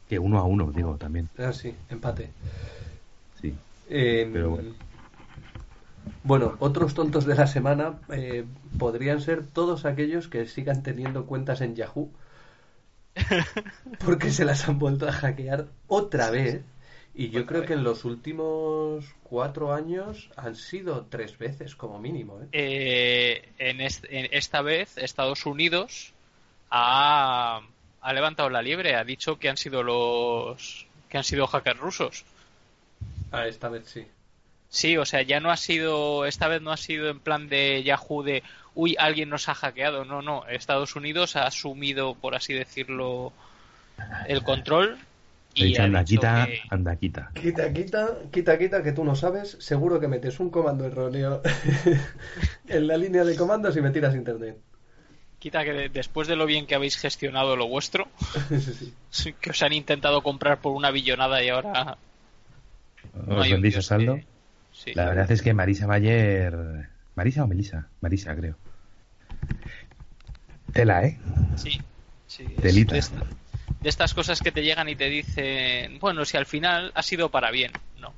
Que 0.07 0.19
uno 0.19 0.37
a 0.37 0.43
uno, 0.43 0.71
digo, 0.71 0.97
también. 0.97 1.29
Ah, 1.39 1.51
sí, 1.51 1.73
empate. 1.89 2.29
Sí. 3.41 3.55
Em, 3.89 4.31
pero 4.31 4.51
bueno. 4.51 4.75
Bueno, 6.23 6.55
otros 6.59 6.93
tontos 6.93 7.25
de 7.25 7.35
la 7.35 7.47
semana 7.47 7.99
eh, 8.09 8.45
podrían 8.77 9.21
ser 9.21 9.45
todos 9.45 9.85
aquellos 9.85 10.27
que 10.27 10.45
sigan 10.45 10.83
teniendo 10.83 11.25
cuentas 11.25 11.61
en 11.61 11.75
Yahoo 11.75 12.11
porque 14.05 14.31
se 14.31 14.45
las 14.45 14.67
han 14.67 14.79
vuelto 14.79 15.07
a 15.07 15.11
hackear 15.11 15.67
otra 15.87 16.31
vez 16.31 16.63
y 17.13 17.29
yo 17.29 17.45
creo 17.45 17.65
que 17.65 17.73
en 17.73 17.83
los 17.83 18.05
últimos 18.05 19.05
cuatro 19.21 19.73
años 19.73 20.31
han 20.35 20.55
sido 20.55 21.05
tres 21.05 21.37
veces 21.37 21.75
como 21.75 21.99
mínimo. 21.99 22.41
¿eh? 22.41 22.47
eh 22.53 23.49
en, 23.59 23.81
esta 24.31 24.61
vez 24.61 24.97
Estados 24.97 25.45
Unidos 25.45 26.13
ha, 26.71 27.61
ha, 28.01 28.13
levantado 28.13 28.49
la 28.49 28.63
liebre, 28.63 28.95
ha 28.95 29.03
dicho 29.03 29.37
que 29.37 29.49
han 29.49 29.57
sido 29.57 29.83
los 29.83 30.87
que 31.07 31.17
han 31.19 31.23
sido 31.23 31.45
hackers 31.45 31.79
rusos. 31.79 32.25
Ah, 33.31 33.47
esta 33.47 33.69
vez 33.69 33.85
sí. 33.85 34.07
Sí, 34.73 34.97
o 34.97 35.05
sea, 35.05 35.21
ya 35.21 35.39
no 35.39 35.51
ha 35.51 35.57
sido, 35.57 36.25
esta 36.25 36.47
vez 36.47 36.59
no 36.59 36.71
ha 36.71 36.77
sido 36.77 37.07
en 37.07 37.19
plan 37.19 37.47
de 37.47 37.83
Yahoo 37.83 38.23
de, 38.23 38.41
uy, 38.73 38.95
alguien 38.97 39.29
nos 39.29 39.47
ha 39.47 39.53
hackeado. 39.53 40.03
No, 40.03 40.23
no, 40.23 40.47
Estados 40.47 40.95
Unidos 40.95 41.35
ha 41.35 41.45
asumido, 41.45 42.15
por 42.15 42.33
así 42.33 42.55
decirlo, 42.55 43.31
el 44.27 44.41
control 44.41 44.97
y 45.53 45.77
anda, 45.77 46.03
quita, 46.03 46.47
anda, 46.71 46.95
quita. 46.95 47.29
Quita, 47.35 47.71
quita, 47.71 48.17
quita, 48.31 48.57
quita, 48.57 48.81
que 48.81 48.93
tú 48.93 49.03
no 49.03 49.15
sabes. 49.15 49.57
Seguro 49.59 49.99
que 49.99 50.07
metes 50.07 50.39
un 50.39 50.49
comando 50.49 50.87
erróneo 50.87 51.43
en 52.67 52.87
la 52.87 52.97
línea 52.97 53.23
de 53.23 53.35
comandos 53.35 53.77
y 53.77 53.81
me 53.81 53.91
tiras 53.91 54.15
internet. 54.15 54.57
Quita 55.37 55.63
que 55.63 55.89
después 55.89 56.27
de 56.27 56.35
lo 56.35 56.47
bien 56.47 56.65
que 56.65 56.73
habéis 56.73 56.97
gestionado 56.97 57.55
lo 57.55 57.67
vuestro, 57.67 58.07
que 59.39 59.49
os 59.51 59.61
han 59.61 59.73
intentado 59.73 60.23
comprar 60.23 60.61
por 60.61 60.71
una 60.71 60.89
billonada 60.89 61.43
y 61.43 61.49
ahora. 61.49 61.95
¿Os 63.27 63.51
vendéis 63.51 63.77
a 63.77 63.83
saldo? 63.83 64.19
La 64.95 65.05
verdad 65.05 65.31
es 65.31 65.41
que 65.41 65.53
Marisa 65.53 65.87
Mayer. 65.87 66.89
¿Marisa 67.15 67.43
o 67.43 67.47
Melisa? 67.47 67.87
Marisa, 68.01 68.35
creo. 68.35 68.55
Tela, 70.71 71.03
¿eh? 71.03 71.19
Sí. 71.55 71.79
sí 72.27 72.45
Telita 72.61 72.95
de 73.83 73.89
estas 73.89 74.13
cosas 74.13 74.39
que 74.39 74.51
te 74.51 74.63
llegan 74.63 74.87
y 74.89 74.95
te 74.95 75.09
dicen, 75.09 75.99
bueno, 75.99 76.23
si 76.25 76.37
al 76.37 76.45
final 76.45 76.91
ha 76.95 77.03
sido 77.03 77.29
para 77.29 77.51
bien, 77.51 77.71
no. 77.99 78.13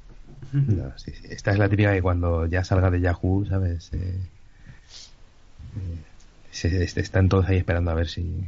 Esta 1.29 1.51
es 1.51 1.57
la 1.57 1.67
típica 1.67 1.91
que 1.91 2.01
cuando 2.01 2.45
ya 2.45 2.63
salga 2.63 2.89
de 2.91 3.01
Yahoo, 3.01 3.45
¿sabes? 3.49 3.91
Eh, 3.93 4.19
eh, 6.63 6.87
están 6.95 7.27
todos 7.27 7.47
ahí 7.47 7.57
esperando 7.57 7.91
a 7.91 7.95
ver 7.95 8.07
si... 8.07 8.47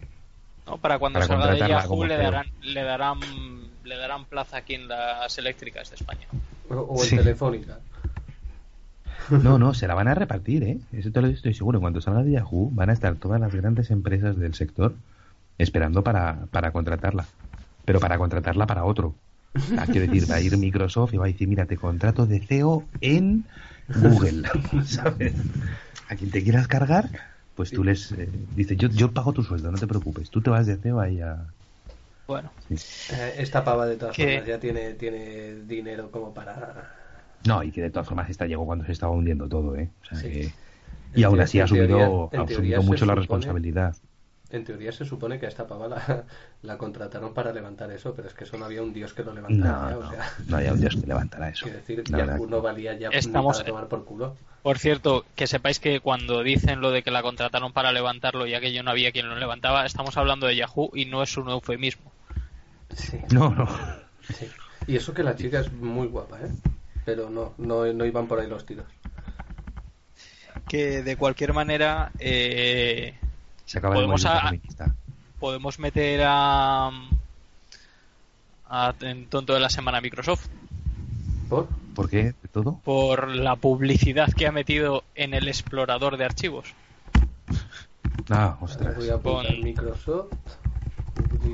No, 0.65 0.77
para 0.77 0.99
cuando 0.99 1.21
salga 1.21 1.51
de 1.51 1.59
Yahoo 1.59 2.05
le 2.05 2.17
darán, 2.17 2.47
le 2.61 2.83
darán, 2.83 3.19
le 3.83 3.97
darán 3.97 4.25
plaza 4.25 4.57
aquí 4.57 4.75
en 4.75 4.87
las 4.87 5.37
eléctricas 5.37 5.89
de 5.89 5.95
España. 5.95 6.27
O, 6.69 7.03
en 7.03 7.17
Telefónica. 7.17 7.79
No, 9.29 9.57
no, 9.57 9.73
se 9.73 9.87
la 9.87 9.95
van 9.95 10.07
a 10.07 10.15
repartir, 10.15 10.63
¿eh? 10.63 10.77
Eso 10.91 11.11
te 11.11 11.21
lo 11.21 11.27
estoy 11.27 11.53
seguro. 11.53 11.79
Cuando 11.79 12.01
salga 12.01 12.23
de 12.23 12.31
Yahoo 12.31 12.69
van 12.71 12.89
a 12.89 12.93
estar 12.93 13.15
todas 13.15 13.39
las 13.39 13.53
grandes 13.53 13.91
empresas 13.91 14.37
del 14.37 14.53
sector 14.53 14.95
esperando 15.57 16.03
para, 16.03 16.45
para 16.51 16.71
contratarla. 16.71 17.25
Pero 17.85 17.99
para 17.99 18.17
contratarla 18.17 18.67
para 18.67 18.85
otro. 18.85 19.15
Ah, 19.77 19.85
quiero 19.85 20.11
decir, 20.11 20.29
va 20.29 20.35
a 20.35 20.41
ir 20.41 20.57
Microsoft 20.57 21.13
y 21.13 21.17
va 21.17 21.25
a 21.25 21.29
decir, 21.29 21.47
mira, 21.47 21.65
te 21.65 21.77
contrato 21.77 22.25
de 22.25 22.39
CEO 22.39 22.85
en 23.01 23.45
Google, 23.95 24.47
¿sabes? 24.85 25.33
A 26.09 26.15
quien 26.15 26.31
te 26.31 26.43
quieras 26.43 26.67
cargar, 26.67 27.09
pues 27.55 27.71
tú 27.71 27.83
les 27.83 28.11
eh, 28.11 28.29
dices, 28.55 28.77
yo, 28.77 28.89
yo 28.89 29.11
pago 29.11 29.33
tu 29.33 29.43
sueldo, 29.43 29.71
no 29.71 29.77
te 29.77 29.87
preocupes, 29.87 30.29
tú 30.29 30.41
te 30.41 30.49
vas 30.49 30.67
de 30.67 30.77
CEO 30.77 30.99
ahí 30.99 31.21
a... 31.21 31.45
Bueno. 32.27 32.51
Eh, 32.69 33.35
esta 33.37 33.63
pava 33.63 33.85
de 33.87 33.95
todas 33.95 34.15
formas 34.15 34.45
ya 34.45 34.59
tiene, 34.59 34.93
tiene 34.93 35.55
dinero 35.65 36.11
como 36.11 36.33
para... 36.33 36.96
No, 37.45 37.63
y 37.63 37.71
que 37.71 37.81
de 37.81 37.89
todas 37.89 38.07
formas 38.07 38.29
esta 38.29 38.45
llegó 38.45 38.65
cuando 38.65 38.85
se 38.85 38.91
estaba 38.91 39.11
hundiendo 39.11 39.47
todo, 39.47 39.75
¿eh? 39.75 39.89
O 40.01 40.05
sea 40.05 40.21
que... 40.21 40.51
Y 41.15 41.23
aún 41.23 41.39
así 41.39 41.59
ha 41.59 41.63
asumido, 41.63 42.29
ha 42.33 42.41
asumido 42.41 42.83
mucho 42.83 43.05
la 43.05 43.15
responsabilidad. 43.15 43.95
En 44.49 44.63
teoría 44.63 44.93
se 44.93 45.03
supone 45.03 45.39
que 45.39 45.45
a 45.45 45.49
esta 45.49 45.67
pava 45.67 46.25
la, 46.61 46.77
contrataron 46.77 47.33
para 47.33 47.51
levantar 47.51 47.91
eso, 47.91 48.13
pero 48.13 48.29
es 48.29 48.33
que 48.33 48.45
eso 48.45 48.57
no 48.57 48.65
había 48.65 48.81
un 48.81 48.93
dios 48.93 49.13
que 49.13 49.23
lo 49.23 49.33
levantara. 49.33 49.91
No, 49.91 50.11
no, 50.47 50.57
había 50.57 50.71
un 50.71 50.79
dios 50.79 50.95
que 50.95 51.05
levantara 51.05 51.49
eso. 51.49 51.65
Quiero 51.65 51.79
decir, 51.79 52.03
ya 52.05 52.25
no 52.25 52.61
valía 52.61 52.97
ya 52.97 53.09
Estamos... 53.09 53.57
para 53.57 53.67
tomar 53.67 53.87
por 53.87 54.05
culo. 54.05 54.37
Por 54.61 54.79
cierto, 54.79 55.25
que 55.35 55.47
sepáis 55.47 55.79
que 55.79 55.99
cuando 55.99 56.43
dicen 56.43 56.79
lo 56.79 56.91
de 56.91 57.03
que 57.03 57.11
la 57.11 57.23
contrataron 57.23 57.73
para 57.73 57.91
levantarlo 57.91 58.47
ya 58.47 58.61
que 58.61 58.71
yo 58.71 58.83
no 58.83 58.91
había 58.91 59.11
quien 59.11 59.27
lo 59.27 59.35
levantaba, 59.35 59.85
estamos 59.85 60.15
hablando 60.17 60.47
de 60.47 60.55
Yahoo 60.55 60.91
y 60.93 61.05
no 61.05 61.23
es 61.23 61.35
un 61.35 61.49
eufemismo. 61.49 62.11
Sí. 62.95 63.17
No, 63.31 63.49
no. 63.49 63.67
Sí. 64.33 64.47
Y 64.87 64.95
eso 64.95 65.13
que 65.13 65.23
la 65.23 65.35
chica 65.35 65.59
es 65.59 65.71
muy 65.73 66.07
guapa, 66.07 66.39
¿eh? 66.39 66.49
Pero 67.07 67.29
no, 67.29 67.53
no, 67.57 67.85
no 67.93 68.05
iban 68.05 68.27
por 68.27 68.37
ahí 68.37 68.47
los 68.47 68.65
tiros. 68.65 68.85
Que 70.67 71.03
de 71.03 71.15
cualquier 71.15 71.53
manera, 71.53 72.11
eh, 72.19 73.15
se 73.63 73.77
acaba 73.77 73.95
podemos, 73.95 74.27
podemos 75.39 75.79
meter 75.79 76.19
a, 76.25 76.91
en 78.99 79.25
tonto 79.27 79.53
de 79.53 79.61
la 79.61 79.69
semana 79.69 80.01
Microsoft. 80.01 80.47
¿Por? 81.47 81.69
¿Por 81.95 82.09
qué? 82.09 82.33
¿De 82.43 82.49
todo? 82.51 82.81
Por 82.83 83.29
la 83.29 83.55
publicidad 83.55 84.27
que 84.33 84.45
ha 84.45 84.51
metido 84.51 85.05
en 85.15 85.33
el 85.33 85.47
explorador 85.47 86.17
de 86.17 86.25
archivos. 86.25 86.73
Ah, 88.29 88.57
ostras. 88.59 88.97
Voy 88.97 89.09
a 89.09 89.17
poner 89.17 89.63
Microsoft. 89.63 90.33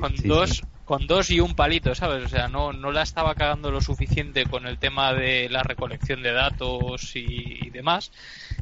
con 0.00 0.16
dos 0.24 0.64
con 0.84 1.06
dos 1.06 1.30
y 1.30 1.40
un 1.40 1.54
palito, 1.54 1.94
¿sabes? 1.94 2.24
O 2.24 2.28
sea, 2.28 2.48
no, 2.48 2.72
no 2.72 2.92
la 2.92 3.02
estaba 3.02 3.34
cagando 3.34 3.70
lo 3.70 3.80
suficiente 3.80 4.44
con 4.44 4.66
el 4.66 4.78
tema 4.78 5.14
de 5.14 5.48
la 5.48 5.62
recolección 5.62 6.22
de 6.22 6.32
datos 6.32 7.16
y, 7.16 7.70
demás, 7.70 8.12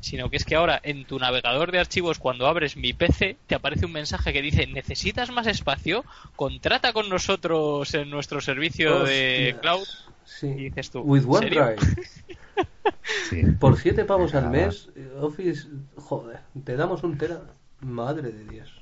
sino 0.00 0.30
que 0.30 0.36
es 0.36 0.44
que 0.44 0.54
ahora 0.54 0.80
en 0.82 1.04
tu 1.04 1.18
navegador 1.18 1.72
de 1.72 1.80
archivos, 1.80 2.18
cuando 2.18 2.46
abres 2.46 2.76
mi 2.76 2.92
PC, 2.92 3.36
te 3.46 3.54
aparece 3.54 3.86
un 3.86 3.92
mensaje 3.92 4.32
que 4.32 4.40
dice, 4.40 4.66
¿necesitas 4.66 5.30
más 5.30 5.46
espacio? 5.46 6.04
Contrata 6.36 6.92
con 6.92 7.08
nosotros 7.08 7.92
en 7.94 8.08
nuestro 8.08 8.40
servicio 8.40 9.04
de 9.04 9.56
cloud. 9.60 9.86
Sí. 10.24 10.46
Y 10.46 10.64
dices 10.70 10.90
tú, 10.90 11.00
With 11.00 11.24
OneDrive. 11.26 11.76
Por 13.58 13.78
siete 13.78 14.04
pavos 14.04 14.34
al 14.34 14.50
mes, 14.50 14.90
Office, 15.20 15.68
joder, 15.96 16.40
te 16.64 16.76
damos 16.76 17.02
un 17.02 17.18
tera. 17.18 17.42
Madre 17.80 18.30
de 18.30 18.44
Dios. 18.44 18.72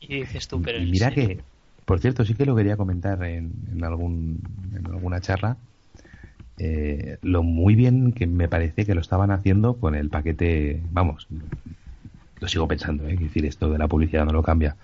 Y 0.00 0.20
dices 0.20 0.48
tú, 0.48 0.62
pero. 0.62 0.80
mira 0.80 1.10
que 1.10 1.40
por 1.86 2.00
cierto, 2.00 2.24
sí 2.24 2.34
que 2.34 2.44
lo 2.44 2.56
quería 2.56 2.76
comentar 2.76 3.22
en, 3.24 3.52
algún, 3.82 4.40
en 4.74 4.86
alguna 4.86 5.20
charla. 5.20 5.56
Eh, 6.58 7.18
lo 7.22 7.44
muy 7.44 7.76
bien 7.76 8.12
que 8.12 8.26
me 8.26 8.48
parece 8.48 8.84
que 8.84 8.94
lo 8.94 9.00
estaban 9.00 9.30
haciendo 9.30 9.74
con 9.74 9.94
el 9.94 10.10
paquete, 10.10 10.82
vamos, 10.90 11.28
lo 12.40 12.48
sigo 12.48 12.66
pensando, 12.66 13.06
¿eh? 13.06 13.14
es 13.14 13.20
decir, 13.20 13.46
esto 13.46 13.70
de 13.70 13.78
la 13.78 13.86
publicidad 13.86 14.24
no 14.24 14.32
lo 14.32 14.42
cambia, 14.42 14.74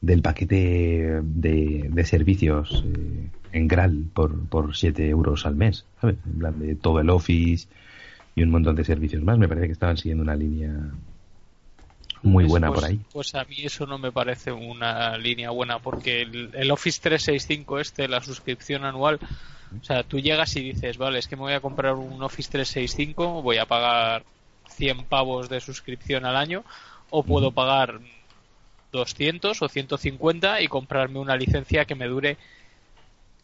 del 0.00 0.22
paquete 0.22 1.20
de, 1.22 2.04
servicios 2.04 2.82
eh, 2.86 3.28
en 3.52 3.68
Gral 3.68 4.06
por, 4.14 4.46
por 4.46 4.74
7 4.74 5.06
euros 5.06 5.44
al 5.44 5.56
mes, 5.56 5.84
¿sabes? 6.00 6.16
En 6.24 6.38
plan 6.38 6.58
de 6.58 6.76
todo 6.76 7.00
el 7.00 7.10
Office 7.10 7.68
y 8.34 8.42
un 8.42 8.50
montón 8.50 8.74
de 8.74 8.84
servicios 8.84 9.22
más, 9.22 9.38
me 9.38 9.48
parece 9.48 9.66
que 9.66 9.72
estaban 9.72 9.98
siguiendo 9.98 10.22
una 10.22 10.36
línea 10.36 10.72
muy 12.22 12.44
pues, 12.44 12.50
buena 12.50 12.68
por 12.68 12.76
pues, 12.76 12.90
ahí. 12.90 13.00
Pues 13.12 13.34
a 13.34 13.44
mí 13.44 13.56
eso 13.64 13.86
no 13.86 13.98
me 13.98 14.12
parece 14.12 14.52
una 14.52 15.16
línea 15.16 15.50
buena 15.50 15.78
porque 15.78 16.22
el, 16.22 16.70
Office 16.70 17.00
365 17.02 17.80
este, 17.80 18.08
la 18.08 18.20
suscripción 18.20 18.84
anual, 18.84 19.18
o 19.80 19.84
sea, 19.84 20.02
tú 20.02 20.18
llegas 20.18 20.54
y 20.56 20.60
dices, 20.60 20.98
vale, 20.98 21.18
es 21.18 21.28
que 21.28 21.36
me 21.36 21.42
voy 21.42 21.52
a 21.54 21.60
comprar 21.60 21.94
un 21.94 22.22
Office 22.22 22.50
365, 22.50 23.42
voy 23.42 23.58
a 23.58 23.66
pagar 23.66 24.24
100 24.70 25.04
pavos 25.04 25.48
de 25.48 25.60
suscripción 25.60 26.24
al 26.24 26.36
año 26.36 26.64
o 27.10 27.22
puedo 27.22 27.52
pagar 27.52 28.00
200 28.92 29.62
o 29.62 29.68
150 29.68 30.62
y 30.62 30.68
comprarme 30.68 31.18
una 31.18 31.36
licencia 31.36 31.84
que 31.84 31.94
me 31.94 32.06
dure 32.06 32.36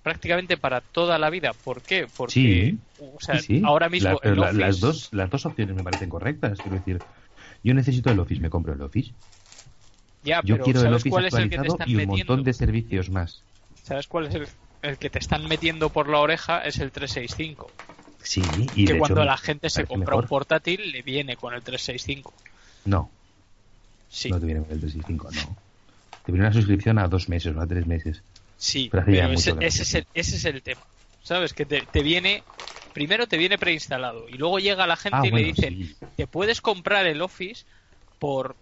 prácticamente 0.03 0.57
para 0.57 0.81
toda 0.81 1.19
la 1.19 1.31
vida. 1.31 1.53
¿Por 1.53 1.82
qué? 1.82 2.07
Porque 2.16 2.77
o 3.01 3.20
sea, 3.20 3.40
ahora 3.65 3.89
mismo 3.89 4.20
las 4.23 4.81
dos 4.81 5.09
las 5.12 5.31
dos 5.31 5.47
opciones 5.47 5.74
me 5.74 5.82
parecen 5.82 6.09
correctas, 6.09 6.59
quiero 6.61 6.77
decir, 6.77 6.98
yo 7.66 7.74
necesito 7.74 8.12
el 8.12 8.20
Office, 8.20 8.40
me 8.40 8.48
compro 8.48 8.74
el 8.74 8.80
Office. 8.80 9.10
Ya, 10.22 10.40
Yo 10.44 10.60
quiero 10.60 10.82
el 10.82 10.94
Office 10.94 11.16
actualizado 11.16 11.78
y 11.84 11.97
un 11.97 12.06
montón 12.06 12.44
de 12.44 12.52
servicios 12.52 13.10
más. 13.10 13.43
¿Sabes 13.82 14.06
cuál 14.06 14.28
es 14.28 14.52
el, 14.82 14.98
que 14.98 15.10
te 15.10 15.18
están 15.18 15.48
metiendo 15.48 15.90
por 15.90 16.09
la 16.09 16.20
oreja? 16.20 16.60
Es 16.60 16.78
el 16.78 16.93
365. 16.93 17.68
Sí, 18.22 18.43
y 18.76 18.84
que 18.84 18.97
cuando 18.98 19.24
la 19.24 19.36
gente 19.36 19.68
se 19.68 19.84
compra 19.84 20.14
un 20.14 20.26
portátil 20.26 20.93
le 20.93 21.02
viene 21.02 21.36
con 21.36 21.55
el 21.55 21.62
365. 21.62 22.32
No. 22.84 23.10
Sí. 24.09 24.30
No 24.30 24.38
te 24.38 24.47
viene 24.47 24.60
con 24.60 24.70
el 24.70 24.78
365, 24.78 25.30
no. 25.32 25.56
Te 26.24 26.30
viene 26.30 26.47
una 26.47 26.55
suscripción 26.55 26.98
a 26.98 27.09
dos 27.09 27.28
meses 27.28 27.56
o 27.56 27.60
a 27.60 27.66
tres 27.66 27.84
meses. 27.84 28.22
Sí, 28.56 28.88
pero, 28.93 29.05
ese, 29.32 29.56
es 29.60 29.94
el, 29.94 30.06
ese 30.14 30.36
es 30.36 30.44
el 30.44 30.62
tema. 30.62 30.82
¿Sabes? 31.24 31.52
Que 31.52 31.66
te, 31.66 31.82
te 31.82 32.05
viene 32.05 32.44
primero 32.97 33.27
te 33.27 33.36
viene 33.36 33.59
preinstalado 33.59 34.27
y 34.27 34.39
luego 34.39 34.59
llega 34.59 34.86
la 34.86 34.97
gente 34.97 35.18
ah, 35.20 35.27
y 35.27 35.31
le 35.31 35.44
dicen, 35.44 35.94
te 36.16 36.27
puedes 36.27 36.62
comprar 36.62 37.06
el 37.06 37.20
Office 37.20 37.66
por 38.18 38.56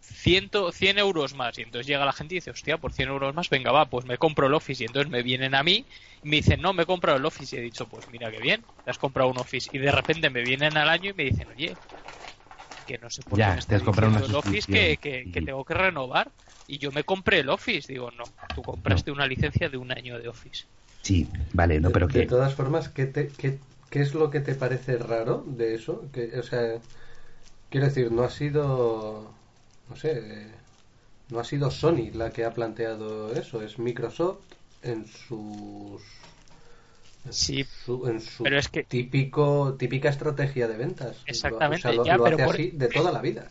100, 0.00 0.50
100 0.70 0.98
euros 0.98 1.34
más. 1.34 1.56
Y 1.56 1.62
entonces 1.62 1.86
llega 1.86 2.04
la 2.04 2.12
gente 2.12 2.34
y 2.34 2.38
dice, 2.38 2.50
hostia, 2.50 2.76
por 2.76 2.92
100 2.92 3.08
euros 3.08 3.34
más, 3.34 3.48
venga, 3.48 3.72
va, 3.72 3.86
pues 3.86 4.04
me 4.04 4.18
compro 4.18 4.48
el 4.48 4.52
Office. 4.52 4.82
Y 4.82 4.86
entonces 4.86 5.10
me 5.10 5.22
vienen 5.22 5.54
a 5.54 5.62
mí 5.62 5.86
y 6.22 6.28
me 6.28 6.36
dicen, 6.36 6.60
no, 6.60 6.74
me 6.74 6.82
he 6.82 6.86
comprado 6.86 7.16
el 7.16 7.24
Office. 7.24 7.56
Y 7.56 7.58
he 7.58 7.62
dicho, 7.62 7.86
pues 7.86 8.06
mira 8.10 8.30
qué 8.30 8.38
bien, 8.40 8.62
te 8.84 8.90
has 8.90 8.98
comprado 8.98 9.30
un 9.30 9.38
Office. 9.38 9.70
Y 9.72 9.78
de 9.78 9.90
repente 9.90 10.28
me 10.28 10.42
vienen 10.42 10.76
al 10.76 10.90
año 10.90 11.12
y 11.12 11.14
me 11.14 11.24
dicen, 11.24 11.48
oye, 11.48 11.74
que 12.86 12.98
no 12.98 13.08
sé 13.08 13.22
por 13.22 13.38
qué 13.38 13.46
me 13.46 13.58
estás 13.58 13.82
comprando 13.82 14.26
el 14.26 14.34
Office 14.34 14.70
que, 14.70 14.98
que, 14.98 15.40
tengo 15.40 15.64
que 15.64 15.72
renovar. 15.72 16.30
Y 16.66 16.76
yo 16.76 16.92
me 16.92 17.02
compré 17.02 17.38
el 17.38 17.48
Office. 17.48 17.90
Digo, 17.90 18.10
no, 18.10 18.26
tú 18.54 18.60
compraste 18.60 19.10
una 19.10 19.26
licencia 19.26 19.70
de 19.70 19.78
un 19.78 19.90
año 19.90 20.18
de 20.18 20.28
Office. 20.28 20.66
Sí, 21.00 21.26
vale, 21.52 21.80
no, 21.80 21.90
pero 21.90 22.08
que... 22.08 22.20
De 22.20 22.26
todas 22.26 22.54
formas, 22.54 22.88
¿qué, 22.88 23.06
te, 23.06 23.28
qué, 23.28 23.58
¿Qué 23.90 24.00
es 24.00 24.14
lo 24.14 24.30
que 24.30 24.40
te 24.40 24.54
parece 24.54 24.96
raro 24.96 25.44
de 25.46 25.74
eso? 25.74 26.04
Que, 26.12 26.38
o 26.38 26.42
sea, 26.42 26.78
quiero 27.70 27.86
decir, 27.86 28.12
no 28.12 28.22
ha 28.22 28.30
sido, 28.30 29.32
no 29.88 29.96
sé, 29.96 30.46
no 31.30 31.40
ha 31.40 31.44
sido 31.44 31.70
Sony 31.70 32.10
la 32.14 32.30
que 32.30 32.44
ha 32.44 32.54
planteado 32.54 33.32
eso, 33.32 33.62
es 33.62 33.78
Microsoft 33.78 34.38
en 34.82 35.06
sus 35.06 36.02
sí, 37.28 37.66
en 38.06 38.20
su 38.20 38.42
pero 38.44 38.58
es 38.58 38.68
que 38.68 38.82
típico 38.84 39.74
típica 39.78 40.08
estrategia 40.08 40.68
de 40.68 40.76
ventas. 40.76 41.16
Exactamente, 41.26 41.92
lo, 41.92 42.04
ya, 42.04 42.16
pero 42.16 42.36
hace 42.36 42.42
así 42.42 42.70
de 42.70 42.88
toda 42.88 43.12
la 43.12 43.20
vida. 43.20 43.48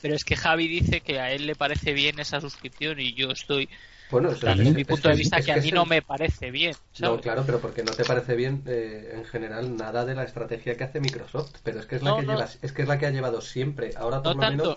Pero 0.00 0.14
es 0.14 0.24
que 0.24 0.36
Javi 0.36 0.68
dice 0.68 1.00
que 1.00 1.20
a 1.20 1.32
él 1.32 1.46
le 1.46 1.54
parece 1.54 1.92
bien 1.92 2.18
esa 2.18 2.40
suscripción 2.40 3.00
y 3.00 3.14
yo 3.14 3.30
estoy 3.30 3.68
bueno, 4.10 4.30
desde 4.30 4.72
mi 4.72 4.84
punto 4.84 5.08
de 5.08 5.16
vista 5.16 5.40
que, 5.40 5.52
a 5.52 5.56
mí 5.56 5.70
no 5.70 5.86
me 5.86 6.02
parece 6.02 6.50
bien. 6.50 6.74
No, 7.00 7.20
claro, 7.20 7.42
pero 7.46 7.60
porque 7.60 7.82
no 7.82 7.92
te 7.92 8.04
parece 8.04 8.36
bien 8.36 8.62
eh, 8.66 9.12
en 9.14 9.24
general 9.24 9.76
nada 9.76 10.04
de 10.04 10.14
la 10.14 10.24
estrategia 10.24 10.76
que 10.76 10.84
hace 10.84 11.00
Microsoft, 11.00 11.56
pero 11.62 11.80
es 11.80 11.86
que 11.86 11.96
es 11.96 12.02
la 12.02 12.16
que 12.16 12.26
lleva, 12.26 12.48
es 12.62 12.72
que 12.72 12.82
es 12.82 12.88
la 12.88 12.98
que 12.98 13.06
ha 13.06 13.10
llevado 13.10 13.40
siempre. 13.40 13.90
Ahora 13.96 14.22
por 14.22 14.36
lo 14.36 14.42
menos 14.42 14.76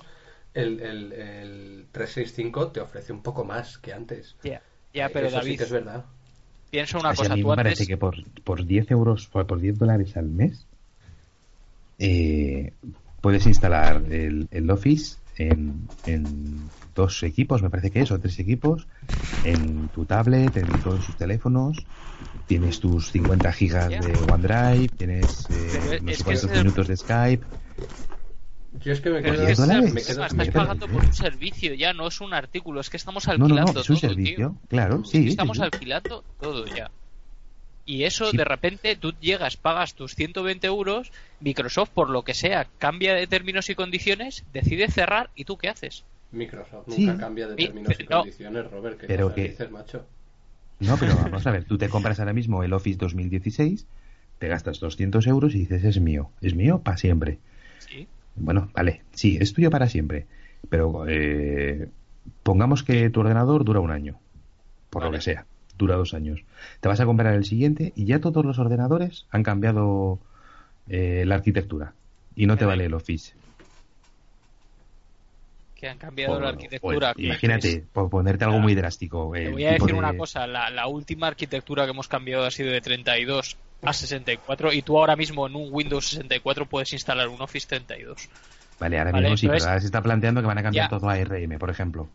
el, 0.54 0.80
el, 0.82 1.86
365 1.92 2.72
te 2.72 2.80
ofrece 2.80 3.14
un 3.14 3.22
poco 3.22 3.44
más 3.44 3.78
que 3.78 3.94
antes. 3.94 4.36
Ya, 4.44 4.62
ya 4.94 5.10
pero 5.10 5.30
David, 5.30 5.52
sí 5.52 5.58
que 5.58 5.64
es 5.64 5.72
verdad. 5.72 6.06
Pienso 6.70 7.00
una 7.00 7.14
cosa. 7.14 7.34
A 7.34 7.36
mí 7.36 7.44
me 7.44 7.56
parece 7.56 7.86
que 7.86 7.98
por, 7.98 8.16
por 8.42 8.66
10 8.66 8.92
euros, 8.92 9.28
por, 9.28 9.46
por 9.46 9.60
10 9.60 9.78
dólares 9.78 10.18
al 10.18 10.30
mes, 10.30 10.66
eh, 12.00 12.74
puedes 13.22 13.46
instalar 13.46 14.04
el, 14.10 14.48
el 14.52 14.70
Office 14.70 15.18
en, 15.38 15.88
en 16.06 16.70
dos 16.96 17.24
equipos, 17.24 17.62
me 17.62 17.70
parece 17.70 17.92
que 17.92 18.02
es, 18.02 18.12
o 18.12 18.20
tres 18.20 18.40
equipos, 18.40 18.88
en 19.44 19.88
tu 19.90 20.06
tablet, 20.06 20.56
en 20.58 20.68
todos 20.82 21.04
sus 21.06 21.16
teléfonos. 21.16 21.78
Tienes 22.48 22.80
tus 22.80 23.12
50 23.12 23.52
gigas 23.52 23.90
de 23.90 24.14
OneDrive, 24.32 24.88
tienes 24.90 25.48
eh, 25.50 26.00
no 26.02 26.14
sé 26.14 26.24
cuántos 26.24 26.52
minutos 26.52 26.88
de 26.88 26.98
Skype. 26.98 27.46
Yo 28.80 28.94
es 28.94 29.02
que 29.02 29.10
me 29.10 29.22
quedo, 29.22 29.44
me 29.94 30.02
estás 30.02 30.34
pagando 30.54 30.88
por 30.88 31.04
un 31.04 31.14
servicio 31.14 31.74
ya, 31.74 31.94
no 31.94 32.08
es 32.08 32.22
un 32.22 32.34
artículo, 32.34 32.80
es 32.80 32.90
que 32.90 32.98
estamos 32.98 33.28
alquilando 33.28 33.66
no, 33.66 33.74
no, 33.74 33.82
es 33.82 33.90
un 33.90 33.98
servicio, 33.98 34.56
claro, 34.70 35.04
sí. 35.04 35.28
Estamos 35.30 35.60
alquilando 35.60 36.24
todo 36.40 36.66
ya. 36.68 36.92
Y 37.86 38.04
eso 38.04 38.32
de 38.32 38.44
repente 38.44 38.96
tú 38.98 39.14
llegas, 39.20 39.56
pagas 39.56 39.96
tus 39.96 40.14
120 40.16 40.68
euros, 40.68 41.12
Microsoft 41.40 41.90
por 41.90 42.10
lo 42.10 42.24
que 42.24 42.34
sea 42.34 42.68
cambia 42.78 43.14
de 43.14 43.28
términos 43.28 43.70
y 43.70 43.76
condiciones, 43.76 44.44
decide 44.54 44.90
cerrar 44.90 45.32
y 45.36 45.46
tú 45.46 45.58
qué 45.58 45.70
haces. 45.70 46.04
Microsoft 46.32 46.88
nunca 46.88 47.18
cambia 47.18 47.48
de 47.48 47.56
términos 47.56 47.96
y 48.00 48.06
condiciones, 48.06 48.70
Robert, 48.70 49.00
que 49.00 49.08
pero 49.08 49.34
que... 49.34 49.50
dices, 49.50 49.72
macho. 49.72 50.06
No, 50.80 50.98
pero 50.98 51.16
vamos 51.24 51.46
a 51.48 51.52
ver, 51.52 51.64
tú 51.64 51.78
te 51.78 51.90
compras 51.90 52.20
ahora 52.20 52.34
mismo 52.34 52.64
el 52.64 52.74
Office 52.74 52.98
2016, 52.98 53.86
te 54.40 54.48
gastas 54.48 54.80
200 54.80 55.26
euros 55.28 55.56
y 55.56 55.60
dices, 55.60 55.84
es 55.84 56.00
mío, 56.00 56.30
es 56.42 56.56
mío 56.56 56.80
para 56.80 56.98
siempre. 56.98 57.40
Sí. 57.80 58.08
Bueno, 58.36 58.70
vale, 58.74 59.02
sí, 59.12 59.38
es 59.40 59.54
tuyo 59.54 59.72
para 59.72 59.88
siempre, 59.88 60.28
pero 60.70 61.06
eh, 61.08 61.90
pongamos 62.44 62.84
que 62.84 63.10
tu 63.10 63.22
ordenador 63.22 63.64
dura 63.64 63.80
un 63.80 63.92
año, 63.92 64.20
por 64.90 65.04
lo 65.04 65.12
que 65.12 65.22
sea, 65.22 65.46
dura 65.78 65.96
dos 65.96 66.14
años. 66.14 66.44
Te 66.82 66.88
vas 66.88 67.00
a 67.00 67.06
comprar 67.06 67.34
el 67.34 67.46
siguiente 67.46 67.94
y 67.96 68.06
ya 68.06 68.20
todos 68.20 68.46
los 68.46 68.60
ordenadores 68.60 69.26
han 69.32 69.44
cambiado 69.44 70.20
eh, 70.90 71.24
la 71.26 71.36
arquitectura 71.36 71.94
y 72.36 72.46
no 72.46 72.58
te 72.58 72.66
vale 72.66 72.86
el 72.86 72.94
Office 72.94 73.34
que 75.78 75.88
han 75.88 75.98
cambiado 75.98 76.40
la 76.40 76.50
arquitectura. 76.50 77.14
imagínate, 77.18 77.84
por 77.94 78.10
ponerte 78.10 78.44
algo 78.44 78.60
muy 78.60 78.74
drástico. 78.74 79.32
Te 79.34 79.50
voy 79.50 79.66
a 79.66 79.74
decir 79.74 79.94
una 79.94 80.16
cosa, 80.18 80.48
la, 80.48 80.88
última 80.88 81.28
arquitectura 81.28 81.86
que 81.86 81.92
hemos 81.92 82.08
cambiado 82.08 82.46
ha 82.46 82.52
sido 82.52 82.72
de 82.72 82.82
32 82.82 83.58
a 83.84 83.94
64 83.94 84.74
y 84.74 84.82
tú 84.82 84.98
ahora 84.98 85.16
mismo 85.16 85.46
en 85.46 85.56
un 85.56 85.70
Windows 85.72 86.08
64 86.08 86.66
puedes 86.66 86.92
instalar 86.94 87.28
un 87.30 87.42
Office 87.42 87.68
32. 87.68 88.28
Vale, 88.80 88.98
ahora 88.98 89.12
mismo 89.12 89.38
sí, 89.38 89.48
pero 89.48 89.64
ahora 89.66 89.80
se 89.80 89.86
está 89.86 90.02
planteando 90.02 90.42
que 90.42 90.48
van 90.48 90.58
a 90.58 90.64
cambiar 90.64 90.90
todo 90.90 91.10
a 91.10 91.14
ARM, 91.14 91.58
por 91.60 91.70
ejemplo. 91.70 92.08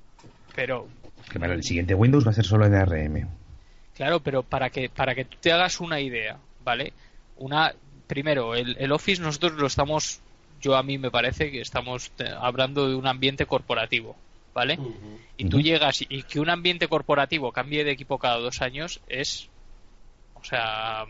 Pero... 0.55 0.89
Que 1.31 1.39
para 1.39 1.55
el 1.55 1.63
siguiente 1.63 1.95
Windows 1.95 2.27
va 2.27 2.33
a 2.33 2.35
ser 2.35 2.45
solo 2.45 2.69
de 2.69 2.77
ARM. 2.77 3.29
Claro, 3.95 4.21
pero 4.21 4.43
para 4.43 4.71
que, 4.71 4.89
para 4.89 5.15
que 5.15 5.25
tú 5.25 5.37
te 5.41 5.53
hagas 5.53 5.81
una 5.81 6.01
idea, 6.01 6.37
¿vale? 6.65 6.93
Una, 7.37 7.73
primero, 8.09 8.57
el, 8.57 8.77
el 8.79 8.91
Office 8.91 9.23
nosotros 9.23 9.53
lo 9.53 9.67
estamos 9.69 10.21
yo 10.63 10.77
a 10.77 10.83
mí 10.83 10.97
me 10.97 11.11
parece 11.11 11.51
que 11.51 11.61
estamos 11.61 12.11
eh, 12.19 12.33
hablando 12.41 12.89
de 12.89 12.95
un 12.95 13.07
ambiente 13.07 13.45
corporativo, 13.45 14.17
¿vale? 14.55 14.79
Y 15.37 15.47
tú 15.47 15.61
llegas 15.61 16.03
y 16.09 16.23
que 16.23 16.41
un 16.41 16.49
ambiente 16.49 16.89
corporativo 16.89 17.53
cambie 17.53 17.85
de 17.85 17.91
equipo 17.91 18.19
cada 18.19 18.39
dos 18.39 18.63
años 18.63 19.01
es, 19.09 19.49
o 20.35 20.45
sea, 20.45 21.05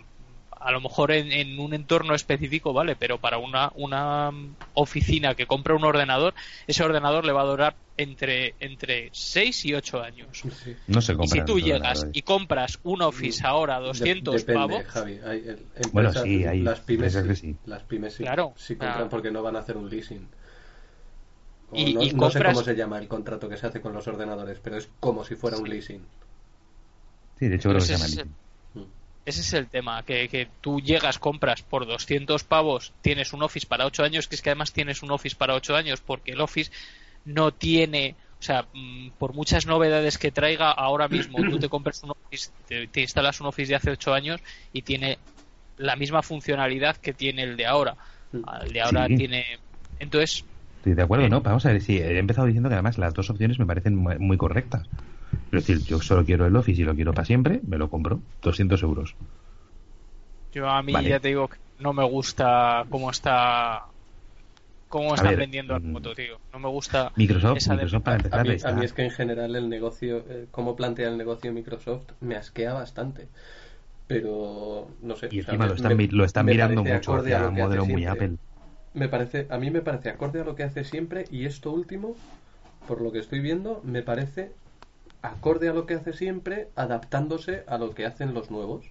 a 0.62 0.70
lo 0.70 0.80
mejor 0.80 1.12
en, 1.12 1.59
un 1.59 1.74
entorno 1.74 2.14
específico, 2.14 2.72
¿vale? 2.72 2.97
Pero 2.97 3.18
para 3.18 3.39
una, 3.39 3.72
una 3.74 4.30
oficina 4.74 5.34
que 5.34 5.47
compra 5.47 5.74
un 5.74 5.84
ordenador, 5.84 6.34
ese 6.66 6.84
ordenador 6.84 7.24
le 7.24 7.32
va 7.32 7.43
a 7.43 7.47
durar 7.47 7.74
entre, 7.97 8.55
entre 8.60 9.10
6 9.12 9.64
y 9.66 9.74
ocho 9.74 10.01
años. 10.02 10.43
No 10.86 11.01
se 11.01 11.14
y 11.20 11.28
si 11.28 11.44
tú 11.44 11.59
llegas 11.59 12.06
y 12.12 12.22
compras 12.22 12.78
un 12.84 13.02
Office 13.02 13.44
ahora 13.47 13.76
a 13.76 13.80
200 13.80 14.44
pavos... 14.44 14.84
bueno, 15.93 16.12
sí, 16.12 16.44
hay 16.44 16.62
las 16.62 16.80
pymes, 16.80 17.18
sí, 17.34 17.56
Las 17.66 17.82
pymes 17.82 18.14
sí, 18.14 18.22
claro, 18.22 18.55
sí 18.56 18.76
compran 18.76 19.09
porque 19.09 19.30
no 19.30 19.43
van 19.43 19.56
a 19.56 19.60
hacer 19.60 19.76
un 19.76 19.90
leasing. 19.90 20.26
y, 21.72 21.94
no, 21.94 22.02
y 22.02 22.12
no, 22.12 22.30
sé 22.30 22.43
cómo 22.43 22.62
se 22.62 22.76
llama 22.76 22.98
el 22.98 23.09
contrato 23.09 23.48
que 23.48 23.56
se 23.56 23.66
hace 23.66 23.80
con 23.80 23.93
los 23.93 24.06
ordenadores, 24.06 24.59
pero 24.62 24.76
es 24.76 24.89
como 25.01 25.24
si 25.24 25.34
fuera 25.34 25.59
un 25.59 25.68
leasing. 25.68 26.02
Sí, 27.39 27.48
de 27.48 27.56
hecho 27.56 27.70
creo 27.70 27.80
que 27.80 27.86
se 27.86 27.93
llama 27.94 28.06
leasing. 28.06 28.43
Ese 29.24 29.40
es 29.40 29.53
el 29.53 29.69
tema, 29.69 30.03
que, 30.03 30.28
que, 30.28 30.49
tú 30.61 30.81
llegas, 30.81 31.19
compras 31.19 31.62
por 31.62 31.86
200 31.86 32.43
pavos, 32.43 32.93
tienes 33.03 33.32
un 33.32 33.43
Office 33.43 33.66
para 33.69 33.86
8 33.86 34.03
años, 34.03 34.27
que 34.27 34.35
es 34.35 34.43
que 34.43 34.51
además 34.51 34.73
tienes 34.73 35.03
un 35.03 35.12
Office 35.12 35.36
para 35.36 35.55
8 35.55 35.77
años, 35.77 36.01
porque 36.01 36.32
el 36.32 36.40
Office 36.40 36.73
no 37.24 37.53
tiene, 37.53 38.16
o 38.40 38.43
sea, 38.43 38.66
mm, 38.73 39.11
por 39.19 39.32
muchas 39.32 39.66
novedades 39.66 40.19
que 40.19 40.32
traiga 40.32 40.73
ahora 40.73 41.07
mismo, 41.07 41.39
tú 41.39 41.59
te 41.61 41.69
compras 41.69 42.03
un 42.03 42.11
Office, 42.11 42.51
te, 42.66 43.01
instalas 43.01 43.40
un 43.40 43.47
Office 43.47 43.69
de 43.69 43.77
hace 43.77 43.90
8 43.93 44.12
años 44.12 44.40
y 44.73 44.82
tiene 44.82 45.19
la 45.77 45.94
misma 45.94 46.23
funcionalidad 46.23 46.97
que 46.97 47.12
tiene 47.12 47.44
el 47.44 47.57
de 47.57 47.66
ahora. 47.66 47.97
El 48.32 48.73
de 48.73 48.81
ahora 48.81 49.07
tiene. 49.07 49.44
Entonces. 49.99 50.44
Estoy 50.78 50.94
de 50.94 51.03
acuerdo, 51.03 51.28
¿no? 51.28 51.43
Vamos 51.43 51.65
a 51.65 51.73
ver, 51.73 51.81
sí, 51.81 51.99
he 51.99 52.19
empezado 52.19 52.47
diciendo 52.47 52.69
que 52.69 52.74
además 52.74 52.99
las 52.99 53.15
dos 53.15 53.31
opciones 53.31 53.59
me 53.59 53.66
parecen 53.66 53.97
muy 53.97 54.36
correctas. 54.36 54.89
Es 55.52 55.66
decir, 55.66 55.84
yo 55.84 56.00
solo 56.00 56.24
quiero 56.24 56.46
el 56.46 56.56
Office 56.56 56.80
y 56.80 56.84
lo 56.84 56.94
quiero 56.94 57.12
para 57.12 57.26
siempre, 57.26 57.60
me 57.66 57.76
lo 57.76 57.90
compro. 57.90 58.20
200 58.42 58.82
euros. 58.82 59.14
Yo 60.52 60.68
a 60.68 60.82
mí 60.82 60.92
ya 61.04 61.20
te 61.20 61.28
digo 61.28 61.48
que 61.48 61.59
no 61.78 61.92
me 61.92 62.04
gusta 62.04 62.86
cómo 62.88 63.10
está 63.10 63.86
cómo 64.88 65.14
están 65.14 65.36
vendiendo 65.36 65.74
el 65.74 65.82
moto, 65.82 66.14
tío. 66.14 66.38
No 66.52 66.59
me 66.59 66.68
gusta. 66.68 67.12
Microsoft, 67.16 67.66
Microsoft 67.68 68.02
para 68.02 68.16
empezar. 68.16 68.40
A 68.40 68.72
mí, 68.74 68.84
es 68.84 68.92
que 68.92 69.04
en 69.04 69.10
general 69.10 69.56
el 69.56 69.68
negocio, 69.68 70.24
eh, 70.28 70.46
cómo 70.50 70.76
plantea 70.76 71.09
el 71.09 71.16
negocio 71.16 71.52
Microsoft, 71.52 72.10
me 72.20 72.36
asquea 72.36 72.74
bastante. 72.74 73.28
Pero 74.06 74.88
no 75.00 75.16
sé. 75.16 75.28
Y 75.30 75.38
encima 75.38 75.66
lo 75.66 75.74
están, 75.74 75.96
lo 76.10 76.24
están 76.24 76.46
mirando 76.46 76.84
mucho 76.84 77.14
hacia 77.14 77.48
un 77.48 77.54
modelo 77.54 77.86
muy 77.86 78.04
Apple. 78.04 78.36
Me 78.92 79.09
parece, 79.09 79.46
a 79.48 79.56
mí 79.56 79.70
me 79.70 79.80
parece 79.80 80.10
acorde 80.10 80.42
a 80.42 80.44
lo 80.44 80.54
que 80.54 80.64
hace 80.64 80.84
siempre 80.84 81.24
y 81.30 81.46
esto 81.46 81.72
último, 81.72 82.14
por 82.86 83.00
lo 83.00 83.10
que 83.10 83.20
estoy 83.20 83.40
viendo, 83.40 83.80
me 83.84 84.02
parece 84.02 84.52
acorde 85.23 85.69
a 85.69 85.73
lo 85.73 85.86
que 85.86 85.94
hace 85.94 86.12
siempre, 86.12 86.69
adaptándose 86.77 87.65
a 87.66 87.78
lo 87.78 87.94
que 87.94 88.05
hacen 88.07 88.35
los 88.35 88.51
nuevos. 88.51 88.85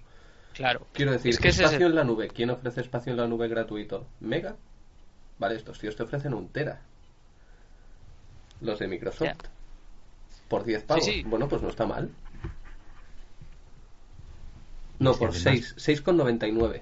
Claro. 0.54 0.88
Quiero 0.94 1.12
decir, 1.12 1.38
que 1.38 1.50
espacio 1.50 1.88
en 1.88 1.96
la 1.96 2.04
nube. 2.04 2.30
¿Quién 2.30 2.50
ofrece 2.50 2.82
espacio 2.82 3.12
en 3.12 3.18
la 3.18 3.28
nube 3.28 3.48
gratuito? 3.48 4.08
¿Mega? 4.20 4.56
Vale, 5.40 5.56
estos 5.56 5.80
tíos 5.80 5.96
te 5.96 6.04
ofrecen 6.04 6.34
un 6.34 6.50
tera. 6.50 6.82
Los 8.62 8.80
de 8.80 8.88
Microsoft. 8.88 9.38
Por 10.48 10.64
10 10.64 10.84
pavos. 10.84 11.10
Bueno, 11.26 11.48
pues 11.48 11.62
no 11.62 11.70
está 11.70 11.86
mal. 11.86 12.10
No, 15.00 15.16
por 15.16 15.34
6, 15.34 15.76
6,99. 15.78 16.82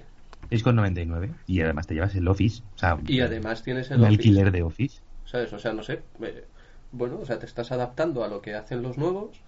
6,99. 0.50 1.32
Y 1.46 1.62
además 1.62 1.86
te 1.86 1.94
llevas 1.94 2.14
el 2.14 2.28
Office. 2.28 2.62
O 2.74 2.78
sea, 2.78 2.98
y 3.06 3.20
además 3.20 3.62
tienes 3.62 3.90
el 3.90 4.00
un 4.00 4.04
alquiler 4.04 4.50
de 4.50 4.62
Office. 4.62 5.00
¿Sabes? 5.24 5.52
O 5.52 5.58
sea, 5.58 5.72
no 5.72 5.82
sé. 5.82 6.02
Eh, 6.20 6.44
bueno, 6.92 7.18
o 7.20 7.26
sea, 7.26 7.38
te 7.38 7.46
estás 7.46 7.72
adaptando 7.72 8.24
a 8.24 8.28
lo 8.28 8.40
que 8.40 8.54
hacen 8.54 8.82
los 8.82 8.98
nuevos. 8.98 9.40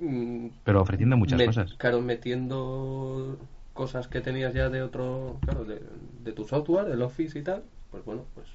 Mm, 0.00 0.48
Pero 0.64 0.82
ofreciendo 0.82 1.16
muchas 1.16 1.42
cosas. 1.42 1.74
Claro, 1.74 2.00
metiendo 2.00 3.38
cosas 3.72 4.08
que 4.08 4.20
tenías 4.20 4.54
ya 4.54 4.68
de 4.68 4.82
otro, 4.82 5.38
claro, 5.42 5.64
de, 5.64 6.32
tu 6.32 6.44
software, 6.44 6.90
el 6.90 7.02
Office 7.02 7.38
y 7.38 7.42
tal, 7.42 7.62
pues 7.90 8.04
bueno, 8.04 8.24
pues 8.34 8.46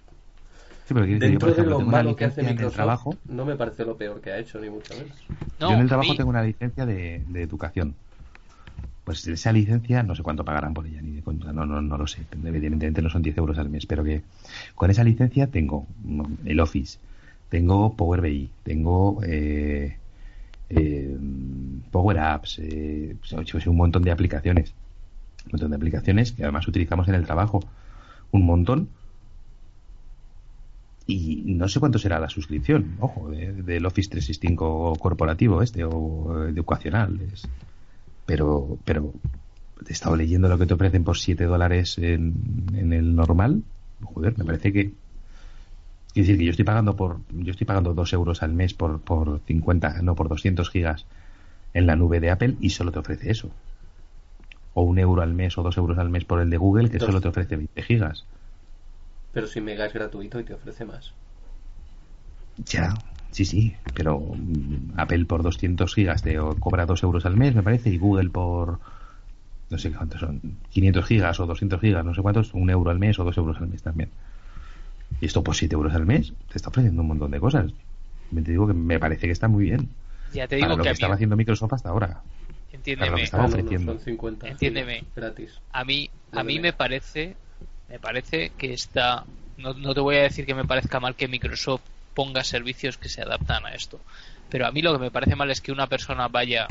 Sí, 0.87 0.93
pero 0.93 1.05
Dentro 1.05 1.53
de 1.53 1.65
lo 1.65 1.81
malo 1.81 2.15
que 2.15 2.23
hace 2.23 2.41
Microsoft, 2.41 2.75
trabajo, 2.75 3.17
no 3.25 3.43
me 3.43 3.57
parece 3.57 3.83
lo 3.83 3.97
peor 3.97 4.21
que 4.21 4.31
ha 4.31 4.37
hecho, 4.37 4.57
ni 4.61 4.69
mucho 4.69 4.93
menos. 4.93 5.17
yo 5.59 5.73
en 5.73 5.81
el 5.81 5.87
trabajo 5.89 6.15
tengo 6.15 6.29
una 6.29 6.41
licencia 6.41 6.85
de, 6.85 7.25
de, 7.27 7.41
educación. 7.41 7.93
Pues 9.03 9.27
esa 9.27 9.51
licencia, 9.51 10.01
no 10.03 10.15
sé 10.15 10.23
cuánto 10.23 10.45
pagarán 10.45 10.73
por 10.73 10.87
ella, 10.87 11.01
ni 11.01 11.11
de 11.11 11.21
cuenta, 11.21 11.51
no, 11.51 11.65
no, 11.65 11.81
no 11.81 11.97
lo 11.97 12.07
sé. 12.07 12.21
Evidentemente 12.31 13.01
no 13.01 13.09
son 13.09 13.21
10 13.21 13.37
euros 13.37 13.57
al 13.57 13.69
mes, 13.69 13.85
pero 13.85 14.01
que 14.01 14.21
con 14.75 14.89
esa 14.89 15.03
licencia 15.03 15.47
tengo 15.47 15.85
el 16.45 16.59
Office, 16.61 16.99
tengo 17.49 17.95
Power 17.95 18.21
BI, 18.21 18.49
tengo 18.63 19.21
eh, 19.23 19.97
eh, 20.69 21.17
Power 21.91 22.19
Apps, 22.19 22.59
eh, 22.59 23.15
pues, 23.19 23.67
un 23.67 23.77
montón 23.77 24.03
de 24.03 24.11
aplicaciones. 24.11 24.73
Un 25.45 25.51
montón 25.53 25.69
de 25.71 25.77
aplicaciones 25.77 26.33
que 26.33 26.43
además 26.43 26.67
utilizamos 26.67 27.07
en 27.07 27.15
el 27.15 27.25
trabajo. 27.25 27.61
Un 28.31 28.45
montón. 28.45 28.89
Y 31.09 31.43
no 31.45 31.69
sé 31.69 31.79
cuánto 31.79 31.99
será 31.99 32.19
la 32.19 32.27
suscripción, 32.27 32.97
ojo, 32.99 33.29
del 33.29 33.85
Office 33.85 34.09
365 34.09 34.97
corporativo 34.99 35.61
este 35.61 35.85
o 35.85 36.45
educacional. 36.49 37.17
pero, 38.25 38.77
pero 38.83 39.13
he 39.87 39.93
estado 39.93 40.17
leyendo 40.17 40.49
lo 40.49 40.57
que 40.57 40.65
te 40.65 40.73
ofrecen 40.73 41.05
por 41.05 41.17
7 41.17 41.45
dólares 41.45 41.97
en 41.97 42.91
el 42.91 43.15
normal. 43.15 43.63
Joder, 44.03 44.37
me 44.37 44.43
parece 44.43 44.73
que 44.73 44.91
es 46.21 46.27
decir, 46.27 46.39
que 46.39 46.45
yo 46.45 46.51
estoy 46.51 46.65
pagando 46.65 46.95
por 46.95 47.17
yo 47.31 47.51
estoy 47.51 47.65
pagando 47.65 47.93
2 47.93 48.13
euros 48.13 48.43
al 48.43 48.53
mes 48.53 48.73
por, 48.73 48.99
por 49.01 49.39
50, 49.45 50.01
no, 50.01 50.15
por 50.15 50.29
200 50.29 50.69
gigas 50.69 51.05
en 51.73 51.85
la 51.85 51.95
nube 51.95 52.19
de 52.19 52.31
Apple 52.31 52.55
y 52.59 52.71
solo 52.71 52.91
te 52.91 52.99
ofrece 52.99 53.31
eso. 53.31 53.49
O 54.73 54.83
un 54.83 54.99
euro 54.99 55.21
al 55.21 55.33
mes 55.33 55.57
o 55.57 55.63
dos 55.63 55.77
euros 55.77 55.97
al 55.97 56.09
mes 56.09 56.23
por 56.23 56.39
el 56.41 56.49
de 56.49 56.57
Google 56.57 56.89
que 56.89 56.99
solo 56.99 57.21
te 57.21 57.27
ofrece 57.27 57.55
20 57.55 57.81
gigas. 57.81 58.25
Pero 59.33 59.47
si 59.47 59.61
Mega 59.61 59.85
es 59.85 59.93
gratuito 59.93 60.39
y 60.39 60.43
te 60.43 60.53
ofrece 60.53 60.85
más. 60.85 61.11
Ya, 62.65 62.95
sí, 63.31 63.45
sí, 63.45 63.75
pero 63.93 64.19
mm, 64.19 64.99
Apple 64.99 65.25
por 65.25 65.43
200 65.43 65.93
gigas 65.93 66.23
te 66.23 66.37
cobra 66.59 66.85
2 66.85 67.03
euros 67.03 67.25
al 67.25 67.37
mes, 67.37 67.53
me 67.53 67.63
parece, 67.63 67.89
y 67.89 67.97
Google 67.97 68.29
por 68.29 68.79
no 69.69 69.77
sé 69.77 69.91
cuántos 69.91 70.21
son, 70.21 70.41
500 70.69 71.05
gigas 71.05 71.39
o 71.39 71.45
200 71.45 71.81
gigas, 71.81 72.05
no 72.05 72.13
sé 72.13 72.21
cuántos, 72.21 72.53
un 72.53 72.69
euro 72.69 72.89
al 72.89 72.99
mes 72.99 73.19
o 73.19 73.23
dos 73.23 73.37
euros 73.37 73.57
al 73.57 73.67
mes 73.67 73.83
también. 73.83 74.09
Y 75.21 75.25
esto 75.25 75.43
por 75.43 75.55
7 75.55 75.73
euros 75.73 75.93
al 75.93 76.05
mes 76.05 76.33
te 76.51 76.57
está 76.57 76.69
ofreciendo 76.69 77.01
un 77.01 77.07
montón 77.07 77.31
de 77.31 77.39
cosas. 77.39 77.71
Me 78.31 78.41
te 78.41 78.51
digo 78.51 78.67
que 78.67 78.73
me 78.73 78.99
parece 78.99 79.27
que 79.27 79.33
está 79.33 79.47
muy 79.47 79.65
bien. 79.65 79.89
Ya 80.33 80.47
te 80.47 80.57
digo 80.57 80.67
lo 80.67 80.77
que, 80.77 80.89
estaba 80.89 81.15
haciendo 81.15 81.35
Microsoft 81.35 81.73
hasta 81.73 81.89
ahora. 81.89 82.21
Entiéndeme. 82.71 83.23
estaba 83.23 83.45
ofreciendo. 83.45 83.97
entiéndeme. 84.43 85.03
gratis. 85.15 85.59
A 85.71 85.83
mí, 85.83 86.09
a 86.31 86.43
mí 86.43 86.59
me 86.59 86.73
parece, 86.73 87.35
me 87.89 87.99
parece 87.99 88.51
que 88.57 88.73
está. 88.73 89.23
No, 89.57 89.73
no 89.73 89.93
te 89.93 90.01
voy 90.01 90.17
a 90.17 90.23
decir 90.23 90.45
que 90.45 90.53
me 90.53 90.65
parezca 90.65 90.99
mal 90.99 91.15
que 91.15 91.27
Microsoft 91.27 91.81
ponga 92.13 92.43
servicios 92.43 92.97
que 92.97 93.09
se 93.09 93.21
adaptan 93.21 93.65
a 93.65 93.73
esto. 93.73 93.99
Pero 94.49 94.67
a 94.67 94.71
mí 94.71 94.81
lo 94.81 94.93
que 94.93 94.99
me 94.99 95.11
parece 95.11 95.35
mal 95.35 95.49
es 95.49 95.61
que 95.61 95.71
una 95.71 95.87
persona 95.87 96.27
vaya. 96.27 96.67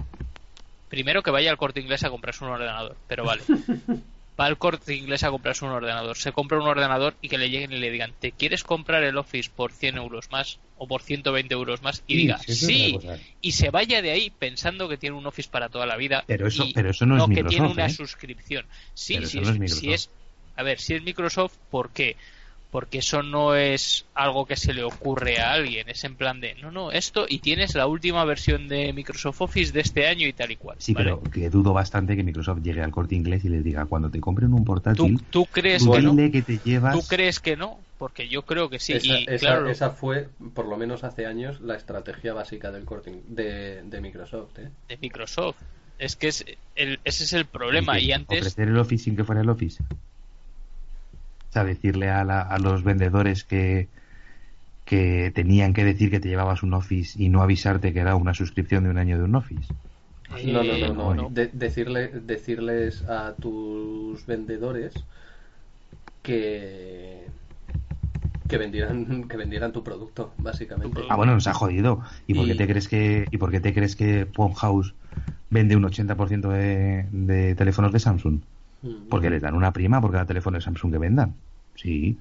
Primero 0.89 1.23
que 1.23 1.31
vaya 1.31 1.51
al 1.51 1.57
corte 1.57 1.81
inglés 1.81 2.05
a 2.05 2.11
comprarse 2.11 2.45
un 2.45 2.51
ordenador, 2.51 2.97
pero 3.09 3.25
vale. 3.25 3.43
va 4.39 4.47
al 4.47 4.59
corte 4.59 4.95
inglés 4.95 5.25
a 5.25 5.31
comprarse 5.31 5.65
un 5.65 5.71
ordenador, 5.71 6.17
se 6.17 6.33
compra 6.33 6.59
un 6.59 6.69
ordenador 6.69 7.15
y 7.23 7.29
que 7.29 7.39
le 7.39 7.49
lleguen 7.49 7.73
y 7.73 7.79
le 7.79 7.91
digan, 7.91 8.13
¿te 8.19 8.33
quieres 8.33 8.65
comprar 8.65 9.03
el 9.03 9.17
Office 9.17 9.51
por 9.55 9.73
100 9.73 9.97
euros 9.97 10.31
más 10.31 10.59
o 10.77 10.87
por 10.87 11.03
120 11.03 11.55
euros 11.55 11.83
más? 11.83 12.03
Y 12.07 12.17
diga, 12.17 12.39
sí, 12.39 12.99
y 13.41 13.53
se 13.53 13.71
vaya 13.71 14.03
de 14.03 14.11
ahí 14.11 14.31
pensando 14.31 14.89
que 14.89 14.99
tiene 14.99 15.17
un 15.17 15.27
Office 15.27 15.49
para 15.51 15.69
toda 15.69 15.87
la 15.87 15.97
vida. 15.97 16.25
Pero 16.27 16.49
eso, 16.49 16.67
pero 16.75 16.91
eso 16.91 17.07
no, 17.07 17.17
es 17.17 17.35
que 17.35 17.45
tiene 17.45 17.67
una 17.69 17.87
¿eh? 17.87 17.91
suscripción. 17.91 18.67
Sí, 18.95 19.19
sí, 19.25 19.41
si 19.69 19.93
es, 19.93 20.11
a 20.57 20.63
ver, 20.63 20.79
si 20.79 20.95
es 20.95 21.03
Microsoft, 21.03 21.57
¿por 21.71 21.91
qué? 21.91 22.17
Porque 22.71 22.99
eso 22.99 23.23
no 23.23 23.55
es 23.55 24.07
algo 24.15 24.47
que 24.47 24.57
se 24.57 24.73
le 24.73 24.83
ocurre 24.83 25.39
a 25.39 25.53
alguien, 25.53 25.89
es 25.89 26.05
en 26.05 26.17
plan 26.17 26.41
de, 26.41 26.55
no, 26.57 26.71
no, 26.71 26.91
esto 26.91 27.27
y 27.29 27.39
tienes 27.39 27.75
la 27.75 27.87
última 27.87 28.25
versión 28.25 28.69
de 28.69 28.93
Microsoft 28.93 29.41
Office 29.41 29.73
de 29.73 29.81
este 29.81 30.07
año 30.07 30.27
y 30.27 30.33
tal 30.33 30.51
y 30.51 30.57
cual. 30.57 30.77
Sí, 30.79 30.95
pero 30.95 31.23
que 31.23 31.49
dudo 31.49 31.73
bastante 31.73 32.17
que 32.17 32.23
Microsoft 32.23 32.63
llegue 32.63 32.83
al 32.83 32.91
corte 32.91 33.15
inglés 33.15 33.45
y 33.45 33.49
les 33.49 33.63
diga, 33.63 33.87
cuando 33.87 34.11
te 34.11 34.21
compren 34.21 34.53
un 34.53 34.65
portátil, 34.65 35.21
¿tú, 35.31 35.47
crees 35.47 35.87
que 35.87 36.03
no? 36.03 36.17
que 36.17 36.43
te 36.43 36.59
llevas... 36.65 36.95
¿Tú 36.95 37.03
crees 37.09 37.41
que 37.41 37.57
no? 37.57 37.79
Porque 37.99 38.29
yo 38.29 38.43
creo 38.43 38.69
que 38.69 38.79
sí. 38.79 38.93
Esa, 38.93 39.19
y, 39.21 39.25
claro, 39.39 39.71
esa 39.71 39.91
fue, 39.91 40.29
por 40.53 40.67
lo 40.67 40.77
menos 40.77 41.03
hace 41.03 41.25
años, 41.25 41.61
la 41.61 41.77
estrategia 41.77 42.35
básica 42.35 42.71
del 42.71 42.85
corte 42.85 43.23
de, 43.27 43.83
de 43.83 44.01
Microsoft. 44.01 44.59
¿eh? 44.59 44.71
De 44.89 44.99
Microsoft. 44.99 45.57
Es 45.99 46.15
que 46.15 46.29
es 46.29 46.45
el, 46.75 47.01
ese 47.05 47.25
es 47.25 47.33
el 47.33 47.47
problema. 47.47 47.99
Y, 47.99 48.13
antes... 48.13 48.41
Ofrecer 48.41 48.69
el 48.69 48.77
Office 48.77 49.05
sin 49.05 49.17
que 49.17 49.25
fuera 49.25 49.41
el 49.41 49.49
Office 49.49 49.83
decirle 51.53 52.11
a, 52.11 52.21
a 52.21 52.59
los 52.59 52.85
vendedores 52.85 53.45
que, 53.45 53.89
que 54.87 55.33
tenían 55.35 55.75
que 55.75 55.85
decir 55.85 56.11
que 56.11 56.21
te 56.21 56.29
llevabas 56.29 56.63
un 56.63 56.73
Office 56.73 57.21
y 57.23 57.29
no 57.29 57.43
avisarte 57.43 57.93
que 57.93 58.01
era 58.01 58.15
una 58.15 58.35
suscripción 58.35 58.85
de 58.85 58.91
un 58.91 58.99
año 58.99 59.19
de 59.19 59.25
un 59.25 59.35
Office. 59.35 59.75
No, 60.45 60.63
no, 60.63 60.95
no, 60.95 61.15
no. 61.15 61.31
decirle, 61.31 62.09
decirles 62.09 63.05
a 63.05 63.35
tus 63.35 64.25
vendedores 64.27 64.95
que 66.23 67.27
que 68.49 68.59
vendieran 68.59 69.25
que 69.29 69.37
vendieran 69.37 69.73
tu 69.73 69.83
producto, 69.83 70.33
básicamente. 70.39 71.01
Ah, 71.09 71.17
bueno, 71.17 71.35
nos 71.35 71.47
ha 71.49 71.55
jodido. 71.55 72.03
¿Y, 72.27 72.35
por 72.35 72.47
qué 72.47 72.55
te 72.55 72.67
crees 72.67 72.89
que 72.89 73.27
y 73.31 73.39
por 73.39 73.51
qué 73.51 73.61
te 73.61 73.75
crees 73.75 73.97
que 73.97 74.29
House 74.57 74.95
vende 75.51 75.77
un 75.77 75.85
80% 75.85 76.49
de, 76.49 77.07
de 77.11 77.55
teléfonos 77.57 77.93
de 77.93 77.99
Samsung? 77.99 78.41
Porque 79.11 79.31
le 79.31 79.41
dan 79.41 79.55
una 79.55 79.73
prima 79.73 80.01
por 80.01 80.13
cada 80.13 80.27
teléfono 80.27 80.59
de 80.59 80.63
Samsung 80.63 80.93
que 80.93 80.99
vendan. 80.99 81.35
Sí. 81.75 82.19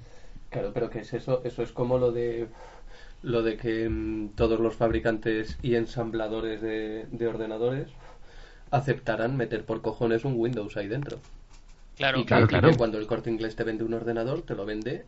Claro, 0.49 0.71
pero 0.73 0.89
¿qué 0.89 0.99
es 0.99 1.13
eso? 1.13 1.41
Eso 1.43 1.63
es 1.63 1.71
como 1.71 1.97
lo 1.97 2.11
de 2.11 2.47
lo 3.23 3.41
de 3.41 3.57
que 3.57 3.89
mm, 3.89 4.29
todos 4.35 4.59
los 4.59 4.75
fabricantes 4.75 5.57
y 5.61 5.75
ensambladores 5.75 6.61
de, 6.61 7.27
ordenadores 7.27 7.89
aceptarán 8.71 9.35
meter 9.35 9.65
por 9.65 9.81
cojones 9.81 10.25
un 10.25 10.35
Windows 10.35 10.77
ahí 10.77 10.87
dentro. 10.87 11.19
Claro, 11.97 12.19
y 12.19 12.25
claro, 12.25 12.47
claro. 12.47 12.71
cuando 12.77 12.99
el 12.99 13.07
corte 13.07 13.31
inglés 13.31 13.55
te 13.55 13.63
vende 13.63 13.83
un 13.83 13.93
ordenador, 13.93 14.43
te 14.43 14.53
lo 14.53 14.65
vende 14.65 15.05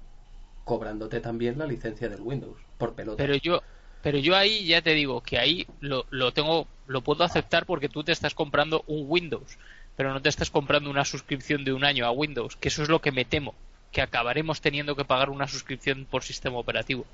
cobrándote 0.64 1.20
también 1.20 1.58
la 1.58 1.66
licencia 1.66 2.10
del 2.10 2.22
Windows, 2.22 2.60
por 2.78 2.94
pelota. 2.94 3.18
Pero 3.18 3.36
yo, 3.36 3.62
pero 4.02 4.18
yo 4.18 4.36
ahí 4.36 4.66
ya 4.66 4.82
te 4.82 4.94
digo 4.94 5.22
que 5.22 5.38
ahí 5.38 5.68
lo, 5.80 6.06
lo 6.10 6.34
tengo, 6.34 6.68
lo 6.88 7.02
puedo 7.02 7.24
aceptar 7.24 7.66
porque 7.66 7.88
tú 7.88 8.04
te 8.04 8.12
estás 8.12 8.34
comprando 8.34 8.84
un 8.88 9.06
Windows, 9.08 9.58
pero 9.98 10.14
no 10.14 10.22
te 10.22 10.30
estás 10.30 10.52
comprando 10.52 10.92
una 10.92 11.04
suscripción 11.04 11.66
de 11.66 11.74
un 11.74 11.84
año 11.84 12.06
a 12.06 12.12
Windows, 12.12 12.56
que 12.56 12.68
eso 12.70 12.84
es 12.84 12.88
lo 12.88 13.02
que 13.02 13.12
me 13.12 13.26
temo, 13.26 13.56
que 13.92 14.04
acabaremos 14.04 14.62
teniendo 14.62 14.96
que 14.96 15.04
pagar 15.04 15.32
una 15.32 15.48
suscripción 15.48 16.06
por 16.06 16.24
sistema 16.24 16.60
operativo. 16.60 17.06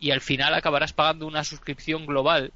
Y 0.00 0.10
al 0.10 0.20
final 0.20 0.52
acabarás 0.52 0.92
pagando 0.92 1.28
una 1.28 1.44
suscripción 1.44 2.06
global 2.06 2.52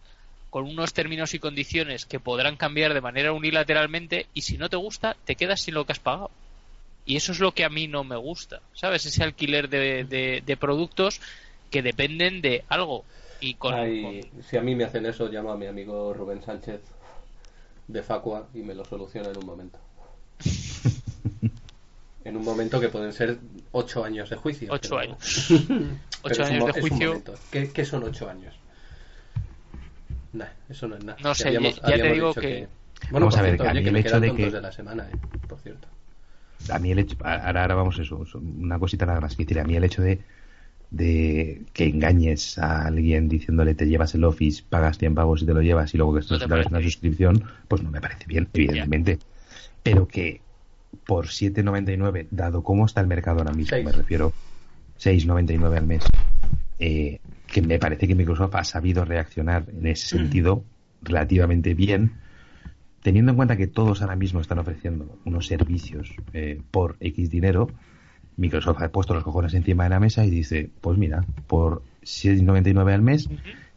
con 0.51 0.65
unos 0.65 0.93
términos 0.93 1.33
y 1.33 1.39
condiciones 1.39 2.07
que 2.07 2.19
podrán 2.19 2.57
cambiar 2.57 2.93
de 2.93 3.01
manera 3.01 3.33
unilateralmente 3.33 4.27
y 4.35 4.43
si 4.43 4.59
no 4.59 4.69
te 4.69 4.77
gusta 4.77 5.17
te 5.25 5.37
quedas 5.37 5.61
sin 5.61 5.75
lo 5.75 5.87
que 5.87 5.93
has 5.93 6.01
pagado. 6.01 6.33
Y 7.07 7.17
eso 7.17 7.31
es 7.31 7.39
lo 7.39 7.53
que 7.53 7.65
a 7.65 7.71
mí 7.71 7.87
no 7.87 8.03
me 8.03 8.17
gusta, 8.17 8.61
¿sabes? 8.75 9.07
Ese 9.07 9.23
alquiler 9.23 9.69
de, 9.69 10.05
de, 10.45 10.57
productos 10.57 11.21
que 11.71 11.83
dependen 11.83 12.43
de 12.43 12.65
algo. 12.69 13.05
Y 13.41 13.55
con, 13.55 13.75
Si 14.43 14.57
a 14.57 14.61
mí 14.61 14.75
me 14.75 14.85
hacen 14.85 15.07
eso, 15.07 15.29
llamo 15.29 15.53
a 15.53 15.57
mi 15.57 15.67
amigo 15.67 16.13
Rubén 16.13 16.43
Sánchez 16.43 16.81
de 17.93 18.03
Facua 18.03 18.49
y 18.55 18.59
me 18.59 18.75
lo 18.75 18.85
soluciona 18.85 19.31
en 19.31 19.39
un 19.39 19.47
momento. 19.47 19.79
en 22.25 22.37
un 22.37 22.45
momento 22.45 22.81
que 22.81 22.89
pueden 22.89 23.13
ser 23.13 23.39
ocho 23.73 24.05
años 24.05 24.31
de 24.31 24.37
juicio. 24.37 24.73
Ocho 24.73 24.99
años. 24.99 25.51
ocho 26.23 26.45
años 26.45 26.67
de 26.67 26.81
juicio. 26.81 27.23
¿Qué, 27.51 27.85
son 27.85 28.05
ocho 28.05 28.29
años? 28.29 28.55
Nah, 30.33 30.47
eso 30.69 30.87
no 30.87 30.97
es 30.97 31.05
nada. 31.05 31.19
No 31.23 31.35
sé, 31.35 31.53
ya, 31.53 31.61
te 31.83 32.13
digo 32.13 32.33
que... 32.35 32.69
Bueno, 33.11 33.27
vamos 33.27 33.39
a 33.39 33.43
ver, 33.43 33.67
a 33.67 33.73
mí 33.73 33.81
el 33.81 33.97
hecho 33.97 34.21
de 34.21 34.35
que... 34.35 34.51
De 34.51 34.61
la 34.61 34.71
semana, 34.71 35.09
eh, 35.11 35.17
por 35.49 35.59
cierto. 35.59 35.89
A 36.71 36.79
mí 36.79 36.93
el 36.93 37.01
hecho... 37.01 37.17
Ahora, 37.25 37.63
ahora 37.63 37.75
vamos 37.75 37.99
eso, 37.99 38.25
una 38.35 38.79
cosita 38.79 39.07
nada 39.07 39.21
más 39.21 39.35
que 39.35 39.45
decir. 39.45 39.59
A 39.59 39.65
mí 39.65 39.75
el 39.75 39.85
hecho 39.85 40.03
de 40.03 40.21
de 40.91 41.63
que 41.73 41.87
engañes 41.87 42.59
a 42.59 42.87
alguien 42.87 43.29
diciéndole 43.29 43.75
te 43.75 43.87
llevas 43.87 44.15
el 44.15 44.25
Office, 44.25 44.65
pagas 44.69 44.99
100 44.99 45.15
pagos 45.15 45.43
y 45.43 45.47
te 45.47 45.55
lo 45.55 45.63
llevas 45.63 45.95
y 45.95 45.99
luego 45.99 46.15
que 46.15 46.21
esto 46.21 46.35
es 46.35 46.67
una 46.67 46.83
suscripción, 46.83 47.45
pues 47.69 47.83
no 47.83 47.91
me 47.91 48.01
parece 48.01 48.25
bien, 48.27 48.49
evidentemente. 48.53 49.19
Pero 49.83 50.09
que 50.09 50.41
por 51.07 51.27
7,99, 51.27 52.27
dado 52.31 52.63
cómo 52.63 52.87
está 52.87 53.01
el 53.01 53.07
mercado 53.07 53.39
ahora 53.39 53.53
mismo, 53.53 53.77
me 53.83 53.93
refiero 53.93 54.33
6,99 54.99 55.77
al 55.77 55.87
mes, 55.87 56.05
eh, 56.79 57.21
que 57.47 57.63
me 57.63 57.79
parece 57.79 58.07
que 58.09 58.15
Microsoft 58.15 58.55
ha 58.57 58.65
sabido 58.65 59.05
reaccionar 59.05 59.67
en 59.69 59.87
ese 59.87 60.09
sentido 60.19 60.65
relativamente 61.03 61.75
bien, 61.75 62.13
teniendo 63.03 63.31
en 63.31 63.37
cuenta 63.37 63.57
que 63.57 63.67
todos 63.67 64.03
ahora 64.03 64.17
mismo 64.17 64.41
están 64.41 64.59
ofreciendo 64.59 65.19
unos 65.25 65.47
servicios 65.47 66.15
eh, 66.33 66.61
por 66.71 66.97
X 67.01 67.31
dinero, 67.31 67.69
Microsoft 68.41 68.83
ha 68.83 68.89
puesto 68.89 69.13
los 69.13 69.23
cojones 69.23 69.53
encima 69.53 69.85
de 69.85 69.91
la 69.91 70.01
mesa 70.01 70.25
y 70.25 70.31
dice, 70.31 70.71
pues 70.81 70.97
mira, 70.97 71.25
por 71.47 71.83
6,99 72.03 72.95
al 72.95 73.03
mes 73.03 73.29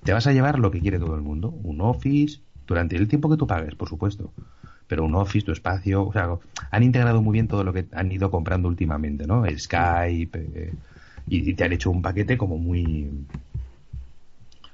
te 0.03 0.13
vas 0.13 0.25
a 0.25 0.31
llevar 0.31 0.57
lo 0.57 0.71
que 0.71 0.79
quiere 0.79 0.99
todo 0.99 1.15
el 1.15 1.21
mundo, 1.21 1.49
un 1.49 1.81
Office, 1.81 2.39
durante 2.65 2.95
el 2.95 3.09
tiempo 3.09 3.29
que 3.29 3.35
tú 3.35 3.45
pagues, 3.45 3.75
por 3.75 3.89
supuesto, 3.89 4.31
pero 4.87 5.03
un 5.03 5.15
Office, 5.15 5.45
tu 5.45 5.51
espacio, 5.51 6.07
o 6.07 6.13
sea, 6.13 6.29
han 6.71 6.83
integrado 6.83 7.21
muy 7.21 7.33
bien 7.33 7.49
todo 7.49 7.65
lo 7.65 7.73
que 7.73 7.85
han 7.91 8.09
ido 8.09 8.31
comprando 8.31 8.69
últimamente, 8.69 9.27
¿no? 9.27 9.43
Skype, 9.45 10.39
eh, 10.39 10.73
y, 11.27 11.53
te 11.53 11.63
han 11.65 11.73
hecho 11.73 11.91
un 11.91 12.01
paquete 12.01 12.37
como 12.37 12.57
muy 12.57 13.09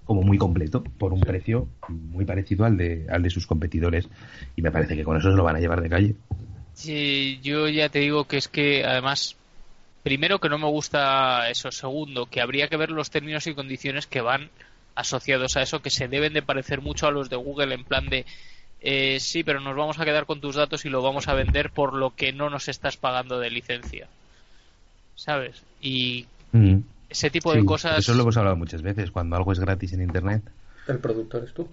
como 0.04 0.24
muy 0.24 0.40
completo 0.40 0.84
por 0.84 1.14
un 1.14 1.22
precio 1.22 1.68
muy 1.88 2.26
parecido 2.26 2.66
al 2.66 2.78
de 2.78 3.06
al 3.10 3.22
de 3.22 3.30
sus 3.30 3.46
competidores 3.46 4.10
y 4.56 4.64
me 4.64 4.72
parece 4.72 4.96
que 4.96 5.04
con 5.04 5.18
eso 5.18 5.30
se 5.30 5.38
lo 5.38 5.44
van 5.44 5.56
a 5.56 5.60
llevar 5.60 5.82
de 5.82 5.90
calle. 5.90 6.16
Sí, 6.74 7.40
yo 7.44 7.68
ya 7.68 7.90
te 7.90 8.00
digo 8.00 8.26
que 8.26 8.38
es 8.38 8.48
que 8.48 8.84
además 8.86 9.36
primero 10.04 10.40
que 10.40 10.50
no 10.50 10.58
me 10.58 10.68
gusta 10.68 11.50
eso, 11.50 11.72
segundo 11.72 12.26
que 12.26 12.42
habría 12.42 12.68
que 12.68 12.78
ver 12.78 12.92
los 12.92 13.10
términos 13.10 13.48
y 13.48 13.54
condiciones 13.54 14.08
que 14.08 14.22
van 14.22 14.50
asociados 14.96 15.56
a 15.58 15.62
eso, 15.62 15.82
que 15.82 15.90
se 15.90 16.08
deben 16.08 16.34
de 16.34 16.42
parecer 16.42 16.82
mucho 16.82 17.08
a 17.08 17.12
los 17.12 17.30
de 17.30 17.36
Google 17.36 17.74
en 17.74 17.84
plan 17.84 18.08
de 18.08 18.26
eh, 18.82 19.20
sí, 19.20 19.44
pero 19.44 19.60
nos 19.60 19.76
vamos 19.76 20.00
a 20.00 20.06
quedar 20.06 20.26
con 20.26 20.40
tus 20.40 20.56
datos 20.56 20.86
y 20.86 20.90
lo 20.90 21.02
vamos 21.02 21.28
a 21.28 21.34
vender 21.34 21.72
por 21.72 21.94
lo 21.94 22.16
que 22.16 22.32
no 22.32 22.50
nos 22.50 22.70
estás 22.70 22.98
pagando 22.98 23.40
de 23.40 23.50
licencia. 23.50 24.08
¿Sabes? 25.16 25.64
Y 25.82 26.28
mm. 26.54 26.78
ese 27.10 27.30
tipo 27.30 27.54
de 27.54 27.66
cosas. 27.66 28.00
Eso 28.00 28.14
lo 28.14 28.24
hemos 28.24 28.38
hablado 28.38 28.56
muchas 28.56 28.82
veces. 28.82 29.12
Cuando 29.12 29.36
algo 29.36 29.52
es 29.52 29.60
gratis 29.60 29.94
en 29.94 30.02
Internet. 30.02 30.44
El 30.88 31.00
productor 31.00 31.44
es 31.44 31.54
tú. 31.54 31.68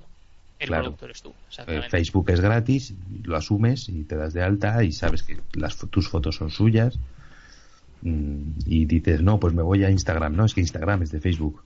El 0.58 0.70
productor 0.70 1.10
es 1.10 1.22
tú. 1.22 1.32
Eh, 1.66 1.82
Facebook 1.88 2.30
es 2.30 2.40
gratis, 2.40 2.94
lo 3.22 3.36
asumes 3.36 3.88
y 3.88 4.04
te 4.04 4.16
das 4.16 4.32
de 4.32 4.42
alta 4.42 4.82
y 4.82 4.90
sabes 4.90 5.22
que 5.22 5.38
las, 5.52 5.76
tus 5.76 6.08
fotos 6.08 6.36
son 6.36 6.50
suyas 6.50 6.98
y 8.06 8.84
dices, 8.84 9.22
no, 9.22 9.40
pues 9.40 9.54
me 9.54 9.62
voy 9.62 9.84
a 9.84 9.90
Instagram. 9.90 10.36
No, 10.36 10.44
es 10.44 10.54
que 10.54 10.60
Instagram 10.60 11.02
es 11.02 11.10
de 11.10 11.20
Facebook. 11.20 11.62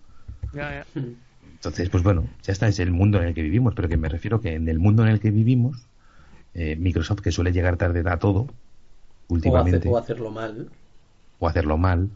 Entonces, 1.60 1.90
pues 1.90 2.02
bueno, 2.02 2.24
ya 2.42 2.52
está, 2.52 2.68
es 2.68 2.78
el 2.78 2.90
mundo 2.90 3.20
en 3.20 3.28
el 3.28 3.34
que 3.34 3.42
vivimos, 3.42 3.74
pero 3.74 3.88
que 3.88 3.98
me 3.98 4.08
refiero 4.08 4.40
que 4.40 4.54
en 4.54 4.68
el 4.68 4.78
mundo 4.78 5.02
en 5.02 5.10
el 5.10 5.20
que 5.20 5.30
vivimos, 5.30 5.86
eh, 6.54 6.76
Microsoft, 6.76 7.20
que 7.20 7.32
suele 7.32 7.52
llegar 7.52 7.76
tarde 7.76 8.02
a 8.08 8.18
todo, 8.18 8.48
últimamente. 9.28 9.88
O, 9.88 9.98
hacerlo 9.98 10.30
mal. 10.30 10.70
O 11.38 11.48
hacerlo 11.48 11.76
mal. 11.76 12.08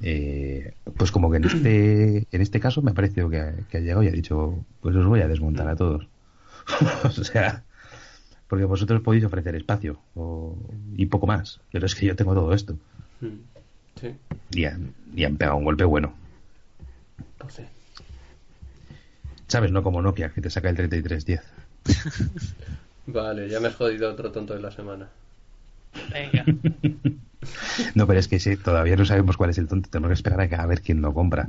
Eh, 0.00 0.74
pues 0.96 1.10
como 1.10 1.30
que 1.30 1.38
en 1.38 1.44
este, 1.44 2.26
en 2.30 2.40
este 2.40 2.60
caso 2.60 2.82
me 2.82 2.92
ha 2.92 2.94
parecido 2.94 3.28
que, 3.28 3.38
ha 3.40 3.78
llegado 3.78 4.02
y 4.02 4.08
ha 4.08 4.12
dicho, 4.12 4.64
pues 4.80 4.94
os 4.94 5.06
voy 5.06 5.20
a 5.20 5.28
desmontar 5.28 5.68
a 5.68 5.76
todos. 5.76 6.06
o 7.04 7.10
sea, 7.10 7.64
porque 8.48 8.64
vosotros 8.64 9.02
podéis 9.02 9.24
ofrecer 9.24 9.56
espacio 9.56 9.98
y 10.96 11.06
poco 11.06 11.26
más, 11.26 11.60
pero 11.72 11.86
es 11.86 11.94
que 11.94 12.06
yo 12.06 12.16
tengo 12.16 12.34
todo 12.34 12.52
esto. 12.52 12.76
Mm. 14.02 14.56
Y, 15.16 15.24
han, 15.24 15.36
pegado 15.36 15.56
un 15.56 15.64
golpe 15.64 15.84
bueno. 15.84 16.14
Pues 17.38 17.60
¿Sabes? 19.48 19.70
No 19.70 19.82
como 19.82 20.02
Nokia, 20.02 20.30
que 20.30 20.40
te 20.40 20.50
saca 20.50 20.70
el 20.70 20.76
3310. 20.76 21.42
vale, 23.06 23.48
ya 23.48 23.60
me 23.60 23.68
has 23.68 23.76
jodido 23.76 24.10
otro 24.10 24.32
tonto 24.32 24.54
de 24.54 24.60
la 24.60 24.70
semana. 24.70 25.08
Venga. 26.10 26.44
no, 27.94 28.06
pero 28.06 28.18
es 28.18 28.28
que 28.28 28.40
sí, 28.40 28.56
todavía 28.56 28.96
no 28.96 29.04
sabemos 29.04 29.36
cuál 29.36 29.50
es 29.50 29.58
el 29.58 29.68
tonto. 29.68 29.90
Tenemos 29.90 30.08
que 30.08 30.14
esperar 30.14 30.54
a, 30.54 30.66
ver 30.66 30.80
quién 30.80 31.02
lo 31.02 31.12
compra. 31.12 31.46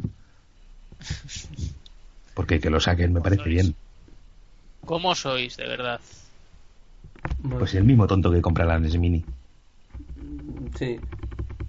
Porque 2.33 2.59
que 2.59 2.69
lo 2.69 2.79
saquen 2.79 3.13
me 3.13 3.21
parece 3.21 3.49
bien. 3.49 3.75
¿Cómo 4.83 5.15
sois, 5.15 5.57
de 5.57 5.67
verdad? 5.67 5.99
Pues 7.41 7.73
el 7.73 7.85
mismo 7.85 8.05
tonto 8.05 8.31
que 8.31 8.41
compra 8.41 8.65
la 8.65 8.77
NES 8.77 8.97
Mini. 8.97 9.23
Sí, 10.77 10.99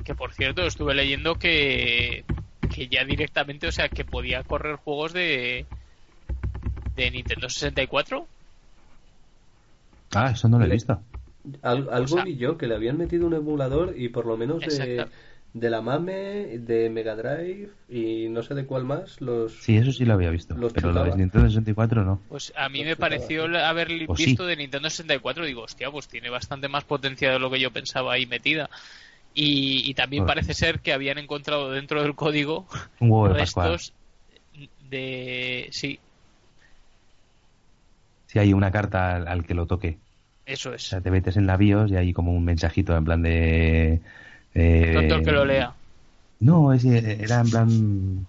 que 0.06 0.14
por 0.14 0.32
cierto, 0.32 0.64
estuve 0.64 0.94
leyendo 0.94 1.34
que, 1.34 2.24
que 2.72 2.86
ya 2.86 3.04
directamente, 3.04 3.66
o 3.66 3.72
sea, 3.72 3.88
que 3.88 4.04
podía 4.04 4.44
correr 4.44 4.76
juegos 4.76 5.12
de, 5.12 5.66
de 6.94 7.10
Nintendo 7.10 7.48
64. 7.48 8.28
Ah, 10.14 10.30
eso 10.32 10.48
no 10.48 10.60
lo 10.60 10.64
he 10.64 10.68
visto. 10.68 11.02
algo 11.62 12.22
vi 12.22 12.36
yo, 12.36 12.56
que 12.56 12.68
le 12.68 12.76
habían 12.76 12.98
metido 12.98 13.26
un 13.26 13.34
emulador 13.34 13.94
y 13.96 14.08
por 14.10 14.26
lo 14.26 14.36
menos 14.36 14.60
de, 14.60 15.08
de 15.52 15.70
la 15.70 15.82
MAME, 15.82 16.58
de 16.58 16.88
Mega 16.88 17.16
Drive 17.16 17.70
y 17.88 18.28
no 18.28 18.44
sé 18.44 18.54
de 18.54 18.64
cuál 18.64 18.84
más. 18.84 19.20
los 19.20 19.52
Sí, 19.54 19.76
eso 19.76 19.90
sí 19.90 20.04
lo 20.04 20.14
había 20.14 20.30
visto, 20.30 20.54
pero 20.72 20.92
lo 20.92 21.02
de 21.02 21.16
Nintendo 21.16 21.48
64 21.48 22.04
no. 22.04 22.22
Pues 22.28 22.52
a 22.56 22.68
mí 22.68 22.84
me 22.84 22.94
pareció 22.94 23.44
haber 23.44 23.88
visto 24.16 24.46
de 24.46 24.56
Nintendo 24.56 24.88
64, 24.88 25.44
digo, 25.44 25.62
hostia, 25.62 25.90
pues 25.90 26.06
tiene 26.06 26.30
bastante 26.30 26.68
más 26.68 26.84
potencia 26.84 27.32
de 27.32 27.40
lo 27.40 27.50
que 27.50 27.58
yo 27.58 27.72
pensaba 27.72 28.12
ahí 28.12 28.26
metida. 28.26 28.70
Y, 29.38 29.92
también 29.92 30.24
parece 30.24 30.54
ser 30.54 30.80
que 30.80 30.94
habían 30.94 31.18
encontrado 31.18 31.70
dentro 31.70 32.02
del 32.02 32.14
código 32.14 32.66
un 33.00 33.10
huevo 33.10 33.28
de 33.28 33.40
restos 33.40 33.92
de 34.88 35.68
sí. 35.72 36.00
Si 38.28 38.38
hay 38.38 38.54
una 38.54 38.70
carta 38.70 39.16
al, 39.16 39.44
que 39.44 39.52
lo 39.52 39.66
toque. 39.66 39.98
Eso 40.46 40.72
es. 40.72 40.86
O 40.86 40.88
sea 40.88 41.00
te 41.02 41.10
metes 41.10 41.36
en 41.36 41.46
la 41.46 41.58
BIOS 41.58 41.90
y 41.90 41.96
hay 41.96 42.12
como 42.14 42.32
un 42.32 42.46
mensajito 42.46 42.96
en 42.96 43.04
plan 43.04 43.22
de 43.22 44.00
eh, 44.54 45.08
el 45.10 45.22
que 45.22 45.32
lo 45.32 45.44
lea. 45.44 45.74
No 46.40 46.72
era 46.72 47.40
en 47.40 47.50
plan 47.50 48.26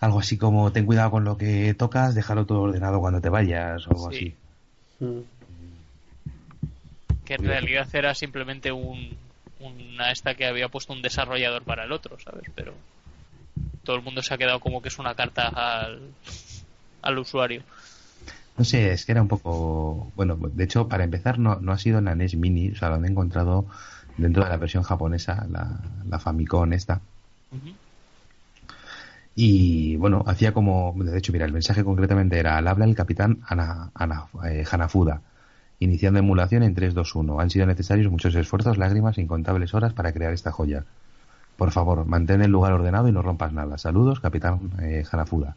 algo 0.00 0.20
así 0.20 0.36
como 0.36 0.70
ten 0.70 0.86
cuidado 0.86 1.10
con 1.10 1.24
lo 1.24 1.36
que 1.36 1.74
tocas 1.74 2.14
déjalo 2.14 2.46
todo 2.46 2.62
ordenado 2.62 3.00
cuando 3.00 3.20
te 3.20 3.28
vayas 3.30 3.86
o 3.88 3.90
algo 3.90 4.08
así. 4.10 4.34
Mm. 5.00 5.20
que 7.24 7.34
en 7.34 7.44
realidad 7.44 7.88
era 7.92 8.14
simplemente 8.14 8.70
un 8.70 9.16
una 9.68 10.10
esta 10.10 10.34
que 10.34 10.46
había 10.46 10.68
puesto 10.68 10.92
un 10.92 11.02
desarrollador 11.02 11.62
para 11.62 11.84
el 11.84 11.92
otro, 11.92 12.18
¿sabes? 12.20 12.44
Pero 12.54 12.74
todo 13.84 13.96
el 13.96 14.02
mundo 14.02 14.22
se 14.22 14.34
ha 14.34 14.38
quedado 14.38 14.60
como 14.60 14.82
que 14.82 14.88
es 14.88 14.98
una 14.98 15.14
carta 15.14 15.48
al, 15.48 16.00
al 17.02 17.18
usuario. 17.18 17.62
No 18.56 18.64
sé, 18.64 18.92
es 18.92 19.04
que 19.04 19.12
era 19.12 19.22
un 19.22 19.28
poco. 19.28 20.12
Bueno, 20.14 20.36
de 20.36 20.64
hecho, 20.64 20.88
para 20.88 21.04
empezar, 21.04 21.38
no, 21.38 21.56
no 21.56 21.72
ha 21.72 21.78
sido 21.78 21.98
en 21.98 22.04
la 22.04 22.14
NES 22.14 22.36
Mini, 22.36 22.70
o 22.70 22.76
sea, 22.76 22.90
lo 22.90 22.96
han 22.96 23.06
encontrado 23.06 23.66
dentro 24.16 24.44
de 24.44 24.50
la 24.50 24.56
versión 24.56 24.82
japonesa, 24.82 25.46
la, 25.50 25.80
la 26.08 26.18
Famicom 26.18 26.72
esta. 26.72 27.00
Y 29.34 29.96
bueno, 29.96 30.22
hacía 30.26 30.52
como, 30.52 30.94
de 30.96 31.16
hecho, 31.18 31.32
mira, 31.32 31.46
el 31.46 31.52
mensaje 31.52 31.82
concretamente 31.82 32.38
era, 32.38 32.58
al 32.58 32.68
habla 32.68 32.84
el 32.84 32.94
capitán 32.94 33.38
Ana, 33.46 33.90
Ana, 33.94 34.26
eh, 34.44 34.64
Hanafuda, 34.70 35.22
iniciando 35.82 36.20
emulación 36.20 36.62
en 36.62 36.74
3, 36.74 36.94
2, 36.94 37.14
1. 37.14 37.40
Han 37.40 37.50
sido 37.50 37.66
necesarios 37.66 38.10
muchos 38.10 38.34
esfuerzos, 38.34 38.78
lágrimas 38.78 39.18
e 39.18 39.22
incontables 39.22 39.74
horas 39.74 39.92
para 39.92 40.12
crear 40.12 40.32
esta 40.32 40.52
joya. 40.52 40.84
Por 41.56 41.72
favor, 41.72 42.04
mantén 42.06 42.42
el 42.42 42.50
lugar 42.50 42.72
ordenado 42.72 43.08
y 43.08 43.12
no 43.12 43.20
rompas 43.20 43.52
nada. 43.52 43.78
Saludos, 43.78 44.20
capitán 44.20 44.70
eh, 44.80 45.04
Hanafuda. 45.10 45.56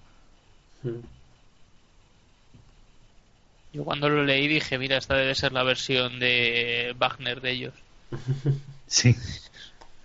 Yo 3.71 3.83
cuando 3.83 4.09
lo 4.09 4.23
leí 4.23 4.47
dije, 4.47 4.77
mira, 4.77 4.97
esta 4.97 5.15
debe 5.15 5.35
ser 5.35 5.51
la 5.51 5.63
versión 5.63 6.19
de 6.19 6.95
Wagner 6.97 7.41
de 7.41 7.51
ellos. 7.51 7.73
sí. 8.87 9.15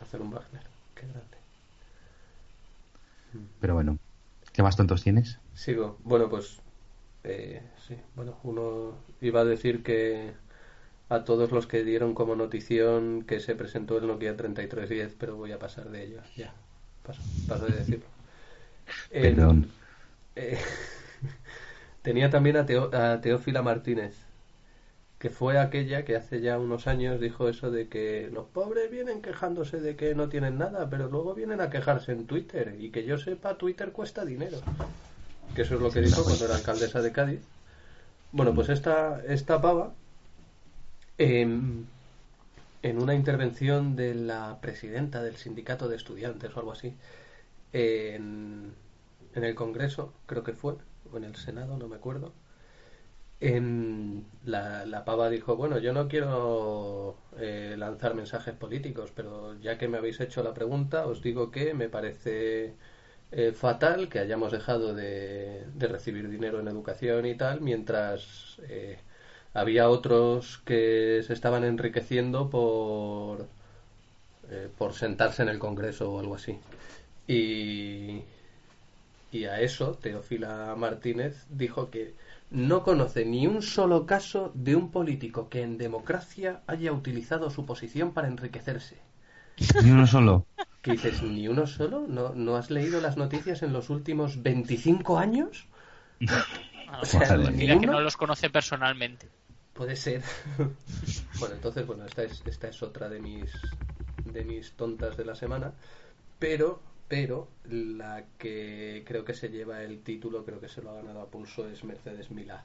Hacer 0.02 0.20
un 0.20 0.30
Wagner, 0.30 0.62
qué 0.94 1.02
grande. 1.02 1.36
Pero 3.60 3.74
bueno, 3.74 3.98
¿qué 4.52 4.62
más 4.62 4.76
tontos 4.76 5.02
tienes? 5.02 5.38
Sigo. 5.54 5.98
Bueno, 6.04 6.28
pues 6.28 6.60
eh, 7.24 7.62
sí. 7.86 7.96
Bueno, 8.14 8.38
uno 8.44 8.94
iba 9.20 9.40
a 9.40 9.44
decir 9.44 9.82
que 9.82 10.32
a 11.08 11.24
todos 11.24 11.50
los 11.50 11.66
que 11.66 11.82
dieron 11.84 12.14
como 12.14 12.36
notición 12.36 13.24
que 13.26 13.40
se 13.40 13.56
presentó 13.56 13.98
el 13.98 14.06
Nokia 14.06 14.36
3310, 14.36 15.16
pero 15.18 15.36
voy 15.36 15.52
a 15.52 15.58
pasar 15.58 15.90
de 15.90 16.04
ello. 16.04 16.20
Ya, 16.36 16.54
paso, 17.04 17.20
paso 17.48 17.66
de 17.66 17.76
decirlo. 17.76 18.06
Perdón. 19.10 19.70
Eh, 20.36 20.58
tenía 22.02 22.30
también 22.30 22.56
a, 22.56 22.60
a 22.60 23.20
Teófila 23.20 23.62
Martínez, 23.62 24.14
que 25.18 25.30
fue 25.30 25.58
aquella 25.58 26.04
que 26.04 26.16
hace 26.16 26.40
ya 26.40 26.58
unos 26.58 26.86
años 26.86 27.20
dijo 27.20 27.48
eso 27.48 27.70
de 27.70 27.88
que 27.88 28.30
los 28.32 28.46
pobres 28.46 28.90
vienen 28.90 29.20
quejándose 29.20 29.80
de 29.80 29.96
que 29.96 30.14
no 30.14 30.28
tienen 30.28 30.58
nada, 30.58 30.88
pero 30.88 31.08
luego 31.08 31.34
vienen 31.34 31.60
a 31.60 31.70
quejarse 31.70 32.12
en 32.12 32.26
Twitter 32.26 32.76
y 32.78 32.90
que 32.90 33.04
yo 33.04 33.18
sepa 33.18 33.58
Twitter 33.58 33.92
cuesta 33.92 34.24
dinero. 34.24 34.58
Que 35.54 35.62
eso 35.62 35.74
es 35.76 35.80
lo 35.80 35.92
que 35.92 36.00
dijo 36.00 36.24
cuando 36.24 36.44
era 36.44 36.56
alcaldesa 36.56 37.02
de 37.02 37.12
Cádiz. 37.12 37.40
Bueno, 38.32 38.54
pues 38.54 38.68
esta, 38.68 39.22
esta 39.26 39.60
pava, 39.60 39.94
en, 41.18 41.86
en 42.82 42.98
una 43.02 43.14
intervención 43.14 43.96
de 43.96 44.14
la 44.14 44.60
presidenta 44.62 45.22
del 45.22 45.36
sindicato 45.36 45.88
de 45.88 45.96
estudiantes 45.96 46.56
o 46.56 46.60
algo 46.60 46.72
así, 46.72 46.96
en, 47.72 48.74
en 49.34 49.44
el 49.44 49.54
Congreso, 49.54 50.14
creo 50.26 50.44
que 50.44 50.54
fue, 50.54 50.76
o 51.12 51.16
en 51.18 51.24
el 51.24 51.36
Senado, 51.36 51.78
no 51.78 51.88
me 51.88 51.96
acuerdo, 51.96 52.34
en 53.40 54.26
la, 54.44 54.84
la, 54.86 55.04
pava 55.04 55.30
dijo, 55.30 55.56
bueno, 55.56 55.78
yo 55.78 55.92
no 55.92 56.08
quiero 56.08 57.16
eh, 57.38 57.74
lanzar 57.78 58.14
mensajes 58.14 58.54
políticos, 58.54 59.12
pero 59.14 59.58
ya 59.60 59.78
que 59.78 59.88
me 59.88 59.96
habéis 59.98 60.20
hecho 60.20 60.42
la 60.42 60.52
pregunta, 60.54 61.06
os 61.06 61.22
digo 61.22 61.50
que 61.50 61.72
me 61.74 61.88
parece 61.88 62.74
eh, 63.32 63.52
fatal 63.52 64.08
que 64.08 64.18
hayamos 64.18 64.52
dejado 64.52 64.94
de, 64.94 65.64
recibir 65.78 66.28
dinero 66.28 66.60
en 66.60 66.68
educación 66.68 67.26
y 67.26 67.34
tal, 67.36 67.60
mientras 67.60 68.58
eh, 68.68 68.98
había 69.54 69.88
otros 69.88 70.58
que 70.64 71.22
se 71.26 71.32
estaban 71.32 71.64
enriqueciendo 71.64 72.50
por, 72.50 73.46
por 74.78 74.94
sentarse 74.94 75.42
en 75.42 75.48
el 75.48 75.58
Congreso 75.58 76.12
o 76.12 76.20
algo 76.20 76.34
así. 76.36 76.58
Y, 77.32 78.24
a 79.44 79.60
eso, 79.60 79.94
Teófila 79.94 80.74
Martínez 80.76 81.46
dijo 81.48 81.88
que 81.90 82.14
no 82.50 82.82
conoce 82.82 83.24
ni 83.24 83.46
un 83.46 83.62
solo 83.62 84.04
caso 84.04 84.50
de 84.54 84.74
un 84.74 84.90
político 84.90 85.48
que 85.48 85.62
en 85.62 85.78
democracia 85.78 86.62
haya 86.66 86.92
utilizado 86.92 87.48
su 87.50 87.64
posición 87.64 88.12
para 88.12 88.26
enriquecerse. 88.26 88.98
Ni 89.82 89.90
uno 89.90 90.06
solo. 90.06 90.46
¿Qué 90.82 90.92
dices? 90.92 91.22
¿Ni 91.22 91.48
uno 91.48 91.66
solo? 91.66 92.06
¿No, 92.08 92.34
¿No 92.34 92.56
has 92.56 92.70
leído 92.70 93.00
las 93.00 93.16
noticias 93.16 93.62
en 93.62 93.72
los 93.72 93.90
últimos 93.90 94.42
25 94.42 95.18
años? 95.18 95.66
o 97.00 97.04
sea, 97.04 97.36
mira 97.36 97.78
que 97.78 97.86
no 97.86 98.00
los 98.00 98.16
conoce 98.16 98.50
personalmente. 98.50 99.28
Puede 99.74 99.96
ser. 99.96 100.22
bueno, 101.38 101.54
entonces, 101.54 101.86
bueno, 101.86 102.04
esta 102.04 102.22
es, 102.24 102.42
esta 102.46 102.68
es 102.68 102.82
otra 102.82 103.08
de 103.08 103.20
mis, 103.20 103.50
de 104.24 104.44
mis 104.44 104.72
tontas 104.72 105.16
de 105.16 105.24
la 105.24 105.34
semana. 105.34 105.72
Pero 106.38 106.80
pero 107.10 107.48
la 107.64 108.24
que 108.38 109.02
creo 109.04 109.24
que 109.24 109.34
se 109.34 109.48
lleva 109.48 109.82
el 109.82 110.00
título, 110.04 110.44
creo 110.44 110.60
que 110.60 110.68
se 110.68 110.80
lo 110.80 110.90
ha 110.90 110.94
ganado 110.94 111.22
a 111.22 111.26
pulso, 111.26 111.68
es 111.68 111.82
Mercedes 111.82 112.30
Milá. 112.30 112.64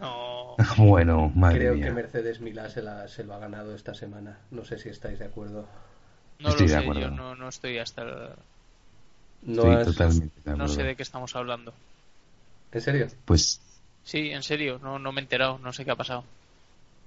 No. 0.00 0.56
Bueno, 0.78 1.30
madre 1.34 1.58
Creo 1.58 1.74
mía. 1.74 1.86
que 1.86 1.92
Mercedes 1.92 2.40
Milá 2.40 2.68
se, 2.70 2.82
la, 2.82 3.06
se 3.08 3.24
lo 3.24 3.34
ha 3.34 3.38
ganado 3.38 3.74
esta 3.74 3.94
semana. 3.94 4.38
No 4.50 4.64
sé 4.64 4.78
si 4.78 4.88
estáis 4.88 5.18
de 5.18 5.26
acuerdo. 5.26 5.66
No 6.40 6.48
Estoy 6.48 6.66
lo 6.68 6.72
de 6.74 6.78
sé, 6.78 6.82
acuerdo. 6.84 7.00
yo 7.02 7.10
no, 7.10 7.34
no 7.36 7.48
estoy 7.48 7.78
hasta... 7.78 8.02
el- 8.02 8.28
No 9.42 9.62
Estoy 9.62 9.74
has- 9.76 9.84
totalmente 9.86 10.40
de 10.50 10.56
No 10.56 10.68
sé 10.68 10.82
de 10.82 10.96
qué 10.96 11.02
estamos 11.02 11.34
hablando. 11.36 11.72
¿En 12.72 12.80
serio? 12.80 13.06
Pues 13.24 13.60
Sí, 14.04 14.30
en 14.30 14.42
serio, 14.42 14.78
no, 14.82 14.98
no 14.98 15.12
me 15.12 15.20
he 15.20 15.24
enterado, 15.24 15.58
no 15.58 15.72
sé 15.72 15.84
qué 15.84 15.90
ha 15.92 15.96
pasado. 15.96 16.24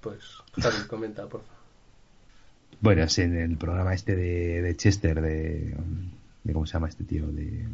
Pues, 0.00 0.24
Javi, 0.60 0.86
comenta, 0.88 1.22
por 1.26 1.42
favor. 1.42 1.56
Bueno, 2.80 3.02
es 3.04 3.18
en 3.18 3.36
el 3.38 3.56
programa 3.56 3.94
este 3.94 4.16
de, 4.16 4.62
de 4.62 4.76
Chester, 4.76 5.20
de, 5.20 5.74
de- 6.44 6.52
¿Cómo 6.52 6.66
se 6.66 6.72
llama 6.74 6.88
este 6.88 7.04
tío? 7.04 7.26
De. 7.28 7.66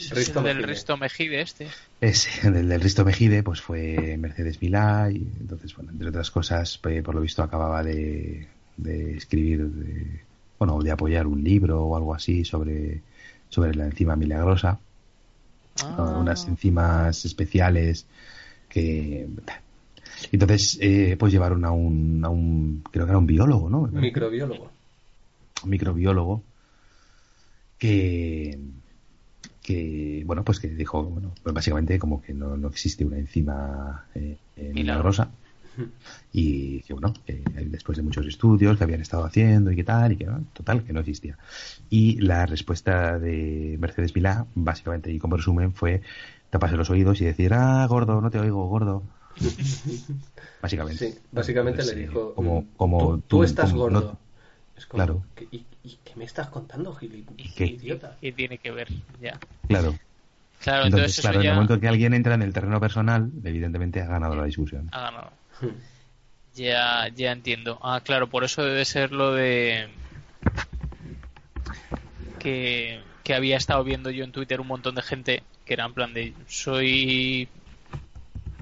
Es 0.00 0.10
Risto 0.12 0.38
el 0.40 0.44
del 0.46 0.56
Mejide. 0.56 0.72
Risto 0.72 0.96
Mejide 0.96 1.40
este. 1.42 1.66
Ese, 2.00 2.50
del, 2.50 2.68
del 2.68 2.80
Risto 2.80 3.04
Mejide, 3.04 3.42
pues 3.42 3.60
fue 3.60 4.16
Mercedes 4.18 4.60
Milá, 4.62 5.10
y 5.10 5.26
entonces, 5.40 5.74
bueno, 5.76 5.90
entre 5.92 6.08
otras 6.08 6.30
cosas, 6.30 6.78
pues, 6.78 7.02
por 7.02 7.14
lo 7.14 7.20
visto 7.20 7.42
acababa 7.42 7.82
de, 7.82 8.48
de 8.76 9.16
escribir, 9.16 9.66
de- 9.66 10.20
bueno, 10.58 10.78
de 10.82 10.90
apoyar 10.90 11.26
un 11.26 11.42
libro 11.44 11.82
o 11.84 11.96
algo 11.96 12.14
así 12.14 12.44
sobre, 12.44 13.00
sobre 13.48 13.74
la 13.74 13.84
enzima 13.86 14.16
milagrosa, 14.16 14.78
Ah. 15.82 16.16
unas 16.20 16.46
enzimas 16.48 17.24
especiales 17.24 18.04
que. 18.68 19.26
Entonces, 20.32 20.76
eh, 20.82 21.16
pues 21.18 21.32
llevaron 21.32 21.64
a 21.64 21.70
un, 21.70 22.22
a 22.24 22.28
un, 22.28 22.82
creo 22.90 23.06
que 23.06 23.10
era 23.12 23.18
un 23.18 23.26
biólogo, 23.26 23.70
¿no? 23.70 23.82
Microbiólogo. 23.86 24.70
un 25.62 25.70
microbiólogo 25.70 26.42
que 27.78 28.58
que 29.62 30.22
bueno 30.26 30.44
pues 30.44 30.60
que 30.60 30.68
dijo 30.68 31.02
bueno 31.04 31.34
pues 31.42 31.54
básicamente 31.54 31.98
como 31.98 32.22
que 32.22 32.34
no, 32.34 32.56
no 32.56 32.68
existe 32.68 33.04
una 33.04 33.18
enzima 33.18 34.06
eh, 34.14 34.38
eh, 34.56 34.72
milagrosa 34.74 35.30
y 36.32 36.82
que 36.82 36.92
bueno 36.94 37.12
que 37.26 37.42
después 37.66 37.96
de 37.96 38.02
muchos 38.02 38.26
estudios 38.26 38.78
que 38.78 38.84
habían 38.84 39.00
estado 39.00 39.24
haciendo 39.24 39.70
y 39.72 39.76
qué 39.76 39.84
tal 39.84 40.12
y 40.12 40.16
que 40.16 40.24
¿no? 40.26 40.44
total 40.52 40.84
que 40.84 40.92
no 40.92 41.00
existía 41.00 41.36
y 41.90 42.20
la 42.20 42.46
respuesta 42.46 43.18
de 43.18 43.76
Mercedes 43.80 44.14
Milá 44.14 44.46
básicamente 44.54 45.12
y 45.12 45.18
como 45.18 45.36
resumen 45.36 45.74
fue 45.74 46.02
taparse 46.50 46.76
los 46.76 46.90
oídos 46.90 47.20
y 47.20 47.24
decir 47.24 47.52
ah 47.54 47.86
gordo 47.88 48.20
no 48.20 48.30
te 48.30 48.38
oigo 48.38 48.66
gordo 48.68 49.02
básicamente 50.62 51.06
Sí, 51.06 51.18
básicamente 51.32 51.80
Entonces, 51.80 51.96
le 51.96 52.02
eh, 52.02 52.08
dijo, 52.08 52.34
como 52.34 52.62
mm, 52.62 52.66
como 52.76 53.18
tú, 53.18 53.22
tú 53.28 53.44
estás 53.44 53.72
como 53.72 53.78
gordo. 53.82 54.00
no- 54.12 54.29
Es 54.80 54.86
como, 54.86 55.04
Claro. 55.04 55.22
¿qué- 55.36 55.46
y, 55.52 55.66
y 55.84 55.98
qué 56.02 56.16
me 56.16 56.24
estás 56.24 56.48
contando, 56.48 56.94
Gili? 56.94 57.26
¿Y 57.36 57.48
¿Qué? 57.50 57.66
Idiota. 57.66 58.16
qué 58.18 58.32
tiene 58.32 58.56
que 58.56 58.70
ver? 58.70 58.88
Ya. 59.20 59.38
claro 59.68 59.94
Claro, 60.62 60.86
Entonces, 60.86 61.18
entonces, 61.18 61.20
claro, 61.20 61.34
eso 61.34 61.40
en 61.40 61.44
ya 61.44 61.50
el 61.50 61.54
momento 61.56 61.80
que 61.80 61.88
alguien 61.88 62.14
entra 62.14 62.34
en 62.34 62.42
el 62.42 62.52
terreno 62.54 62.80
personal, 62.80 63.30
evidentemente 63.44 64.00
ha 64.00 64.06
ganado 64.06 64.34
la 64.34 64.44
discusión. 64.44 64.88
ha 64.92 65.00
ganado. 65.02 65.32
Ya, 66.54 67.08
ya 67.14 67.32
entiendo. 67.32 67.78
Ah, 67.82 68.00
claro, 68.02 68.26
por 68.28 68.42
eso 68.44 68.64
debe 68.64 68.84
ser 68.86 69.12
lo 69.12 69.32
de 69.34 69.88
que, 72.38 73.00
que 73.22 73.34
había 73.34 73.56
estado 73.56 73.84
viendo 73.84 74.10
yo 74.10 74.24
en 74.24 74.32
Twitter 74.32 74.60
un 74.60 74.66
montón 74.68 74.94
de 74.94 75.02
gente 75.02 75.42
que 75.64 75.74
era 75.74 75.84
en 75.84 75.94
plan 75.94 76.14
de 76.14 76.34
soy 76.48 77.48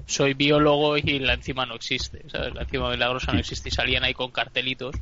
soy 0.05 0.33
biólogo 0.33 0.97
y 0.97 1.19
la 1.19 1.33
enzima 1.33 1.65
no 1.65 1.75
existe, 1.75 2.27
¿sabes? 2.29 2.53
La 2.55 2.63
enzima 2.63 2.89
milagrosa 2.89 3.31
no 3.31 3.39
existe 3.39 3.69
y 3.69 3.71
salían 3.71 4.03
ahí 4.03 4.13
con 4.13 4.31
cartelitos 4.31 4.95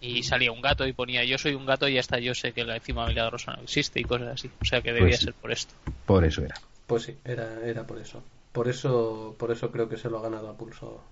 y 0.00 0.22
salía 0.22 0.52
un 0.52 0.60
gato 0.60 0.86
y 0.86 0.92
ponía 0.92 1.24
yo 1.24 1.38
soy 1.38 1.54
un 1.54 1.66
gato 1.66 1.88
y 1.88 1.98
hasta 1.98 2.18
yo 2.18 2.34
sé 2.34 2.52
que 2.52 2.64
la 2.64 2.76
enzima 2.76 3.06
milagrosa 3.06 3.54
no 3.54 3.62
existe 3.62 4.00
y 4.00 4.04
cosas 4.04 4.28
así. 4.28 4.50
O 4.60 4.64
sea 4.64 4.82
que 4.82 4.92
debía 4.92 5.08
Pues 5.08 5.18
sí. 5.18 5.24
ser 5.26 5.34
por 5.34 5.52
esto. 5.52 5.74
Por 6.04 6.24
eso 6.24 6.42
era. 6.42 6.54
Pues 6.86 7.04
sí, 7.04 7.16
era, 7.24 7.60
era 7.64 7.86
por 7.86 7.98
eso. 7.98 8.22
Por 8.52 8.68
eso 8.68 9.34
por 9.38 9.50
eso 9.50 9.70
creo 9.70 9.88
que 9.88 9.96
se 9.96 10.08
lo 10.10 10.18
ha 10.18 10.22
ganado 10.22 10.48
a 10.48 10.56
pulso. 10.56 11.02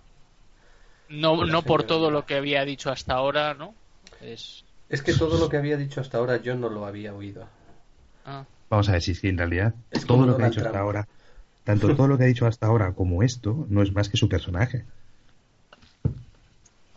No, 1.09 1.36
Por 1.36 1.48
no 1.48 1.62
por 1.62 1.85
todo 1.85 2.11
lo 2.11 2.24
que 2.24 2.36
había 2.36 2.65
dicho 2.65 2.90
hasta 2.90 3.15
ahora, 3.15 3.55
¿no? 3.55 3.74
Es... 4.23 4.65
Es 4.89 5.02
que 5.02 5.12
todo 5.15 5.39
lo 5.39 5.48
que 5.48 5.56
había 5.56 5.77
dicho 5.77 6.01
hasta 6.01 6.19
ahora 6.19 6.40
yo 6.40 6.55
no 6.55 6.69
lo 6.69 6.86
había 6.86 7.15
oído. 7.15 7.47
Ah, 8.24 8.44
Vamos 8.70 8.89
a 8.89 8.93
ver 8.93 9.02
si 9.02 9.11
es 9.12 9.20
que 9.20 9.28
en 9.28 9.39
realidad 9.39 9.74
Es 9.90 10.06
todo 10.06 10.24
lo 10.27 10.36
que 10.36 10.44
ha 10.44 10.48
dicho 10.48 10.61
hasta 10.61 10.78
ahora, 10.78 11.09
tanto 11.65 11.94
todo 11.94 12.06
lo 12.06 12.16
que 12.19 12.24
ha 12.24 12.27
dicho 12.28 12.47
hasta 12.47 12.66
ahora 12.66 12.93
como 12.93 13.23
esto, 13.23 13.66
no 13.69 13.82
es 13.82 13.93
más 13.93 14.09
que 14.09 14.16
su 14.16 14.28
personaje. 14.28 14.85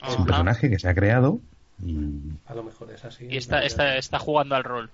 Es 0.08 0.16
un 0.18 0.26
personaje 0.26 0.70
que 0.70 0.80
se 0.80 0.88
ha 0.88 0.96
creado 0.96 1.40
y, 1.84 2.20
A 2.46 2.56
lo 2.56 2.64
mejor 2.64 2.92
es 2.92 3.06
así. 3.06 3.28
Y 3.30 3.38
está, 3.38 3.64
está, 3.64 3.98
está 3.98 4.20
jugando 4.20 4.56
al 4.56 4.64
rol. 4.64 4.90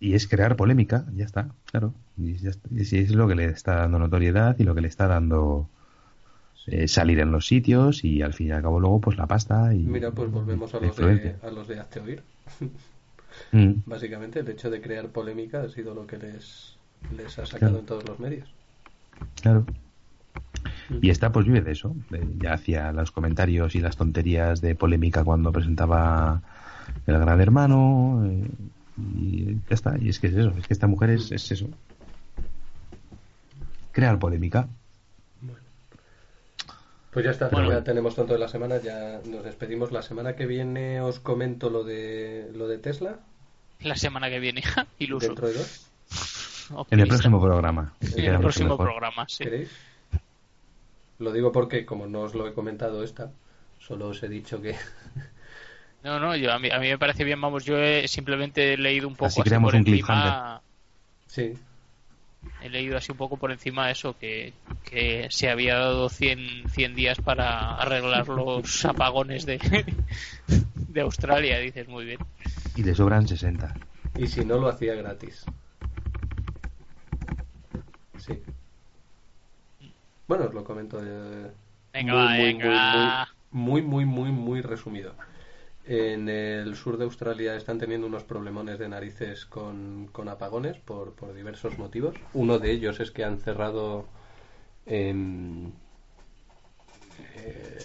y 0.00 0.14
es 0.14 0.26
crear 0.26 0.56
polémica, 0.56 1.04
ya 1.14 1.24
está, 1.24 1.48
claro. 1.66 1.92
Y, 2.16 2.34
ya 2.36 2.50
está. 2.50 2.68
Y 2.74 2.84
sí, 2.84 2.98
es 2.98 3.14
lo 3.14 3.28
que 3.28 3.34
le 3.34 3.46
está 3.46 3.76
dando 3.76 3.98
notoriedad 3.98 4.56
y 4.58 4.64
lo 4.64 4.74
que 4.74 4.80
le 4.80 4.88
está 4.88 5.06
dando 5.06 5.68
eh, 6.66 6.88
salir 6.88 7.20
en 7.20 7.30
los 7.30 7.46
sitios 7.46 8.04
y 8.04 8.22
al 8.22 8.32
fin 8.32 8.48
y 8.48 8.50
al 8.52 8.62
cabo 8.62 8.80
luego 8.80 9.00
pues 9.00 9.18
la 9.18 9.26
pasta 9.26 9.74
y 9.74 9.80
Mira, 9.80 10.10
pues 10.12 10.30
volvemos 10.30 10.74
a 10.74 10.80
los 10.80 10.96
de, 10.96 11.36
a 11.42 11.50
los 11.50 11.68
de 11.68 11.78
Hazte 11.78 12.00
Oír. 12.00 12.22
Mm. 13.52 13.72
Básicamente, 13.86 14.40
el 14.40 14.48
hecho 14.48 14.70
de 14.70 14.80
crear 14.80 15.08
polémica 15.08 15.62
ha 15.62 15.68
sido 15.68 15.94
lo 15.94 16.06
que 16.06 16.16
les, 16.16 16.76
les 17.14 17.38
ha 17.38 17.44
sacado 17.44 17.80
en 17.80 17.86
todos 17.86 18.08
los 18.08 18.18
medios. 18.18 18.48
Claro. 19.42 19.66
Y 21.00 21.10
esta 21.10 21.32
pues 21.32 21.46
vive 21.46 21.60
de 21.60 21.72
eso. 21.72 21.94
ya 22.38 22.54
hacía 22.54 22.92
los 22.92 23.10
comentarios 23.10 23.74
y 23.74 23.80
las 23.80 23.96
tonterías 23.96 24.60
de 24.60 24.74
polémica 24.74 25.24
cuando 25.24 25.52
presentaba 25.52 26.42
el 27.06 27.18
Gran 27.18 27.40
Hermano. 27.40 28.24
Eh, 28.26 28.48
y 28.98 29.54
ya 29.54 29.74
está. 29.74 29.96
Y 29.98 30.08
es 30.08 30.20
que 30.20 30.28
es 30.28 30.34
eso. 30.34 30.52
Es 30.58 30.66
que 30.66 30.74
esta 30.74 30.86
mujer 30.86 31.10
es, 31.10 31.32
es 31.32 31.50
eso. 31.50 31.68
Crear 33.92 34.18
polémica. 34.18 34.68
Pues 37.14 37.24
ya 37.24 37.30
está, 37.30 37.48
ya 37.68 37.84
tenemos 37.84 38.16
tanto 38.16 38.32
de 38.32 38.40
la 38.40 38.48
semana, 38.48 38.78
ya 38.82 39.20
nos 39.24 39.44
despedimos. 39.44 39.92
La 39.92 40.02
semana 40.02 40.34
que 40.34 40.46
viene 40.46 41.00
os 41.00 41.20
comento 41.20 41.70
lo 41.70 41.84
de 41.84 42.50
lo 42.54 42.66
de 42.66 42.78
Tesla. 42.78 43.20
La 43.82 43.94
semana 43.94 44.28
que 44.28 44.40
viene, 44.40 44.64
iluso. 44.98 45.28
Dentro 45.28 45.48
de 45.48 45.54
dos. 45.54 45.86
En 46.90 46.98
el 46.98 47.08
próximo 47.08 47.42
programa. 47.42 47.92
En 48.00 48.24
el 48.24 48.40
próximo 48.40 48.78
programa, 48.78 49.26
sí. 49.28 49.44
¿Queréis? 49.44 49.70
Lo 51.18 51.32
digo 51.32 51.52
porque, 51.52 51.86
como 51.86 52.06
no 52.06 52.22
os 52.22 52.34
lo 52.34 52.46
he 52.48 52.52
comentado 52.52 53.02
esta, 53.02 53.30
solo 53.78 54.08
os 54.08 54.22
he 54.22 54.28
dicho 54.28 54.60
que... 54.60 54.76
No, 56.04 56.20
no, 56.20 56.36
yo, 56.36 56.52
a, 56.52 56.58
mí, 56.58 56.68
a 56.70 56.78
mí 56.78 56.88
me 56.88 56.98
parece 56.98 57.24
bien, 57.24 57.40
vamos, 57.40 57.64
yo 57.64 57.78
he 57.78 58.06
simplemente 58.08 58.76
leído 58.76 59.08
un 59.08 59.14
poco 59.14 59.24
así, 59.24 59.40
así 59.40 59.58
por 59.58 59.74
encima... 59.74 60.60
Sí, 61.26 61.54
he 62.62 62.68
leído 62.68 62.96
así 62.96 63.12
un 63.12 63.18
poco 63.18 63.36
por 63.36 63.52
encima 63.52 63.90
eso, 63.90 64.16
que, 64.18 64.52
que 64.84 65.26
se 65.30 65.50
había 65.50 65.76
dado 65.76 66.08
100, 66.08 66.68
100 66.68 66.94
días 66.94 67.18
para 67.20 67.76
arreglar 67.76 68.28
los 68.28 68.84
apagones 68.84 69.46
de, 69.46 69.58
de 70.74 71.00
Australia, 71.00 71.58
dices 71.58 71.88
muy 71.88 72.04
bien. 72.04 72.18
Y 72.76 72.82
le 72.82 72.94
sobran 72.94 73.26
60. 73.26 73.74
Y 74.16 74.26
si 74.26 74.44
no, 74.44 74.58
lo 74.58 74.68
hacía 74.68 74.94
gratis. 74.94 75.44
Sí. 78.18 78.38
Bueno, 80.26 80.46
os 80.46 80.54
lo 80.54 80.64
comento. 80.64 81.00
Eh, 81.02 81.50
venga, 81.92 82.14
muy, 82.14 82.38
venga. 82.38 83.28
muy, 83.50 83.82
muy, 83.82 84.04
muy, 84.04 84.30
muy 84.30 84.62
resumido. 84.62 85.14
En 85.86 86.30
el 86.30 86.76
sur 86.76 86.96
de 86.96 87.04
Australia 87.04 87.56
están 87.56 87.78
teniendo 87.78 88.06
unos 88.06 88.24
problemones 88.24 88.78
de 88.78 88.88
narices 88.88 89.44
con, 89.44 90.08
apagones 90.28 90.78
por, 90.78 91.12
por, 91.12 91.34
diversos 91.34 91.78
motivos. 91.78 92.16
Uno 92.32 92.58
de 92.58 92.70
ellos 92.70 93.00
es 93.00 93.10
que 93.10 93.22
han 93.22 93.38
cerrado 93.38 94.06
eh, 94.86 95.12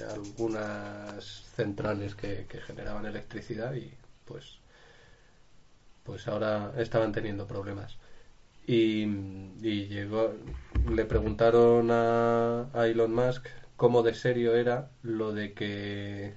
algunas 0.09 1.23
centrales 1.55 2.15
que, 2.15 2.45
generaban 2.65 3.05
electricidad 3.05 3.73
y 3.73 3.93
pues, 4.25 4.59
pues 6.03 6.27
ahora 6.27 6.73
estaban 6.77 7.11
teniendo 7.11 7.47
problemas. 7.47 7.97
Y, 8.71 9.07
llegó, 9.87 10.31
le 10.87 11.03
preguntaron 11.05 11.89
a, 11.89 12.67
a 12.71 12.85
Elon 12.85 13.11
Musk 13.15 13.47
cómo 13.77 14.03
de 14.03 14.13
serio 14.13 14.53
era 14.53 14.91
lo 15.01 15.33
de 15.33 15.53
que 15.53 16.35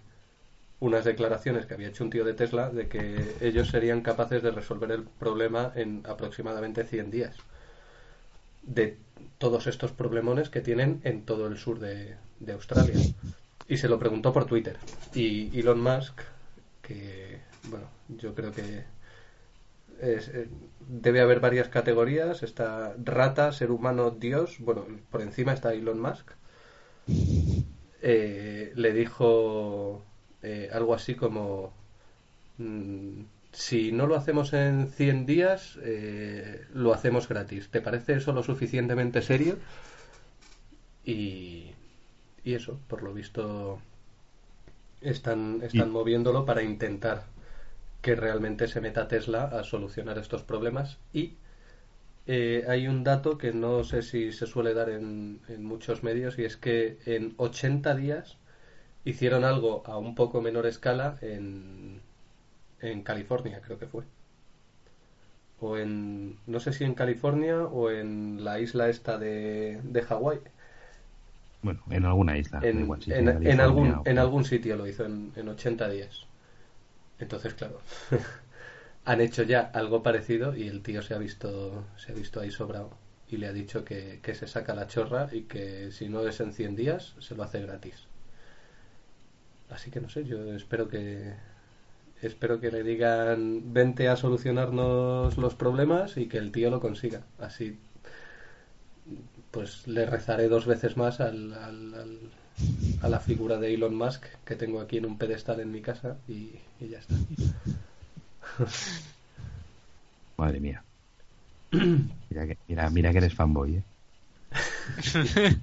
unas 0.80 1.04
declaraciones 1.04 1.66
que 1.66 1.74
había 1.74 1.88
hecho 1.88 2.04
un 2.04 2.10
tío 2.10 2.24
de 2.24 2.32
Tesla 2.32 2.70
de 2.70 2.88
que 2.88 3.36
ellos 3.42 3.68
serían 3.68 4.00
capaces 4.00 4.42
de 4.42 4.50
resolver 4.50 4.92
el 4.92 5.02
problema 5.02 5.72
en 5.74 6.02
aproximadamente 6.09 6.84
100 6.84 7.10
días. 7.10 7.36
De 8.62 8.96
todos 9.36 9.66
estos 9.66 9.92
problemones 9.92 10.48
que 10.48 10.62
tienen 10.62 11.02
en 11.04 11.26
todo 11.26 11.46
el 11.48 11.59
sur 11.59 11.80
de, 11.80 12.16
Australia. 12.50 12.94
Y 13.68 13.76
se 13.76 13.88
lo 13.88 13.98
preguntó 13.98 14.32
por 14.32 14.46
Twitter. 14.46 14.78
Y 15.14 15.60
Elon 15.60 15.82
Musk, 15.82 16.18
que, 16.80 17.40
bueno, 17.68 17.88
yo 18.09 18.34
creo 18.34 18.52
que 18.52 18.84
eh, 20.02 20.48
debe 20.88 21.20
haber 21.20 21.40
varias 21.40 21.68
categorías. 21.68 22.42
Está 22.42 22.94
rata, 23.02 23.52
ser 23.52 23.70
humano, 23.70 24.10
Dios. 24.10 24.56
Bueno, 24.58 24.86
por 25.10 25.22
encima 25.22 25.52
está 25.52 25.72
Elon 25.72 26.00
Musk. 26.00 26.32
Eh, 28.02 28.72
le 28.74 28.92
dijo 28.92 30.02
eh, 30.42 30.68
algo 30.72 30.94
así 30.94 31.14
como 31.14 31.72
mm, 32.58 33.20
si 33.52 33.92
no 33.92 34.06
lo 34.06 34.16
hacemos 34.16 34.52
en 34.54 34.88
100 34.88 35.26
días, 35.26 35.78
eh, 35.82 36.66
lo 36.74 36.92
hacemos 36.94 37.28
gratis. 37.28 37.68
¿Te 37.70 37.80
parece 37.80 38.14
eso 38.14 38.32
lo 38.32 38.42
suficientemente 38.42 39.22
serio? 39.22 39.56
Y, 41.04 41.72
y 42.44 42.54
eso, 42.54 42.78
por 42.88 43.02
lo 43.02 43.12
visto, 43.12 43.78
están, 45.00 45.60
están 45.62 45.90
moviéndolo 45.90 46.44
para 46.44 46.62
intentar 46.62 47.24
que 48.02 48.16
realmente 48.16 48.68
se 48.68 48.80
meta 48.80 49.08
Tesla 49.08 49.44
a 49.44 49.64
solucionar 49.64 50.18
estos 50.18 50.42
problemas. 50.42 50.98
Y 51.12 51.36
eh, 52.26 52.64
hay 52.68 52.88
un 52.88 53.04
dato 53.04 53.38
que 53.38 53.52
no 53.52 53.84
sé 53.84 54.02
si 54.02 54.32
se 54.32 54.46
suele 54.46 54.74
dar 54.74 54.90
en, 54.90 55.40
en 55.48 55.64
muchos 55.64 56.02
medios 56.02 56.38
y 56.38 56.44
es 56.44 56.56
que 56.56 56.98
en 57.06 57.34
80 57.36 57.94
días 57.94 58.36
hicieron 59.04 59.44
algo 59.44 59.82
a 59.86 59.98
un 59.98 60.14
poco 60.14 60.40
menor 60.40 60.66
escala 60.66 61.16
en, 61.20 62.00
en 62.80 63.02
California, 63.02 63.60
creo 63.64 63.78
que 63.78 63.86
fue. 63.86 64.04
O 65.60 65.76
en, 65.76 66.38
no 66.46 66.58
sé 66.58 66.72
si 66.72 66.84
en 66.84 66.94
California 66.94 67.64
o 67.64 67.90
en 67.90 68.44
la 68.44 68.58
isla 68.58 68.88
esta 68.88 69.16
de, 69.16 69.80
de 69.82 70.02
Hawái. 70.02 70.40
Bueno, 71.62 71.80
en 71.90 72.04
alguna 72.04 72.36
isla. 72.36 72.60
En, 72.64 72.88
en, 73.06 73.60
algún, 73.60 74.02
en 74.04 74.18
algún 74.18 74.44
sitio 74.44 74.76
lo 74.76 74.88
hizo 74.88 75.04
en, 75.04 75.32
en 75.36 75.48
80 75.48 75.88
días. 75.88 76.26
Entonces, 77.23 77.55
claro, 77.55 77.81
han 79.05 79.20
hecho 79.20 79.43
ya 79.44 79.61
algo 79.61 80.03
parecido 80.03 80.57
y 80.57 80.69
el 80.69 80.82
tío 80.82 81.03
se 81.03 81.15
ha 81.15 81.19
visto, 81.19 81.85
se 81.97 82.12
ha 82.12 82.15
visto 82.15 82.40
ahí 82.40 82.51
sobrado 82.51 82.90
y 83.28 83.36
le 83.39 83.47
ha 83.47 83.53
dicho 83.53 83.85
que, 83.85 84.20
que 84.23 84.35
se 84.35 84.47
saca 84.47 84.74
la 84.74 84.86
chorra 84.89 85.28
y 85.32 85.43
que 85.43 85.90
si 85.93 86.09
no 86.09 86.27
es 86.27 86.40
en 86.40 86.53
100 86.53 86.77
días 86.77 87.15
se 87.20 87.35
lo 87.35 87.44
hace 87.44 87.62
gratis. 87.62 88.07
Así 89.70 89.90
que 89.90 90.01
no 90.01 90.11
sé, 90.11 90.24
yo 90.24 90.53
espero 90.55 90.89
que 90.89 91.32
espero 92.20 92.61
que 92.61 92.70
le 92.70 92.82
digan 92.82 93.73
vente 93.73 94.09
a 94.09 94.16
solucionarnos 94.16 95.39
los 95.39 95.55
problemas 95.55 96.16
y 96.16 96.27
que 96.28 96.39
el 96.39 96.53
tío 96.53 96.70
lo 96.70 96.81
consiga. 96.81 97.23
Así 97.39 97.78
pues 99.51 99.86
le 99.86 100.07
rezaré 100.07 100.49
dos 100.49 100.66
veces 100.66 100.97
más 100.97 101.20
al, 101.20 102.31
a 103.00 103.08
la 103.08 103.20
figura 103.20 103.58
de 103.58 103.74
Elon 103.74 103.94
Musk 103.94 104.24
que 104.44 104.56
tengo 104.56 104.80
aquí 104.80 104.98
en 104.98 105.06
un 105.06 105.18
pedestal 105.18 105.60
en 105.60 105.72
mi 105.72 105.80
casa 105.80 106.16
y, 106.28 106.50
y 106.80 106.88
ya 106.88 106.98
está. 106.98 107.14
Madre 110.36 110.60
mía. 110.60 110.82
Mira 111.72 112.46
que, 112.46 112.58
mira, 112.68 112.90
mira 112.90 113.12
que 113.12 113.18
eres 113.18 113.34
fanboy, 113.34 113.76
¿eh? 113.76 113.82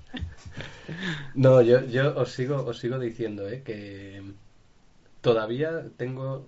no, 1.36 1.62
yo, 1.62 1.86
yo 1.86 2.16
os 2.18 2.32
sigo, 2.32 2.66
os 2.66 2.80
sigo 2.80 2.98
diciendo 3.00 3.48
¿eh? 3.48 3.62
que 3.64 4.24
todavía 5.22 5.86
tengo, 5.98 6.48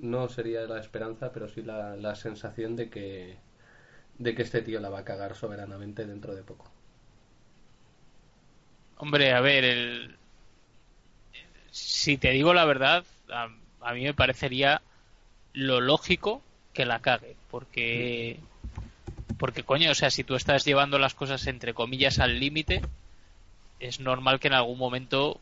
no 0.00 0.28
sería 0.28 0.62
la 0.62 0.80
esperanza, 0.80 1.32
pero 1.32 1.48
sí 1.48 1.62
la, 1.62 1.96
la 1.96 2.14
sensación 2.14 2.76
de 2.76 2.90
que, 2.90 3.36
de 4.18 4.34
que 4.34 4.42
este 4.42 4.62
tío 4.62 4.80
la 4.80 4.90
va 4.90 5.00
a 5.00 5.04
cagar 5.04 5.34
soberanamente 5.34 6.06
dentro 6.06 6.34
de 6.34 6.42
poco. 6.42 6.70
Hombre, 8.98 9.32
a 9.32 9.40
ver, 9.40 9.64
el... 9.64 10.16
si 11.70 12.18
te 12.18 12.30
digo 12.30 12.52
la 12.52 12.64
verdad, 12.64 13.04
a, 13.30 13.48
a 13.80 13.94
mí 13.94 14.04
me 14.04 14.14
parecería 14.14 14.82
lo 15.52 15.80
lógico 15.80 16.42
que 16.72 16.84
la 16.84 17.00
cague, 17.00 17.36
porque 17.50 18.38
porque 19.38 19.62
coño, 19.62 19.90
o 19.92 19.94
sea, 19.94 20.10
si 20.10 20.24
tú 20.24 20.34
estás 20.34 20.64
llevando 20.64 20.98
las 20.98 21.14
cosas 21.14 21.46
entre 21.46 21.72
comillas 21.72 22.18
al 22.18 22.40
límite, 22.40 22.82
es 23.80 24.00
normal 24.00 24.40
que 24.40 24.48
en 24.48 24.54
algún 24.54 24.78
momento 24.78 25.40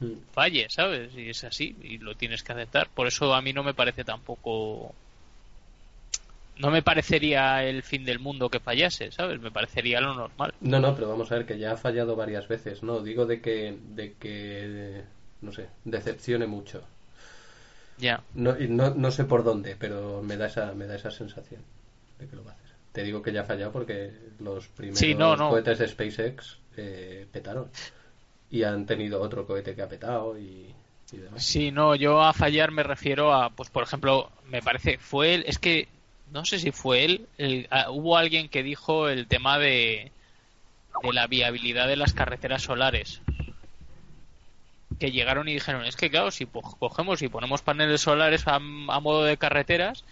mm, 0.00 0.04
mm. 0.04 0.20
falle, 0.32 0.66
¿sabes? 0.68 1.14
Y 1.16 1.30
es 1.30 1.44
así, 1.44 1.76
y 1.82 1.98
lo 1.98 2.16
tienes 2.16 2.42
que 2.42 2.52
aceptar. 2.52 2.88
Por 2.88 3.06
eso 3.06 3.34
a 3.34 3.42
mí 3.42 3.52
no 3.52 3.62
me 3.62 3.74
parece 3.74 4.04
tampoco. 4.04 4.94
No 6.58 6.70
me 6.70 6.82
parecería 6.82 7.64
el 7.64 7.82
fin 7.82 8.04
del 8.04 8.18
mundo 8.18 8.50
que 8.50 8.60
fallase, 8.60 9.12
¿sabes? 9.12 9.40
Me 9.40 9.50
parecería 9.50 10.00
lo 10.00 10.14
normal. 10.14 10.54
No, 10.60 10.80
no, 10.80 10.94
pero 10.94 11.08
vamos 11.08 11.30
a 11.30 11.36
ver 11.36 11.46
que 11.46 11.58
ya 11.58 11.72
ha 11.72 11.76
fallado 11.76 12.16
varias 12.16 12.48
veces, 12.48 12.82
¿no? 12.82 13.00
Digo 13.00 13.26
de 13.26 13.40
que, 13.40 13.76
de 13.94 14.14
que 14.14 15.02
no 15.40 15.52
sé, 15.52 15.68
decepcione 15.84 16.46
mucho. 16.46 16.82
Ya. 17.98 18.22
No, 18.34 18.56
no, 18.58 18.94
no 18.94 19.10
sé 19.10 19.24
por 19.24 19.44
dónde, 19.44 19.76
pero 19.78 20.22
me 20.22 20.36
da 20.36 20.46
esa, 20.46 20.72
me 20.72 20.86
da 20.86 20.96
esa 20.96 21.10
sensación 21.10 21.62
de 22.18 22.26
que 22.26 22.36
lo 22.36 22.44
va 22.44 22.52
a 22.52 22.54
hacer. 22.54 22.68
Te 22.92 23.02
digo 23.02 23.22
que 23.22 23.32
ya 23.32 23.42
ha 23.42 23.44
fallado 23.44 23.72
porque 23.72 24.12
los 24.40 24.68
primeros 24.68 25.38
cohetes 25.38 25.78
de 25.78 25.88
SpaceX 25.88 26.58
eh, 26.76 27.26
petaron. 27.30 27.68
Y 28.50 28.62
han 28.62 28.86
tenido 28.86 29.20
otro 29.20 29.46
cohete 29.46 29.74
que 29.74 29.82
ha 29.82 29.88
petado 29.88 30.38
y, 30.38 30.74
demás. 31.12 31.44
Sí, 31.44 31.70
no, 31.70 31.94
yo 31.94 32.22
a 32.22 32.32
fallar 32.32 32.70
me 32.70 32.82
refiero 32.82 33.34
a, 33.34 33.50
pues 33.50 33.68
por 33.68 33.82
ejemplo, 33.82 34.30
me 34.46 34.62
parece, 34.62 34.98
fue 34.98 35.34
él, 35.34 35.44
es 35.46 35.58
que 35.58 35.88
no 36.32 36.44
sé 36.44 36.58
si 36.58 36.72
fue 36.72 37.04
él, 37.04 37.66
ah, 37.70 37.90
hubo 37.90 38.16
alguien 38.16 38.48
que 38.48 38.62
dijo 38.62 39.08
el 39.08 39.26
tema 39.26 39.58
de, 39.58 40.12
de 41.02 41.12
la 41.12 41.26
viabilidad 41.26 41.88
de 41.88 41.96
las 41.96 42.12
carreteras 42.12 42.62
solares. 42.62 43.20
que 44.98 45.12
llegaron 45.12 45.48
y 45.48 45.54
dijeron, 45.54 45.84
es 45.84 45.96
que 45.96 46.10
claro, 46.10 46.30
si 46.30 46.46
cogemos 46.46 47.22
y 47.22 47.28
ponemos 47.28 47.62
paneles 47.62 48.00
solares 48.00 48.46
a, 48.46 48.58
modo 48.58 49.24
de 49.24 49.36
carreteras, 49.36 50.04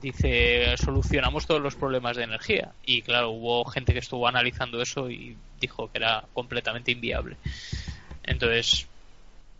dice, 0.00 0.76
solucionamos 0.78 1.46
todos 1.46 1.60
los 1.60 1.74
problemas 1.74 2.16
de 2.16 2.24
energía. 2.24 2.72
Y 2.84 3.02
claro, 3.02 3.30
hubo 3.30 3.64
gente 3.64 3.92
que 3.92 3.98
estuvo 3.98 4.26
analizando 4.26 4.80
eso 4.80 5.10
y 5.10 5.36
dijo 5.60 5.90
que 5.90 5.98
era 5.98 6.24
completamente 6.32 6.92
inviable. 6.92 7.36
Entonces, 8.24 8.86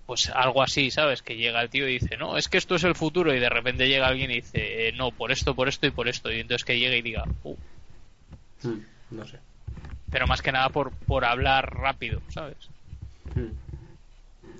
pues 0.07 0.31
algo 0.31 0.63
así, 0.63 0.91
¿sabes? 0.91 1.23
Que 1.23 1.37
llega 1.37 1.63
el 1.63 1.71
tío 1.71 1.89
y 1.89 1.99
dice, 1.99 2.17
no, 2.17 2.37
es 2.37 2.49
que 2.49 2.59
esto 2.59 2.75
es 2.75 2.85
el 2.85 2.95
futuro 2.95 3.35
y 3.35 3.41
de 3.41 3.49
repente 3.49 3.89
llega 3.89 4.09
alguien 4.09 4.31
y 4.31 4.37
dice, 4.37 4.89
eh, 4.89 4.93
no, 4.93 5.11
por 5.11 5.33
esto, 5.33 5.55
por 5.55 5.69
esto 5.69 5.87
y 5.87 5.91
por 5.91 6.09
esto. 6.09 6.31
Y 6.31 6.41
entonces 6.41 6.65
que 6.65 6.79
llegue 6.79 6.99
y 6.99 7.03
diga, 7.03 7.25
uh. 7.45 7.57
Hmm, 8.63 8.81
no 9.11 9.27
sé. 9.27 9.39
Pero 10.11 10.27
más 10.27 10.43
que 10.43 10.53
nada 10.53 10.69
por, 10.69 10.93
por 10.93 11.25
hablar 11.25 11.75
rápido, 11.75 12.21
¿sabes? 12.29 12.57
Hmm. 13.35 13.53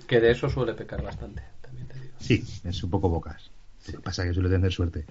Que 0.07 0.19
de 0.19 0.31
eso 0.31 0.49
suele 0.49 0.73
pecar 0.73 1.01
bastante, 1.01 1.43
también 1.61 1.87
te 1.87 1.99
digo. 1.99 2.13
Sí, 2.19 2.43
es 2.63 2.83
un 2.83 2.89
poco 2.89 3.09
bocas. 3.09 3.49
Lo 3.87 3.93
que 3.93 3.99
pasa 3.99 4.23
es 4.23 4.29
que 4.29 4.33
suele 4.35 4.49
tener 4.49 4.71
suerte. 4.71 5.05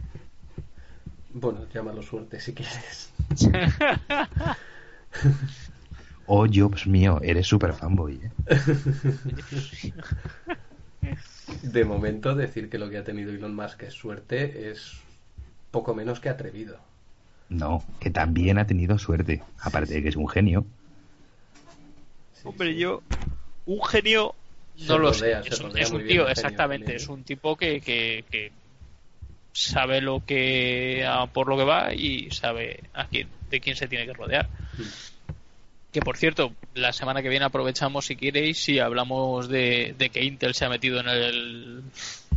Bueno, 1.35 1.67
llámalo 1.73 2.03
suerte 2.03 2.41
si 2.41 2.55
quieres. 2.55 3.11
oh, 6.27 6.47
Jobs 6.53 6.87
mío, 6.87 7.21
eres 7.23 7.47
super 7.47 7.73
fanboy, 7.73 8.21
¿eh? 8.23 8.31
De 11.63 11.85
momento, 11.85 12.35
decir 12.35 12.71
que 12.71 12.79
lo 12.79 12.89
que 12.89 12.99
ha 12.99 13.05
tenido 13.05 13.33
Elon 13.33 13.55
Musk 13.55 13.83
es 13.83 13.95
suerte 13.95 14.71
es 14.71 15.01
poco 15.71 15.95
menos 15.95 16.21
que 16.21 16.29
atrevido. 16.29 16.79
No, 17.49 17.85
que 18.01 18.11
también 18.11 18.59
ha 18.59 18.67
tenido 18.67 18.99
suerte, 18.99 19.43
aparte 19.61 19.95
de 19.95 20.03
que 20.03 20.09
es 20.09 20.17
un 20.17 20.29
genio. 20.29 20.65
Hombre, 22.45 22.75
yo, 22.77 23.03
un 23.67 23.85
genio 23.85 24.35
no 24.87 24.99
lo 24.99 25.13
sé. 25.13 25.33
Es 25.45 25.61
un, 25.91 26.07
tío, 26.07 26.29
exactamente. 26.29 26.97
Es 26.97 27.09
un 27.09 27.25
tipo 27.25 27.57
que, 27.57 27.81
que, 27.81 28.53
sabe 29.53 30.01
lo 30.01 30.25
que 30.25 31.07
por 31.33 31.49
lo 31.49 31.57
que 31.57 31.65
va 31.65 31.93
y 31.93 32.31
sabe 32.31 32.85
a 32.95 33.07
quién, 33.07 33.29
de 33.51 33.61
quién 33.61 33.77
se 33.77 33.87
tiene 33.89 34.07
que 34.07 34.15
rodear. 34.15 34.49
Que 35.93 36.01
por 36.01 36.17
cierto, 36.17 36.53
la 36.75 36.93
semana 36.93 37.23
que 37.23 37.29
viene 37.29 37.45
aprovechamos 37.45 38.07
si 38.07 38.17
queréis 38.17 38.67
y 38.71 38.79
hablamos 38.79 39.49
de, 39.49 39.95
que 40.11 40.25
Intel 40.25 40.55
se 40.55 40.65
ha 40.65 40.71
metido 40.71 41.01
en 41.01 41.09
el, 41.09 41.83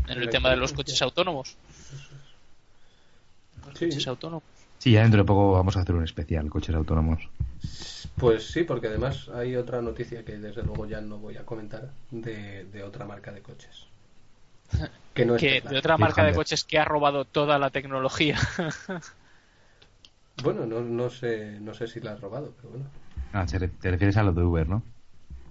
en 0.10 0.22
el 0.22 0.30
tema 0.30 0.50
de 0.50 0.58
los 0.58 0.74
coches 0.74 1.02
autónomos. 1.02 1.56
coches 3.64 4.08
autónomos. 4.08 4.44
Sí, 4.78 4.92
ya 4.92 5.04
dentro 5.04 5.22
de 5.22 5.26
poco 5.26 5.54
vamos 5.54 5.78
a 5.78 5.82
hacer 5.82 5.96
un 5.96 6.04
especial, 6.04 6.50
coches 6.50 6.76
autónomos. 6.76 7.30
Pues 8.18 8.46
sí, 8.52 8.64
porque 8.64 8.88
además 8.88 9.30
hay 9.30 9.56
otra 9.56 9.82
noticia 9.82 10.26
que 10.26 10.38
desde 10.38 10.62
luego 10.62 10.86
ya 10.86 11.00
no 11.00 11.18
voy 11.18 11.38
a 11.38 11.46
comentar 11.46 11.92
de, 12.12 12.84
otra 12.84 13.06
marca 13.06 13.32
de 13.32 13.42
coches. 13.42 13.88
Que 15.14 15.26
no 15.26 15.36
es 15.38 15.64
de 15.64 15.78
otra 15.78 15.98
marca 15.98 16.26
de 16.26 16.34
coches 16.34 16.66
que 16.66 16.78
ha 16.78 16.84
robado 16.84 17.24
toda 17.24 17.58
la 17.58 17.70
tecnología. 17.70 18.38
bueno, 20.44 20.66
no, 20.66 20.82
no, 20.82 21.10
sé, 21.10 21.58
no 21.62 21.74
sé 21.74 21.88
si 21.88 22.02
la 22.02 22.12
ha 22.12 22.16
robado, 22.18 22.54
pero 22.58 22.70
bueno. 22.72 22.86
Ah, 23.36 23.46
te 23.46 23.60
refieres 23.60 24.16
a 24.16 24.24
los 24.24 24.34
de 24.34 24.44
Uber, 24.44 24.70
¿no? 24.70 24.82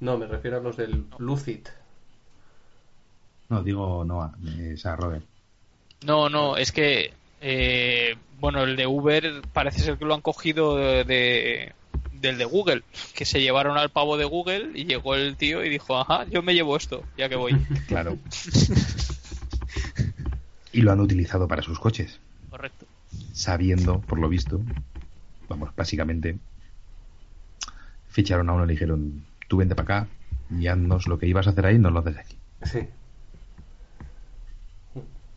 No, 0.00 0.16
me 0.16 0.26
refiero 0.26 0.56
a 0.56 0.60
los 0.60 0.78
del 0.78 1.04
Lucid. 1.18 1.66
No, 3.50 3.62
digo 3.62 4.06
no, 4.06 4.32
esa 4.58 4.96
Robert. 4.96 5.22
No, 6.06 6.30
no, 6.30 6.56
es 6.56 6.72
que 6.72 7.12
eh, 7.42 8.14
bueno, 8.40 8.62
el 8.62 8.76
de 8.76 8.86
Uber 8.86 9.42
parece 9.52 9.80
ser 9.80 9.98
que 9.98 10.06
lo 10.06 10.14
han 10.14 10.22
cogido 10.22 10.76
de, 10.76 11.74
del 12.14 12.38
de 12.38 12.44
Google, 12.46 12.84
que 13.14 13.26
se 13.26 13.42
llevaron 13.42 13.76
al 13.76 13.90
pavo 13.90 14.16
de 14.16 14.24
Google 14.24 14.70
y 14.74 14.86
llegó 14.86 15.14
el 15.14 15.36
tío 15.36 15.62
y 15.62 15.68
dijo, 15.68 15.98
ajá, 15.98 16.24
yo 16.30 16.42
me 16.42 16.54
llevo 16.54 16.78
esto, 16.78 17.02
ya 17.18 17.28
que 17.28 17.36
voy. 17.36 17.52
claro. 17.86 18.16
y 20.72 20.80
lo 20.80 20.90
han 20.90 21.00
utilizado 21.00 21.46
para 21.46 21.60
sus 21.60 21.78
coches. 21.78 22.18
Correcto. 22.48 22.86
Sabiendo, 23.34 24.00
por 24.00 24.18
lo 24.18 24.30
visto, 24.30 24.62
vamos, 25.50 25.68
básicamente, 25.76 26.38
ficharon 28.14 28.48
a 28.48 28.54
uno 28.54 28.64
y 28.64 28.68
le 28.68 28.72
dijeron, 28.72 29.24
tú 29.48 29.58
vente 29.58 29.74
para 29.74 30.00
acá 30.00 30.08
y 30.50 30.66
haznos 30.66 31.06
lo 31.06 31.18
que 31.18 31.26
ibas 31.26 31.46
a 31.46 31.50
hacer 31.50 31.66
ahí, 31.66 31.78
nos 31.78 31.92
lo 31.92 31.98
haces 31.98 32.16
aquí. 32.16 32.36
Sí. 32.62 32.88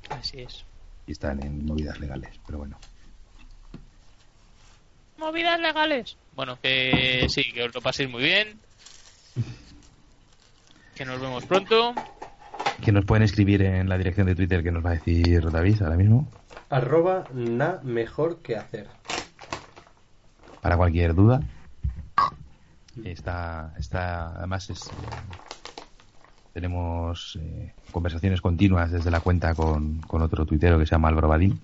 Así 0.09 0.39
es 0.39 0.65
y 1.07 1.13
están 1.13 1.41
en 1.41 1.65
movidas 1.65 1.99
legales, 1.99 2.29
pero 2.45 2.59
bueno. 2.59 2.77
Movidas 5.17 5.59
legales. 5.59 6.17
Bueno, 6.35 6.59
que 6.61 7.25
sí, 7.29 7.51
que 7.51 7.63
os 7.63 7.73
lo 7.73 7.81
paséis 7.81 8.09
muy 8.09 8.21
bien. 8.21 8.59
Que 10.93 11.05
nos 11.05 11.19
vemos 11.19 11.45
pronto. 11.45 11.95
Que 12.83 12.91
nos 12.91 13.05
pueden 13.05 13.23
escribir 13.23 13.63
en 13.63 13.89
la 13.89 13.97
dirección 13.97 14.27
de 14.27 14.35
Twitter 14.35 14.61
que 14.61 14.71
nos 14.71 14.85
va 14.85 14.91
a 14.91 14.93
decir 14.93 15.49
David 15.49 15.81
ahora 15.81 15.95
mismo. 15.95 16.27
Arroba 16.69 17.23
na 17.33 17.79
mejor 17.83 18.41
que 18.41 18.57
hacer. 18.57 18.87
Para 20.61 20.75
cualquier 20.75 21.15
duda. 21.15 21.41
Está, 23.03 23.73
está, 23.77 24.35
además 24.37 24.69
es, 24.69 24.89
tenemos 26.57 27.37
eh, 27.39 27.73
conversaciones 27.91 28.41
continuas 28.41 28.91
desde 28.91 29.11
la 29.11 29.19
cuenta 29.19 29.53
con, 29.53 30.01
otro 30.09 30.43
tuitero 30.45 30.79
que 30.79 30.87
se 30.87 30.91
llama 30.91 31.09
Álvaro 31.09 31.27
Badín. 31.27 31.59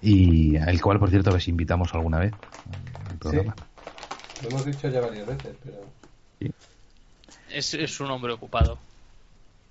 Y 0.00 0.56
al 0.56 0.80
cual, 0.80 0.98
por 0.98 1.10
cierto, 1.10 1.30
les 1.30 1.46
invitamos 1.46 1.94
alguna 1.94 2.18
vez 2.18 2.32
al 3.08 3.18
programa. 3.18 3.54
Lo 4.42 4.48
hemos 4.48 4.64
dicho 4.64 4.88
ya 4.88 5.00
varias 5.00 5.26
veces, 5.26 5.56
pero. 5.62 5.76
Es, 7.48 7.74
es 7.74 8.00
un 8.00 8.10
hombre 8.10 8.32
ocupado. 8.32 8.78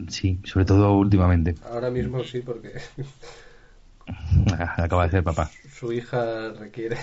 Sí, 0.07 0.39
sobre 0.45 0.63
todo 0.63 0.93
últimamente. 0.93 1.55
Ahora 1.69 1.89
mismo 1.89 2.23
sí, 2.23 2.39
porque. 2.39 2.71
Acaba 4.77 5.05
de 5.05 5.11
ser 5.11 5.23
papá. 5.23 5.51
Su 5.77 5.91
hija 5.91 6.53
requiere 6.53 6.97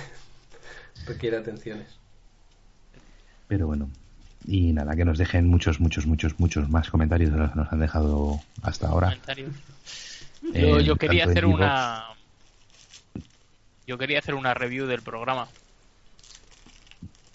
requiere 1.06 1.36
atenciones. 1.36 1.98
Pero 3.48 3.66
bueno, 3.66 3.88
y 4.46 4.72
nada, 4.72 4.94
que 4.96 5.04
nos 5.04 5.18
dejen 5.18 5.46
muchos, 5.48 5.80
muchos, 5.80 6.06
muchos, 6.06 6.38
muchos 6.38 6.68
más 6.68 6.90
comentarios 6.90 7.32
de 7.32 7.38
los 7.38 7.50
que 7.50 7.56
nos 7.56 7.72
han 7.72 7.80
dejado 7.80 8.40
hasta 8.62 8.88
ahora. 8.88 9.16
Yo, 10.52 10.80
yo 10.80 10.96
quería 10.96 11.24
hacer 11.24 11.46
una. 11.46 12.04
Yo 13.86 13.98
quería 13.98 14.18
hacer 14.18 14.34
una 14.34 14.52
review 14.54 14.86
del 14.86 15.02
programa. 15.02 15.48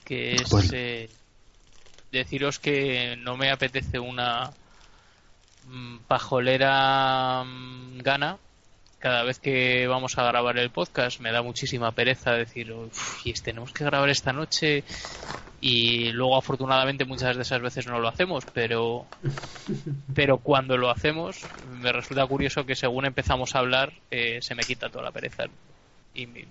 Que 0.03 0.35
es 0.35 0.49
pues- 0.49 0.71
eh, 0.73 1.09
deciros 2.11 2.59
que 2.59 3.17
no 3.17 3.37
me 3.37 3.51
apetece 3.51 3.99
una 3.99 4.51
mm, 5.63 5.97
pajolera 6.07 7.43
mm, 7.45 7.99
gana 7.99 8.37
cada 9.01 9.23
vez 9.23 9.39
que 9.39 9.87
vamos 9.87 10.17
a 10.17 10.23
grabar 10.23 10.57
el 10.57 10.69
podcast 10.69 11.19
me 11.19 11.31
da 11.31 11.41
muchísima 11.41 11.91
pereza 11.91 12.31
decir, 12.33 12.73
y 13.25 13.33
tenemos 13.33 13.73
que 13.73 13.83
grabar 13.83 14.09
esta 14.09 14.31
noche 14.31 14.83
y 15.59 16.11
luego 16.11 16.37
afortunadamente 16.37 17.03
muchas 17.05 17.35
de 17.35 17.41
esas 17.41 17.61
veces 17.61 17.87
no 17.87 17.99
lo 17.99 18.07
hacemos, 18.07 18.45
pero 18.53 19.05
pero 20.15 20.37
cuando 20.37 20.77
lo 20.77 20.89
hacemos 20.89 21.39
me 21.81 21.91
resulta 21.91 22.25
curioso 22.27 22.65
que 22.65 22.75
según 22.75 23.05
empezamos 23.05 23.55
a 23.55 23.59
hablar 23.59 23.91
eh, 24.11 24.39
se 24.41 24.55
me 24.55 24.63
quita 24.63 24.89
toda 24.89 25.03
la 25.05 25.11
pereza 25.11 25.45
y 26.13 26.27
me, 26.27 26.45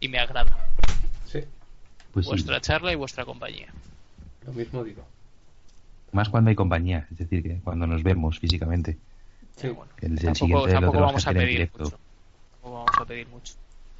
y 0.00 0.08
me 0.08 0.18
agrada. 0.18 0.56
Sí. 1.26 1.40
Pues 2.12 2.26
vuestra 2.26 2.60
charla 2.60 2.92
y 2.92 2.96
vuestra 2.96 3.24
compañía. 3.24 3.68
Lo 4.46 4.52
mismo 4.52 4.82
digo. 4.82 5.06
Más 6.12 6.28
cuando 6.28 6.50
hay 6.50 6.56
compañía, 6.56 7.06
es 7.10 7.18
decir, 7.18 7.42
que 7.42 7.60
cuando 7.62 7.86
nos 7.86 8.02
vemos 8.02 8.38
físicamente. 8.38 8.96
Sí. 9.60 9.68
El, 10.00 10.18
tampoco, 10.18 10.66
vamos 11.00 11.26
a 11.26 11.32
pedir 11.32 11.70
mucho. 11.76 11.98
vamos 12.62 12.90
a 12.98 13.04
pedir 13.04 13.28
mucho. 13.28 13.54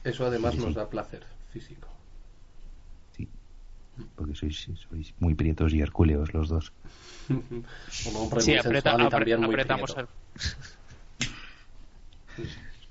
Eso 0.05 0.25
además 0.27 0.55
nos 0.57 0.75
da 0.75 0.89
placer 0.89 1.23
físico. 1.53 1.87
Sí, 3.15 3.29
porque 4.17 4.35
sois, 4.35 4.71
sois 4.75 5.13
muy 5.19 5.35
prietos 5.35 5.75
y 5.75 5.81
hercúleos 5.81 6.33
los 6.33 6.49
dos. 6.49 6.73
sí, 7.91 8.57
apretamos 8.57 9.95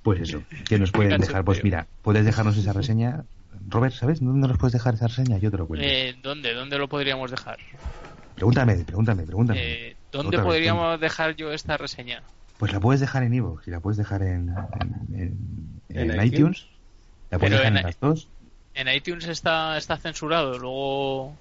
Pues 0.04 0.22
eso, 0.22 0.44
que 0.68 0.78
nos 0.80 0.92
pueden 0.92 1.20
dejar. 1.20 1.44
Pues 1.44 1.64
mira, 1.64 1.88
puedes 2.04 2.24
dejarnos 2.24 2.56
esa 2.58 2.72
reseña. 2.72 3.26
Robert, 3.68 3.94
¿sabes 3.94 4.22
dónde 4.22 4.48
nos 4.48 4.58
puedes 4.58 4.74
dejar 4.74 4.94
esa 4.94 5.08
reseña? 5.08 5.40
Yo 5.40 5.52
te 5.52 5.58
lo 5.58 5.68
cuento. 5.68 5.86
Eh, 5.86 6.16
¿Dónde? 6.22 6.54
¿Dónde 6.54 6.78
lo 6.78 6.88
podríamos 6.88 7.32
dejar? 7.32 7.58
Pregúntame, 8.36 8.76
pregúntame, 8.86 9.24
pregúntame. 9.24 9.60
Eh, 9.62 9.96
¿Dónde 10.12 10.40
podríamos 10.40 11.00
dejar 11.00 11.36
yo 11.36 11.52
esta 11.52 11.76
reseña? 11.76 12.24
Pues 12.60 12.74
la 12.74 12.82
puedes 12.82 13.00
dejar 13.00 13.24
en 13.24 13.34
Evox 13.34 13.66
y 13.70 13.72
la 13.72 13.80
puedes 13.80 13.96
dejar 13.96 14.22
en, 14.22 14.54
en, 15.14 16.26
iTunes? 16.26 16.66
¿La 17.32 17.40
puedes 17.40 17.58
dejar 17.58 17.78
en, 17.78 17.84
las 17.84 17.98
dos? 18.02 18.28
En 18.74 18.94
iTunes 18.94 19.30
está, 19.30 19.78
está 19.78 19.96
censurado, 19.96 20.60
luego... 20.60 21.34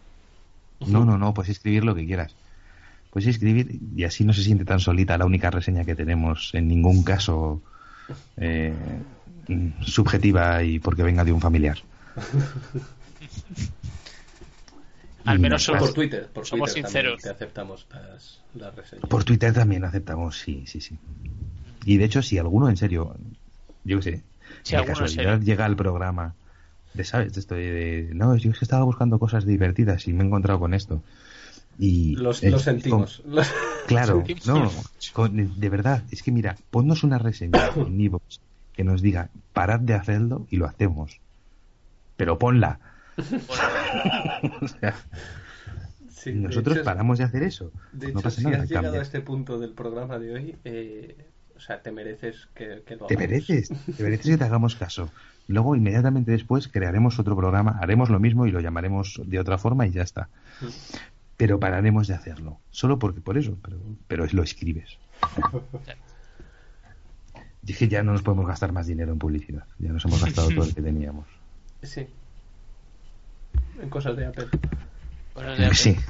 No, 0.87 1.05
no, 1.05 1.19
no, 1.19 1.35
puedes 1.35 1.51
escribir 1.51 1.83
lo 1.83 1.97
que 1.97 2.07
quieras. 2.07 2.37
Puedes 3.11 3.29
escribir 3.29 3.81
y 3.97 4.05
así 4.05 4.23
no 4.23 4.33
se 4.33 4.45
siente 4.45 4.65
tan 4.65 4.79
solita 4.79 5.19
la 5.19 5.25
única 5.25 5.51
reseña 5.51 5.85
que 5.85 5.97
tenemos, 5.97 6.55
en 6.55 6.69
ningún 6.69 7.03
caso 7.03 7.63
eh, 8.37 8.73
subjetiva 9.81 10.63
y 10.63 10.79
porque 10.79 11.03
venga 11.03 11.25
de 11.25 11.33
un 11.33 11.41
familiar. 11.41 11.79
Al 15.25 15.39
menos 15.39 15.65
somos, 15.65 15.83
por 15.83 15.93
Twitter, 15.93 16.29
por 16.33 16.47
somos 16.47 16.73
sinceros. 16.73 17.23
Te 17.23 17.31
aceptamos 17.31 17.87
las, 18.55 18.75
reseñas. 18.75 19.09
Por 19.09 19.25
Twitter 19.25 19.53
también 19.53 19.85
aceptamos, 19.85 20.39
sí, 20.39 20.65
sí, 20.67 20.81
sí. 20.81 20.97
Y 21.85 21.97
de 21.97 22.05
hecho, 22.05 22.23
si 22.23 22.39
alguno 22.39 22.69
en 22.69 22.77
serio, 22.77 23.17
yo 23.85 23.99
qué 23.99 24.03
sé, 24.03 24.23
si 24.63 24.77
de 24.77 24.85
casualidad 24.85 25.41
llega 25.41 25.65
al 25.65 25.77
programa 25.77 26.35
de, 26.95 27.05
¿sabes? 27.05 27.37
Estoy 27.37 27.63
de, 27.63 28.11
no, 28.15 28.37
yo 28.37 28.51
es 28.51 28.59
que 28.59 28.65
estaba 28.65 28.85
buscando 28.85 29.19
cosas 29.19 29.45
divertidas 29.45 30.07
y 30.09 30.13
me 30.13 30.25
he 30.25 30.27
encontrado 30.27 30.61
con 30.61 30.75
esto. 30.75 31.03
Y 31.79 32.17
los, 32.17 32.43
lo 32.43 32.59
sentimos. 32.59 33.23
claro, 33.87 34.25
no, 34.47 34.71
de 35.29 35.69
verdad, 35.69 36.03
es 36.11 36.23
que 36.23 36.33
mira, 36.33 36.57
ponnos 36.71 37.05
una 37.05 37.19
reseña 37.19 37.71
en 37.77 38.01
Evox 38.01 38.41
que 38.73 38.85
nos 38.85 39.03
diga, 39.03 39.31
parad 39.53 39.81
de 39.81 39.95
hacerlo 39.95 40.47
y 40.51 40.57
lo 40.57 40.67
hacemos. 40.67 41.21
Pero 42.17 42.39
ponla. 42.39 42.81
Nosotros 46.35 46.79
paramos 46.81 47.19
de 47.19 47.25
hacer 47.25 47.43
eso. 47.43 47.73
De 47.93 48.11
hecho, 48.11 48.31
si 48.31 48.47
has 48.47 48.69
llegado 48.69 48.99
a 48.99 49.03
este 49.03 49.21
punto 49.21 49.59
del 49.59 49.73
programa 49.73 50.19
de 50.19 50.35
hoy, 50.35 50.57
eh, 50.65 51.17
o 51.57 51.61
sea, 51.61 51.83
te 51.83 51.91
mereces 51.91 52.49
que, 52.55 52.83
lo 52.99 53.07
Te 53.07 53.17
mereces, 53.17 53.69
te 53.97 54.03
mereces 54.03 54.27
que 54.27 54.39
te 54.39 54.45
hagamos 54.45 54.77
caso. 54.77 55.11
Luego, 55.49 55.75
inmediatamente 55.75 56.31
después, 56.31 56.69
crearemos 56.69 57.19
otro 57.19 57.37
programa, 57.37 57.79
haremos 57.81 58.11
lo 58.11 58.21
mismo 58.21 58.47
y 58.47 58.51
lo 58.51 58.61
llamaremos 58.61 59.21
de 59.25 59.41
otra 59.41 59.59
forma 59.59 59.87
y 59.87 59.91
ya 59.91 60.03
está. 60.03 60.29
Pero 61.37 61.59
pararemos 61.59 62.07
de 62.07 62.15
hacerlo. 62.15 62.59
Solo 62.71 62.99
porque 62.99 63.21
por 63.21 63.39
eso, 63.39 63.57
pero, 63.63 63.79
pero 64.07 64.27
lo 64.31 64.43
escribes. 64.43 64.99
Dije, 67.63 67.89
ya 67.89 68.03
no 68.03 68.13
nos 68.13 68.23
podemos 68.23 68.47
gastar 68.47 68.73
más 68.73 68.87
dinero 68.87 69.13
en 69.13 69.19
publicidad. 69.19 69.65
Ya 69.79 69.93
nos 69.93 70.05
hemos 70.05 70.23
gastado 70.23 70.49
todo 70.49 70.67
lo 70.67 70.75
que 70.75 70.83
teníamos. 70.83 71.27
Sí. 71.83 72.07
En 73.81 73.89
cosas 73.89 74.17
de 74.17 74.27
Apple. 74.27 74.49
Sí. 75.73 75.97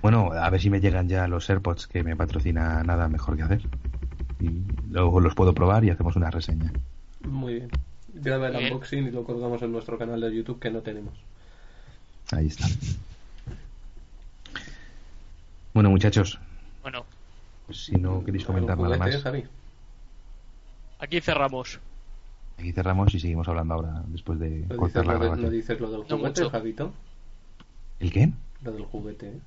Bueno, 0.00 0.30
a 0.32 0.48
ver 0.48 0.60
si 0.60 0.70
me 0.70 0.80
llegan 0.80 1.08
ya 1.08 1.26
los 1.26 1.50
AirPods 1.50 1.88
que 1.88 2.04
me 2.04 2.14
patrocina 2.14 2.84
nada 2.84 3.08
mejor 3.08 3.36
que 3.36 3.42
hacer. 3.42 3.62
Y 4.40 4.62
luego 4.90 5.18
los 5.18 5.34
puedo 5.34 5.52
probar 5.52 5.84
y 5.84 5.90
hacemos 5.90 6.14
una 6.14 6.30
reseña. 6.30 6.72
Muy 7.24 7.54
bien. 7.54 7.70
Graba 8.14 8.46
el 8.48 8.56
unboxing 8.56 9.08
y 9.08 9.10
lo 9.10 9.24
colgamos 9.24 9.60
en 9.62 9.72
nuestro 9.72 9.98
canal 9.98 10.20
de 10.20 10.34
YouTube 10.34 10.60
que 10.60 10.70
no 10.70 10.82
tenemos. 10.82 11.14
Ahí 12.30 12.46
está. 12.46 12.66
Bueno, 15.74 15.90
muchachos. 15.90 16.38
Bueno. 16.82 17.04
Pues 17.66 17.84
si 17.86 17.96
no 17.96 18.24
queréis 18.24 18.44
comentar 18.44 18.78
nada 18.78 18.96
más. 18.96 19.24
Aquí 21.00 21.20
cerramos. 21.20 21.80
Aquí 22.58 22.72
cerramos 22.72 23.14
y 23.14 23.20
seguimos 23.20 23.46
hablando 23.48 23.74
ahora, 23.74 24.02
después 24.08 24.38
de 24.40 24.66
cortar 24.76 25.06
la 25.06 25.14
grabación. 25.14 25.46
¿No 25.46 25.50
dices 25.50 25.78
lo 25.80 25.90
del 25.90 26.02
juguete, 26.02 26.50
Javito? 26.50 26.92
¿El 28.00 28.12
qué? 28.12 28.32
Lo 28.62 28.72
del 28.72 28.84
juguete. 28.84 29.28
¿eh? 29.28 29.40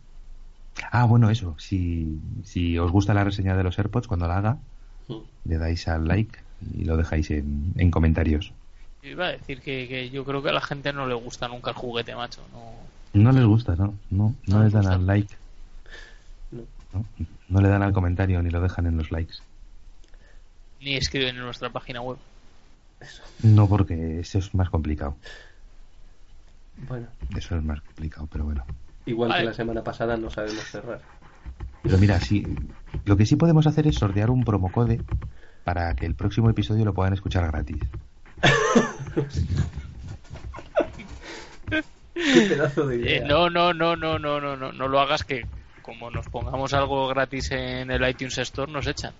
Ah, 0.91 1.05
bueno, 1.05 1.29
eso. 1.29 1.55
Si, 1.59 2.19
si 2.43 2.77
os 2.79 2.89
gusta 2.89 3.13
la 3.13 3.25
reseña 3.25 3.57
de 3.57 3.63
los 3.63 3.77
AirPods, 3.77 4.07
cuando 4.07 4.27
la 4.27 4.37
haga, 4.37 4.57
mm. 5.09 5.17
le 5.45 5.57
dais 5.57 5.87
al 5.89 6.07
like 6.07 6.39
y 6.73 6.85
lo 6.85 6.95
dejáis 6.95 7.31
en, 7.31 7.73
en 7.75 7.91
comentarios. 7.91 8.53
Iba 9.03 9.27
a 9.27 9.31
decir 9.31 9.61
que, 9.61 10.09
yo 10.09 10.23
creo 10.23 10.41
que 10.41 10.49
a 10.49 10.53
la 10.53 10.61
gente 10.61 10.93
no 10.93 11.07
le 11.07 11.15
gusta 11.15 11.47
nunca 11.47 11.71
el 11.71 11.75
juguete, 11.75 12.15
macho. 12.15 12.41
No, 12.53 13.21
no 13.23 13.31
les 13.31 13.45
gusta, 13.45 13.75
¿no? 13.75 13.95
No, 14.09 14.35
no, 14.47 14.63
les 14.63 14.71
dan 14.71 14.87
al 14.87 15.05
like. 15.05 15.33
No. 16.51 16.63
no. 17.49 17.61
le 17.61 17.67
dan 17.67 17.81
al 17.81 17.93
comentario 17.93 18.41
ni 18.41 18.51
lo 18.51 18.61
dejan 18.61 18.85
en 18.85 18.97
los 18.97 19.11
likes. 19.11 19.35
Ni 20.79 20.95
escriben 20.95 21.35
en 21.35 21.41
nuestra 21.41 21.69
página 21.71 22.01
web. 22.01 22.17
No, 23.43 23.67
porque 23.67 24.19
eso 24.19 24.39
es 24.39 24.53
más 24.53 24.69
complicado. 24.69 25.15
Bueno. 26.87 27.07
Eso 27.35 27.55
es 27.55 27.63
más 27.63 27.81
complicado, 27.81 28.27
pero 28.31 28.45
bueno. 28.45 28.65
Igual 29.05 29.35
que 29.35 29.43
la 29.43 29.53
semana 29.53 29.83
pasada 29.83 30.17
no 30.17 30.29
sabemos 30.29 30.63
cerrar. 30.65 31.01
Pero 31.83 31.97
mira, 31.97 32.19
sí, 32.19 32.45
lo 33.05 33.17
que 33.17 33.25
sí 33.25 33.35
podemos 33.35 33.65
hacer 33.67 33.87
es 33.87 33.95
sortear 33.95 34.29
un 34.29 34.43
promocode 34.43 35.01
para 35.63 35.95
que 35.95 36.05
el 36.05 36.15
próximo 36.15 36.49
episodio 36.49 36.85
lo 36.85 36.93
puedan 36.93 37.13
escuchar 37.13 37.47
gratis. 37.47 37.77
Qué 42.13 42.41
pedazo 42.47 42.87
de 42.87 42.97
idea. 42.97 43.17
Eh, 43.17 43.23
no, 43.27 43.49
no, 43.49 43.73
no, 43.73 43.95
no, 43.95 44.19
no, 44.19 44.39
no, 44.39 44.55
no, 44.55 44.71
no 44.71 44.87
lo 44.87 44.99
hagas 44.99 45.23
que 45.23 45.45
como 45.81 46.11
nos 46.11 46.27
pongamos 46.29 46.73
algo 46.73 47.07
gratis 47.07 47.51
en 47.51 47.89
el 47.89 48.07
iTunes 48.07 48.37
Store 48.37 48.71
nos 48.71 48.85
echan. 48.87 49.13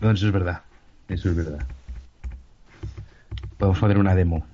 No, 0.00 0.10
eso 0.10 0.26
es 0.26 0.32
verdad. 0.32 0.62
Eso 1.10 1.28
es 1.28 1.36
verdad. 1.36 1.66
Podemos 3.58 3.78
poner 3.78 3.98
una 3.98 4.14
demo. 4.14 4.46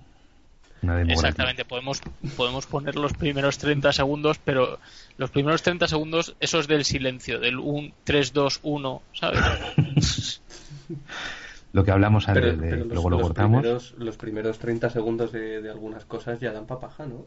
Exactamente, 1.09 1.65
podemos, 1.65 2.01
podemos 2.37 2.66
poner 2.66 2.97
los 2.97 3.12
primeros 3.12 3.59
30 3.59 3.93
segundos, 3.93 4.39
pero 4.45 4.78
los 5.16 5.31
primeros 5.31 5.62
30 5.62 5.89
segundos, 5.89 6.37
esos 6.41 6.69
del 6.69 6.85
silencio, 6.85 7.41
del 7.41 7.59
1, 7.59 7.93
3, 8.05 8.33
2, 8.33 8.61
1, 8.62 9.03
¿sabes? 9.12 10.41
lo 11.73 11.85
que 11.85 11.91
hablamos 11.91 12.28
antes, 12.28 12.61
de, 12.61 12.77
luego 12.85 13.11
lo 13.11 13.20
cortamos. 13.20 13.61
Primeros, 13.62 13.95
los 13.99 14.16
primeros 14.16 14.59
30 14.59 14.91
segundos 14.91 15.33
de, 15.33 15.69
algunas 15.69 16.05
cosas 16.05 16.41
ya 16.41 16.53
dan 16.53 16.66
papaja, 16.66 17.07
¿no? 17.07 17.27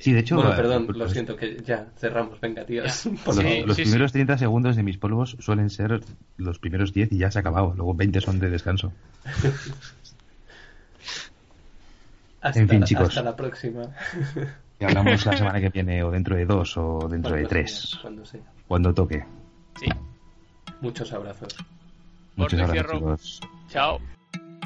Sí, 0.00 0.12
de 0.12 0.20
hecho. 0.20 0.36
Bueno, 0.36 0.54
perdón, 0.54 0.86
lo 0.94 1.08
siento, 1.08 1.34
que 1.36 1.60
ya 1.62 1.88
cerramos, 1.96 2.40
venga, 2.40 2.64
tíos. 2.64 3.06
los, 3.66 3.76
primeros 3.76 4.12
30 4.12 4.38
segundos 4.38 4.76
de 4.76 4.82
mis 4.82 4.98
polvos 4.98 5.36
suelen 5.40 5.70
ser 5.70 6.00
los 6.36 6.58
primeros 6.58 6.92
10 6.92 7.12
y 7.12 7.18
ya 7.18 7.30
se 7.30 7.38
ha 7.38 7.40
acabado. 7.40 7.74
Luego 7.76 7.94
20 7.94 8.20
son 8.20 8.38
de 8.38 8.50
descanso. 8.50 8.92
Hasta, 12.40 12.60
en 12.60 12.68
fin, 12.68 12.84
chicos. 12.84 13.08
Hasta 13.08 13.22
la 13.22 13.36
próxima. 13.36 13.88
Y 14.80 14.84
hablamos 14.84 15.26
la 15.26 15.36
semana 15.36 15.60
que 15.60 15.70
viene, 15.70 16.04
o 16.04 16.10
dentro 16.12 16.36
de 16.36 16.46
dos, 16.46 16.76
o 16.76 17.08
dentro 17.10 17.34
de 17.34 17.46
tres. 17.46 17.98
cuando 18.00 18.24
sea. 18.24 18.42
Cuando 18.68 18.94
toque. 18.94 19.24
Sí. 19.80 19.88
Muchos 20.80 21.12
abrazos. 21.12 21.56
Muchos 22.36 22.60
abrazos. 22.60 23.40
Chao. 23.68 23.98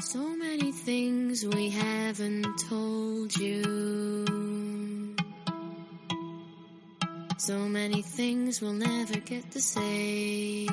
So 0.01 0.19
many 0.37 0.71
things 0.71 1.43
we 1.45 1.71
haven't 1.71 2.45
told 2.69 3.35
you. 3.37 4.72
So 7.45 7.67
many 7.67 8.01
things 8.01 8.61
we'll 8.61 8.71
never 8.71 9.19
get 9.19 9.51
to 9.51 9.59
say. 9.59 10.65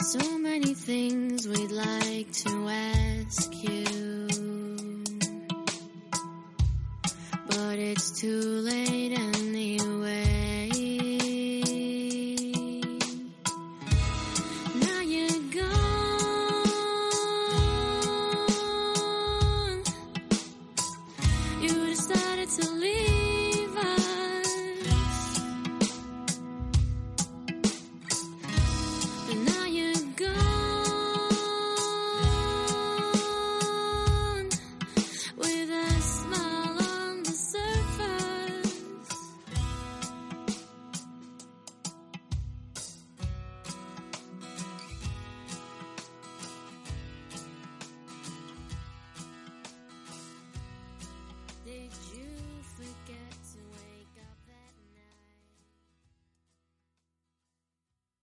So 0.00 0.38
many 0.38 0.72
things 0.72 1.46
we'd 1.46 1.72
like 1.72 2.32
to 2.32 2.68
ask 2.70 3.52
you, 3.62 4.26
but 7.50 7.78
it's 7.78 8.18
too 8.18 8.62